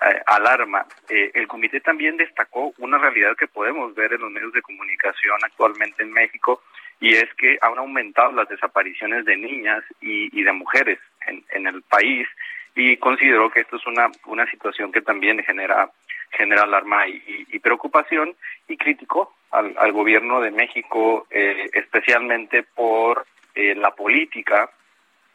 eh, 0.00 0.20
alarma. 0.26 0.86
Eh, 1.08 1.30
el 1.34 1.46
comité 1.46 1.80
también 1.80 2.16
destacó 2.16 2.72
una 2.78 2.98
realidad 2.98 3.36
que 3.36 3.46
podemos 3.46 3.94
ver 3.94 4.12
en 4.12 4.20
los 4.20 4.30
medios 4.30 4.52
de 4.52 4.62
comunicación 4.62 5.38
actualmente 5.42 6.02
en 6.02 6.12
México 6.12 6.62
y 7.00 7.14
es 7.14 7.32
que 7.34 7.58
han 7.60 7.76
aumentado 7.78 8.32
las 8.32 8.48
desapariciones 8.48 9.24
de 9.24 9.36
niñas 9.36 9.84
y, 10.00 10.42
de 10.42 10.52
mujeres 10.52 10.98
en, 11.26 11.66
el 11.66 11.82
país 11.82 12.26
y 12.74 12.96
consideró 12.96 13.50
que 13.50 13.60
esto 13.60 13.76
es 13.76 13.86
una, 13.86 14.10
una 14.26 14.50
situación 14.50 14.92
que 14.92 15.02
también 15.02 15.42
genera 15.44 15.90
genera 16.30 16.62
alarma 16.62 17.06
y, 17.06 17.58
preocupación 17.58 18.34
y 18.68 18.76
criticó 18.76 19.34
al, 19.50 19.74
al 19.78 19.92
gobierno 19.92 20.40
de 20.40 20.50
México 20.50 21.26
especialmente 21.30 22.62
por 22.62 23.26
la 23.54 23.90
política 23.90 24.70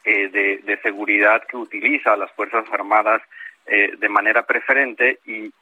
eh, 0.04 0.28
de, 0.64 0.80
seguridad 0.82 1.44
que 1.46 1.56
utiliza 1.56 2.16
las 2.16 2.32
Fuerzas 2.32 2.64
Armadas 2.72 3.22
eh, 3.66 3.92
de 3.96 4.08
manera 4.08 4.44
preferente 4.44 5.20
y, 5.24 5.52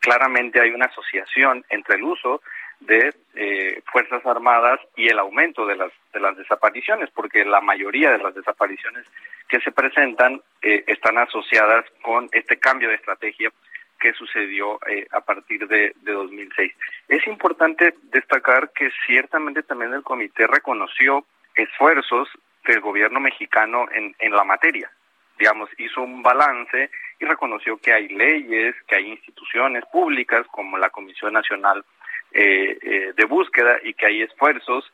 claramente 0.00 0.60
hay 0.60 0.70
una 0.70 0.84
asociación 0.84 1.64
entre 1.70 1.96
el 1.96 2.02
uso 2.02 2.42
de 2.80 3.14
eh, 3.34 3.80
Fuerzas 3.90 4.24
Armadas 4.26 4.80
y 4.96 5.08
el 5.08 5.18
aumento 5.18 5.64
de 5.64 5.76
las, 5.76 5.90
de 6.12 6.20
las 6.20 6.36
desapariciones, 6.36 7.08
porque 7.10 7.42
la 7.46 7.62
mayoría 7.62 8.10
de 8.10 8.18
las 8.18 8.34
desapariciones 8.34 9.06
que 9.48 9.60
se 9.60 9.72
presentan 9.72 10.42
están 10.60 11.16
asociadas 11.16 11.86
con 12.02 12.28
este 12.32 12.58
cambio 12.58 12.90
de 12.90 12.96
estrategia 12.96 13.50
que 13.98 14.12
sucedió 14.12 14.78
a 15.10 15.20
partir 15.22 15.66
de, 15.66 15.94
de 16.02 16.12
2006. 16.12 16.72
Es 17.08 17.26
importante 17.26 17.94
destacar 18.02 18.72
que 18.72 18.90
ciertamente 19.06 19.62
también 19.62 19.94
el 19.94 20.02
comité 20.02 20.46
reconoció 20.46 21.24
esfuerzos 21.54 22.28
del 22.72 22.80
gobierno 22.80 23.20
mexicano 23.20 23.86
en, 23.92 24.14
en 24.18 24.32
la 24.32 24.44
materia. 24.44 24.90
Digamos, 25.38 25.68
hizo 25.78 26.02
un 26.02 26.22
balance 26.22 26.90
y 27.18 27.24
reconoció 27.24 27.76
que 27.78 27.92
hay 27.92 28.08
leyes, 28.08 28.74
que 28.86 28.96
hay 28.96 29.08
instituciones 29.08 29.84
públicas 29.86 30.46
como 30.50 30.78
la 30.78 30.90
Comisión 30.90 31.32
Nacional 31.32 31.84
eh, 32.32 32.78
eh, 32.82 33.12
de 33.16 33.24
Búsqueda 33.26 33.78
y 33.82 33.94
que 33.94 34.06
hay 34.06 34.22
esfuerzos 34.22 34.84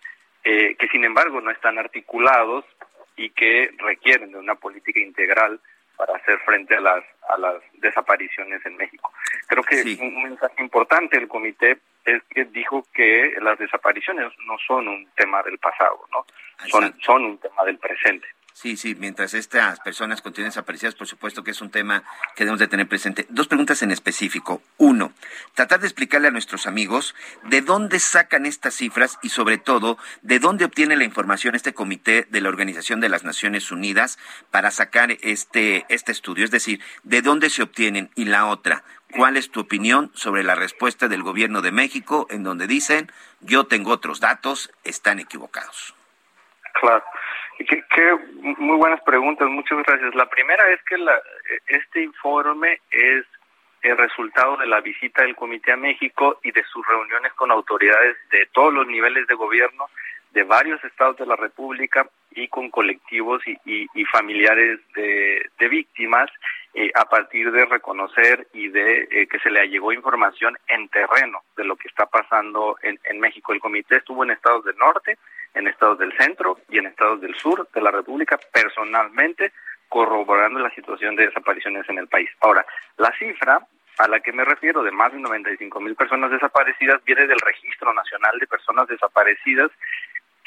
eh, 0.44 0.74
que 0.78 0.88
sin 0.88 1.04
embargo 1.04 1.40
no 1.40 1.50
están 1.50 1.78
articulados 1.78 2.64
y 3.16 3.30
que 3.30 3.70
requieren 3.78 4.32
de 4.32 4.38
una 4.38 4.54
política 4.54 5.00
integral 5.00 5.60
para 6.00 6.16
hacer 6.16 6.38
frente 6.46 6.74
a 6.74 6.80
las 6.80 7.04
a 7.28 7.36
las 7.36 7.62
desapariciones 7.74 8.64
en 8.64 8.76
México. 8.76 9.12
Creo 9.46 9.62
que 9.62 9.82
un 10.00 10.22
mensaje 10.22 10.62
importante 10.62 11.18
del 11.18 11.28
comité 11.28 11.78
es 12.04 12.22
que 12.30 12.46
dijo 12.46 12.84
que 12.94 13.34
las 13.40 13.58
desapariciones 13.58 14.32
no 14.46 14.56
son 14.66 14.88
un 14.88 15.06
tema 15.14 15.42
del 15.42 15.58
pasado, 15.58 16.00
¿no? 16.10 16.24
Son, 16.68 16.94
son 17.00 17.24
un 17.24 17.38
tema 17.38 17.64
del 17.64 17.78
presente. 17.78 18.26
Sí, 18.52 18.76
sí, 18.76 18.94
mientras 18.94 19.32
estas 19.34 19.80
personas 19.80 20.20
continúen 20.20 20.50
desaparecidas, 20.50 20.94
por 20.94 21.06
supuesto 21.06 21.42
que 21.42 21.52
es 21.52 21.60
un 21.60 21.70
tema 21.70 22.02
que 22.36 22.44
debemos 22.44 22.58
de 22.58 22.68
tener 22.68 22.88
presente. 22.88 23.26
Dos 23.30 23.48
preguntas 23.48 23.82
en 23.82 23.90
específico. 23.90 24.62
Uno, 24.76 25.12
tratar 25.54 25.80
de 25.80 25.86
explicarle 25.86 26.28
a 26.28 26.30
nuestros 26.30 26.66
amigos 26.66 27.14
de 27.44 27.62
dónde 27.62 27.98
sacan 28.00 28.46
estas 28.46 28.74
cifras 28.74 29.18
y 29.22 29.30
sobre 29.30 29.58
todo 29.58 29.98
de 30.22 30.38
dónde 30.40 30.64
obtiene 30.64 30.96
la 30.96 31.04
información 31.04 31.54
este 31.54 31.72
comité 31.72 32.26
de 32.28 32.40
la 32.40 32.48
Organización 32.48 33.00
de 33.00 33.08
las 33.08 33.24
Naciones 33.24 33.70
Unidas 33.72 34.18
para 34.50 34.70
sacar 34.70 35.12
este, 35.22 35.86
este 35.88 36.12
estudio. 36.12 36.44
Es 36.44 36.50
decir, 36.50 36.80
de 37.02 37.22
dónde 37.22 37.50
se 37.50 37.62
obtienen. 37.62 38.10
Y 38.14 38.26
la 38.26 38.46
otra, 38.46 38.84
¿cuál 39.16 39.36
es 39.36 39.50
tu 39.50 39.60
opinión 39.60 40.10
sobre 40.14 40.42
la 40.42 40.54
respuesta 40.54 41.08
del 41.08 41.22
gobierno 41.22 41.62
de 41.62 41.72
México 41.72 42.26
en 42.30 42.42
donde 42.42 42.66
dicen, 42.66 43.10
yo 43.40 43.66
tengo 43.66 43.92
otros 43.92 44.20
datos, 44.20 44.70
están 44.84 45.18
equivocados? 45.18 45.94
Claro. 46.80 47.04
Qué, 47.68 48.16
muy 48.58 48.78
buenas 48.78 49.02
preguntas, 49.02 49.48
muchas 49.48 49.82
gracias. 49.86 50.14
La 50.14 50.26
primera 50.26 50.70
es 50.72 50.80
que 50.84 50.96
la, 50.96 51.20
este 51.68 52.02
informe 52.02 52.80
es 52.90 53.26
el 53.82 53.96
resultado 53.98 54.56
de 54.56 54.66
la 54.66 54.80
visita 54.80 55.22
del 55.22 55.36
Comité 55.36 55.72
a 55.72 55.76
México 55.76 56.38
y 56.42 56.52
de 56.52 56.62
sus 56.64 56.86
reuniones 56.86 57.32
con 57.34 57.50
autoridades 57.50 58.16
de 58.30 58.46
todos 58.52 58.72
los 58.72 58.86
niveles 58.86 59.26
de 59.26 59.34
gobierno 59.34 59.86
de 60.32 60.44
varios 60.44 60.82
estados 60.84 61.16
de 61.16 61.26
la 61.26 61.36
República 61.36 62.08
y 62.32 62.48
con 62.48 62.70
colectivos 62.70 63.42
y, 63.46 64.04
familiares 64.06 64.80
de, 64.94 65.68
víctimas 65.68 66.30
eh, 66.74 66.90
a 66.94 67.04
partir 67.06 67.50
de 67.50 67.64
reconocer 67.64 68.46
y 68.52 68.68
de 68.68 69.08
eh, 69.10 69.26
que 69.26 69.38
se 69.40 69.50
le 69.50 69.68
llegó 69.68 69.92
información 69.92 70.56
en 70.68 70.88
terreno 70.88 71.42
de 71.56 71.64
lo 71.64 71.76
que 71.76 71.88
está 71.88 72.06
pasando 72.06 72.76
en, 72.82 72.98
en 73.04 73.18
México. 73.18 73.52
El 73.52 73.60
comité 73.60 73.96
estuvo 73.96 74.22
en 74.22 74.30
estados 74.30 74.64
del 74.64 74.76
norte, 74.76 75.18
en 75.54 75.66
estados 75.66 75.98
del 75.98 76.16
centro 76.16 76.58
y 76.68 76.78
en 76.78 76.86
estados 76.86 77.20
del 77.20 77.34
sur 77.34 77.68
de 77.74 77.80
la 77.80 77.90
República 77.90 78.38
personalmente 78.52 79.52
corroborando 79.88 80.60
la 80.60 80.70
situación 80.70 81.16
de 81.16 81.26
desapariciones 81.26 81.88
en 81.88 81.98
el 81.98 82.06
país. 82.06 82.30
Ahora, 82.40 82.64
la 82.96 83.12
cifra 83.18 83.66
a 83.98 84.08
la 84.08 84.20
que 84.20 84.32
me 84.32 84.44
refiero 84.44 84.82
de 84.82 84.92
más 84.92 85.12
de 85.12 85.18
95 85.18 85.80
mil 85.80 85.94
personas 85.94 86.30
desaparecidas 86.30 87.04
viene 87.04 87.26
del 87.26 87.40
Registro 87.40 87.92
Nacional 87.92 88.38
de 88.38 88.46
Personas 88.46 88.88
Desaparecidas 88.88 89.70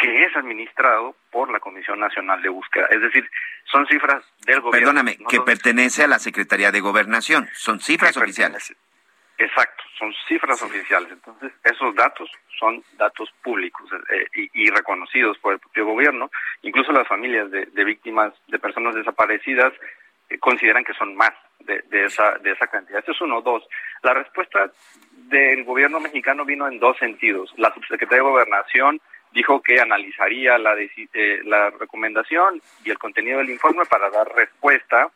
que 0.04 0.26
es 0.26 0.36
administrado 0.36 1.16
por 1.32 1.50
la 1.50 1.62
Comisión 1.62 1.98
Nacional 1.98 2.42
de 2.42 2.50
Búsqueda. 2.50 2.88
Es 2.92 3.00
decir, 3.00 3.26
son 3.72 3.88
cifras 3.88 4.22
del 4.46 4.60
gobierno. 4.60 4.90
Perdóname, 4.92 5.18
que 5.30 5.40
pertenece 5.40 6.04
a 6.04 6.08
la 6.08 6.20
Secretaría 6.20 6.74
de 6.74 6.82
Gobernación. 6.82 7.48
Son 7.54 7.80
cifras 7.80 8.18
oficiales. 8.18 8.76
Exacto, 9.38 9.82
son 9.98 10.14
cifras 10.28 10.62
oficiales. 10.62 11.10
Entonces, 11.10 11.54
esos 11.64 11.96
datos 11.96 12.30
son 12.60 12.84
datos 12.98 13.32
públicos 13.42 13.90
eh, 14.10 14.50
y, 14.54 14.70
reconocidos 14.72 15.38
por 15.38 15.54
el 15.54 15.60
propio 15.60 15.86
gobierno. 15.86 16.30
Incluso 16.64 16.92
las 16.92 17.08
familias 17.08 17.50
de, 17.50 17.84
víctimas 17.86 18.34
de 18.48 18.60
personas 18.60 18.96
desaparecidas 18.96 19.72
eh, 20.30 20.38
consideran 20.38 20.84
que 20.84 20.94
son 20.96 21.16
más 21.16 21.32
de, 21.62 21.82
esa, 22.06 22.38
de 22.40 22.52
esa 22.52 22.68
cantidad. 22.68 23.00
Esto 23.00 23.14
es 23.14 23.22
uno. 23.22 23.42
Dos, 23.42 23.64
la 24.02 24.14
respuesta 24.14 24.70
del 25.12 25.64
gobierno 25.64 26.02
mexicano 26.02 26.44
vino 26.44 26.68
en 26.68 26.78
dos 26.80 26.98
sentidos. 26.98 27.54
La 27.56 27.74
subsecretaria 27.74 28.22
de 28.22 28.30
Gobernación 28.30 29.00
dijo 29.34 29.62
que 29.62 29.80
analizaría 29.80 30.58
la, 30.58 30.76
eh, 30.80 31.42
la 31.44 31.72
recomendación 31.72 32.62
y 32.86 32.92
el 32.92 32.98
contenido 32.98 33.40
del 33.40 33.50
informe 33.50 33.84
para 33.86 34.10
dar 34.10 34.34
respuesta 34.34 35.10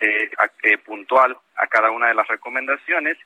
eh, 0.00 0.30
eh, 0.62 0.78
puntual 0.78 1.36
a 1.56 1.66
cada 1.66 1.90
una 1.90 2.08
de 2.08 2.14
las 2.14 2.28
recomendaciones. 2.28 3.18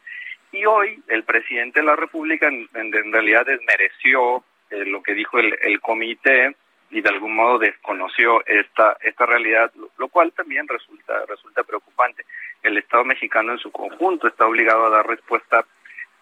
Y 0.52 0.64
hoy 0.64 1.02
el 1.08 1.24
presidente 1.24 1.80
de 1.80 1.86
la 1.86 1.96
República 1.96 2.48
en, 2.48 3.12
realidad 3.12 3.46
desmereció 3.46 4.42
lo 4.70 5.02
que 5.02 5.14
dijo 5.14 5.38
el, 5.38 5.56
el, 5.62 5.80
comité 5.80 6.54
y 6.90 7.00
de 7.00 7.08
algún 7.08 7.34
modo 7.34 7.58
desconoció 7.58 8.44
esta 8.46 8.96
esta 9.02 9.26
realidad, 9.26 9.72
lo, 9.98 10.08
cual 10.08 10.32
también 10.32 10.66
resulta 10.66 11.24
resulta 11.26 11.62
preocupante. 11.62 12.24
El 12.62 12.78
Estado 12.78 13.04
mexicano 13.04 13.52
en 13.52 13.58
su 13.58 13.70
conjunto 13.70 14.26
está 14.26 14.46
obligado 14.46 14.86
a 14.86 14.90
dar 14.90 15.06
respuesta 15.06 15.64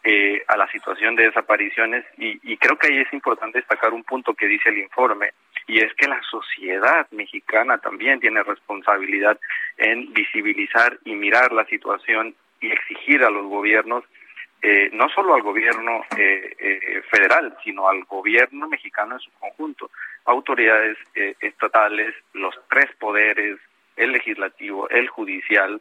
eh, 0.05 0.45
a 0.47 0.57
la 0.57 0.71
situación 0.71 1.17
de 1.17 1.25
desapariciones 1.25 2.05
y, 2.17 2.57
creo 2.57 2.79
que 2.79 2.87
ahí 2.87 2.99
es 2.99 3.13
importante 3.13 3.59
destacar 3.59 3.93
un 3.93 4.05
punto 4.05 4.33
que 4.33 4.47
dice 4.47 4.69
el 4.69 4.79
informe 4.79 5.33
y 5.67 5.79
es 5.79 5.93
que 5.95 6.07
la 6.07 6.21
sociedad 6.23 7.09
mexicana 7.11 7.79
también 7.79 8.21
tiene 8.21 8.43
responsabilidad 8.43 9.39
en 9.77 10.13
visibilizar 10.13 10.99
y 11.05 11.15
mirar 11.15 11.53
la 11.53 11.65
situación 11.67 12.35
y 12.61 12.71
exigir 12.71 13.25
a 13.25 13.31
los 13.31 13.47
gobiernos 13.47 14.05
eh, 14.63 14.89
no 14.93 15.09
solo 15.09 15.35
al 15.35 15.43
gobierno 15.43 16.03
eh, 16.17 17.03
federal, 17.11 17.57
sino 17.65 17.89
al 17.89 18.05
gobierno 18.05 18.69
mexicano 18.69 19.15
en 19.15 19.21
su 19.21 19.31
conjunto, 19.33 19.91
autoridades 20.25 20.97
estatales, 21.41 22.15
los 22.35 22.55
tres 22.69 22.87
poderes, 22.99 23.59
el 23.97 24.13
legislativo, 24.13 24.89
el 24.91 25.09
judicial, 25.09 25.81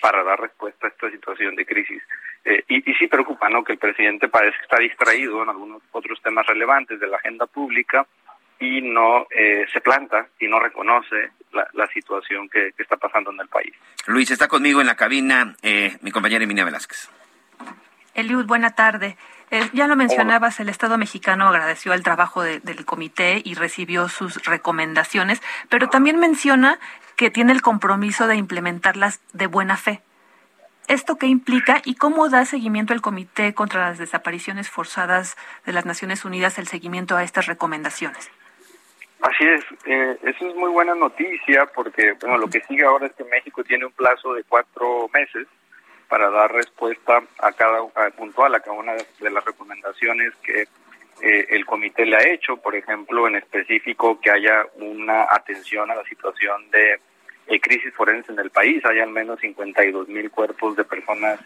para 0.00 0.24
dar 0.24 0.40
respuesta 0.40 0.86
a 0.86 0.90
esta 0.90 1.10
situación 1.10 1.54
de 1.54 1.66
crisis. 1.66 2.02
Eh, 2.44 2.64
y, 2.68 2.94
sí 2.94 3.06
preocupa 3.08 3.48
¿no? 3.48 3.64
que 3.64 3.72
el 3.72 3.78
presidente 3.78 4.28
parece 4.28 4.56
que 4.58 4.64
está 4.64 4.78
distraído 4.78 5.42
en 5.42 5.48
algunos 5.48 5.82
otros 5.92 6.20
temas 6.22 6.46
relevantes 6.46 6.98
de 7.00 7.06
la 7.06 7.16
agenda 7.16 7.46
pública 7.46 8.06
y 8.60 8.80
no 8.80 9.26
eh, 9.30 9.66
se 9.72 9.80
planta 9.80 10.28
y 10.40 10.48
no 10.48 10.58
reconoce 10.58 11.30
la, 11.52 11.86
situación 11.88 12.48
que, 12.48 12.72
está 12.78 12.96
pasando 12.96 13.30
en 13.30 13.40
el 13.40 13.48
país. 13.48 13.72
Luis, 14.06 14.30
está 14.30 14.48
conmigo 14.48 14.80
en 14.80 14.86
la 14.86 14.94
cabina 14.94 15.56
eh, 15.62 15.96
mi 16.02 16.10
compañera 16.10 16.44
Emilia 16.44 16.64
Velázquez. 16.64 17.10
Eliud, 18.14 18.46
buena 18.46 18.70
tarde. 18.70 19.16
ya 19.72 19.86
lo 19.86 19.94
mencionabas, 19.94 20.58
el 20.60 20.68
Estado 20.68 20.98
mexicano 20.98 21.48
agradeció 21.48 21.92
el 21.92 22.02
trabajo 22.02 22.42
del 22.42 22.84
comité 22.84 23.40
y 23.44 23.54
recibió 23.54 24.08
sus 24.08 24.44
recomendaciones, 24.44 25.40
pero 25.68 25.88
también 25.88 26.18
menciona 26.18 26.78
que 27.16 27.30
tiene 27.30 27.52
el 27.52 27.62
compromiso 27.62 28.26
de 28.26 28.36
implementarlas 28.36 29.20
de 29.32 29.46
buena 29.46 29.76
fe. 29.76 30.02
¿Esto 30.88 31.16
qué 31.16 31.26
implica 31.26 31.82
y 31.84 31.96
cómo 31.96 32.30
da 32.30 32.46
seguimiento 32.46 32.94
el 32.94 33.02
Comité 33.02 33.52
contra 33.52 33.90
las 33.90 33.98
Desapariciones 33.98 34.70
Forzadas 34.70 35.36
de 35.66 35.74
las 35.74 35.84
Naciones 35.84 36.24
Unidas 36.24 36.58
el 36.58 36.66
seguimiento 36.66 37.14
a 37.14 37.22
estas 37.22 37.44
recomendaciones? 37.44 38.30
Así 39.20 39.44
es, 39.44 39.62
eh, 39.84 40.16
eso 40.22 40.48
es 40.48 40.54
muy 40.56 40.70
buena 40.70 40.94
noticia 40.94 41.66
porque 41.74 42.14
bueno, 42.20 42.38
lo 42.38 42.48
que 42.48 42.62
sigue 42.62 42.84
ahora 42.84 43.06
es 43.06 43.12
que 43.12 43.24
México 43.24 43.62
tiene 43.64 43.84
un 43.84 43.92
plazo 43.92 44.32
de 44.32 44.44
cuatro 44.44 45.10
meses 45.12 45.46
para 46.08 46.30
dar 46.30 46.52
respuesta 46.52 47.22
a 47.38 47.52
cada 47.52 47.82
puntual 48.16 48.54
a 48.54 48.60
cada 48.60 48.78
una 48.78 48.94
de 48.94 49.30
las 49.30 49.44
recomendaciones 49.44 50.32
que 50.42 50.62
eh, 51.20 51.46
el 51.50 51.66
comité 51.66 52.06
le 52.06 52.16
ha 52.16 52.26
hecho, 52.28 52.56
por 52.56 52.74
ejemplo, 52.74 53.28
en 53.28 53.36
específico 53.36 54.18
que 54.20 54.30
haya 54.30 54.64
una 54.76 55.24
atención 55.24 55.90
a 55.90 55.96
la 55.96 56.04
situación 56.04 56.70
de 56.70 56.98
eh, 57.50 57.60
crisis 57.60 57.94
forense 57.94 58.30
en 58.30 58.38
el 58.38 58.50
país. 58.50 58.84
Hay 58.84 59.00
al 59.00 59.10
menos 59.10 59.40
52 59.40 60.08
mil 60.08 60.30
cuerpos 60.30 60.76
de 60.76 60.84
personas 60.84 61.40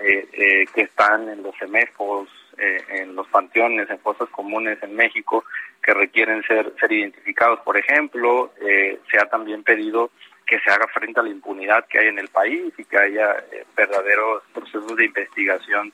eh, 0.00 0.28
eh, 0.32 0.64
que 0.74 0.82
están 0.82 1.28
en 1.28 1.42
los 1.42 1.56
semefos, 1.56 2.28
en 2.56 3.16
los 3.16 3.26
panteones, 3.28 3.90
en 3.90 3.98
fosas 3.98 4.28
comunes 4.30 4.80
en 4.80 4.94
México, 4.94 5.44
que 5.82 5.92
requieren 5.92 6.40
ser, 6.44 6.72
ser 6.78 6.92
identificados. 6.92 7.58
Por 7.60 7.76
ejemplo, 7.76 8.52
se 9.10 9.18
ha 9.18 9.26
también 9.26 9.64
pedido 9.64 10.12
que 10.46 10.60
se 10.60 10.70
haga 10.70 10.86
frente 10.86 11.18
a 11.18 11.24
la 11.24 11.30
impunidad 11.30 11.84
que 11.88 11.98
hay 11.98 12.06
en 12.06 12.20
el 12.20 12.28
país 12.28 12.72
y 12.78 12.84
que 12.84 12.96
haya 12.96 13.44
verdaderos 13.76 14.44
procesos 14.52 14.94
de 14.94 15.06
investigación 15.06 15.92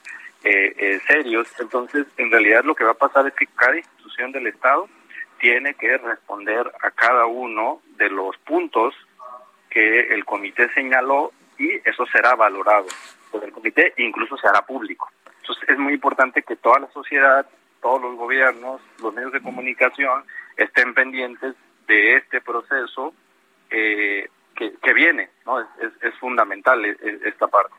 serios. 1.06 1.48
Entonces, 1.58 2.06
en 2.18 2.30
realidad 2.30 2.62
lo 2.62 2.74
que 2.74 2.84
va 2.84 2.90
a 2.90 2.94
pasar 3.08 3.26
es 3.26 3.32
que 3.32 3.46
cada 3.46 3.78
institución 3.78 4.30
del 4.32 4.48
Estado 4.48 4.86
tiene 5.38 5.72
que 5.72 5.96
responder 5.96 6.70
a 6.82 6.90
cada 6.90 7.24
uno 7.24 7.80
de 7.96 8.10
los 8.10 8.36
puntos 8.38 8.94
que 9.70 10.12
el 10.12 10.24
comité 10.24 10.68
señaló 10.74 11.32
y 11.59 11.70
eso 11.88 12.05
será 12.06 12.34
valorado 12.34 12.86
por 13.30 13.44
el 13.44 13.52
comité 13.52 13.94
e 13.97 14.02
incluso 14.02 14.36
se 14.36 14.48
hará 14.48 14.62
público. 14.62 15.10
Entonces 15.40 15.68
es 15.68 15.78
muy 15.78 15.94
importante 15.94 16.42
que 16.42 16.56
toda 16.56 16.80
la 16.80 16.90
sociedad, 16.90 17.47
todos 17.80 18.02
los 18.02 18.16
gobiernos, 18.16 18.80
los 19.01 19.14
medios 19.14 19.32
de 19.32 19.40
comunicación 19.40 20.24
estén 20.56 20.92
pendientes 20.94 21.55
de 21.86 22.16
este 22.16 22.40
proceso 22.40 23.14
eh, 23.70 24.28
que, 24.55 24.92
viene, 24.92 25.30
¿no? 25.47 25.60
Es, 25.60 25.66
es, 26.02 26.14
fundamental 26.18 26.84
e, 26.84 26.90
e, 26.90 27.28
esta 27.28 27.47
parte. 27.47 27.74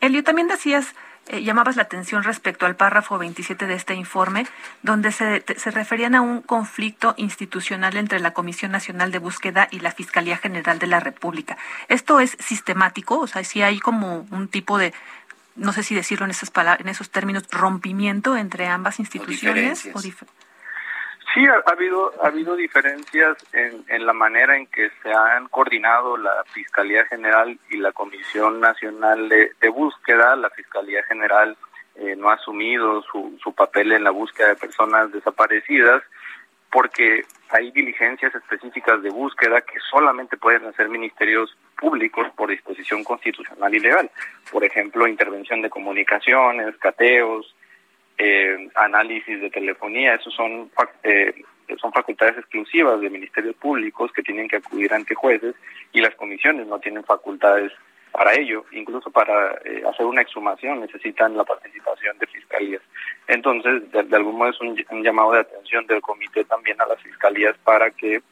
Elio, 0.00 0.24
también 0.24 0.48
decías 0.48 0.96
eh, 1.28 1.42
llamabas 1.42 1.76
la 1.76 1.82
atención 1.82 2.22
respecto 2.22 2.66
al 2.66 2.76
párrafo 2.76 3.18
27 3.18 3.66
de 3.66 3.74
este 3.74 3.94
informe, 3.94 4.46
donde 4.82 5.12
se, 5.12 5.44
se 5.56 5.70
referían 5.70 6.14
a 6.14 6.20
un 6.20 6.42
conflicto 6.42 7.14
institucional 7.16 7.96
entre 7.96 8.20
la 8.20 8.32
Comisión 8.32 8.72
Nacional 8.72 9.12
de 9.12 9.18
Búsqueda 9.18 9.68
y 9.70 9.80
la 9.80 9.92
Fiscalía 9.92 10.36
General 10.36 10.78
de 10.78 10.86
la 10.86 11.00
República. 11.00 11.56
¿Esto 11.88 12.20
es 12.20 12.36
sistemático? 12.40 13.18
O 13.18 13.26
sea, 13.26 13.44
si 13.44 13.62
hay 13.62 13.78
como 13.78 14.26
un 14.30 14.48
tipo 14.48 14.78
de, 14.78 14.92
no 15.56 15.72
sé 15.72 15.82
si 15.82 15.94
decirlo 15.94 16.24
en, 16.24 16.30
esas 16.30 16.50
palabras, 16.50 16.80
en 16.80 16.88
esos 16.88 17.10
términos, 17.10 17.44
rompimiento 17.50 18.36
entre 18.36 18.66
ambas 18.66 18.98
instituciones. 18.98 19.88
O 19.94 20.00
Sí, 21.34 21.44
ha, 21.46 21.62
habido 21.70 22.12
ha 22.22 22.28
habido 22.28 22.56
diferencias 22.56 23.36
en, 23.52 23.84
en, 23.88 24.06
la 24.06 24.12
manera 24.12 24.56
en 24.56 24.66
que 24.66 24.90
se 25.02 25.12
han 25.12 25.48
coordinado 25.48 26.16
la 26.16 26.42
Fiscalía 26.52 27.04
General 27.04 27.58
y 27.70 27.76
la 27.76 27.92
Comisión 27.92 28.60
Nacional 28.60 29.28
de, 29.28 29.68
Búsqueda. 29.68 30.36
La 30.36 30.48
Fiscalía 30.50 31.02
General 31.04 31.56
eh, 31.96 32.16
no 32.16 32.30
ha 32.30 32.34
asumido 32.34 33.02
su, 33.02 33.38
su 33.42 33.52
papel 33.54 33.92
en 33.92 34.04
la 34.04 34.10
búsqueda 34.10 34.48
de 34.48 34.56
personas 34.56 35.12
desaparecidas 35.12 36.02
porque 36.70 37.24
hay 37.50 37.70
diligencias 37.70 38.34
específicas 38.34 39.02
de 39.02 39.10
búsqueda 39.10 39.60
que 39.62 39.78
solamente 39.90 40.36
pueden 40.36 40.66
hacer 40.66 40.88
ministerios 40.88 41.56
públicos 41.78 42.26
por 42.36 42.50
disposición 42.50 43.04
constitucional 43.04 43.74
y 43.74 43.80
legal. 43.80 44.10
Por 44.50 44.64
ejemplo, 44.64 45.06
intervención 45.06 45.62
de 45.62 45.70
comunicaciones, 45.70 46.76
cateos, 46.76 47.54
eh, 48.18 48.68
análisis 48.74 49.40
de 49.40 49.50
telefonía, 49.50 50.14
esos 50.14 50.34
son, 50.34 50.70
eh, 51.04 51.32
son 51.80 51.92
facultades 51.92 52.38
exclusivas 52.38 53.00
de 53.00 53.10
ministerios 53.10 53.54
públicos 53.56 54.12
que 54.12 54.22
tienen 54.22 54.48
que 54.48 54.56
acudir 54.56 54.92
ante 54.92 55.14
jueces 55.14 55.54
y 55.92 56.00
las 56.00 56.14
comisiones 56.16 56.66
no 56.66 56.78
tienen 56.80 57.04
facultades 57.04 57.72
para 58.10 58.34
ello, 58.34 58.64
incluso 58.72 59.10
para 59.10 59.52
eh, 59.64 59.82
hacer 59.88 60.04
una 60.04 60.22
exhumación 60.22 60.80
necesitan 60.80 61.36
la 61.36 61.44
participación 61.44 62.18
de 62.18 62.26
fiscalías. 62.26 62.82
Entonces, 63.28 63.90
de, 63.92 64.16
algún 64.16 64.36
modo 64.36 64.50
es 64.50 64.60
un, 64.60 65.02
llamado 65.04 65.32
de 65.32 65.40
atención 65.40 65.86
del 65.86 66.00
comité 66.00 66.44
también 66.44 66.80
a 66.80 66.86
las 66.86 67.00
fiscalías 67.00 67.56
para 67.58 67.90
que 67.90 68.22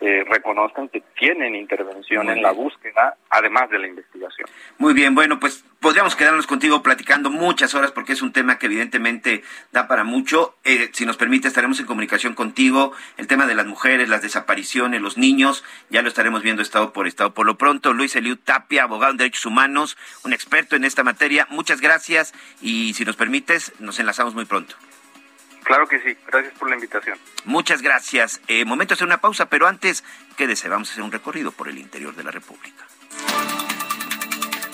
eh, 0.00 0.24
reconozcan 0.28 0.88
que 0.88 1.02
tienen 1.18 1.54
intervención 1.54 2.28
en 2.28 2.42
la 2.42 2.52
búsqueda, 2.52 3.16
además 3.30 3.70
de 3.70 3.78
la 3.78 3.86
investigación. 3.86 4.48
Muy 4.78 4.92
bien, 4.92 5.14
bueno, 5.14 5.40
pues 5.40 5.64
podríamos 5.80 6.16
quedarnos 6.16 6.46
contigo 6.46 6.82
platicando 6.82 7.30
muchas 7.30 7.74
horas 7.74 7.92
porque 7.92 8.12
es 8.12 8.22
un 8.22 8.32
tema 8.32 8.58
que 8.58 8.66
evidentemente 8.66 9.42
da 9.72 9.86
para 9.86 10.04
mucho. 10.04 10.56
Eh, 10.64 10.90
si 10.92 11.06
nos 11.06 11.16
permite, 11.16 11.48
estaremos 11.48 11.78
en 11.80 11.86
comunicación 11.86 12.34
contigo. 12.34 12.92
El 13.16 13.26
tema 13.26 13.46
de 13.46 13.54
las 13.54 13.66
mujeres, 13.66 14.08
las 14.08 14.22
desapariciones, 14.22 15.00
los 15.00 15.16
niños, 15.16 15.64
ya 15.90 16.02
lo 16.02 16.08
estaremos 16.08 16.42
viendo 16.42 16.62
estado 16.62 16.92
por 16.92 17.06
estado. 17.06 17.32
Por 17.32 17.46
lo 17.46 17.56
pronto, 17.56 17.92
Luis 17.92 18.16
Eliud 18.16 18.38
Tapia, 18.44 18.82
abogado 18.82 19.12
en 19.12 19.18
derechos 19.18 19.46
humanos, 19.46 19.96
un 20.24 20.32
experto 20.32 20.76
en 20.76 20.84
esta 20.84 21.04
materia. 21.04 21.46
Muchas 21.50 21.80
gracias 21.80 22.34
y 22.60 22.94
si 22.94 23.04
nos 23.04 23.16
permites, 23.16 23.72
nos 23.78 23.98
enlazamos 24.00 24.34
muy 24.34 24.44
pronto. 24.44 24.74
Claro 25.64 25.88
que 25.88 25.98
sí, 26.00 26.16
gracias 26.26 26.54
por 26.58 26.68
la 26.68 26.76
invitación. 26.76 27.18
Muchas 27.44 27.82
gracias. 27.82 28.40
Eh, 28.48 28.64
momento 28.64 28.92
de 28.92 28.96
hacer 28.96 29.06
una 29.06 29.20
pausa, 29.20 29.46
pero 29.46 29.66
antes, 29.66 30.04
quédese, 30.36 30.68
vamos 30.68 30.90
a 30.90 30.92
hacer 30.92 31.02
un 31.02 31.10
recorrido 31.10 31.52
por 31.52 31.68
el 31.68 31.78
interior 31.78 32.14
de 32.14 32.22
la 32.22 32.30
República. 32.30 32.83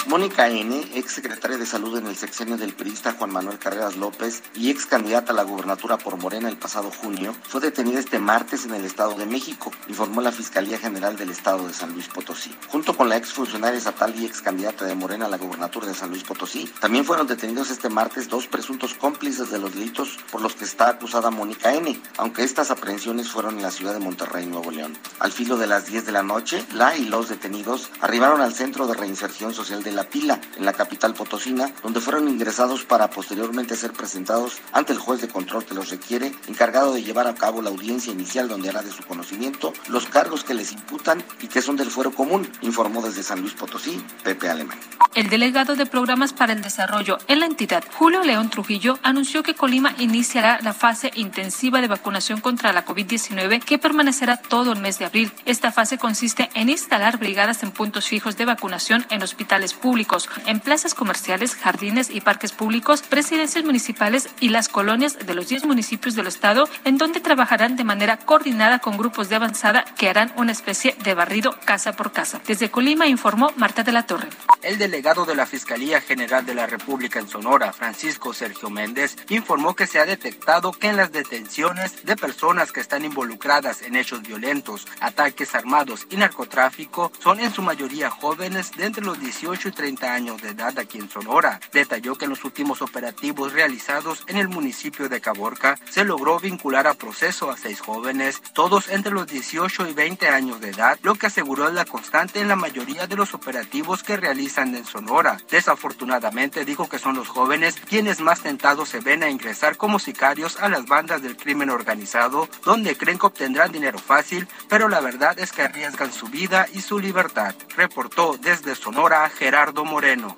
Mónica 0.06 0.48
N., 0.48 0.88
ex 0.94 1.12
secretaria 1.12 1.58
de 1.58 1.66
Salud 1.66 1.96
en 1.96 2.06
el 2.06 2.16
sexenio 2.16 2.56
del 2.56 2.72
periodista 2.72 3.12
Juan 3.12 3.30
Manuel 3.30 3.58
Carreras 3.58 3.96
López 3.96 4.42
y 4.54 4.70
ex 4.70 4.86
candidata 4.86 5.32
a 5.32 5.36
la 5.36 5.42
gubernatura 5.42 5.98
por 5.98 6.16
Morena 6.16 6.48
el 6.48 6.56
pasado 6.56 6.90
junio, 6.90 7.34
fue 7.42 7.60
detenida 7.60 8.00
este 8.00 8.18
martes 8.18 8.64
en 8.64 8.74
el 8.74 8.84
Estado 8.84 9.14
de 9.14 9.26
México, 9.26 9.70
informó 9.88 10.22
la 10.22 10.32
Fiscalía 10.32 10.78
General 10.78 11.16
del 11.16 11.30
Estado 11.30 11.66
de 11.66 11.74
San 11.74 11.92
Luis 11.92 12.08
Potosí. 12.08 12.50
Junto 12.68 12.96
con 12.96 13.08
la 13.08 13.16
ex 13.18 13.32
funcionaria 13.32 13.78
estatal 13.78 14.14
y 14.18 14.24
ex 14.24 14.40
candidata 14.40 14.84
de 14.84 14.94
Morena 14.94 15.26
a 15.26 15.28
la 15.28 15.36
gubernatura 15.36 15.86
de 15.86 15.94
San 15.94 16.10
Luis 16.10 16.24
Potosí, 16.24 16.72
también 16.80 17.04
fueron 17.04 17.26
detenidos 17.26 17.70
este 17.70 17.90
martes 17.90 18.28
dos 18.28 18.46
presuntos 18.46 18.94
cómplices 18.94 19.50
de 19.50 19.58
los 19.58 19.74
delitos 19.74 20.18
por 20.32 20.40
los 20.40 20.54
que 20.54 20.64
está 20.64 20.88
acusada 20.88 21.30
Mónica 21.30 21.74
N., 21.74 22.00
aunque 22.16 22.42
estas 22.42 22.70
aprehensiones 22.70 23.28
fueron 23.28 23.56
en 23.56 23.62
la 23.62 23.70
ciudad 23.70 23.92
de 23.92 24.00
Monterrey, 24.00 24.46
Nuevo 24.46 24.70
León. 24.70 24.96
Al 25.18 25.30
filo 25.30 25.56
de 25.56 25.66
las 25.66 25.86
10 25.86 26.06
de 26.06 26.12
la 26.12 26.22
noche, 26.22 26.64
la 26.72 26.96
y 26.96 27.04
los 27.04 27.28
detenidos 27.28 27.90
arribaron 28.00 28.40
al 28.40 28.54
Centro 28.54 28.86
de 28.86 28.94
Reinserción 28.94 29.52
Social 29.52 29.82
de 29.82 29.89
la 29.96 30.04
Pila, 30.04 30.40
en 30.56 30.64
la 30.64 30.72
capital 30.72 31.14
potosina, 31.14 31.70
donde 31.82 32.00
fueron 32.00 32.28
ingresados 32.28 32.84
para 32.84 33.10
posteriormente 33.10 33.76
ser 33.76 33.92
presentados 33.92 34.58
ante 34.72 34.92
el 34.92 34.98
juez 34.98 35.20
de 35.20 35.28
control 35.28 35.64
que 35.64 35.74
los 35.74 35.90
requiere, 35.90 36.32
encargado 36.48 36.92
de 36.92 37.02
llevar 37.02 37.26
a 37.26 37.34
cabo 37.34 37.62
la 37.62 37.70
audiencia 37.70 38.12
inicial 38.12 38.48
donde 38.48 38.68
hará 38.68 38.82
de 38.82 38.90
su 38.90 39.02
conocimiento 39.04 39.72
los 39.88 40.06
cargos 40.06 40.44
que 40.44 40.54
les 40.54 40.72
imputan 40.72 41.22
y 41.40 41.48
que 41.48 41.62
son 41.62 41.76
del 41.76 41.90
fuero 41.90 42.12
común, 42.12 42.50
informó 42.62 43.02
desde 43.02 43.22
San 43.22 43.40
Luis 43.40 43.54
Potosí 43.54 44.02
Pepe 44.22 44.48
Alemán. 44.48 44.78
El 45.14 45.28
delegado 45.28 45.74
de 45.74 45.86
Programas 45.86 46.32
para 46.32 46.52
el 46.52 46.62
Desarrollo 46.62 47.18
en 47.26 47.40
la 47.40 47.46
entidad, 47.46 47.82
Julio 47.94 48.22
León 48.22 48.48
Trujillo, 48.48 48.98
anunció 49.02 49.42
que 49.42 49.54
Colima 49.54 49.92
iniciará 49.98 50.60
la 50.62 50.72
fase 50.72 51.10
intensiva 51.14 51.80
de 51.80 51.88
vacunación 51.88 52.40
contra 52.40 52.72
la 52.72 52.84
COVID-19 52.84 53.62
que 53.64 53.78
permanecerá 53.78 54.36
todo 54.36 54.72
el 54.72 54.80
mes 54.80 54.98
de 54.98 55.06
abril. 55.06 55.32
Esta 55.46 55.72
fase 55.72 55.98
consiste 55.98 56.48
en 56.54 56.68
instalar 56.68 57.18
brigadas 57.18 57.62
en 57.62 57.72
puntos 57.72 58.06
fijos 58.06 58.36
de 58.36 58.44
vacunación 58.44 59.04
en 59.10 59.22
hospitales 59.22 59.74
públicos, 59.80 60.28
en 60.46 60.60
plazas 60.60 60.94
comerciales, 60.94 61.54
jardines 61.54 62.10
y 62.10 62.20
parques 62.20 62.52
públicos, 62.52 63.02
presidencias 63.02 63.64
municipales 63.64 64.28
y 64.40 64.50
las 64.50 64.68
colonias 64.68 65.18
de 65.26 65.34
los 65.34 65.48
10 65.48 65.64
municipios 65.64 66.14
del 66.14 66.26
estado, 66.26 66.68
en 66.84 66.98
donde 66.98 67.20
trabajarán 67.20 67.76
de 67.76 67.84
manera 67.84 68.18
coordinada 68.18 68.78
con 68.78 68.96
grupos 68.96 69.28
de 69.28 69.36
avanzada 69.36 69.84
que 69.96 70.08
harán 70.08 70.32
una 70.36 70.52
especie 70.52 70.94
de 71.02 71.14
barrido 71.14 71.56
casa 71.64 71.92
por 71.92 72.12
casa. 72.12 72.40
Desde 72.46 72.70
Colima 72.70 73.06
informó 73.06 73.52
Marta 73.56 73.82
de 73.82 73.92
la 73.92 74.06
Torre. 74.06 74.28
El 74.62 74.76
delegado 74.76 75.24
de 75.24 75.34
la 75.34 75.46
Fiscalía 75.46 76.00
General 76.00 76.44
de 76.44 76.54
la 76.54 76.66
República 76.66 77.18
en 77.18 77.28
Sonora, 77.28 77.72
Francisco 77.72 78.34
Sergio 78.34 78.68
Méndez, 78.68 79.16
informó 79.30 79.74
que 79.74 79.86
se 79.86 79.98
ha 79.98 80.04
detectado 80.04 80.72
que 80.72 80.88
en 80.88 80.96
las 80.96 81.12
detenciones 81.12 82.04
de 82.04 82.16
personas 82.16 82.70
que 82.70 82.80
están 82.80 83.04
involucradas 83.04 83.82
en 83.82 83.96
hechos 83.96 84.22
violentos, 84.22 84.86
ataques 85.00 85.54
armados 85.54 86.06
y 86.10 86.16
narcotráfico 86.16 87.10
son 87.22 87.40
en 87.40 87.52
su 87.52 87.62
mayoría 87.62 88.10
jóvenes 88.10 88.72
de 88.72 88.86
entre 88.86 89.04
los 89.04 89.18
18 89.18 89.69
y 89.70 89.72
30 89.72 90.12
años 90.12 90.42
de 90.42 90.50
edad 90.50 90.76
aquí 90.78 90.98
en 90.98 91.08
Sonora. 91.08 91.60
Detalló 91.72 92.16
que 92.16 92.24
en 92.24 92.30
los 92.30 92.44
últimos 92.44 92.82
operativos 92.82 93.52
realizados 93.52 94.24
en 94.26 94.36
el 94.36 94.48
municipio 94.48 95.08
de 95.08 95.20
Caborca 95.20 95.78
se 95.88 96.04
logró 96.04 96.40
vincular 96.40 96.86
a 96.88 96.94
proceso 96.94 97.50
a 97.50 97.56
seis 97.56 97.80
jóvenes, 97.80 98.42
todos 98.52 98.88
entre 98.88 99.12
los 99.12 99.28
18 99.28 99.88
y 99.88 99.92
20 99.92 100.28
años 100.28 100.60
de 100.60 100.70
edad, 100.70 100.98
lo 101.02 101.14
que 101.14 101.28
aseguró 101.28 101.68
es 101.68 101.74
la 101.74 101.84
constante 101.84 102.40
en 102.40 102.48
la 102.48 102.56
mayoría 102.56 103.06
de 103.06 103.16
los 103.16 103.32
operativos 103.32 104.02
que 104.02 104.16
realizan 104.16 104.74
en 104.74 104.84
Sonora. 104.84 105.38
Desafortunadamente 105.50 106.64
dijo 106.64 106.88
que 106.88 106.98
son 106.98 107.14
los 107.14 107.28
jóvenes 107.28 107.76
quienes 107.88 108.20
más 108.20 108.40
tentados 108.40 108.88
se 108.88 109.00
ven 109.00 109.22
a 109.22 109.30
ingresar 109.30 109.76
como 109.76 110.00
sicarios 110.00 110.60
a 110.60 110.68
las 110.68 110.86
bandas 110.86 111.22
del 111.22 111.36
crimen 111.36 111.70
organizado, 111.70 112.48
donde 112.64 112.96
creen 112.96 113.18
que 113.18 113.26
obtendrán 113.26 113.70
dinero 113.70 114.00
fácil, 114.00 114.48
pero 114.68 114.88
la 114.88 115.00
verdad 115.00 115.38
es 115.38 115.52
que 115.52 115.62
arriesgan 115.62 116.12
su 116.12 116.26
vida 116.26 116.66
y 116.72 116.80
su 116.80 116.98
libertad. 116.98 117.54
Reportó 117.76 118.36
desde 118.36 118.74
Sonora 118.74 119.28
Gerardo 119.30 119.59
Moreno. 119.84 120.36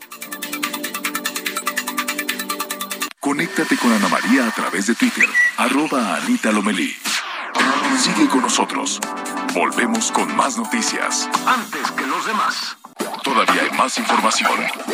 Conéctate 3.20 3.76
con 3.76 3.92
Ana 3.92 4.08
María 4.08 4.48
a 4.48 4.50
través 4.50 4.88
de 4.88 4.96
Twitter, 4.96 5.28
arroba 5.56 6.16
Anita 6.16 6.50
Lomelí. 6.50 6.92
Sigue 7.98 8.28
con 8.28 8.40
nosotros. 8.40 8.98
Volvemos 9.54 10.10
con 10.10 10.34
más 10.34 10.58
noticias. 10.58 11.30
Antes 11.46 11.92
que 11.92 12.04
los 12.04 12.26
demás. 12.26 12.76
Todavía 13.22 13.62
hay 13.62 13.70
más 13.76 13.96
información. 13.98 14.50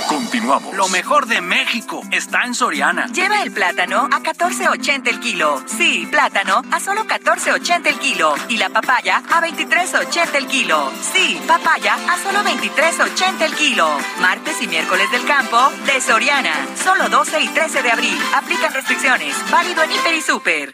Continuamos. 0.06 0.74
Lo 0.74 0.88
mejor 0.88 1.26
de 1.26 1.40
México 1.40 2.02
está 2.10 2.44
en 2.44 2.54
Soriana. 2.54 3.06
Lleva 3.06 3.42
el 3.42 3.50
plátano 3.52 4.08
a 4.12 4.20
14.80 4.20 5.08
el 5.08 5.20
kilo. 5.20 5.62
Sí, 5.66 6.06
plátano 6.10 6.62
a 6.70 6.78
solo 6.78 7.06
14.80 7.06 7.86
el 7.86 7.98
kilo. 7.98 8.34
Y 8.48 8.58
la 8.58 8.68
papaya 8.68 9.22
a 9.30 9.40
23.80 9.40 10.34
el 10.34 10.46
kilo. 10.46 10.92
Sí, 11.14 11.40
papaya 11.46 11.94
a 11.94 12.18
solo 12.18 12.40
23.80 12.40 13.40
el 13.42 13.54
kilo. 13.54 13.88
Martes 14.20 14.60
y 14.60 14.66
miércoles 14.66 15.10
del 15.10 15.24
campo 15.24 15.70
de 15.86 16.00
Soriana. 16.00 16.54
Solo 16.82 17.08
12 17.08 17.40
y 17.40 17.48
13 17.48 17.82
de 17.82 17.90
abril. 17.90 18.18
Aplican 18.34 18.72
restricciones. 18.74 19.34
Válido 19.50 19.82
en 19.82 19.92
Hiper 19.92 20.14
y 20.14 20.20
Super. 20.20 20.72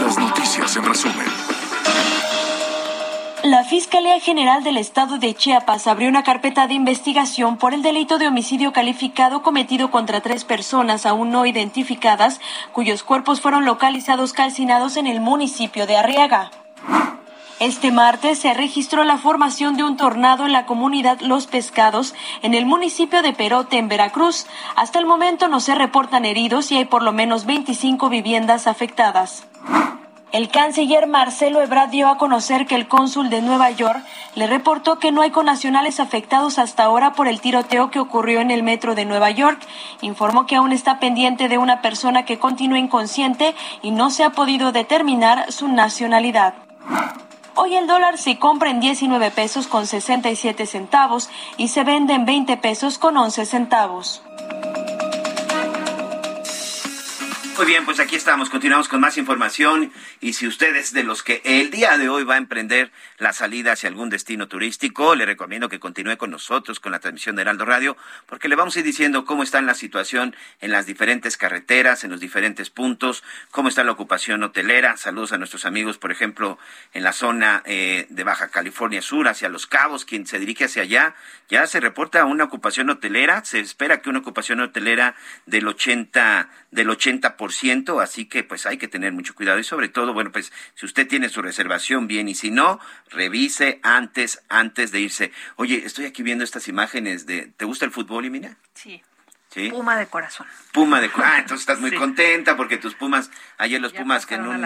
Las 0.00 0.18
noticias 0.18 0.76
en 0.76 0.84
resumen. 0.84 1.21
La 3.44 3.64
Fiscalía 3.64 4.20
General 4.20 4.62
del 4.62 4.76
Estado 4.76 5.18
de 5.18 5.34
Chiapas 5.34 5.88
abrió 5.88 6.08
una 6.08 6.22
carpeta 6.22 6.68
de 6.68 6.74
investigación 6.74 7.56
por 7.56 7.74
el 7.74 7.82
delito 7.82 8.18
de 8.18 8.28
homicidio 8.28 8.72
calificado 8.72 9.42
cometido 9.42 9.90
contra 9.90 10.20
tres 10.20 10.44
personas 10.44 11.06
aún 11.06 11.32
no 11.32 11.44
identificadas, 11.44 12.40
cuyos 12.72 13.02
cuerpos 13.02 13.40
fueron 13.40 13.64
localizados 13.64 14.32
calcinados 14.32 14.96
en 14.96 15.08
el 15.08 15.20
municipio 15.20 15.88
de 15.88 15.96
Arriaga. 15.96 16.52
Este 17.58 17.90
martes 17.90 18.38
se 18.38 18.54
registró 18.54 19.02
la 19.02 19.18
formación 19.18 19.76
de 19.76 19.82
un 19.82 19.96
tornado 19.96 20.46
en 20.46 20.52
la 20.52 20.64
comunidad 20.64 21.18
Los 21.20 21.48
Pescados, 21.48 22.14
en 22.42 22.54
el 22.54 22.64
municipio 22.64 23.22
de 23.22 23.32
Perote, 23.32 23.76
en 23.76 23.88
Veracruz. 23.88 24.46
Hasta 24.76 25.00
el 25.00 25.06
momento 25.06 25.48
no 25.48 25.58
se 25.58 25.74
reportan 25.74 26.24
heridos 26.24 26.70
y 26.70 26.76
hay 26.76 26.84
por 26.84 27.02
lo 27.02 27.12
menos 27.12 27.44
25 27.44 28.08
viviendas 28.08 28.68
afectadas. 28.68 29.46
El 30.32 30.48
canciller 30.48 31.06
Marcelo 31.06 31.60
Ebrard 31.60 31.90
dio 31.90 32.08
a 32.08 32.16
conocer 32.16 32.66
que 32.66 32.74
el 32.74 32.88
cónsul 32.88 33.28
de 33.28 33.42
Nueva 33.42 33.70
York 33.70 34.02
le 34.34 34.46
reportó 34.46 34.98
que 34.98 35.12
no 35.12 35.20
hay 35.20 35.30
conacionales 35.30 36.00
afectados 36.00 36.58
hasta 36.58 36.84
ahora 36.84 37.12
por 37.12 37.28
el 37.28 37.42
tiroteo 37.42 37.90
que 37.90 38.00
ocurrió 38.00 38.40
en 38.40 38.50
el 38.50 38.62
metro 38.62 38.94
de 38.94 39.04
Nueva 39.04 39.30
York. 39.30 39.60
Informó 40.00 40.46
que 40.46 40.56
aún 40.56 40.72
está 40.72 40.98
pendiente 40.98 41.50
de 41.50 41.58
una 41.58 41.82
persona 41.82 42.24
que 42.24 42.38
continúa 42.38 42.78
inconsciente 42.78 43.54
y 43.82 43.90
no 43.90 44.08
se 44.08 44.24
ha 44.24 44.30
podido 44.30 44.72
determinar 44.72 45.52
su 45.52 45.68
nacionalidad. 45.68 46.54
Hoy 47.54 47.76
el 47.76 47.86
dólar 47.86 48.16
se 48.16 48.38
compra 48.38 48.70
en 48.70 48.80
19 48.80 49.32
pesos 49.32 49.66
con 49.66 49.86
67 49.86 50.64
centavos 50.64 51.28
y 51.58 51.68
se 51.68 51.84
vende 51.84 52.14
en 52.14 52.24
20 52.24 52.56
pesos 52.56 52.96
con 52.96 53.18
11 53.18 53.44
centavos. 53.44 54.22
Muy 57.56 57.66
bien, 57.66 57.84
pues 57.84 58.00
aquí 58.00 58.16
estamos, 58.16 58.50
continuamos 58.50 58.88
con 58.88 59.00
más 59.00 59.18
información 59.18 59.92
y 60.20 60.32
si 60.32 60.46
usted 60.46 60.74
es 60.74 60.92
de 60.92 61.04
los 61.04 61.22
que 61.22 61.42
el 61.44 61.70
día 61.70 61.98
de 61.98 62.08
hoy 62.08 62.24
va 62.24 62.34
a 62.34 62.38
emprender 62.38 62.90
la 63.18 63.32
salida 63.32 63.72
hacia 63.72 63.88
algún 63.88 64.08
destino 64.08 64.48
turístico, 64.48 65.14
le 65.14 65.26
recomiendo 65.26 65.68
que 65.68 65.78
continúe 65.78 66.16
con 66.16 66.30
nosotros 66.30 66.80
con 66.80 66.92
la 66.92 66.98
transmisión 66.98 67.36
de 67.36 67.42
Heraldo 67.42 67.64
Radio 67.64 67.96
porque 68.26 68.48
le 68.48 68.56
vamos 68.56 68.74
a 68.74 68.78
ir 68.80 68.84
diciendo 68.84 69.26
cómo 69.26 69.42
está 69.42 69.60
la 69.60 69.74
situación 69.74 70.34
en 70.60 70.72
las 70.72 70.86
diferentes 70.86 71.36
carreteras, 71.36 72.02
en 72.02 72.10
los 72.10 72.20
diferentes 72.20 72.70
puntos, 72.70 73.22
cómo 73.50 73.68
está 73.68 73.84
la 73.84 73.92
ocupación 73.92 74.42
hotelera. 74.42 74.96
Saludos 74.96 75.32
a 75.32 75.38
nuestros 75.38 75.64
amigos, 75.64 75.98
por 75.98 76.10
ejemplo, 76.10 76.58
en 76.94 77.04
la 77.04 77.12
zona 77.12 77.62
eh, 77.66 78.06
de 78.08 78.24
Baja 78.24 78.48
California 78.48 79.02
Sur, 79.02 79.28
hacia 79.28 79.48
Los 79.48 79.66
Cabos, 79.66 80.04
quien 80.04 80.26
se 80.26 80.38
dirige 80.38 80.64
hacia 80.64 80.82
allá, 80.82 81.14
ya 81.48 81.66
se 81.66 81.80
reporta 81.80 82.24
una 82.24 82.44
ocupación 82.44 82.90
hotelera, 82.90 83.44
se 83.44 83.60
espera 83.60 84.00
que 84.00 84.10
una 84.10 84.20
ocupación 84.20 84.60
hotelera 84.60 85.14
del 85.46 85.68
80 85.68 86.48
del 86.72 86.88
80%, 86.88 87.36
así 88.00 88.26
que 88.26 88.44
pues 88.44 88.66
hay 88.66 88.78
que 88.78 88.88
tener 88.88 89.12
mucho 89.12 89.34
cuidado 89.34 89.58
y 89.58 89.64
sobre 89.64 89.88
todo, 89.88 90.12
bueno, 90.12 90.32
pues 90.32 90.52
si 90.74 90.86
usted 90.86 91.06
tiene 91.08 91.28
su 91.28 91.42
reservación 91.42 92.06
bien 92.06 92.28
y 92.28 92.34
si 92.34 92.50
no, 92.50 92.80
revise 93.10 93.80
antes 93.82 94.42
antes 94.48 94.92
de 94.92 95.00
irse. 95.00 95.32
Oye, 95.56 95.82
estoy 95.84 96.06
aquí 96.06 96.22
viendo 96.22 96.44
estas 96.44 96.68
imágenes 96.68 97.26
de 97.26 97.52
¿Te 97.56 97.64
gusta 97.64 97.84
el 97.84 97.90
fútbol, 97.90 98.24
Imina? 98.24 98.56
Sí. 98.74 99.02
Puma 99.70 99.96
de 99.96 100.06
corazón. 100.06 100.46
Puma 100.72 101.00
de 101.00 101.10
corazón. 101.10 101.32
Ah, 101.34 101.38
entonces 101.40 101.60
estás 101.60 101.80
muy 101.80 101.92
contenta 101.94 102.56
porque 102.56 102.78
tus 102.78 102.94
Pumas, 102.94 103.30
ayer 103.58 103.80
los 103.80 103.92
Pumas 103.92 104.24
que 104.24 104.36
en 104.36 104.46
un, 104.46 104.64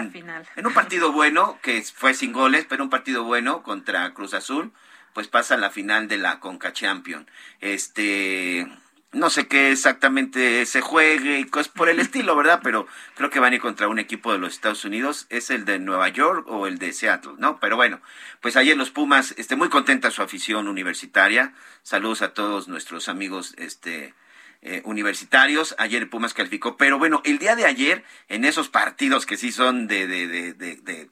en 0.55 0.65
un 0.65 0.73
partido 0.73 1.11
bueno, 1.11 1.59
que 1.61 1.81
fue 1.81 2.13
sin 2.13 2.31
goles, 2.31 2.65
pero 2.69 2.83
un 2.83 2.89
partido 2.89 3.23
bueno 3.23 3.63
contra 3.63 4.13
Cruz 4.13 4.33
Azul, 4.33 4.71
pues 5.13 5.27
pasa 5.27 5.55
a 5.55 5.57
la 5.57 5.71
final 5.71 6.07
de 6.07 6.17
la 6.17 6.39
Conca 6.39 6.71
Champion. 6.71 7.29
Este, 7.59 8.67
no 9.13 9.29
sé 9.29 9.47
qué 9.47 9.71
exactamente 9.71 10.65
se 10.65 10.81
juegue 10.81 11.39
y 11.39 11.45
cosas 11.45 11.69
por 11.69 11.89
el 11.89 11.99
estilo, 11.99 12.35
¿verdad? 12.35 12.59
Pero 12.63 12.87
creo 13.15 13.29
que 13.29 13.39
van 13.39 13.53
a 13.53 13.55
ir 13.55 13.61
contra 13.61 13.87
un 13.87 13.99
equipo 13.99 14.33
de 14.33 14.39
los 14.39 14.53
Estados 14.53 14.83
Unidos, 14.85 15.27
es 15.29 15.49
el 15.49 15.65
de 15.65 15.79
Nueva 15.79 16.09
York 16.09 16.45
o 16.47 16.67
el 16.67 16.77
de 16.77 16.91
Seattle, 16.91 17.33
¿no? 17.37 17.59
Pero 17.59 17.77
bueno, 17.77 18.01
pues 18.41 18.57
ayer 18.57 18.75
los 18.75 18.91
Pumas, 18.91 19.33
este, 19.37 19.55
muy 19.55 19.69
contenta 19.69 20.11
su 20.11 20.21
afición 20.21 20.67
universitaria. 20.67 21.53
Saludos 21.83 22.21
a 22.21 22.33
todos 22.33 22.67
nuestros 22.67 23.07
amigos, 23.07 23.55
este, 23.57 24.13
eh, 24.61 24.81
universitarios. 24.83 25.75
Ayer 25.77 26.09
Pumas 26.09 26.33
calificó, 26.33 26.75
pero 26.75 26.99
bueno, 26.99 27.21
el 27.23 27.39
día 27.39 27.55
de 27.55 27.65
ayer, 27.65 28.03
en 28.27 28.43
esos 28.43 28.67
partidos 28.67 29.25
que 29.25 29.37
sí 29.37 29.51
son 29.51 29.87
de, 29.87 30.07
de, 30.07 30.27
de, 30.27 30.53
de 30.53 31.09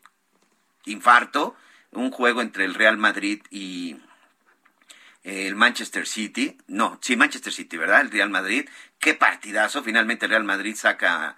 infarto, 0.85 1.55
un 1.91 2.11
juego 2.11 2.41
entre 2.41 2.65
el 2.65 2.73
Real 2.73 2.97
Madrid 2.97 3.41
y 3.49 3.95
el 5.25 5.55
Manchester 5.55 6.05
City, 6.05 6.55
no, 6.67 6.99
sí, 7.01 7.15
Manchester 7.15 7.51
City, 7.51 7.77
¿verdad? 7.77 8.01
El 8.01 8.11
Real 8.11 8.29
Madrid, 8.29 8.69
qué 8.99 9.15
partidazo, 9.15 9.83
finalmente 9.83 10.25
el 10.25 10.29
Real 10.29 10.43
Madrid 10.43 10.75
saca, 10.75 11.35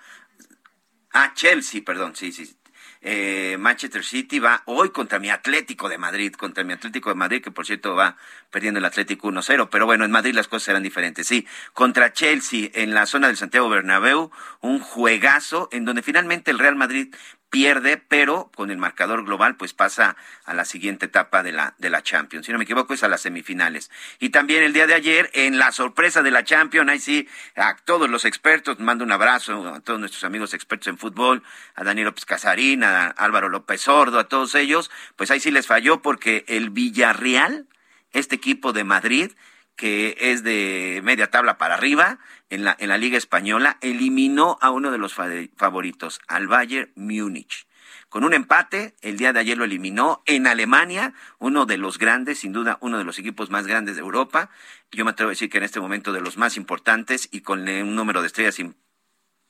ah, 1.14 1.34
Chelsea, 1.34 1.82
perdón, 1.86 2.14
sí, 2.14 2.34
sí, 2.34 2.54
eh, 3.02 3.56
Manchester 3.58 4.04
City 4.04 4.40
va 4.40 4.64
hoy 4.66 4.90
contra 4.90 5.20
mi 5.20 5.30
Atlético 5.30 5.88
de 5.88 5.98
Madrid, 5.98 6.34
contra 6.34 6.66
mi 6.66 6.74
Atlético 6.74 7.10
de 7.10 7.16
Madrid, 7.16 7.42
que 7.42 7.52
por 7.52 7.66
cierto 7.66 7.96
va 7.96 8.18
perdiendo 8.52 8.80
el 8.80 8.86
Atlético 8.86 9.30
1-0, 9.30 9.70
pero 9.70 9.86
bueno, 9.86 10.04
en 10.04 10.12
Madrid 10.12 10.34
las 10.34 10.50
cosas 10.50 10.64
serán 10.64 10.84
diferentes. 10.84 11.26
Sí, 11.26 11.48
contra 11.72 12.12
Chelsea 12.12 12.70
en 12.74 12.94
la 12.94 13.06
zona 13.06 13.28
del 13.28 13.38
Santiago 13.38 13.70
Bernabéu, 13.70 14.32
un 14.60 14.80
juegazo 14.80 15.70
en 15.72 15.86
donde 15.86 16.02
finalmente 16.02 16.52
el 16.52 16.60
Real 16.60 16.76
Madrid 16.76 17.16
pierde, 17.50 17.98
pero 17.98 18.52
con 18.56 18.72
el 18.72 18.78
marcador 18.78 19.24
global 19.24 19.56
pues 19.56 19.74
pasa 19.74 20.16
a 20.46 20.54
la 20.54 20.66
siguiente 20.66 21.06
etapa 21.06 21.44
de 21.44 21.52
la, 21.52 21.76
de 21.78 21.90
la 21.90 22.04
Champions. 22.04 22.46
Si 22.46 22.52
no 22.52 22.58
me 22.58 22.66
equivoco 22.66 22.94
es 22.94 23.04
a 23.04 23.08
las 23.08 23.22
semifinales. 23.22 23.90
Y 24.20 24.30
también 24.30 24.64
el 24.64 24.74
día 24.74 24.88
de 24.88 24.94
ayer 24.94 25.30
en 25.34 25.58
la 25.58 25.72
sorpresa 25.72 26.22
de 26.24 26.32
la 26.32 26.44
Champions, 26.44 26.90
ahí 26.90 27.00
sí, 27.00 27.28
a 27.56 27.76
todos 27.78 28.10
los 28.10 28.26
expertos, 28.26 28.80
mando 28.80 29.04
un 29.04 29.12
abrazo 29.12 29.68
a 29.68 29.80
todos 29.80 30.00
nuestros 30.00 30.24
amigos 30.24 30.54
expertos 30.54 30.88
en 30.88 30.98
fútbol, 30.98 31.44
a 31.76 31.84
Daniel 31.84 32.06
López 32.06 32.26
Casarín, 32.26 32.84
a 32.84 33.08
Álvaro 33.08 33.50
López 33.50 33.82
Sordo, 33.82 34.20
a 34.20 34.28
todos 34.28 34.56
ellos, 34.56 34.92
pues 35.16 35.32
ahí 35.32 35.40
sí 35.40 35.52
les 35.52 35.68
falló 35.68 36.02
porque 36.02 36.44
el 36.48 36.70
Villarreal, 36.70 37.68
este 38.12 38.36
equipo 38.36 38.74
de 38.74 38.84
Madrid, 38.84 39.32
que 39.78 40.18
es 40.20 40.44
de 40.44 41.00
media 41.04 41.32
tabla 41.32 41.58
para 41.58 41.76
arriba 41.76 42.20
en 42.50 42.66
la, 42.66 42.76
en 42.78 42.90
la 42.90 42.98
Liga 42.98 43.18
Española, 43.18 43.78
eliminó 43.82 44.58
a 44.60 44.72
uno 44.72 44.92
de 44.92 44.98
los 44.98 45.14
favoritos, 45.14 46.20
al 46.28 46.48
Bayern 46.48 46.92
Múnich. 46.96 47.68
Con 48.10 48.24
un 48.24 48.34
empate, 48.34 48.96
el 49.02 49.18
día 49.18 49.34
de 49.34 49.40
ayer 49.40 49.58
lo 49.58 49.66
eliminó 49.66 50.24
en 50.26 50.48
Alemania, 50.48 51.14
uno 51.40 51.66
de 51.66 51.78
los 51.78 51.98
grandes, 51.98 52.40
sin 52.40 52.54
duda 52.54 52.78
uno 52.82 52.98
de 52.98 53.04
los 53.04 53.20
equipos 53.20 53.50
más 53.50 53.68
grandes 53.68 53.96
de 53.96 54.02
Europa. 54.02 54.50
Yo 54.92 55.04
me 55.06 55.12
atrevo 55.12 55.30
a 55.30 55.34
decir 55.34 55.50
que 55.50 55.58
en 55.58 55.66
este 55.66 55.82
momento 55.82 56.14
de 56.14 56.22
los 56.22 56.38
más 56.38 56.58
importantes 56.58 57.28
y 57.32 57.42
con 57.42 57.68
un 57.68 57.96
número 57.96 58.22
de 58.22 58.28
estrellas 58.28 58.56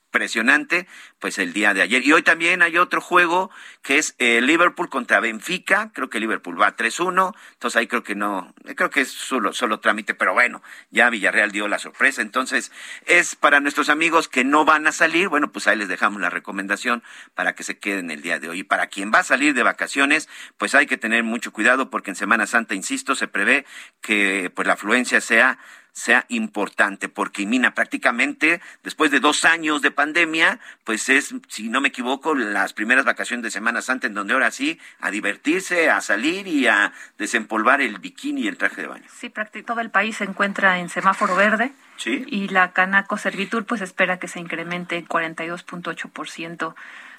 impresionante, 0.08 0.88
pues 1.18 1.38
el 1.38 1.52
día 1.52 1.74
de 1.74 1.82
ayer. 1.82 2.04
Y 2.04 2.12
hoy 2.12 2.22
también 2.22 2.62
hay 2.62 2.78
otro 2.78 3.00
juego 3.00 3.50
que 3.82 3.98
es 3.98 4.14
eh, 4.18 4.40
Liverpool 4.40 4.88
contra 4.88 5.20
Benfica. 5.20 5.90
Creo 5.92 6.08
que 6.08 6.18
Liverpool 6.18 6.60
va 6.60 6.76
3-1. 6.76 7.34
Entonces 7.52 7.76
ahí 7.76 7.86
creo 7.86 8.02
que 8.02 8.14
no, 8.14 8.54
creo 8.74 8.88
que 8.88 9.02
es 9.02 9.10
solo, 9.10 9.52
solo 9.52 9.80
trámite, 9.80 10.14
pero 10.14 10.32
bueno, 10.32 10.62
ya 10.90 11.10
Villarreal 11.10 11.52
dio 11.52 11.68
la 11.68 11.78
sorpresa. 11.78 12.22
Entonces 12.22 12.72
es 13.04 13.36
para 13.36 13.60
nuestros 13.60 13.90
amigos 13.90 14.28
que 14.28 14.44
no 14.44 14.64
van 14.64 14.86
a 14.86 14.92
salir. 14.92 15.28
Bueno, 15.28 15.52
pues 15.52 15.66
ahí 15.66 15.76
les 15.76 15.88
dejamos 15.88 16.22
la 16.22 16.30
recomendación 16.30 17.02
para 17.34 17.54
que 17.54 17.62
se 17.62 17.78
queden 17.78 18.10
el 18.10 18.22
día 18.22 18.38
de 18.38 18.48
hoy. 18.48 18.60
Y 18.60 18.64
para 18.64 18.86
quien 18.86 19.12
va 19.12 19.18
a 19.18 19.24
salir 19.24 19.52
de 19.52 19.62
vacaciones, 19.62 20.28
pues 20.56 20.74
hay 20.74 20.86
que 20.86 20.96
tener 20.96 21.22
mucho 21.22 21.52
cuidado 21.52 21.90
porque 21.90 22.10
en 22.10 22.16
Semana 22.16 22.46
Santa, 22.46 22.74
insisto, 22.74 23.14
se 23.14 23.28
prevé 23.28 23.66
que 24.00 24.50
pues 24.54 24.66
la 24.66 24.74
afluencia 24.74 25.20
sea 25.20 25.58
sea 25.92 26.24
importante, 26.28 27.08
porque 27.08 27.44
Mina 27.44 27.74
prácticamente, 27.74 28.60
después 28.82 29.10
de 29.10 29.20
dos 29.20 29.44
años 29.44 29.82
de 29.82 29.90
pandemia, 29.90 30.60
pues 30.84 31.08
es, 31.08 31.34
si 31.48 31.68
no 31.68 31.80
me 31.80 31.88
equivoco, 31.88 32.34
las 32.34 32.72
primeras 32.72 33.04
vacaciones 33.04 33.42
de 33.42 33.50
Semana 33.50 33.82
Santa, 33.82 34.06
en 34.06 34.14
donde 34.14 34.34
ahora 34.34 34.50
sí, 34.50 34.78
a 35.00 35.10
divertirse, 35.10 35.90
a 35.90 36.00
salir 36.00 36.46
y 36.46 36.66
a 36.66 36.92
desempolvar 37.18 37.80
el 37.80 37.98
bikini 37.98 38.42
y 38.42 38.48
el 38.48 38.56
traje 38.56 38.82
de 38.82 38.88
baño. 38.88 39.04
Sí, 39.08 39.28
prácticamente 39.28 39.48
todo 39.62 39.80
el 39.80 39.90
país 39.90 40.16
se 40.16 40.24
encuentra 40.24 40.78
en 40.78 40.88
semáforo 40.88 41.34
verde. 41.34 41.72
Sí. 41.96 42.24
Y 42.28 42.48
la 42.48 42.72
Canaco 42.72 43.16
Servitur, 43.16 43.64
pues 43.64 43.80
espera 43.80 44.18
que 44.18 44.28
se 44.28 44.40
incremente 44.40 44.96
en 44.96 45.06
42.8% 45.06 46.74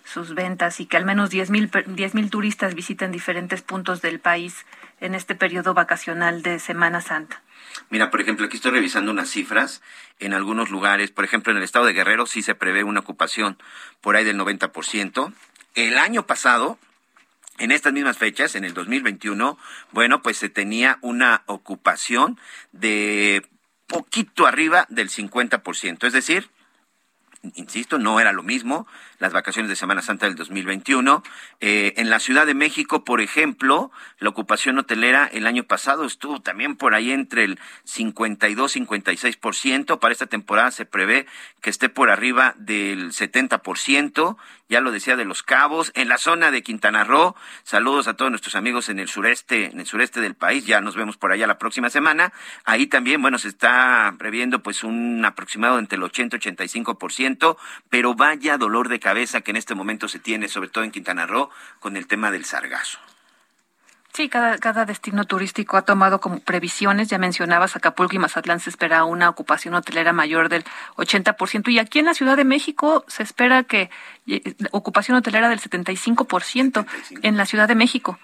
sus 0.10 0.34
ventas 0.34 0.80
y 0.80 0.86
que 0.86 0.98
al 0.98 1.06
menos 1.06 1.30
10.000 1.32 2.14
mil 2.14 2.30
turistas 2.30 2.74
visiten 2.74 3.12
diferentes 3.12 3.62
puntos 3.62 4.02
del 4.02 4.20
país 4.20 4.66
en 5.00 5.16
este 5.16 5.36
periodo 5.36 5.74
vacacional 5.74 6.42
de 6.42 6.60
Semana 6.60 7.02
Santa. 7.02 7.42
Mira, 7.90 8.10
por 8.10 8.22
ejemplo, 8.22 8.46
aquí 8.46 8.58
estoy 8.58 8.72
revisando 8.72 9.12
unas 9.12 9.30
cifras. 9.30 9.82
En 10.20 10.34
algunos 10.34 10.70
lugares, 10.70 11.12
por 11.12 11.26
ejemplo, 11.26 11.52
en 11.52 11.58
el 11.58 11.64
estado 11.64 11.86
de 11.86 11.94
Guerrero 11.94 12.26
sí 12.26 12.42
se 12.42 12.56
prevé 12.56 12.84
una 12.84 13.02
ocupación 13.02 13.58
por 14.02 14.16
ahí 14.16 14.26
del 14.26 14.38
90%. 14.38 15.34
El 15.76 15.98
año 15.98 16.26
pasado, 16.26 16.80
en 17.58 17.72
estas 17.72 17.94
mismas 17.94 18.18
fechas, 18.18 18.56
en 18.56 18.66
el 18.66 18.74
2021, 18.74 19.58
bueno, 19.92 20.22
pues 20.22 20.38
se 20.38 20.50
tenía 20.50 20.98
una 21.02 21.44
ocupación 21.46 22.40
de 22.72 23.46
poquito 23.88 24.48
arriba 24.48 24.86
del 24.90 25.10
50%. 25.10 26.06
Es 26.06 26.14
decir, 26.14 26.50
insisto, 27.56 27.98
no 27.98 28.20
era 28.20 28.34
lo 28.34 28.44
mismo 28.44 28.88
las 29.20 29.34
vacaciones 29.34 29.70
de 29.70 29.76
Semana 29.76 30.02
Santa 30.02 30.26
del 30.26 30.36
2021. 30.36 31.24
Eh, 31.60 31.94
en 31.98 32.10
la 32.10 32.20
Ciudad 32.20 32.46
de 32.46 32.54
México, 32.54 33.04
por 33.04 33.22
ejemplo, 33.22 33.92
la 34.20 34.30
ocupación 34.30 34.80
hotelera 34.80 35.30
el 35.32 35.46
año 35.46 35.64
pasado 35.64 36.06
estuvo 36.06 36.42
también 36.42 36.78
por 36.78 36.96
ahí 36.96 37.12
entre 37.12 37.44
el 37.44 37.60
52 37.84 38.78
y 38.78 38.86
56%. 38.86 40.00
Para 40.00 40.14
esta 40.14 40.26
temporada 40.26 40.72
se 40.72 40.86
prevé 40.86 41.28
que 41.62 41.70
esté 41.70 41.90
por 41.90 42.10
arriba 42.10 42.56
del 42.58 43.12
70%. 43.12 44.38
Ya 44.70 44.82
lo 44.82 44.92
decía 44.92 45.16
de 45.16 45.26
Los 45.26 45.44
Cabos. 45.44 45.92
En 45.96 46.10
la 46.10 46.18
zona 46.18 46.52
de 46.52 46.62
Quintana 46.62 47.04
Roo, 47.04 47.36
saludos 47.64 48.08
a 48.08 48.14
todos 48.14 48.32
nuestros 48.32 48.56
amigos 48.56 48.88
en 48.90 49.00
el 49.00 49.10
sureste, 49.10 49.66
en 49.66 49.80
el 49.80 49.86
sureste 49.88 50.22
del 50.22 50.36
país. 50.36 50.66
Ya 50.66 50.80
nos 50.80 50.96
vemos 50.96 51.18
por 51.18 51.32
allá 51.32 51.48
la 51.48 51.58
próxima 51.58 51.90
semana. 51.90 52.32
Ahí 52.66 52.88
también, 52.88 53.22
bueno, 53.22 53.40
se 53.40 53.48
está 53.48 54.14
previendo 54.18 54.62
pues 54.62 54.84
un 54.84 55.26
aproximado 55.26 55.80
entre 55.80 55.98
el 55.98 56.04
80 56.04 56.38
y 56.38 56.40
85%, 56.40 57.58
pero 57.90 58.14
vaya 58.14 58.58
dolor 58.58 58.90
de 58.90 59.00
cabeza 59.00 59.09
cabeza 59.10 59.42
que 59.42 59.50
en 59.50 59.58
este 59.58 59.74
momento 59.74 60.08
se 60.08 60.20
tiene, 60.20 60.48
sobre 60.48 60.70
todo 60.70 60.84
en 60.84 60.92
Quintana 60.92 61.26
Roo, 61.26 61.50
con 61.80 61.98
el 61.98 62.06
tema 62.06 62.30
del 62.30 62.46
sargazo. 62.46 63.00
Sí, 64.14 64.30
cada, 64.30 64.60
cada 64.60 64.86
destino 64.86 65.26
turístico 65.26 65.78
ha 65.78 65.82
tomado 65.82 66.22
como 66.22 66.42
previsiones. 66.42 67.08
Ya 67.08 67.18
mencionabas, 67.18 67.76
Acapulco 67.76 68.16
y 68.16 68.20
Mazatlán 68.20 68.60
se 68.60 68.70
espera 68.70 69.06
una 69.06 69.28
ocupación 69.28 69.74
hotelera 69.74 70.14
mayor 70.14 70.48
del 70.48 70.64
80%. 70.98 71.72
Y 71.72 71.80
aquí 71.80 71.98
en 71.98 72.06
la 72.06 72.14
Ciudad 72.14 72.38
de 72.38 72.44
México 72.44 73.04
se 73.08 73.24
espera 73.24 73.64
que 73.64 73.90
eh, 74.28 74.54
ocupación 74.70 75.18
hotelera 75.18 75.50
del 75.50 75.60
75% 75.60 76.86
en 77.24 77.36
la 77.36 77.48
Ciudad 77.48 77.68
de 77.68 77.74
México. 77.74 78.20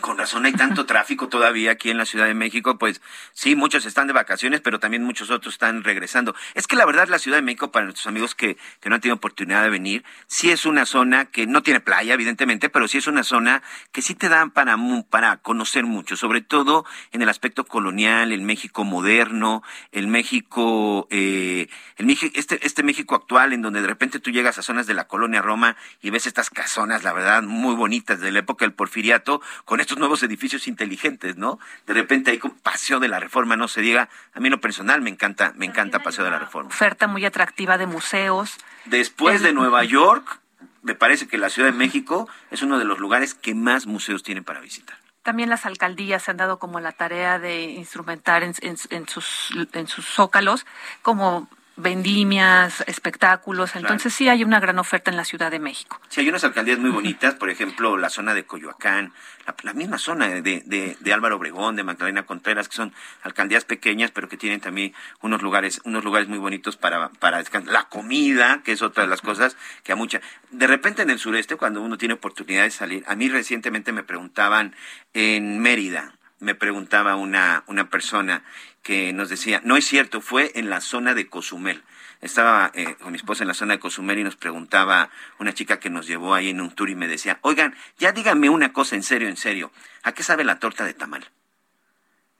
Con 0.00 0.18
razón 0.18 0.44
hay 0.44 0.52
tanto 0.52 0.86
tráfico 0.86 1.28
todavía 1.28 1.72
aquí 1.72 1.90
en 1.90 1.98
la 1.98 2.04
Ciudad 2.04 2.26
de 2.26 2.34
México, 2.34 2.78
pues 2.78 3.00
sí, 3.32 3.56
muchos 3.56 3.86
están 3.86 4.06
de 4.06 4.12
vacaciones, 4.12 4.60
pero 4.60 4.78
también 4.78 5.02
muchos 5.02 5.30
otros 5.30 5.54
están 5.54 5.84
regresando. 5.84 6.34
Es 6.54 6.66
que 6.66 6.76
la 6.76 6.84
verdad 6.84 7.08
la 7.08 7.18
Ciudad 7.18 7.38
de 7.38 7.42
México, 7.42 7.70
para 7.70 7.84
nuestros 7.84 8.06
amigos 8.06 8.34
que, 8.34 8.56
que 8.80 8.88
no 8.88 8.94
han 8.94 9.00
tenido 9.00 9.16
oportunidad 9.16 9.62
de 9.62 9.70
venir, 9.70 10.04
sí 10.26 10.50
es 10.50 10.66
una 10.66 10.86
zona 10.86 11.26
que 11.26 11.46
no 11.46 11.62
tiene 11.62 11.80
playa, 11.80 12.14
evidentemente, 12.14 12.68
pero 12.68 12.88
sí 12.88 12.98
es 12.98 13.06
una 13.06 13.24
zona 13.24 13.62
que 13.92 14.02
sí 14.02 14.14
te 14.14 14.28
dan 14.28 14.50
para, 14.50 14.76
para 15.08 15.38
conocer 15.38 15.84
mucho, 15.84 16.16
sobre 16.16 16.40
todo 16.40 16.84
en 17.12 17.22
el 17.22 17.28
aspecto 17.28 17.64
colonial, 17.64 18.32
el 18.32 18.42
México 18.42 18.84
moderno, 18.84 19.62
el 19.92 20.08
México, 20.08 21.08
eh, 21.10 21.68
el 21.96 22.06
México 22.06 22.32
este, 22.34 22.64
este 22.66 22.82
México 22.82 23.14
actual, 23.14 23.52
en 23.52 23.62
donde 23.62 23.80
de 23.80 23.86
repente 23.86 24.20
tú 24.20 24.30
llegas 24.30 24.58
a 24.58 24.62
zonas 24.62 24.86
de 24.86 24.94
la 24.94 25.06
colonia 25.06 25.42
Roma 25.42 25.76
y 26.02 26.10
ves 26.10 26.26
estas 26.26 26.50
casonas, 26.50 27.04
la 27.04 27.12
verdad, 27.12 27.42
muy 27.42 27.74
bonitas 27.74 28.20
de 28.20 28.30
la 28.30 28.40
época 28.40 28.64
del 28.64 28.74
porfiriato, 28.74 29.40
con 29.64 29.80
estos 29.86 29.98
nuevos 29.98 30.22
edificios 30.24 30.66
inteligentes, 30.66 31.36
¿no? 31.36 31.60
De 31.86 31.94
repente 31.94 32.32
hay 32.32 32.38
Paseo 32.38 32.98
de 32.98 33.08
la 33.08 33.20
Reforma, 33.20 33.56
no 33.56 33.68
se 33.68 33.80
diga, 33.80 34.08
a 34.34 34.40
mí 34.40 34.50
lo 34.50 34.60
personal 34.60 35.00
me 35.00 35.10
encanta, 35.10 35.52
me 35.56 35.64
encanta 35.64 36.00
Paseo 36.00 36.24
de 36.24 36.32
la 36.32 36.40
Reforma. 36.40 36.70
Oferta 36.70 37.06
muy 37.06 37.24
atractiva 37.24 37.78
de 37.78 37.86
museos. 37.86 38.56
Después 38.86 39.42
de 39.42 39.52
Nueva 39.52 39.84
York, 39.84 40.40
me 40.82 40.96
parece 40.96 41.28
que 41.28 41.38
la 41.38 41.50
Ciudad 41.50 41.70
de 41.70 41.76
México 41.76 42.28
es 42.50 42.62
uno 42.62 42.78
de 42.78 42.84
los 42.84 42.98
lugares 42.98 43.34
que 43.34 43.54
más 43.54 43.86
museos 43.86 44.24
tienen 44.24 44.42
para 44.42 44.60
visitar. 44.60 44.98
También 45.22 45.50
las 45.50 45.66
alcaldías 45.66 46.24
se 46.24 46.32
han 46.32 46.36
dado 46.36 46.58
como 46.58 46.80
la 46.80 46.92
tarea 46.92 47.38
de 47.38 47.62
instrumentar 47.62 48.42
en, 48.42 48.54
sus, 48.76 49.50
en 49.72 49.86
sus 49.86 50.06
zócalos 50.06 50.66
como 51.02 51.48
vendimias, 51.76 52.82
espectáculos. 52.86 53.76
Entonces 53.76 54.14
sí 54.14 54.28
hay 54.28 54.44
una 54.44 54.60
gran 54.60 54.78
oferta 54.78 55.10
en 55.10 55.16
la 55.16 55.24
Ciudad 55.24 55.50
de 55.50 55.58
México. 55.58 56.00
Sí, 56.08 56.20
hay 56.20 56.28
unas 56.28 56.44
alcaldías 56.44 56.78
muy 56.78 56.90
bonitas, 56.90 57.34
por 57.34 57.50
ejemplo, 57.50 57.96
la 57.96 58.08
zona 58.08 58.34
de 58.34 58.44
Coyoacán, 58.44 59.12
la, 59.62 59.74
misma 59.74 59.98
zona 59.98 60.28
de, 60.28 60.42
de, 60.42 60.96
de, 60.98 61.12
Álvaro 61.12 61.36
Obregón, 61.36 61.76
de 61.76 61.84
Magdalena 61.84 62.24
Contreras, 62.24 62.68
que 62.68 62.76
son 62.76 62.92
alcaldías 63.22 63.64
pequeñas, 63.64 64.10
pero 64.10 64.28
que 64.28 64.36
tienen 64.36 64.60
también 64.60 64.94
unos 65.20 65.42
lugares, 65.42 65.80
unos 65.84 66.02
lugares 66.02 66.28
muy 66.28 66.38
bonitos 66.38 66.76
para, 66.76 67.10
para 67.10 67.38
descansar. 67.38 67.72
La 67.72 67.88
comida, 67.88 68.62
que 68.64 68.72
es 68.72 68.82
otra 68.82 69.04
de 69.04 69.10
las 69.10 69.20
cosas 69.20 69.56
que 69.84 69.92
a 69.92 69.96
mucha. 69.96 70.20
De 70.50 70.66
repente 70.66 71.02
en 71.02 71.10
el 71.10 71.18
sureste, 71.18 71.56
cuando 71.56 71.82
uno 71.82 71.98
tiene 71.98 72.14
oportunidad 72.14 72.64
de 72.64 72.70
salir, 72.70 73.04
a 73.06 73.14
mí 73.14 73.28
recientemente 73.28 73.92
me 73.92 74.02
preguntaban 74.02 74.74
en 75.12 75.60
Mérida, 75.60 76.15
me 76.38 76.54
preguntaba 76.54 77.16
una, 77.16 77.64
una 77.66 77.88
persona 77.90 78.42
que 78.82 79.12
nos 79.12 79.28
decía, 79.28 79.60
no 79.64 79.76
es 79.76 79.86
cierto, 79.86 80.20
fue 80.20 80.52
en 80.54 80.70
la 80.70 80.80
zona 80.80 81.14
de 81.14 81.26
Cozumel. 81.26 81.82
Estaba 82.20 82.70
eh, 82.74 82.96
con 83.00 83.12
mi 83.12 83.16
esposa 83.16 83.44
en 83.44 83.48
la 83.48 83.54
zona 83.54 83.74
de 83.74 83.80
Cozumel 83.80 84.18
y 84.18 84.24
nos 84.24 84.36
preguntaba 84.36 85.10
una 85.38 85.52
chica 85.52 85.78
que 85.78 85.90
nos 85.90 86.06
llevó 86.06 86.34
ahí 86.34 86.48
en 86.50 86.60
un 86.60 86.70
tour 86.70 86.88
y 86.88 86.94
me 86.94 87.08
decía, 87.08 87.38
oigan, 87.42 87.74
ya 87.98 88.12
díganme 88.12 88.48
una 88.48 88.72
cosa 88.72 88.96
en 88.96 89.02
serio, 89.02 89.28
en 89.28 89.36
serio, 89.36 89.70
¿a 90.02 90.12
qué 90.12 90.22
sabe 90.22 90.44
la 90.44 90.58
torta 90.58 90.84
de 90.84 90.94
tamal? 90.94 91.28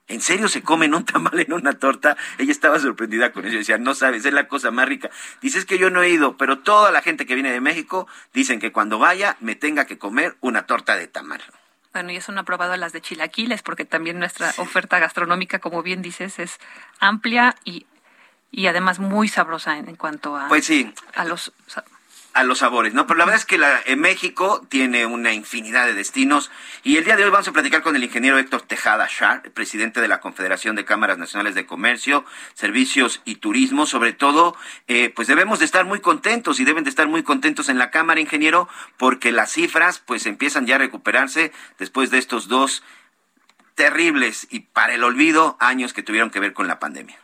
¿En 0.09 0.21
serio 0.21 0.47
se 0.49 0.63
comen 0.63 0.95
un 0.95 1.05
tamal 1.05 1.39
en 1.41 1.53
una 1.53 1.73
torta? 1.73 2.17
Ella 2.39 2.53
estaba 2.53 2.79
sorprendida 2.79 3.33
con 3.33 3.45
eso. 3.45 3.57
Decía, 3.57 3.77
no 3.79 3.95
sabes, 3.95 4.25
es 4.25 4.33
la 4.33 4.47
cosa 4.47 4.71
más 4.71 4.89
rica. 4.89 5.11
Dice, 5.43 5.59
es 5.59 5.65
que 5.65 5.79
yo 5.79 5.91
no 5.91 6.03
he 6.03 6.11
ido, 6.11 6.37
pero 6.37 6.61
toda 6.61 6.93
la 6.93 7.03
gente 7.03 7.27
que 7.27 7.35
viene 7.35 7.51
de 7.51 7.61
México 7.61 8.07
dicen 8.33 8.61
que 8.61 8.71
cuando 8.71 9.01
vaya 9.01 9.37
me 9.41 9.57
tenga 9.57 9.85
que 9.85 9.99
comer 9.99 10.37
una 10.41 10.67
torta 10.67 10.95
de 10.95 11.09
tamal. 11.09 11.43
Bueno, 11.97 12.13
y 12.13 12.17
eso 12.17 12.31
no 12.31 12.43
ha 12.43 12.45
probado 12.45 12.77
las 12.77 12.93
de 12.93 13.01
chilaquiles, 13.01 13.63
porque 13.63 13.87
también 13.87 14.19
nuestra 14.19 14.53
oferta 14.59 14.99
gastronómica, 14.99 15.61
como 15.61 15.83
bien 15.83 16.03
dices, 16.03 16.39
es 16.39 16.59
amplia 17.01 17.55
y, 17.65 17.87
y 18.51 18.67
además 18.67 18.99
muy 18.99 19.29
sabrosa 19.29 19.79
en, 19.79 19.97
cuanto 19.97 20.37
a, 20.37 20.49
pues 20.49 20.67
sí. 20.67 20.93
a 21.15 21.25
los 21.25 21.55
a 22.37 22.45
los 22.45 22.59
sabores, 22.59 22.93
¿no? 22.93 23.07
Pero 23.07 23.17
la 23.17 23.25
verdad 23.25 23.41
es 23.41 23.47
que 23.47 23.57
la, 23.57 23.81
en 23.87 23.99
México 23.99 24.65
tiene 24.69 25.07
una 25.07 25.33
infinidad 25.33 25.87
de 25.87 25.95
destinos 25.95 26.51
y 26.83 26.99
el 26.99 27.05
día 27.05 27.17
de 27.17 27.25
hoy 27.25 27.31
vamos 27.31 27.49
a 27.49 27.53
platicar 27.53 27.81
con 27.81 27.97
el 27.97 28.05
ingeniero 28.05 28.37
Héctor 28.37 28.61
Tejada 28.61 29.09
Shar, 29.11 29.41
presidente 29.53 30.03
de 30.03 30.09
la 30.09 30.21
Confederación 30.21 30.77
de 30.77 30.85
Cámaras 30.85 31.17
Nacionales 31.17 31.55
de 31.55 31.65
Comercio, 31.65 32.27
Servicios 32.53 33.23
y 33.25 33.37
Turismo. 33.37 33.87
Sobre 33.87 34.13
todo, 34.13 34.55
eh, 34.87 35.11
pues 35.17 35.29
debemos 35.29 35.61
de 35.61 35.65
estar 35.65 35.87
muy 35.87 36.01
contentos 36.01 36.61
y 36.61 36.67
deben 36.67 36.85
de 36.85 36.91
estar 36.91 37.09
muy 37.09 37.23
contentos 37.23 37.71
en 37.71 37.79
la 37.79 37.91
Cámara, 37.91 38.21
ingeniero, 38.21 38.69
porque 38.99 39.33
las 39.33 39.53
cifras 39.53 39.99
pues 39.99 40.27
empiezan 40.27 40.67
ya 40.67 40.75
a 40.75 40.79
recuperarse 40.79 41.53
después 41.79 42.11
de 42.11 42.19
estos 42.19 42.49
dos 42.49 42.83
terribles 43.77 44.47
y 44.51 44.61
para 44.61 44.93
el 44.93 45.05
olvido 45.05 45.57
años 45.59 45.95
que 45.95 46.03
tuvieron 46.03 46.29
que 46.29 46.41
ver 46.41 46.53
con 46.53 46.69
la 46.69 46.79
pandemia. 46.79 47.19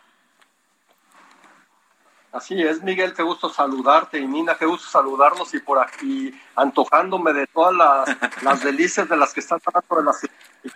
Así 2.32 2.62
es, 2.62 2.82
Miguel, 2.82 3.12
qué 3.12 3.22
gusto 3.22 3.50
saludarte 3.50 4.18
y 4.18 4.26
Nina, 4.26 4.56
qué 4.58 4.64
gusto 4.64 4.88
saludarnos 4.88 5.52
y 5.52 5.58
por 5.58 5.78
aquí 5.78 6.34
antojándome 6.56 7.34
de 7.34 7.46
todas 7.46 8.08
las, 8.42 8.64
delicias 8.64 9.06
de 9.06 9.18
las 9.18 9.34
que 9.34 9.40
están 9.40 9.60
hablando 9.66 9.96
de 9.96 10.04
la 10.04 10.72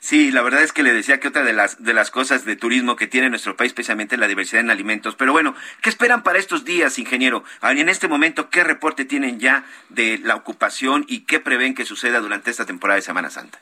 Sí, 0.00 0.32
la 0.32 0.42
verdad 0.42 0.64
es 0.64 0.72
que 0.72 0.82
le 0.82 0.92
decía 0.92 1.20
que 1.20 1.28
otra 1.28 1.44
de 1.44 1.52
las, 1.52 1.84
de 1.84 1.94
las 1.94 2.10
cosas 2.10 2.44
de 2.44 2.56
turismo 2.56 2.96
que 2.96 3.06
tiene 3.06 3.30
nuestro 3.30 3.56
país, 3.56 3.70
especialmente 3.70 4.16
la 4.16 4.26
diversidad 4.26 4.60
en 4.60 4.72
alimentos. 4.72 5.14
Pero 5.14 5.30
bueno, 5.30 5.54
¿qué 5.80 5.88
esperan 5.88 6.24
para 6.24 6.40
estos 6.40 6.64
días, 6.64 6.98
ingeniero? 6.98 7.44
En 7.62 7.88
este 7.88 8.08
momento, 8.08 8.50
¿qué 8.50 8.64
reporte 8.64 9.04
tienen 9.04 9.38
ya 9.38 9.64
de 9.90 10.18
la 10.18 10.34
ocupación 10.34 11.04
y 11.06 11.20
qué 11.20 11.38
prevén 11.38 11.76
que 11.76 11.84
suceda 11.84 12.18
durante 12.18 12.50
esta 12.50 12.66
temporada 12.66 12.96
de 12.96 13.02
Semana 13.02 13.30
Santa? 13.30 13.60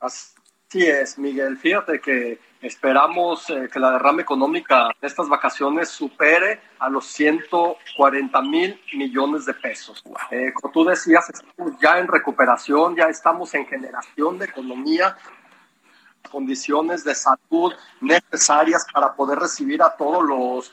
Así 0.00 0.34
es, 0.74 1.16
Miguel. 1.16 1.56
Fíjate 1.56 1.98
que 2.00 2.38
Esperamos 2.64 3.50
eh, 3.50 3.68
que 3.70 3.78
la 3.78 3.90
derrama 3.90 4.22
económica 4.22 4.88
de 4.98 5.06
estas 5.06 5.28
vacaciones 5.28 5.90
supere 5.90 6.62
a 6.78 6.88
los 6.88 7.04
140 7.08 8.40
mil 8.40 8.80
millones 8.94 9.44
de 9.44 9.52
pesos. 9.52 10.02
Eh, 10.30 10.50
como 10.54 10.72
tú 10.72 10.82
decías, 10.82 11.28
estamos 11.28 11.78
ya 11.78 11.98
en 11.98 12.08
recuperación, 12.08 12.96
ya 12.96 13.04
estamos 13.08 13.52
en 13.52 13.66
generación 13.66 14.38
de 14.38 14.46
economía, 14.46 15.14
condiciones 16.30 17.04
de 17.04 17.14
salud 17.14 17.74
necesarias 18.00 18.86
para 18.90 19.12
poder 19.12 19.40
recibir 19.40 19.82
a 19.82 19.94
todos 19.94 20.24
los 20.24 20.72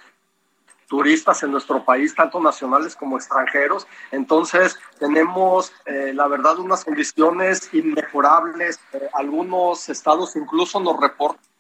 turistas 0.88 1.44
en 1.44 1.52
nuestro 1.52 1.84
país, 1.84 2.16
tanto 2.16 2.40
nacionales 2.40 2.96
como 2.96 3.18
extranjeros. 3.18 3.86
Entonces, 4.12 4.80
tenemos, 4.98 5.74
eh, 5.86 6.14
la 6.16 6.30
verdad, 6.30 6.58
unas 6.58 6.86
condiciones 6.86 7.70
inmejorables. 7.74 8.80
algunos 9.14 9.90
estados 9.90 10.38
incluso 10.38 10.80
nos 10.80 10.98
reportan 10.98 11.51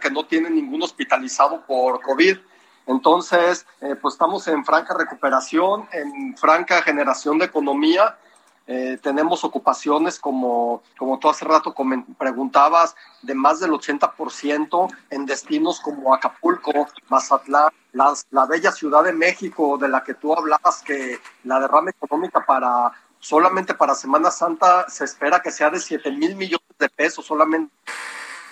que 0.00 0.10
no 0.10 0.24
tienen 0.24 0.54
ningún 0.54 0.82
hospitalizado 0.82 1.64
por 1.66 2.00
COVID. 2.02 2.38
Entonces, 2.86 3.66
eh, 3.80 3.96
pues 4.00 4.14
estamos 4.14 4.46
en 4.48 4.64
franca 4.64 4.94
recuperación, 4.94 5.88
en 5.92 6.36
franca 6.36 6.82
generación 6.82 7.38
de 7.38 7.46
economía. 7.46 8.18
Eh, 8.66 8.98
tenemos 9.02 9.42
ocupaciones, 9.42 10.18
como, 10.18 10.82
como 10.96 11.18
tú 11.18 11.28
hace 11.28 11.44
rato 11.44 11.74
preguntabas, 12.18 12.94
de 13.22 13.34
más 13.34 13.58
del 13.58 13.72
80% 13.72 14.88
en 15.10 15.26
destinos 15.26 15.80
como 15.80 16.14
Acapulco, 16.14 16.88
Mazatlán, 17.08 17.70
la 17.92 18.46
bella 18.46 18.70
Ciudad 18.70 19.02
de 19.02 19.12
México, 19.12 19.76
de 19.76 19.88
la 19.88 20.04
que 20.04 20.14
tú 20.14 20.32
hablabas, 20.36 20.82
que 20.82 21.18
la 21.44 21.58
derrama 21.58 21.90
económica 21.90 22.44
para 22.46 22.92
solamente 23.20 23.74
para 23.74 23.94
Semana 23.94 24.30
Santa 24.30 24.88
se 24.88 25.04
espera 25.04 25.40
que 25.40 25.50
sea 25.50 25.70
de 25.70 25.78
7 25.78 26.10
mil 26.12 26.34
millones 26.36 26.66
de 26.78 26.88
pesos, 26.88 27.26
solamente 27.26 27.72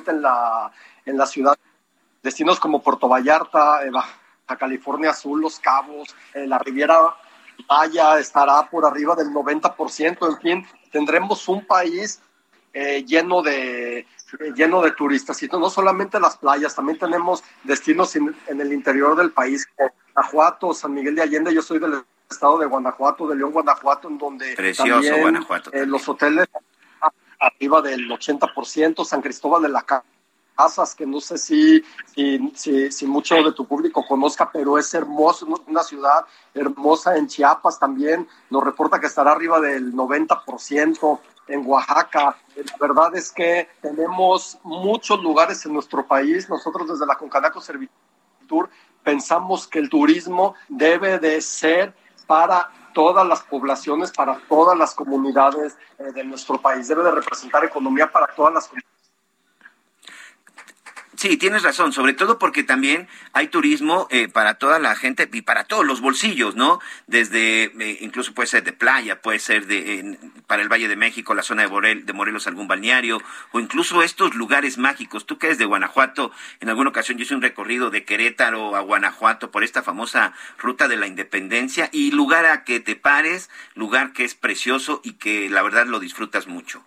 en 0.07 0.23
la, 0.23 0.71
en 1.09 1.17
la 1.17 1.27
ciudad. 1.27 1.57
Destinos 2.23 2.61
como 2.61 2.83
Puerto 2.83 3.09
Vallarta, 3.09 3.85
eh, 3.85 3.91
Baja 3.91 4.57
California 4.59 5.11
Azul, 5.11 5.41
Los 5.41 5.59
Cabos, 5.59 6.15
eh, 6.35 6.47
la 6.47 6.59
Riviera 6.59 7.15
Maya 7.69 8.19
estará 8.19 8.69
por 8.71 8.85
arriba 8.85 9.15
del 9.17 9.29
90%. 9.29 10.29
En 10.29 10.39
fin, 10.39 10.67
tendremos 10.91 11.49
un 11.49 11.67
país 11.67 12.21
eh, 12.73 13.05
lleno 13.05 13.43
de 13.43 14.07
lleno 14.55 14.83
de 14.83 14.91
turistas 14.91 15.43
y 15.43 15.47
no 15.47 15.71
solamente 15.71 16.21
las 16.21 16.37
playas, 16.37 16.75
también 16.75 16.99
tenemos 16.99 17.43
destinos 17.65 18.15
en, 18.15 18.37
el 18.47 18.73
interior 18.75 19.17
del 19.17 19.31
país, 19.31 19.67
Guanajuato, 20.13 20.75
San 20.75 20.93
Miguel 20.93 21.15
de 21.15 21.23
Allende, 21.23 21.55
yo 21.55 21.63
soy 21.63 21.79
del 21.79 22.05
estado 22.31 22.59
de 22.59 22.67
Guanajuato, 22.67 23.27
de 23.27 23.37
León, 23.37 23.53
Guanajuato, 23.53 24.09
en 24.09 24.19
donde 24.19 24.55
también, 24.77 25.47
los 25.87 26.07
hoteles 26.11 26.47
arriba 27.41 27.81
del 27.81 28.07
80%, 28.11 29.03
San 29.07 29.23
Cristóbal 29.23 29.63
de 29.63 29.71
la 29.71 29.81
Casa 29.81 30.05
casas 30.59 30.93
que 30.93 31.07
no 31.07 31.21
sé 31.21 31.39
si, 31.39 31.85
si, 32.55 32.91
si, 32.91 33.07
mucho 33.07 33.37
de 33.37 33.53
tu 33.53 33.65
público 33.65 34.05
conozca, 34.05 34.51
pero 34.53 34.77
es 34.77 34.93
hermoso, 34.93 35.47
una 35.69 35.85
ciudad 35.85 36.27
hermosa 36.53 37.17
en 37.17 37.29
Chiapas 37.29 37.79
también, 37.79 38.27
nos 38.51 38.65
reporta 38.65 38.99
que 38.99 39.07
estará 39.07 39.31
arriba 39.31 39.61
del 39.61 39.93
90% 39.95 41.21
en 41.47 41.63
Oaxaca. 41.65 42.37
La 42.57 42.77
verdad 42.81 43.15
es 43.15 43.31
que 43.31 43.69
tenemos 43.81 44.59
muchos 44.65 45.23
lugares 45.23 45.65
en 45.65 45.75
nuestro 45.75 46.05
país, 46.05 46.51
nosotros 46.51 46.89
desde 46.89 47.07
la 47.07 47.17
Concanaco 47.17 47.61
Servitur 47.61 48.69
pensamos 49.05 49.69
que 49.69 49.79
el 49.79 49.89
turismo 49.89 50.55
debe 50.69 51.21
de 51.21 51.41
ser 51.41 51.95
para 52.27 52.69
todas 52.93 53.25
las 53.27 53.43
poblaciones, 53.43 54.11
para 54.11 54.41
todas 54.49 54.77
las 54.77 54.93
comunidades 54.93 55.79
eh, 55.99 56.11
de 56.13 56.25
nuestro 56.25 56.61
país, 56.61 56.89
debe 56.89 57.05
de 57.05 57.13
representar 57.13 57.65
economía 57.65 58.11
para 58.11 58.27
todas 58.35 58.53
las 58.53 58.67
comunidades 58.67 58.98
Sí, 61.19 61.37
tienes 61.37 61.65
razón, 61.65 61.93
sobre 61.93 62.15
todo 62.15 62.39
porque 62.39 62.63
también 62.63 63.09
hay 63.33 63.49
turismo 63.49 64.07
eh, 64.09 64.29
para 64.29 64.55
toda 64.55 64.79
la 64.79 64.95
gente 64.95 65.29
y 65.33 65.43
para 65.43 65.65
todos 65.65 65.85
los 65.85 66.01
bolsillos, 66.01 66.55
¿no? 66.55 66.79
Desde, 67.09 67.65
eh, 67.65 67.99
incluso 68.03 68.35
puede 68.35 68.47
ser 68.47 68.63
de 68.63 68.73
playa, 68.73 69.21
puede 69.21 69.41
ser 69.41 69.67
de 69.67 70.17
para 70.47 70.63
el 70.63 70.69
Valle 70.69 70.87
de 70.87 70.95
México, 70.95 71.35
la 71.35 71.43
zona 71.43 71.67
de, 71.67 71.95
de 71.97 72.13
Morelos, 72.13 72.47
algún 72.47 72.69
balneario, 72.69 73.21
o 73.51 73.59
incluso 73.59 74.05
estos 74.05 74.37
lugares 74.37 74.79
mágicos. 74.79 75.27
Tú 75.27 75.39
que 75.39 75.47
eres 75.47 75.59
de 75.59 75.65
Guanajuato, 75.65 76.31
en 76.61 76.69
alguna 76.69 76.91
ocasión 76.91 77.19
yo 77.19 77.25
hice 77.25 77.35
un 77.35 77.43
recorrido 77.43 77.91
de 77.91 78.05
Querétaro 78.05 78.77
a 78.77 78.81
Guanajuato 78.81 79.51
por 79.51 79.65
esta 79.65 79.83
famosa 79.83 80.35
ruta 80.57 80.87
de 80.87 80.99
la 80.99 81.09
independencia 81.09 81.89
y 81.91 82.13
lugar 82.13 82.47
a 82.47 82.63
que 82.63 82.79
te 82.79 82.95
pares, 82.95 83.51
lugar 83.75 84.13
que 84.13 84.23
es 84.25 84.37
precioso 84.37 85.01
y 85.03 85.15
que 85.15 85.51
la 85.51 85.63
verdad 85.63 85.87
lo 85.89 85.99
disfrutas 85.99 86.47
mucho. 86.47 86.85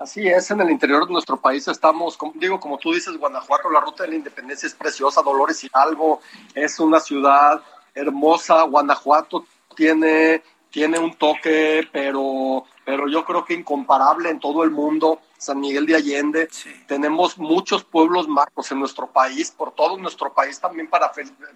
Así 0.00 0.26
es, 0.26 0.50
en 0.50 0.62
el 0.62 0.70
interior 0.70 1.06
de 1.06 1.12
nuestro 1.12 1.36
país 1.36 1.68
estamos, 1.68 2.16
digo, 2.36 2.58
como 2.58 2.78
tú 2.78 2.94
dices, 2.94 3.18
Guanajuato, 3.18 3.68
la 3.68 3.80
ruta 3.80 4.04
de 4.04 4.08
la 4.08 4.16
independencia 4.16 4.66
es 4.66 4.72
preciosa, 4.72 5.20
Dolores 5.20 5.62
Hidalgo 5.62 6.22
es 6.54 6.80
una 6.80 7.00
ciudad 7.00 7.60
hermosa, 7.94 8.62
Guanajuato 8.62 9.44
tiene, 9.76 10.42
tiene 10.70 10.98
un 10.98 11.12
toque, 11.18 11.86
pero, 11.92 12.64
pero 12.90 13.06
yo 13.06 13.24
creo 13.24 13.44
que 13.44 13.54
incomparable 13.54 14.30
en 14.30 14.40
todo 14.40 14.64
el 14.64 14.72
mundo. 14.72 15.20
San 15.38 15.60
Miguel 15.60 15.86
de 15.86 15.94
Allende. 15.94 16.48
Tenemos 16.86 17.38
muchos 17.38 17.84
pueblos 17.84 18.26
mágicos 18.26 18.72
en 18.72 18.80
nuestro 18.80 19.06
país, 19.06 19.50
por 19.50 19.72
todo 19.72 19.96
nuestro 19.96 20.34
país 20.34 20.60
también 20.60 20.90
para, 20.90 21.10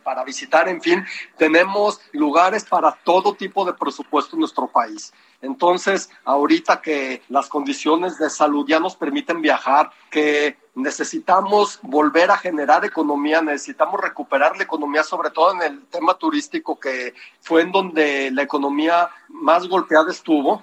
para 0.04 0.22
visitar. 0.22 0.68
En 0.68 0.80
fin, 0.80 1.04
tenemos 1.36 2.00
lugares 2.12 2.64
para 2.64 2.92
todo 3.04 3.34
tipo 3.34 3.64
de 3.64 3.74
presupuesto 3.74 4.36
en 4.36 4.40
nuestro 4.40 4.68
país. 4.68 5.12
Entonces, 5.42 6.08
ahorita 6.24 6.80
que 6.80 7.22
las 7.28 7.48
condiciones 7.48 8.16
de 8.16 8.30
salud 8.30 8.64
ya 8.66 8.78
nos 8.78 8.96
permiten 8.96 9.42
viajar, 9.42 9.90
que 10.08 10.56
necesitamos 10.74 11.78
volver 11.82 12.30
a 12.30 12.38
generar 12.38 12.84
economía, 12.84 13.42
necesitamos 13.42 14.00
recuperar 14.00 14.56
la 14.56 14.62
economía, 14.62 15.02
sobre 15.02 15.30
todo 15.30 15.52
en 15.52 15.62
el 15.62 15.86
tema 15.88 16.14
turístico, 16.14 16.80
que 16.80 17.12
fue 17.40 17.62
en 17.62 17.72
donde 17.72 18.30
la 18.30 18.42
economía 18.42 19.10
más 19.28 19.68
golpeada 19.68 20.10
estuvo. 20.10 20.62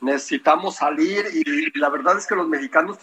Necesitamos 0.00 0.76
salir 0.76 1.26
y 1.32 1.78
la 1.78 1.88
verdad 1.88 2.18
es 2.18 2.26
que 2.26 2.34
los 2.34 2.48
mexicanos 2.48 2.98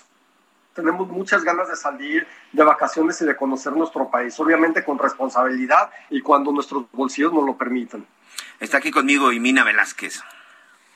tenemos 0.73 1.07
muchas 1.07 1.43
ganas 1.43 1.67
de 1.67 1.75
salir 1.75 2.27
de 2.51 2.63
vacaciones 2.63 3.19
y 3.21 3.25
de 3.25 3.35
conocer 3.35 3.73
nuestro 3.73 4.09
país, 4.09 4.39
obviamente 4.39 4.83
con 4.83 4.99
responsabilidad 4.99 5.89
y 6.09 6.21
cuando 6.21 6.51
nuestros 6.51 6.85
bolsillos 6.91 7.33
nos 7.33 7.45
lo 7.45 7.57
permitan. 7.57 8.05
Está 8.59 8.77
aquí 8.77 8.91
conmigo 8.91 9.31
Imina 9.31 9.63
Velázquez. 9.63 10.21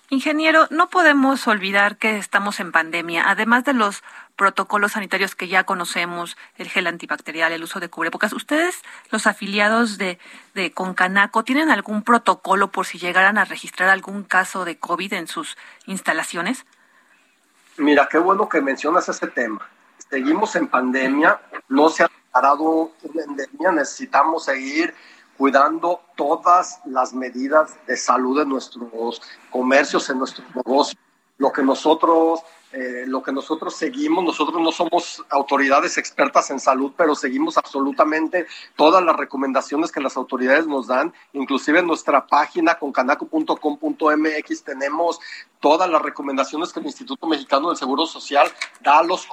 Ingeniero, 0.10 0.68
no 0.72 0.90
podemos 0.90 1.48
olvidar 1.48 1.98
que 1.98 2.18
estamos 2.18 2.60
en 2.60 2.72
pandemia, 2.72 3.24
además 3.30 3.64
de 3.64 3.74
los 3.74 4.04
protocolos 4.42 4.94
sanitarios 4.94 5.36
que 5.36 5.48
ya 5.48 5.66
conocemos, 5.66 6.36
el 6.58 6.68
gel 6.68 6.88
antibacterial, 6.88 7.52
el 7.52 7.62
uso 7.62 7.80
de 7.80 7.90
cubrebocas. 7.90 8.34
¿Ustedes, 8.34 8.82
los 9.12 9.28
afiliados 9.28 10.00
de, 10.00 10.18
de 10.56 10.72
Concanaco, 10.72 11.44
tienen 11.44 11.70
algún 11.70 12.02
protocolo 12.02 12.72
por 12.72 12.88
si 12.88 12.98
llegaran 12.98 13.38
a 13.38 13.46
registrar 13.46 13.90
algún 13.90 14.24
caso 14.24 14.66
de 14.66 14.80
COVID 14.80 15.14
en 15.14 15.28
sus 15.28 15.58
instalaciones? 15.86 16.66
Mira, 17.78 18.10
qué 18.10 18.18
bueno 18.18 18.50
que 18.50 18.62
mencionas 18.62 19.08
ese 19.10 19.28
tema. 19.28 19.62
Seguimos 20.10 20.56
en 20.56 20.68
pandemia, 20.70 21.40
no 21.70 21.90
se 21.90 22.06
ha 22.06 22.10
parado 22.32 22.94
la 23.04 23.24
pandemia, 23.24 23.72
necesitamos 23.74 24.46
seguir 24.46 24.96
cuidando 25.38 26.02
todas 26.16 26.80
las 26.86 27.14
medidas 27.14 27.78
de 27.86 27.96
salud 27.96 28.40
de 28.40 28.48
nuestros 28.48 29.22
comercios, 29.52 30.10
en 30.10 30.18
nuestros 30.18 30.48
negocios. 30.56 30.98
Lo 31.38 31.52
que 31.52 31.62
nosotros, 31.62 32.40
eh, 32.74 33.04
lo 33.06 33.22
que 33.22 33.32
nosotros 33.32 33.76
seguimos, 33.76 34.24
nosotros 34.24 34.62
no 34.62 34.72
somos 34.72 35.24
autoridades 35.30 35.98
expertas 35.98 36.50
en 36.52 36.60
salud, 36.60 36.94
pero 36.96 37.16
seguimos 37.16 37.58
absolutamente 37.58 38.48
todas 38.76 39.04
las 39.04 39.16
recomendaciones 39.16 39.92
que 39.92 40.00
las 40.00 40.16
autoridades 40.18 40.68
nos 40.68 40.88
dan, 40.88 41.14
inclusive 41.34 41.80
en 41.80 41.88
nuestra 41.88 42.26
página 42.28 42.76
concanaco.com.mx 42.76 44.64
tenemos 44.64 45.20
todas 45.60 45.90
las 45.90 46.02
recomendaciones 46.02 46.72
que 46.72 46.80
el 46.80 46.86
Instituto 46.86 47.28
Mexicano 47.28 47.70
del 47.70 47.78
Seguro 47.78 48.06
Social 48.06 48.48
da 48.82 49.00
a 49.00 49.04
los 49.04 49.28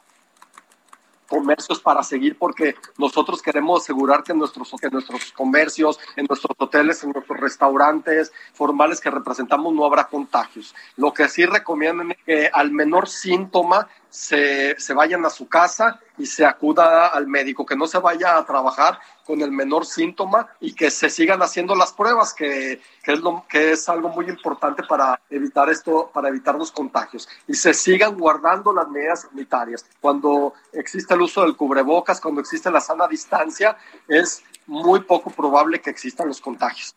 comercios 1.28 1.80
para 1.80 2.02
seguir 2.02 2.36
porque 2.38 2.74
nosotros 2.96 3.42
queremos 3.42 3.82
asegurar 3.82 4.22
que 4.22 4.34
nuestros, 4.34 4.72
nuestros 4.90 5.32
comercios, 5.32 5.98
en 6.16 6.26
nuestros 6.28 6.56
hoteles, 6.58 7.04
en 7.04 7.12
nuestros 7.12 7.38
restaurantes 7.38 8.32
formales 8.54 9.00
que 9.00 9.10
representamos 9.10 9.72
no 9.74 9.84
habrá 9.84 10.08
contagios. 10.08 10.74
Lo 10.96 11.12
que 11.12 11.28
sí 11.28 11.46
recomiendan 11.46 12.12
es 12.12 12.18
que 12.24 12.50
al 12.52 12.72
menor 12.72 13.08
síntoma 13.08 13.88
se, 14.10 14.78
se 14.78 14.94
vayan 14.94 15.24
a 15.24 15.30
su 15.30 15.48
casa 15.48 16.00
y 16.16 16.26
se 16.26 16.44
acuda 16.44 17.08
al 17.08 17.26
médico, 17.26 17.64
que 17.64 17.76
no 17.76 17.86
se 17.86 17.98
vaya 17.98 18.36
a 18.36 18.44
trabajar 18.44 18.98
con 19.24 19.40
el 19.42 19.52
menor 19.52 19.84
síntoma 19.86 20.48
y 20.60 20.72
que 20.72 20.90
se 20.90 21.10
sigan 21.10 21.42
haciendo 21.42 21.74
las 21.74 21.92
pruebas, 21.92 22.34
que, 22.34 22.80
que, 23.02 23.12
es, 23.12 23.20
lo, 23.20 23.44
que 23.48 23.72
es 23.72 23.88
algo 23.88 24.08
muy 24.08 24.28
importante 24.28 24.82
para 24.82 25.20
evitar 25.30 25.68
esto, 25.68 26.10
para 26.12 26.28
evitar 26.28 26.54
los 26.54 26.72
contagios. 26.72 27.28
Y 27.46 27.54
se 27.54 27.74
sigan 27.74 28.16
guardando 28.16 28.72
las 28.72 28.88
medidas 28.88 29.22
sanitarias. 29.22 29.84
Cuando 30.00 30.54
existe 30.72 31.14
el 31.14 31.22
uso 31.22 31.42
del 31.42 31.56
cubrebocas, 31.56 32.20
cuando 32.20 32.40
existe 32.40 32.70
la 32.70 32.80
sana 32.80 33.06
distancia, 33.06 33.76
es 34.08 34.42
muy 34.66 35.00
poco 35.00 35.30
probable 35.30 35.80
que 35.80 35.90
existan 35.90 36.28
los 36.28 36.40
contagios. 36.40 36.94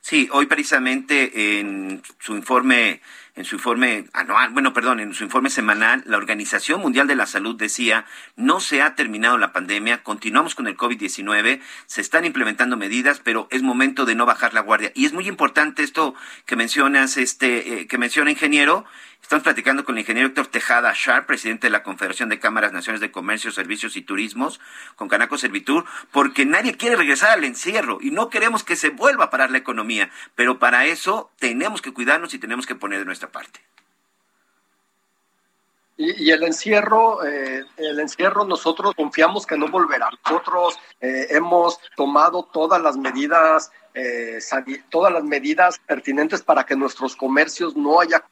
Sí, 0.00 0.28
hoy 0.32 0.44
precisamente 0.44 1.58
en 1.60 2.02
su 2.18 2.36
informe 2.36 3.00
en 3.36 3.44
su 3.44 3.56
informe 3.56 4.06
anual, 4.12 4.50
bueno, 4.50 4.72
perdón, 4.72 5.00
en 5.00 5.12
su 5.12 5.24
informe 5.24 5.50
semanal, 5.50 6.04
la 6.06 6.16
Organización 6.16 6.80
Mundial 6.80 7.08
de 7.08 7.16
la 7.16 7.26
Salud 7.26 7.56
decía, 7.56 8.06
no 8.36 8.60
se 8.60 8.80
ha 8.80 8.94
terminado 8.94 9.38
la 9.38 9.52
pandemia, 9.52 10.02
continuamos 10.04 10.54
con 10.54 10.68
el 10.68 10.76
COVID-19, 10.76 11.60
se 11.86 12.00
están 12.00 12.24
implementando 12.24 12.76
medidas, 12.76 13.20
pero 13.20 13.48
es 13.50 13.62
momento 13.62 14.04
de 14.04 14.14
no 14.14 14.24
bajar 14.24 14.54
la 14.54 14.60
guardia. 14.60 14.92
Y 14.94 15.04
es 15.04 15.12
muy 15.12 15.26
importante 15.26 15.82
esto 15.82 16.14
que 16.46 16.54
mencionas, 16.54 17.16
este, 17.16 17.80
eh, 17.80 17.86
que 17.88 17.98
menciona 17.98 18.30
ingeniero, 18.30 18.84
Estamos 19.24 19.44
platicando 19.44 19.86
con 19.86 19.94
el 19.94 20.00
ingeniero 20.00 20.28
Héctor 20.28 20.48
Tejada 20.48 20.92
Sharp, 20.94 21.26
presidente 21.26 21.68
de 21.68 21.70
la 21.70 21.82
Confederación 21.82 22.28
de 22.28 22.38
Cámaras 22.38 22.74
Naciones 22.74 23.00
de 23.00 23.10
Comercio, 23.10 23.50
Servicios 23.52 23.96
y 23.96 24.02
Turismos, 24.02 24.60
con 24.96 25.08
Canaco 25.08 25.38
Servitur, 25.38 25.86
porque 26.12 26.44
nadie 26.44 26.76
quiere 26.76 26.96
regresar 26.96 27.30
al 27.30 27.44
encierro 27.44 27.96
y 28.02 28.10
no 28.10 28.28
queremos 28.28 28.64
que 28.64 28.76
se 28.76 28.90
vuelva 28.90 29.24
a 29.24 29.30
parar 29.30 29.50
la 29.50 29.56
economía. 29.56 30.10
Pero 30.34 30.58
para 30.58 30.84
eso 30.84 31.32
tenemos 31.38 31.80
que 31.80 31.94
cuidarnos 31.94 32.34
y 32.34 32.38
tenemos 32.38 32.66
que 32.66 32.74
poner 32.74 32.98
de 32.98 33.06
nuestra 33.06 33.23
parte. 33.26 33.60
Y, 35.96 36.30
el 36.30 36.42
encierro, 36.42 37.24
eh, 37.24 37.64
el 37.76 38.00
encierro 38.00 38.44
nosotros 38.44 38.94
confiamos 38.96 39.46
que 39.46 39.56
no 39.56 39.68
volverá. 39.68 40.10
Nosotros 40.26 40.76
eh, 41.00 41.28
hemos 41.30 41.78
tomado 41.96 42.42
todas 42.52 42.82
las 42.82 42.96
medidas, 42.96 43.70
eh, 43.94 44.38
todas 44.90 45.12
las 45.12 45.22
medidas 45.22 45.78
pertinentes 45.78 46.42
para 46.42 46.66
que 46.66 46.74
nuestros 46.74 47.14
comercios 47.14 47.76
no 47.76 48.00
haya 48.00 48.24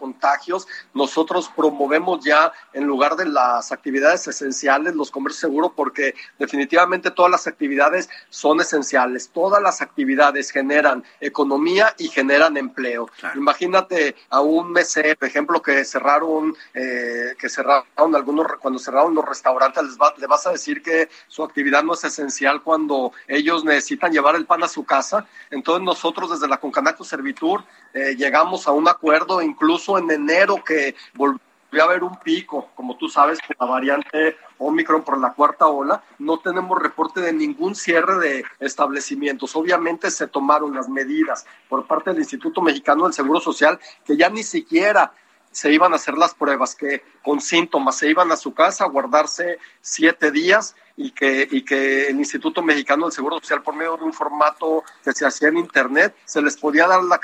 contagios. 0.00 0.66
Nosotros 0.94 1.50
promovemos 1.54 2.24
ya, 2.24 2.52
en 2.72 2.84
lugar 2.84 3.14
de 3.14 3.26
las 3.26 3.70
actividades 3.70 4.26
esenciales, 4.26 4.94
los 4.94 5.10
comercios 5.10 5.40
seguros, 5.40 5.72
porque 5.76 6.14
definitivamente 6.38 7.10
todas 7.12 7.30
las 7.30 7.46
actividades 7.46 8.08
son 8.30 8.60
esenciales. 8.60 9.28
Todas 9.28 9.62
las 9.62 9.82
actividades 9.82 10.50
generan 10.50 11.04
economía 11.20 11.94
y 11.98 12.08
generan 12.08 12.56
empleo. 12.56 13.08
Imagínate 13.36 14.16
a 14.30 14.40
un 14.40 14.72
mesero, 14.72 15.16
por 15.18 15.28
ejemplo, 15.28 15.62
que 15.62 15.84
cerraron, 15.84 16.56
eh, 16.74 17.34
que 17.38 17.48
cerraron 17.48 18.14
algunos, 18.16 18.46
cuando 18.60 18.80
cerraron 18.80 19.14
los 19.14 19.24
restaurantes, 19.24 19.84
les 19.84 19.98
le 20.18 20.26
vas 20.26 20.46
a 20.46 20.52
decir 20.52 20.82
que 20.82 21.08
su 21.28 21.44
actividad 21.44 21.82
no 21.82 21.94
es 21.94 22.04
esencial 22.04 22.62
cuando 22.62 23.12
ellos 23.28 23.64
necesitan 23.64 24.12
llevar 24.12 24.34
el 24.36 24.46
pan 24.46 24.62
a 24.62 24.68
su 24.68 24.84
casa. 24.84 25.26
Entonces 25.50 25.84
nosotros 25.84 26.30
desde 26.30 26.48
la 26.48 26.58
Concanaco 26.58 27.04
Servitur 27.04 27.64
eh, 27.92 28.14
llegamos 28.16 28.66
a 28.66 28.72
un 28.72 28.88
acuerdo 28.88 29.42
incluso 29.42 29.89
en 29.98 30.10
enero 30.10 30.62
que 30.64 30.94
volvió 31.14 31.40
a 31.80 31.84
haber 31.84 32.02
un 32.02 32.16
pico, 32.18 32.70
como 32.74 32.96
tú 32.96 33.08
sabes, 33.08 33.38
con 33.40 33.56
la 33.60 33.66
variante 33.66 34.36
Omicron 34.58 35.02
por 35.02 35.18
la 35.18 35.32
cuarta 35.32 35.66
ola, 35.66 36.02
no 36.18 36.38
tenemos 36.38 36.80
reporte 36.80 37.20
de 37.20 37.32
ningún 37.32 37.74
cierre 37.74 38.18
de 38.18 38.44
establecimientos. 38.58 39.54
Obviamente 39.56 40.10
se 40.10 40.26
tomaron 40.26 40.74
las 40.74 40.88
medidas 40.88 41.46
por 41.68 41.86
parte 41.86 42.10
del 42.10 42.20
Instituto 42.20 42.60
Mexicano 42.60 43.04
del 43.04 43.12
Seguro 43.12 43.40
Social 43.40 43.78
que 44.04 44.16
ya 44.16 44.28
ni 44.28 44.42
siquiera 44.42 45.12
se 45.52 45.72
iban 45.72 45.92
a 45.92 45.96
hacer 45.96 46.16
las 46.16 46.34
pruebas, 46.34 46.76
que 46.76 47.02
con 47.22 47.40
síntomas 47.40 47.96
se 47.96 48.08
iban 48.08 48.30
a 48.30 48.36
su 48.36 48.54
casa 48.54 48.84
a 48.84 48.88
guardarse 48.88 49.58
siete 49.80 50.30
días 50.30 50.76
y 51.00 51.12
que, 51.12 51.48
y 51.50 51.62
que 51.62 52.08
el 52.08 52.18
Instituto 52.18 52.62
Mexicano 52.62 53.06
del 53.06 53.12
Seguro 53.12 53.38
Social, 53.40 53.62
por 53.62 53.74
medio 53.74 53.96
de 53.96 54.04
un 54.04 54.12
formato 54.12 54.84
que 55.02 55.12
se 55.12 55.24
hacía 55.24 55.48
en 55.48 55.56
Internet, 55.56 56.14
se 56.26 56.42
les 56.42 56.58
podía 56.58 56.86
dar 56.86 57.02
la, 57.02 57.18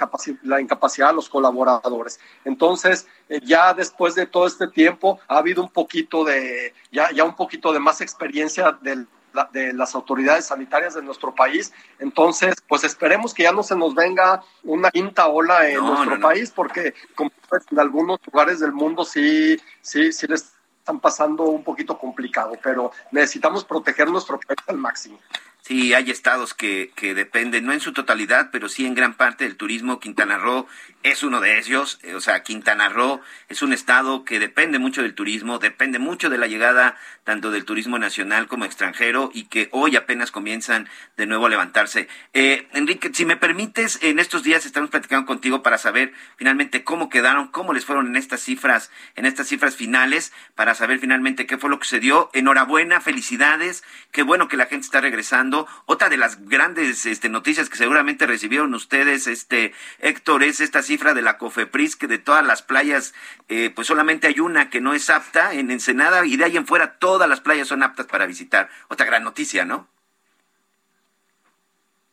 la 0.44 0.60
incapacidad 0.62 1.10
a 1.10 1.12
los 1.12 1.28
colaboradores. 1.28 2.18
Entonces, 2.46 3.06
eh, 3.28 3.38
ya 3.44 3.74
después 3.74 4.14
de 4.14 4.24
todo 4.24 4.46
este 4.46 4.68
tiempo, 4.68 5.20
ha 5.28 5.36
habido 5.36 5.62
un 5.62 5.68
poquito 5.68 6.24
de, 6.24 6.72
ya, 6.90 7.10
ya 7.12 7.24
un 7.24 7.36
poquito 7.36 7.70
de 7.70 7.78
más 7.78 8.00
experiencia 8.00 8.72
del 8.80 9.06
de 9.52 9.74
las 9.74 9.94
autoridades 9.94 10.46
sanitarias 10.46 10.94
de 10.94 11.02
nuestro 11.02 11.34
país. 11.34 11.70
Entonces, 11.98 12.54
pues 12.66 12.84
esperemos 12.84 13.34
que 13.34 13.42
ya 13.42 13.52
no 13.52 13.62
se 13.62 13.76
nos 13.76 13.94
venga 13.94 14.42
una 14.64 14.90
quinta 14.90 15.26
ola 15.26 15.68
en 15.68 15.84
nuestro 15.84 16.18
país, 16.20 16.50
porque 16.50 16.94
como 17.14 17.30
en 17.70 17.78
algunos 17.78 18.18
lugares 18.32 18.60
del 18.60 18.72
mundo 18.72 19.04
sí, 19.04 19.58
sí, 19.82 20.10
sí 20.10 20.26
les 20.26 20.55
están 20.86 21.00
pasando 21.00 21.42
un 21.42 21.64
poquito 21.64 21.98
complicado, 21.98 22.52
pero 22.62 22.92
necesitamos 23.10 23.64
proteger 23.64 24.08
nuestro 24.08 24.38
país 24.38 24.60
al 24.68 24.76
máximo. 24.76 25.18
Sí, 25.66 25.94
hay 25.94 26.12
estados 26.12 26.54
que, 26.54 26.92
que 26.94 27.12
dependen, 27.12 27.66
no 27.66 27.72
en 27.72 27.80
su 27.80 27.92
totalidad, 27.92 28.50
pero 28.52 28.68
sí 28.68 28.86
en 28.86 28.94
gran 28.94 29.14
parte 29.14 29.42
del 29.42 29.56
turismo. 29.56 29.98
Quintana 29.98 30.38
Roo 30.38 30.68
es 31.02 31.24
uno 31.24 31.40
de 31.40 31.58
ellos. 31.58 31.98
Eh, 32.04 32.14
o 32.14 32.20
sea, 32.20 32.44
Quintana 32.44 32.88
Roo 32.88 33.20
es 33.48 33.62
un 33.62 33.72
estado 33.72 34.24
que 34.24 34.38
depende 34.38 34.78
mucho 34.78 35.02
del 35.02 35.16
turismo, 35.16 35.58
depende 35.58 35.98
mucho 35.98 36.30
de 36.30 36.38
la 36.38 36.46
llegada 36.46 36.96
tanto 37.24 37.50
del 37.50 37.64
turismo 37.64 37.98
nacional 37.98 38.46
como 38.46 38.64
extranjero 38.64 39.32
y 39.34 39.46
que 39.46 39.68
hoy 39.72 39.96
apenas 39.96 40.30
comienzan 40.30 40.88
de 41.16 41.26
nuevo 41.26 41.46
a 41.46 41.48
levantarse. 41.48 42.06
Eh, 42.32 42.68
Enrique, 42.72 43.10
si 43.12 43.24
me 43.24 43.36
permites, 43.36 43.98
en 44.02 44.20
estos 44.20 44.44
días 44.44 44.66
estamos 44.66 44.90
platicando 44.90 45.26
contigo 45.26 45.64
para 45.64 45.78
saber 45.78 46.12
finalmente 46.36 46.84
cómo 46.84 47.08
quedaron, 47.08 47.48
cómo 47.48 47.72
les 47.72 47.84
fueron 47.84 48.06
en 48.06 48.14
estas 48.14 48.40
cifras, 48.40 48.92
en 49.16 49.26
estas 49.26 49.48
cifras 49.48 49.74
finales, 49.74 50.32
para 50.54 50.76
saber 50.76 51.00
finalmente 51.00 51.46
qué 51.46 51.58
fue 51.58 51.70
lo 51.70 51.80
que 51.80 51.88
se 51.88 51.98
dio. 51.98 52.30
Enhorabuena, 52.34 53.00
felicidades, 53.00 53.82
qué 54.12 54.22
bueno 54.22 54.46
que 54.46 54.56
la 54.56 54.66
gente 54.66 54.84
está 54.84 55.00
regresando 55.00 55.55
otra 55.86 56.08
de 56.08 56.16
las 56.16 56.48
grandes 56.48 57.06
este, 57.06 57.28
noticias 57.28 57.70
que 57.70 57.76
seguramente 57.76 58.26
recibieron 58.26 58.74
ustedes, 58.74 59.26
este 59.26 59.72
Héctor, 60.00 60.42
es 60.42 60.60
esta 60.60 60.82
cifra 60.82 61.14
de 61.14 61.22
la 61.22 61.38
COFEPRIS, 61.38 61.96
que 61.96 62.06
de 62.06 62.18
todas 62.18 62.44
las 62.44 62.62
playas, 62.62 63.14
eh, 63.48 63.70
pues 63.74 63.86
solamente 63.86 64.26
hay 64.26 64.40
una 64.40 64.68
que 64.68 64.80
no 64.80 64.92
es 64.92 65.08
apta 65.08 65.54
en 65.54 65.70
Ensenada 65.70 66.26
y 66.26 66.36
de 66.36 66.44
ahí 66.44 66.56
en 66.56 66.66
fuera 66.66 66.98
todas 66.98 67.28
las 67.28 67.40
playas 67.40 67.68
son 67.68 67.82
aptas 67.82 68.06
para 68.06 68.26
visitar. 68.26 68.68
Otra 68.88 69.06
gran 69.06 69.24
noticia, 69.24 69.64
¿no? 69.64 69.88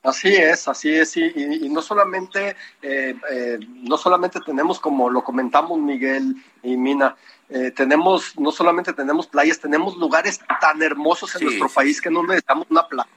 Así 0.03 0.35
es, 0.35 0.67
así 0.67 0.93
es, 0.93 1.15
y, 1.15 1.31
y, 1.33 1.69
no 1.69 1.81
solamente 1.81 2.57
eh, 2.81 3.15
eh, 3.31 3.57
no 3.83 3.97
solamente 3.97 4.41
tenemos 4.41 4.77
como 4.77 5.09
lo 5.09 5.23
comentamos 5.23 5.79
Miguel 5.79 6.35
y 6.61 6.75
Mina, 6.75 7.15
eh, 7.47 7.71
tenemos 7.71 8.37
no 8.37 8.51
solamente 8.51 8.91
tenemos 8.91 9.27
playas, 9.27 9.61
tenemos 9.61 9.95
lugares 9.95 10.41
tan 10.59 10.81
hermosos 10.81 11.33
en 11.37 11.45
nuestro 11.45 11.69
país 11.69 12.01
que 12.01 12.11
no 12.11 12.21
necesitamos 12.21 12.67
una 12.69 12.85
playa. 12.85 13.09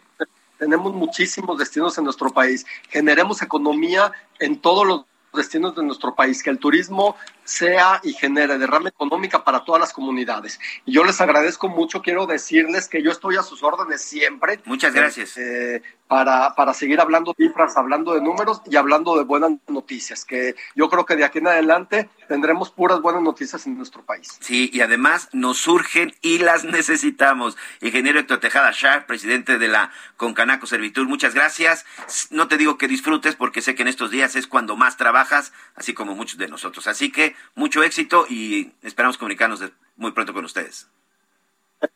Tenemos 0.59 0.95
muchísimos 0.95 1.59
destinos 1.59 1.99
en 1.99 2.05
nuestro 2.05 2.31
país. 2.31 2.65
Generemos 2.89 3.43
economía 3.43 4.13
en 4.39 4.61
todos 4.61 4.87
los 4.87 5.05
destinos 5.35 5.77
de 5.77 5.83
nuestro 5.83 6.15
país, 6.15 6.43
que 6.43 6.51
el 6.51 6.59
turismo 6.59 7.17
sea 7.47 8.01
y 8.03 8.13
genere 8.13 8.59
derrama 8.59 8.89
económica 8.89 9.45
para 9.45 9.65
todas 9.65 9.81
las 9.81 9.93
comunidades. 9.93 10.61
Y 10.85 10.93
yo 10.93 11.05
les 11.05 11.21
agradezco 11.21 11.69
mucho, 11.69 12.03
quiero 12.03 12.27
decirles 12.27 12.89
que 12.89 13.03
yo 13.03 13.11
estoy 13.11 13.37
a 13.37 13.43
sus 13.43 13.63
órdenes 13.63 14.03
siempre. 14.03 14.61
Muchas 14.65 14.93
gracias. 14.93 15.37
Eh, 15.39 15.83
para, 16.09 16.55
para 16.55 16.73
seguir 16.73 17.01
hablando 17.01 17.35
de 17.37 17.47
cifras, 17.47 17.77
hablando 17.77 18.15
de 18.15 18.21
números 18.21 18.63
y 18.67 18.77
hablando 18.77 19.17
de 19.17 19.25
buenas 19.25 19.53
noticias, 19.69 20.25
que 20.25 20.55
yo 20.75 20.89
creo 20.89 21.05
que 21.05 21.17
de 21.17 21.25
aquí 21.25 21.39
en 21.39 21.49
adelante 21.49 22.09
tendremos 22.29 22.71
puras 22.71 23.01
buenas 23.01 23.23
noticias 23.23 23.67
en 23.67 23.77
nuestro 23.77 24.05
país. 24.05 24.37
Sí, 24.41 24.71
y 24.73 24.81
además 24.81 25.29
nos 25.33 25.59
surgen 25.59 26.15
y 26.23 26.39
las 26.39 26.65
necesitamos. 26.65 27.57
Ingeniero 27.81 28.21
Héctor 28.21 28.41
Tejada 28.41 28.71
Shah, 28.73 29.07
presidente 29.07 29.59
de 29.59 29.69
la 29.69 29.91
Concanaco 30.17 30.67
Servitur, 30.67 31.07
muchas 31.07 31.35
gracias. 31.35 31.85
No 32.31 32.49
te 32.49 32.57
digo 32.57 32.79
que 32.79 32.89
disfrutes 32.89 33.35
porque 33.35 33.63
sé 33.63 33.75
que 33.75 33.83
en 33.83 33.89
estos 33.89 34.11
días 34.11 34.37
es 34.37 34.47
cuando 34.47 34.77
más 34.77 34.97
trabajas, 34.97 35.53
así 35.75 35.95
como 35.95 36.15
muchos 36.15 36.39
de 36.39 36.49
nosotros. 36.49 36.87
Así 36.87 37.11
que 37.11 37.36
mucho 37.55 37.83
éxito 37.83 38.27
y 38.29 38.73
esperamos 38.83 39.19
comunicarnos 39.19 39.63
muy 39.97 40.13
pronto 40.13 40.33
con 40.33 40.45
ustedes. 40.45 40.89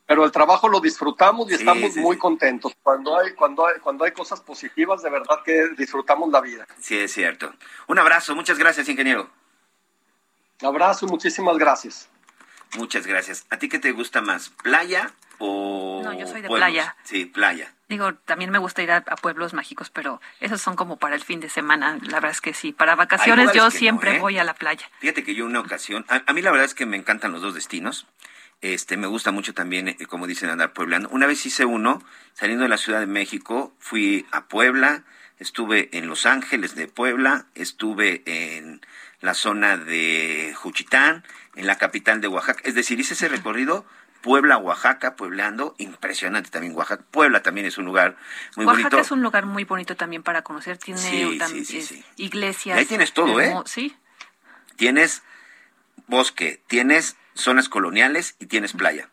Pero 0.07 0.25
el 0.25 0.33
trabajo 0.33 0.69
lo 0.69 0.81
disfrutamos 0.81 1.51
y 1.51 1.55
estamos 1.55 1.97
muy 1.97 2.19
contentos. 2.19 2.73
Cuando 2.83 3.19
hay, 3.19 3.33
cuando, 3.33 3.67
hay, 3.67 3.79
cuando 3.81 4.05
hay 4.05 4.13
cosas 4.13 4.41
positivas, 4.41 5.03
de 5.03 5.11
verdad 5.11 5.43
que 5.45 5.71
disfrutamos 5.77 6.31
la 6.31 6.41
vida. 6.41 6.67
Sí, 6.81 6.99
es 6.99 7.13
cierto. 7.13 7.53
Un 7.87 7.99
abrazo, 7.99 8.35
muchas 8.35 8.59
gracias, 8.59 8.89
ingeniero. 8.89 9.31
Un 10.61 10.67
abrazo, 10.67 11.07
muchísimas 11.07 11.57
gracias. 11.57 12.11
Muchas 12.77 13.07
gracias. 13.07 13.47
¿A 13.51 13.59
ti 13.59 13.69
qué 13.69 13.79
te 13.79 13.93
gusta 13.93 14.21
más, 14.21 14.51
playa 14.51 15.13
o 15.39 16.03
No, 16.05 16.13
yo 16.13 16.27
soy 16.27 16.43
de 16.43 16.49
playa. 16.49 16.97
Sí, 17.05 17.25
playa. 17.25 17.75
Digo, 17.91 18.15
también 18.15 18.53
me 18.53 18.59
gusta 18.59 18.85
ir 18.85 18.93
a, 18.93 19.03
pueblos 19.03 19.53
mágicos, 19.53 19.91
pero 19.91 20.21
esos 20.39 20.61
son 20.61 20.77
como 20.77 20.99
para 21.01 21.17
el 21.17 21.25
fin 21.25 21.41
de 21.41 21.49
semana. 21.49 21.99
La 22.03 22.21
verdad 22.21 22.31
es 22.31 22.41
que 22.41 22.55
sí. 22.55 22.71
Para 22.71 22.95
vacaciones 22.95 23.53
yo 23.53 23.69
siempre 23.73 24.15
¿eh? 24.15 24.19
voy 24.21 24.39
a 24.39 24.45
la 24.45 24.55
playa. 24.55 24.89
Fíjate 25.01 25.25
que 25.25 25.35
yo 25.35 25.45
una 25.45 25.59
ocasión, 25.59 26.07
a, 26.09 26.33
mí 26.33 26.41
la 26.41 26.53
verdad 26.53 26.67
es 26.67 26.75
que 26.75 26.87
me 26.87 26.97
encantan 26.97 27.33
los 27.33 27.43
dos 27.43 27.53
destinos. 27.53 28.07
Este, 28.61 28.97
me 28.97 29.09
gusta 29.09 29.33
mucho 29.33 29.55
también, 29.55 29.89
eh, 29.89 29.97
como 30.07 30.29
dicen, 30.29 30.51
andar 30.51 30.73
pueblando. 30.73 31.09
Una 31.09 31.27
vez 31.27 31.45
hice 31.45 31.65
uno, 31.65 32.01
saliendo 32.33 32.63
de 32.63 32.69
la 32.69 32.77
Ciudad 32.77 33.01
de 33.01 33.09
México, 33.09 33.75
fui 33.81 34.25
a 34.31 34.47
Puebla, 34.47 35.03
estuve 35.41 35.89
en 35.91 36.07
Los 36.07 36.27
Ángeles 36.27 36.77
de 36.77 36.87
Puebla, 36.87 37.47
estuve 37.57 38.23
en 38.25 38.83
la 39.21 39.35
zona 39.35 39.77
de 39.77 40.55
Juchitán, 40.57 41.25
en 41.57 41.67
la 41.67 41.77
capital 41.77 42.21
de 42.21 42.29
Oaxaca. 42.29 42.61
Es 42.65 42.77
decir, 42.77 43.01
hice 43.01 43.15
ese 43.15 43.29
recorrido 43.29 43.85
Puebla, 44.21 44.59
Oaxaca, 44.59 45.17
puebleando, 45.17 45.75
impresionante 45.79 46.51
también 46.51 46.75
Oaxaca. 46.75 47.05
Puebla 47.11 47.43
también 47.43 47.67
es 47.67 47.79
un 47.79 47.87
lugar 47.87 48.17
muy 48.57 48.67
bonito. 48.67 48.85
Oaxaca 48.85 49.03
es 49.03 49.11
un 49.11 49.23
lugar 49.23 49.47
muy 49.47 49.65
bonito 49.65 49.97
también 49.97 50.23
para 50.23 50.43
conocer, 50.43 50.79
tiene 50.79 51.39
iglesias. 52.17 52.79
ahí 52.79 52.87
tienes 52.87 53.13
todo, 53.13 53.41
¿eh? 53.41 53.55
Sí. 53.65 53.97
Tienes 54.77 55.23
bosque, 56.07 56.63
tienes 56.67 57.17
zonas 57.35 57.69
coloniales 57.69 58.37
y 58.39 58.47
tienes 58.47 58.73
playa. 58.73 59.11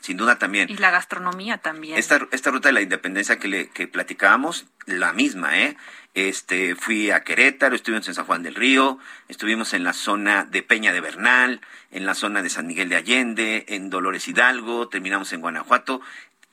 Sin 0.00 0.16
duda 0.16 0.38
también. 0.38 0.70
Y 0.70 0.76
la 0.76 0.90
gastronomía 0.90 1.58
también. 1.58 1.98
Esta, 1.98 2.26
esta 2.30 2.50
ruta 2.50 2.68
de 2.68 2.72
la 2.72 2.80
independencia 2.80 3.38
que, 3.38 3.48
le, 3.48 3.68
que 3.70 3.88
platicábamos, 3.88 4.66
la 4.86 5.12
misma, 5.12 5.58
¿eh? 5.58 5.76
Este, 6.14 6.74
fui 6.74 7.10
a 7.10 7.22
Querétaro, 7.22 7.76
estuvimos 7.76 8.08
en 8.08 8.14
San 8.14 8.24
Juan 8.24 8.42
del 8.42 8.54
Río, 8.54 8.98
estuvimos 9.28 9.72
en 9.74 9.84
la 9.84 9.92
zona 9.92 10.44
de 10.44 10.62
Peña 10.62 10.92
de 10.92 11.00
Bernal, 11.00 11.60
en 11.90 12.06
la 12.06 12.14
zona 12.14 12.42
de 12.42 12.50
San 12.50 12.66
Miguel 12.66 12.88
de 12.88 12.96
Allende, 12.96 13.66
en 13.68 13.88
Dolores 13.90 14.26
Hidalgo, 14.26 14.88
terminamos 14.88 15.32
en 15.32 15.40
Guanajuato. 15.40 16.00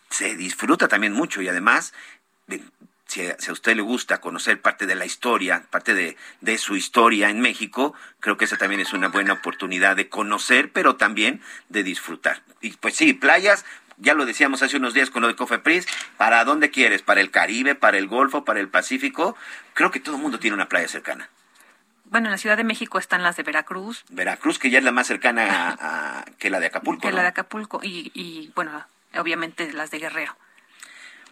Se 0.10 0.36
disfruta 0.36 0.88
también 0.88 1.14
mucho 1.14 1.42
y 1.42 1.48
además, 1.48 1.94
si 3.16 3.50
a, 3.50 3.52
usted 3.54 3.76
le 3.76 3.82
gusta 3.82 4.20
conocer 4.20 4.62
parte 4.62 4.86
de 4.86 4.96
la 4.96 5.06
historia, 5.06 5.64
parte 5.70 5.94
de, 5.94 6.18
de, 6.42 6.58
su 6.58 6.76
historia 6.76 7.30
en 7.30 7.40
México, 7.40 7.94
creo 8.20 8.38
que 8.38 8.46
esa 8.46 8.58
también 8.58 8.82
es 8.82 8.94
una 8.94 9.08
buena 9.08 9.34
oportunidad 9.34 9.96
de 9.96 10.10
conocer, 10.10 10.72
pero 10.72 10.98
también 10.98 11.42
de 11.70 11.84
disfrutar. 11.84 12.42
Y 12.62 12.72
pues 12.72 12.96
sí, 12.96 13.14
playas, 13.14 13.66
ya 13.98 14.14
lo 14.14 14.26
decíamos 14.26 14.62
hace 14.64 14.78
unos 14.78 14.94
días 14.94 15.10
con 15.10 15.22
lo 15.22 15.30
de 15.30 15.36
Cofepris, 15.36 15.88
¿para 16.18 16.44
dónde 16.44 16.72
quieres? 16.72 17.02
¿Para 17.02 17.22
el 17.22 17.32
Caribe, 17.32 17.76
para 17.76 17.98
el 17.98 18.08
Golfo, 18.08 18.44
para 18.44 18.60
el 18.60 18.68
Pacífico? 18.68 19.38
Creo 19.74 19.92
que 19.92 20.00
todo 20.00 20.16
el 20.18 20.22
mundo 20.22 20.40
tiene 20.40 20.56
una 20.56 20.68
playa 20.68 20.88
cercana. 20.88 21.30
Bueno, 22.06 22.28
en 22.28 22.32
la 22.32 22.38
Ciudad 22.38 22.58
de 22.58 22.64
México 22.64 23.00
están 23.00 23.24
las 23.24 23.36
de 23.38 23.44
Veracruz. 23.44 24.04
Veracruz, 24.10 24.60
que 24.60 24.70
ya 24.70 24.78
es 24.78 24.84
la 24.84 24.92
más 24.92 25.08
cercana 25.08 25.76
a, 25.80 26.26
que 26.38 26.50
la 26.50 26.60
de 26.60 26.68
Acapulco. 26.68 27.02
Que 27.02 27.14
la 27.14 27.22
de 27.22 27.30
Acapulco 27.30 27.80
y, 27.82 28.12
y, 28.14 28.52
bueno, 28.56 28.86
obviamente 29.18 29.72
las 29.74 29.90
de 29.90 30.00
Guerrero. 30.00 30.36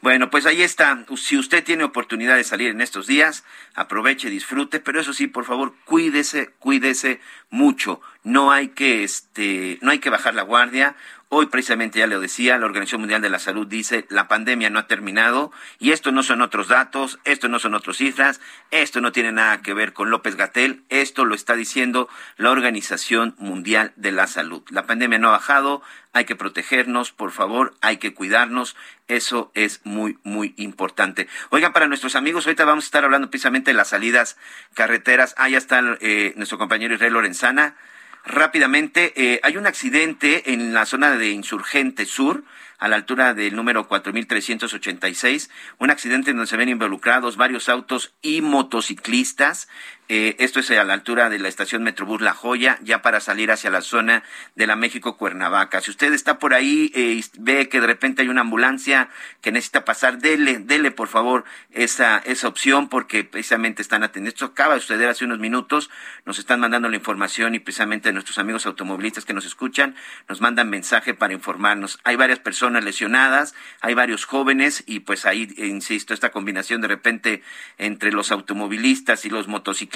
Bueno, 0.03 0.29
pues 0.29 0.45
ahí 0.45 0.61
está. 0.61 1.05
Si 1.15 1.37
usted 1.37 1.63
tiene 1.63 1.85
oportunidad 1.85 2.35
de 2.35 2.43
salir 2.43 2.71
en 2.71 2.81
estos 2.81 3.07
días, 3.07 3.45
aproveche, 3.73 4.29
disfrute, 4.29 4.81
pero 4.81 4.99
eso 4.99 5.13
sí, 5.13 5.27
por 5.27 5.45
favor, 5.45 5.75
cuídese, 5.85 6.49
cuídese 6.59 7.21
mucho. 7.49 8.01
No 8.21 8.51
hay 8.51 8.67
que, 8.67 9.05
este, 9.05 9.79
no 9.81 9.91
hay 9.91 9.99
que 9.99 10.09
bajar 10.09 10.35
la 10.35 10.41
guardia. 10.41 10.97
Hoy 11.35 11.47
precisamente 11.47 11.97
ya 11.97 12.05
le 12.05 12.19
decía, 12.19 12.59
la 12.59 12.67
Organización 12.67 13.01
Mundial 13.01 13.23
de 13.23 13.31
la 13.31 13.39
Salud 13.39 13.65
dice, 13.65 14.05
la 14.09 14.27
pandemia 14.27 14.69
no 14.69 14.77
ha 14.77 14.85
terminado 14.85 15.51
y 15.79 15.91
esto 15.91 16.11
no 16.11 16.21
son 16.21 16.43
otros 16.43 16.67
datos, 16.67 17.17
esto 17.23 17.47
no 17.47 17.57
son 17.57 17.73
otras 17.73 17.97
cifras, 17.97 18.39
esto 18.69 19.01
no 19.01 19.11
tiene 19.11 19.31
nada 19.31 19.63
que 19.63 19.73
ver 19.73 19.93
con 19.93 20.11
López 20.11 20.35
Gatel, 20.35 20.83
esto 20.89 21.25
lo 21.25 21.33
está 21.33 21.55
diciendo 21.55 22.07
la 22.37 22.51
Organización 22.51 23.33
Mundial 23.39 23.93
de 23.95 24.11
la 24.11 24.27
Salud. 24.27 24.61
La 24.69 24.85
pandemia 24.85 25.17
no 25.17 25.29
ha 25.29 25.31
bajado, 25.31 25.81
hay 26.11 26.25
que 26.25 26.35
protegernos, 26.35 27.11
por 27.11 27.31
favor, 27.31 27.73
hay 27.81 27.97
que 27.97 28.13
cuidarnos, 28.13 28.75
eso 29.07 29.51
es 29.55 29.81
muy, 29.85 30.19
muy 30.21 30.53
importante. 30.57 31.27
Oigan, 31.49 31.73
para 31.73 31.87
nuestros 31.87 32.15
amigos, 32.15 32.45
ahorita 32.45 32.63
vamos 32.63 32.83
a 32.83 32.89
estar 32.89 33.05
hablando 33.05 33.31
precisamente 33.31 33.71
de 33.71 33.77
las 33.77 33.87
salidas 33.87 34.37
carreteras. 34.75 35.33
Ah, 35.39 35.49
está 35.49 35.81
eh, 35.99 36.33
nuestro 36.35 36.59
compañero 36.59 36.93
Israel 36.93 37.13
Lorenzana 37.13 37.75
rápidamente, 38.25 39.13
eh, 39.15 39.39
hay 39.43 39.57
un 39.57 39.67
accidente 39.67 40.53
en 40.53 40.73
la 40.73 40.85
zona 40.85 41.17
de 41.17 41.29
Insurgente 41.31 42.05
Sur, 42.05 42.43
a 42.79 42.89
la 42.89 42.97
altura 42.97 43.33
del 43.33 43.55
número 43.55 43.87
4386, 43.87 45.49
un 45.79 45.89
accidente 45.89 46.31
en 46.31 46.37
donde 46.37 46.49
se 46.49 46.57
ven 46.57 46.67
involucrados 46.67 47.37
varios 47.37 47.69
autos 47.69 48.13
y 48.21 48.41
motociclistas. 48.41 49.69
Eh, 50.09 50.35
esto 50.39 50.59
es 50.59 50.69
a 50.69 50.83
la 50.83 50.93
altura 50.93 51.29
de 51.29 51.39
la 51.39 51.47
estación 51.47 51.81
Metrobús 51.81 52.19
La 52.19 52.33
Joya, 52.33 52.77
ya 52.81 53.01
para 53.01 53.21
salir 53.21 53.51
hacia 53.51 53.69
la 53.69 53.81
zona 53.81 54.23
de 54.53 54.67
la 54.67 54.75
México 54.75 55.15
Cuernavaca. 55.15 55.79
Si 55.79 55.91
usted 55.91 56.11
está 56.11 56.39
por 56.39 56.53
ahí 56.53 56.91
eh, 56.93 57.13
y 57.13 57.23
ve 57.39 57.69
que 57.69 57.79
de 57.79 57.87
repente 57.87 58.21
hay 58.21 58.27
una 58.27 58.41
ambulancia 58.41 59.09
que 59.39 59.53
necesita 59.53 59.85
pasar, 59.85 60.17
dele, 60.17 60.59
dele 60.59 60.91
por 60.91 61.07
favor 61.07 61.45
esa, 61.71 62.17
esa 62.25 62.49
opción 62.49 62.89
porque 62.89 63.23
precisamente 63.23 63.81
están 63.81 64.03
atendiendo. 64.03 64.35
Esto 64.35 64.45
acaba 64.45 64.73
de 64.73 64.81
suceder 64.81 65.07
hace 65.07 65.23
unos 65.23 65.39
minutos, 65.39 65.89
nos 66.25 66.37
están 66.37 66.59
mandando 66.59 66.89
la 66.89 66.97
información 66.97 67.55
y 67.55 67.59
precisamente 67.59 68.11
nuestros 68.11 68.37
amigos 68.39 68.65
automovilistas 68.65 69.23
que 69.23 69.33
nos 69.33 69.45
escuchan 69.45 69.95
nos 70.27 70.41
mandan 70.41 70.69
mensaje 70.69 71.13
para 71.13 71.33
informarnos. 71.33 71.99
Hay 72.03 72.17
varias 72.17 72.39
personas 72.39 72.83
lesionadas, 72.83 73.55
hay 73.79 73.93
varios 73.93 74.25
jóvenes 74.25 74.83
y 74.85 74.99
pues 74.99 75.25
ahí, 75.25 75.53
insisto, 75.57 76.13
esta 76.13 76.31
combinación 76.31 76.81
de 76.81 76.89
repente 76.89 77.41
entre 77.77 78.11
los 78.11 78.31
automovilistas 78.31 79.23
y 79.23 79.29
los 79.29 79.47
motociclistas 79.47 79.92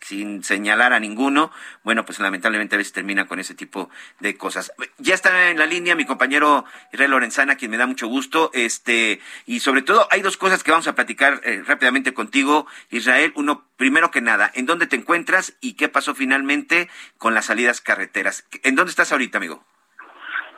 sin 0.00 0.44
señalar 0.44 0.92
a 0.92 1.00
ninguno, 1.00 1.50
bueno, 1.82 2.04
pues 2.04 2.20
lamentablemente 2.20 2.74
a 2.74 2.78
veces 2.78 2.92
termina 2.92 3.26
con 3.26 3.40
ese 3.40 3.54
tipo 3.54 3.88
de 4.18 4.36
cosas. 4.36 4.72
Ya 4.98 5.14
está 5.14 5.50
en 5.50 5.58
la 5.58 5.66
línea 5.66 5.94
mi 5.94 6.04
compañero 6.04 6.64
Israel 6.92 7.12
Lorenzana, 7.12 7.56
quien 7.56 7.70
me 7.70 7.78
da 7.78 7.86
mucho 7.86 8.06
gusto, 8.06 8.50
este, 8.52 9.20
y 9.46 9.60
sobre 9.60 9.82
todo 9.82 10.06
hay 10.10 10.20
dos 10.20 10.36
cosas 10.36 10.62
que 10.62 10.70
vamos 10.70 10.88
a 10.88 10.94
platicar 10.94 11.40
eh, 11.44 11.62
rápidamente 11.66 12.12
contigo, 12.12 12.66
Israel. 12.90 13.32
Uno, 13.34 13.64
primero 13.76 14.10
que 14.10 14.20
nada, 14.20 14.50
¿en 14.54 14.66
dónde 14.66 14.86
te 14.86 14.96
encuentras 14.96 15.56
y 15.60 15.74
qué 15.74 15.88
pasó 15.88 16.14
finalmente 16.14 16.88
con 17.16 17.34
las 17.34 17.46
salidas 17.46 17.80
carreteras? 17.80 18.46
¿En 18.62 18.74
dónde 18.74 18.90
estás 18.90 19.12
ahorita, 19.12 19.38
amigo? 19.38 19.64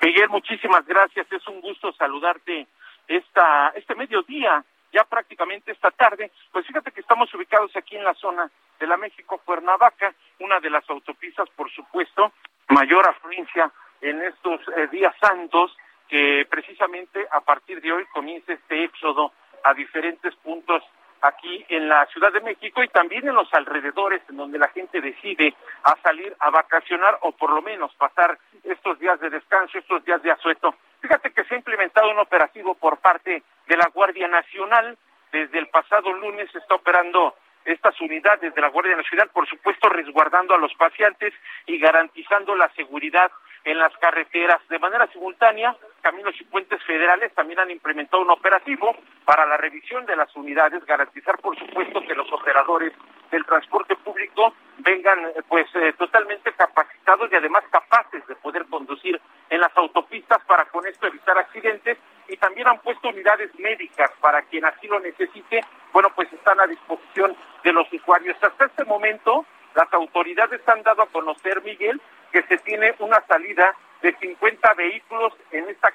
Miguel, 0.02 0.28
muchísimas 0.28 0.84
gracias. 0.86 1.30
Es 1.30 1.46
un 1.46 1.60
gusto 1.60 1.92
saludarte 1.92 2.66
esta, 3.06 3.68
este 3.76 3.94
mediodía 3.94 4.64
ya 4.92 5.04
prácticamente 5.04 5.72
esta 5.72 5.90
tarde, 5.90 6.30
pues 6.52 6.66
fíjate 6.66 6.92
que 6.92 7.00
estamos 7.00 7.32
ubicados 7.34 7.74
aquí 7.76 7.96
en 7.96 8.04
la 8.04 8.14
zona 8.14 8.50
de 8.78 8.86
la 8.86 8.96
México 8.96 9.40
Cuernavaca, 9.44 10.14
una 10.40 10.60
de 10.60 10.70
las 10.70 10.88
autopistas, 10.90 11.48
por 11.56 11.70
supuesto, 11.70 12.32
mayor 12.68 13.08
afluencia 13.08 13.70
en 14.00 14.22
estos 14.22 14.60
eh, 14.76 14.88
días 14.88 15.14
santos, 15.20 15.76
que 16.08 16.46
precisamente 16.50 17.26
a 17.30 17.40
partir 17.40 17.80
de 17.80 17.92
hoy 17.92 18.04
comienza 18.12 18.52
este 18.52 18.84
éxodo 18.84 19.32
a 19.64 19.72
diferentes 19.72 20.34
puntos 20.36 20.82
aquí 21.22 21.64
en 21.68 21.88
la 21.88 22.06
Ciudad 22.06 22.32
de 22.32 22.40
México 22.40 22.82
y 22.82 22.88
también 22.88 23.26
en 23.26 23.34
los 23.34 23.52
alrededores 23.54 24.22
en 24.28 24.36
donde 24.36 24.58
la 24.58 24.68
gente 24.68 25.00
decide 25.00 25.54
a 25.84 25.96
salir 26.02 26.34
a 26.40 26.50
vacacionar 26.50 27.18
o 27.22 27.32
por 27.32 27.50
lo 27.50 27.62
menos 27.62 27.94
pasar 27.94 28.38
estos 28.64 28.98
días 28.98 29.18
de 29.20 29.30
descanso, 29.30 29.78
estos 29.78 30.04
días 30.04 30.22
de 30.22 30.32
asueto. 30.32 30.74
Fíjate 31.00 31.32
que 31.32 31.44
se 31.44 31.54
ha 31.54 31.58
implementado 31.58 32.10
un 32.10 32.18
operativo 32.18 32.74
por 32.74 32.98
parte 32.98 33.42
de 33.66 33.76
la 33.76 33.88
Guardia 33.94 34.28
Nacional 34.28 34.96
desde 35.32 35.58
el 35.58 35.68
pasado 35.68 36.12
lunes 36.12 36.54
está 36.54 36.74
operando 36.74 37.34
estas 37.64 37.98
unidades 38.00 38.54
de 38.54 38.60
la 38.60 38.68
Guardia 38.68 38.96
Nacional, 38.96 39.30
por 39.32 39.48
supuesto 39.48 39.88
resguardando 39.88 40.54
a 40.54 40.58
los 40.58 40.74
pacientes 40.74 41.32
y 41.66 41.78
garantizando 41.78 42.54
la 42.54 42.68
seguridad 42.74 43.30
en 43.64 43.78
las 43.78 43.96
carreteras. 43.96 44.60
De 44.68 44.78
manera 44.78 45.06
simultánea, 45.06 45.74
Caminos 46.02 46.34
y 46.40 46.44
Puentes 46.44 46.82
Federales 46.82 47.32
también 47.34 47.60
han 47.60 47.70
implementado 47.70 48.22
un 48.22 48.30
operativo 48.30 48.94
para 49.24 49.46
la 49.46 49.56
revisión 49.56 50.04
de 50.04 50.16
las 50.16 50.34
unidades, 50.36 50.84
garantizar 50.84 51.38
por 51.38 51.56
supuesto 51.58 52.02
que 52.02 52.14
los 52.14 52.30
operadores 52.32 52.92
del 53.30 53.44
transporte 53.46 53.96
público 53.96 54.52
vengan 54.78 55.32
pues 55.48 55.66
eh, 55.76 55.94
totalmente 55.96 56.52
capacitados 56.52 57.30
y 57.32 57.36
además 57.36 57.62
capaces 57.70 58.26
de 58.26 58.34
poder 58.36 58.66
conducir 58.66 59.20
en 59.48 59.60
las 59.60 59.74
autopistas 59.76 60.44
para 60.44 60.64
con 60.66 60.86
esto 60.86 61.06
evitar 61.06 61.38
accidentes 61.38 61.96
y 62.28 62.36
también 62.36 62.68
han 62.68 62.80
puesto 62.80 63.08
unidades 63.08 63.50
médicas 63.58 64.10
para 64.20 64.42
quien 64.42 64.64
así 64.64 64.86
lo 64.88 64.98
necesite, 65.00 65.60
bueno 65.92 66.10
pues 66.14 66.32
están 66.32 66.60
a 66.60 66.66
disposición 66.66 67.36
de 67.62 67.72
los 67.72 67.90
usuarios. 67.92 68.36
Hasta 68.42 68.66
este 68.66 68.84
momento 68.84 69.46
las 69.74 69.92
autoridades 69.92 70.60
han 70.68 70.82
dado 70.82 71.02
a 71.02 71.06
conocer, 71.06 71.62
Miguel, 71.62 72.00
que 72.32 72.42
se 72.42 72.58
tiene 72.58 72.94
una 72.98 73.20
salida 73.26 73.74
de 74.02 74.14
50 74.16 74.74
vehículos 74.74 75.32
en 75.52 75.68
esta 75.68 75.91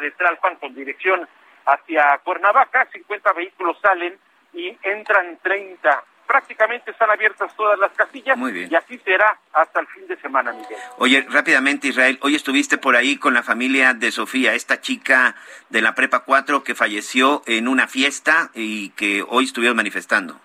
de 0.00 0.10
Tralpan 0.12 0.56
con 0.56 0.74
dirección 0.74 1.28
hacia 1.66 2.18
Cuernavaca, 2.24 2.88
50 2.92 3.32
vehículos 3.32 3.78
salen 3.80 4.18
y 4.52 4.76
entran 4.82 5.38
30. 5.42 6.04
Prácticamente 6.26 6.92
están 6.92 7.10
abiertas 7.10 7.54
todas 7.56 7.78
las 7.78 7.92
casillas 7.92 8.38
y 8.38 8.74
así 8.74 8.98
será 8.98 9.38
hasta 9.52 9.80
el 9.80 9.86
fin 9.88 10.06
de 10.06 10.16
semana, 10.16 10.52
Miguel. 10.52 10.78
Oye, 10.98 11.26
rápidamente 11.28 11.88
Israel, 11.88 12.18
hoy 12.22 12.34
estuviste 12.34 12.78
por 12.78 12.96
ahí 12.96 13.16
con 13.18 13.34
la 13.34 13.42
familia 13.42 13.92
de 13.92 14.10
Sofía, 14.10 14.54
esta 14.54 14.80
chica 14.80 15.34
de 15.68 15.82
la 15.82 15.94
Prepa 15.94 16.20
4 16.20 16.64
que 16.64 16.74
falleció 16.74 17.42
en 17.46 17.68
una 17.68 17.86
fiesta 17.86 18.50
y 18.54 18.90
que 18.90 19.24
hoy 19.28 19.44
estuvieron 19.44 19.76
manifestando. 19.76 20.40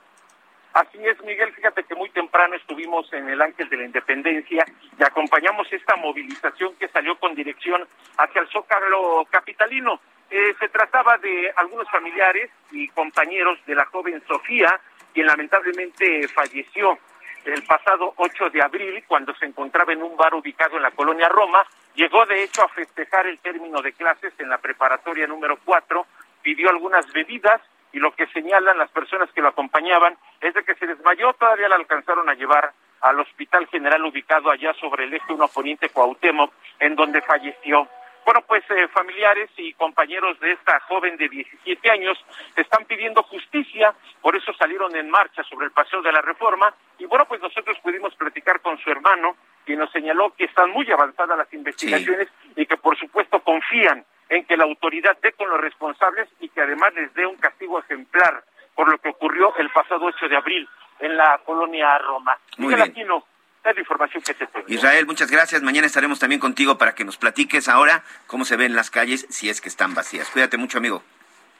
Así 0.77 0.99
es, 1.03 1.19
Miguel, 1.23 1.51
fíjate 1.53 1.83
que 1.85 1.95
muy 1.95 1.96
temprano 2.27 2.55
estuvimos 2.55 3.11
en 3.13 3.29
el 3.29 3.41
Ángel 3.41 3.69
de 3.69 3.77
la 3.77 3.85
Independencia 3.85 4.65
y 4.99 5.03
acompañamos 5.03 5.71
esta 5.71 5.95
movilización 5.95 6.75
que 6.75 6.89
salió 6.89 7.17
con 7.17 7.33
dirección 7.33 7.87
hacia 8.17 8.41
el 8.41 8.49
Zócalo 8.49 9.25
Capitalino. 9.31 10.01
Eh, 10.29 10.53
se 10.59 10.67
trataba 10.67 11.17
de 11.19 11.49
algunos 11.55 11.89
familiares 11.89 12.51
y 12.71 12.89
compañeros 12.89 13.59
de 13.65 13.75
la 13.75 13.85
joven 13.85 14.21
Sofía, 14.27 14.77
quien 15.13 15.25
lamentablemente 15.25 16.27
falleció 16.27 16.99
el 17.45 17.63
pasado 17.63 18.13
8 18.17 18.49
de 18.49 18.61
abril 18.61 19.01
cuando 19.07 19.33
se 19.35 19.45
encontraba 19.45 19.93
en 19.93 20.03
un 20.03 20.17
bar 20.17 20.35
ubicado 20.35 20.75
en 20.75 20.83
la 20.83 20.91
colonia 20.91 21.29
Roma. 21.29 21.63
Llegó 21.95 22.25
de 22.25 22.43
hecho 22.43 22.61
a 22.61 22.67
festejar 22.67 23.25
el 23.25 23.39
término 23.39 23.81
de 23.81 23.93
clases 23.93 24.33
en 24.37 24.49
la 24.49 24.57
preparatoria 24.57 25.27
número 25.27 25.57
4, 25.63 26.05
pidió 26.43 26.69
algunas 26.69 27.09
bebidas 27.13 27.61
y 27.93 27.99
lo 27.99 28.14
que 28.14 28.27
señalan 28.27 28.77
las 28.77 28.91
personas 28.91 29.31
que 29.31 29.41
lo 29.41 29.49
acompañaban 29.49 30.18
es 30.41 30.53
de 30.53 30.64
que 30.64 30.76
se 30.76 30.88
desmayó, 30.88 31.34
todavía 31.34 31.69
la 31.69 31.76
alcanzaron 31.76 32.30
a 32.30 32.34
llevar 32.34 32.73
al 33.01 33.19
Hospital 33.19 33.68
General 33.68 34.03
ubicado 34.05 34.49
allá 34.49 34.73
sobre 34.73 35.05
el 35.05 35.14
eje 35.14 35.34
1 35.34 35.47
Poniente 35.49 35.89
Cuauhtémoc, 35.89 36.51
en 36.80 36.95
donde 36.95 37.22
falleció. 37.22 37.88
Bueno, 38.26 38.41
pues 38.45 38.61
eh, 38.72 38.89
familiares 38.89 39.49
y 39.55 39.72
compañeros 39.73 40.38
de 40.41 40.51
esta 40.51 40.81
joven 40.81 41.15
de 41.15 41.30
17 41.30 41.89
años 41.89 42.18
están 42.57 42.84
pidiendo 42.84 43.23
justicia, 43.23 43.95
por 44.22 44.35
eso 44.35 44.51
salieron 44.53 44.93
en 44.97 45.09
marcha 45.09 45.43
sobre 45.43 45.68
el 45.68 45.72
paseo 45.72 46.01
de 46.01 46.11
la 46.11 46.22
reforma 46.22 46.73
y 46.99 47.05
bueno, 47.05 47.26
pues 47.26 47.41
nosotros 47.41 47.77
pudimos 47.81 48.14
platicar 48.15 48.59
con 48.59 48.77
su 48.80 48.91
hermano, 48.91 49.38
quien 49.65 49.80
nos 49.80 49.91
señaló 49.91 50.34
que 50.35 50.43
están 50.43 50.72
muy 50.72 50.91
avanzadas 50.91 51.38
las 51.38 51.53
investigaciones 51.53 52.27
y 52.57 52.65
que 52.65 52.76
por 52.76 52.97
supuesto 52.97 53.39
confían 53.39 54.03
en 54.29 54.45
que 54.45 54.57
la 54.57 54.65
autoridad 54.65 55.17
dé 55.21 55.31
con 55.33 55.49
los 55.49 55.59
responsables 55.61 56.27
y 56.39 56.49
que 56.49 56.61
además 56.61 56.93
les 56.95 57.13
dé 57.13 57.25
un 57.25 57.37
castigo 57.37 57.79
ejemplar 57.79 58.43
por 58.75 58.89
lo 58.89 58.97
que 58.99 59.09
ocurrió 59.09 59.55
el 59.57 59.69
pasado 59.71 60.05
8 60.05 60.27
de 60.29 60.37
abril 60.37 60.67
en 60.99 61.15
la 61.17 61.39
colonia 61.45 61.97
Roma. 61.99 62.37
Muy 62.57 62.73
bien. 62.75 62.89
Aquino, 62.89 63.25
es 63.63 63.73
la 63.75 63.79
información 63.81 64.23
que 64.23 64.33
te 64.33 64.47
tengo. 64.47 64.65
Israel, 64.67 65.05
muchas 65.05 65.31
gracias. 65.31 65.61
Mañana 65.61 65.87
estaremos 65.87 66.19
también 66.19 66.39
contigo 66.39 66.77
para 66.77 66.93
que 66.95 67.03
nos 67.05 67.17
platiques 67.17 67.67
ahora 67.69 68.03
cómo 68.27 68.45
se 68.45 68.55
ven 68.57 68.75
las 68.75 68.89
calles 68.91 69.25
si 69.29 69.49
es 69.49 69.61
que 69.61 69.69
están 69.69 69.93
vacías. 69.93 70.29
Cuídate 70.29 70.57
mucho, 70.57 70.77
amigo. 70.77 71.03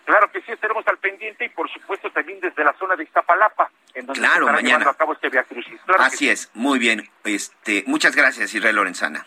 Claro 0.06 0.32
que 0.32 0.42
sí, 0.42 0.52
estaremos 0.54 0.88
al 0.88 0.98
pendiente 1.00 1.44
y 1.46 1.50
por 1.50 1.70
supuesto 1.70 2.10
también 2.12 2.40
desde 2.40 2.64
la 2.64 2.74
zona 2.74 2.96
de 2.96 3.04
Iztapalapa, 3.04 3.70
en 3.94 4.06
donde 4.06 4.22
Claro, 4.22 4.46
se 4.46 4.52
mañana. 4.54 4.68
llevando 4.70 4.90
a 4.92 4.94
cabo 4.98 5.14
este 5.14 5.28
Via 5.30 5.44
Crucis. 5.44 5.82
Claro 5.86 6.00
que 6.00 6.06
Así 6.06 6.18
sí. 6.20 6.30
es, 6.30 6.50
muy 6.54 6.80
bien. 6.80 7.10
Este, 7.26 7.84
muchas 7.88 8.16
gracias, 8.16 8.54
Israel 8.54 8.78
Lorenzana. 8.78 9.26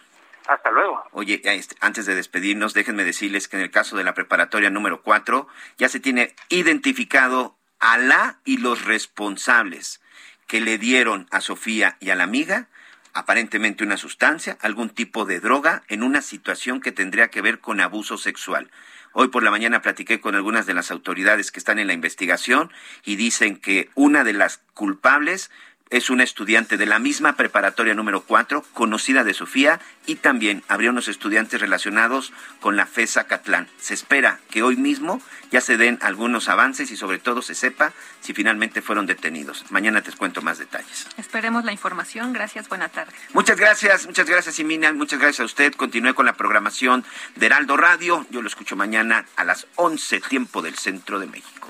Hasta 0.51 0.73
luego. 0.73 1.01
Oye, 1.13 1.41
este, 1.45 1.77
antes 1.81 2.07
de 2.07 2.17
despedirnos, 2.17 2.75
déjenme 2.75 3.05
decirles 3.05 3.47
que 3.47 3.57
en 3.57 3.63
el 3.63 3.71
caso 3.71 3.97
de 3.97 4.03
la 4.03 4.15
preparatoria 4.15 4.69
número 4.69 5.01
4 5.01 5.47
ya 5.79 5.89
se 5.89 6.01
tiene 6.01 6.35
identificado 6.49 7.57
a 7.79 7.99
la 7.99 8.41
y 8.45 8.57
los 8.57 8.85
responsables 8.85 10.01
que 10.49 10.61
le 10.61 10.77
dieron 10.77 11.29
a 11.31 11.41
Sofía 11.41 11.97
y 12.01 12.11
a 12.11 12.17
la 12.17 12.25
amiga 12.25 12.67
aparentemente 13.13 13.85
una 13.85 13.97
sustancia, 13.97 14.57
algún 14.61 14.91
tipo 14.91 15.25
de 15.25 15.41
droga, 15.41 15.83
en 15.89 16.03
una 16.03 16.23
situación 16.23 16.81
que 16.81 16.93
tendría 16.93 17.29
que 17.29 17.43
ver 17.43 17.61
con 17.61 17.81
abuso 17.81 18.19
sexual. 18.19 18.71
Hoy 19.13 19.29
por 19.29 19.43
la 19.43 19.51
mañana 19.51 19.83
platiqué 19.83 20.21
con 20.21 20.37
algunas 20.37 20.67
de 20.67 20.75
las 20.75 20.91
autoridades 20.93 21.51
que 21.51 21.59
están 21.59 21.81
en 21.81 21.89
la 21.89 21.93
investigación 21.93 22.73
y 23.05 23.17
dicen 23.17 23.57
que 23.57 23.91
una 23.95 24.23
de 24.23 24.33
las 24.33 24.59
culpables 24.75 25.51
es 25.91 26.09
una 26.09 26.23
estudiante 26.23 26.77
de 26.77 26.87
la 26.87 27.01
misma 27.01 27.35
preparatoria 27.35 27.95
número 27.95 28.23
4, 28.23 28.65
conocida 28.73 29.25
de 29.25 29.35
Sofía, 29.35 29.81
y 30.07 30.17
también 30.17 30.63
habría 30.69 30.91
unos 30.91 31.09
estudiantes 31.09 31.61
relacionados 31.61 32.33
con 32.61 32.77
la 32.77 32.87
FESA 32.87 33.25
Catlán. 33.25 33.69
Se 33.79 33.95
espera 33.95 34.39
que 34.51 34.63
hoy 34.63 34.77
mismo 34.77 35.21
ya 35.51 35.61
se 35.61 35.77
den 35.77 35.99
algunos 36.01 36.49
avances 36.49 36.91
y 36.93 36.97
sobre 36.97 37.19
todo 37.19 37.43
se 37.43 37.57
sepa 37.57 37.93
si 38.21 38.33
finalmente 38.33 38.83
fueron 38.83 39.07
detenidos. 39.07 39.65
Mañana 39.71 40.01
te 40.01 40.13
cuento 40.13 40.43
más 40.43 40.59
detalles. 40.59 41.09
Esperemos 41.17 41.65
la 41.65 41.73
información. 41.73 42.33
Gracias, 42.33 42.69
buena 42.69 42.89
tarde. 42.89 43.13
Muchas 43.33 43.57
gracias, 43.57 44.07
muchas 44.07 44.27
gracias, 44.27 44.55
Simina. 44.55 44.93
Muchas 44.93 45.19
gracias 45.19 45.41
a 45.41 45.45
usted. 45.45 45.75
Continúe 45.75 46.15
con 46.15 46.27
la 46.27 46.35
programación 46.35 47.05
de 47.35 47.47
Heraldo 47.47 47.77
Radio. 47.77 48.27
Yo 48.31 48.43
lo 48.43 48.49
escucho 48.49 48.77
mañana 48.77 49.27
a 49.37 49.45
las 49.45 49.67
11, 49.77 50.21
tiempo 50.21 50.63
del 50.63 50.77
centro 50.77 51.19
de 51.19 51.27
México. 51.27 51.69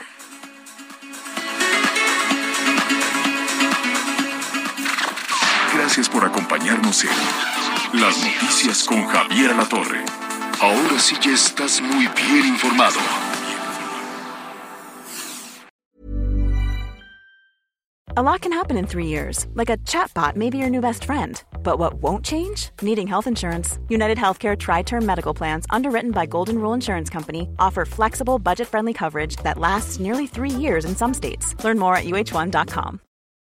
Gracias 5.91 6.09
por 6.09 6.25
acompañarnos 6.25 7.03
en 7.03 8.01
Las 8.01 8.17
Noticias 8.23 8.85
con 8.85 9.05
Javier 9.09 9.57
La 9.57 9.69
Torre. 9.69 10.05
Ahora 10.61 11.01
sí 11.01 11.17
estás 11.29 11.81
muy 11.81 12.07
bien 12.07 12.47
informado. 12.47 13.01
A 18.17 18.23
lot 18.23 18.41
can 18.41 18.53
happen 18.53 18.77
in 18.77 18.87
three 18.87 19.07
years, 19.07 19.49
like 19.55 19.69
a 19.69 19.79
chatbot 19.79 20.37
may 20.37 20.49
be 20.49 20.59
your 20.59 20.71
new 20.71 20.81
best 20.81 21.07
friend. 21.07 21.43
But 21.65 21.81
what 21.81 21.95
won't 21.95 22.25
change? 22.25 22.71
Needing 22.81 23.09
health 23.09 23.27
insurance. 23.27 23.81
United 23.89 24.17
Healthcare 24.17 24.57
Tri 24.57 24.83
Term 24.83 25.05
Medical 25.05 25.35
Plans, 25.35 25.67
underwritten 25.71 26.13
by 26.13 26.25
Golden 26.25 26.61
Rule 26.61 26.73
Insurance 26.73 27.11
Company, 27.11 27.49
offer 27.59 27.85
flexible, 27.85 28.39
budget 28.39 28.69
friendly 28.69 28.93
coverage 28.93 29.35
that 29.43 29.59
lasts 29.59 29.99
nearly 29.99 30.29
three 30.29 30.51
years 30.51 30.85
in 30.85 30.95
some 30.95 31.13
states. 31.13 31.57
Learn 31.65 31.81
more 31.81 31.97
at 31.97 32.05
uh1.com. 32.05 33.01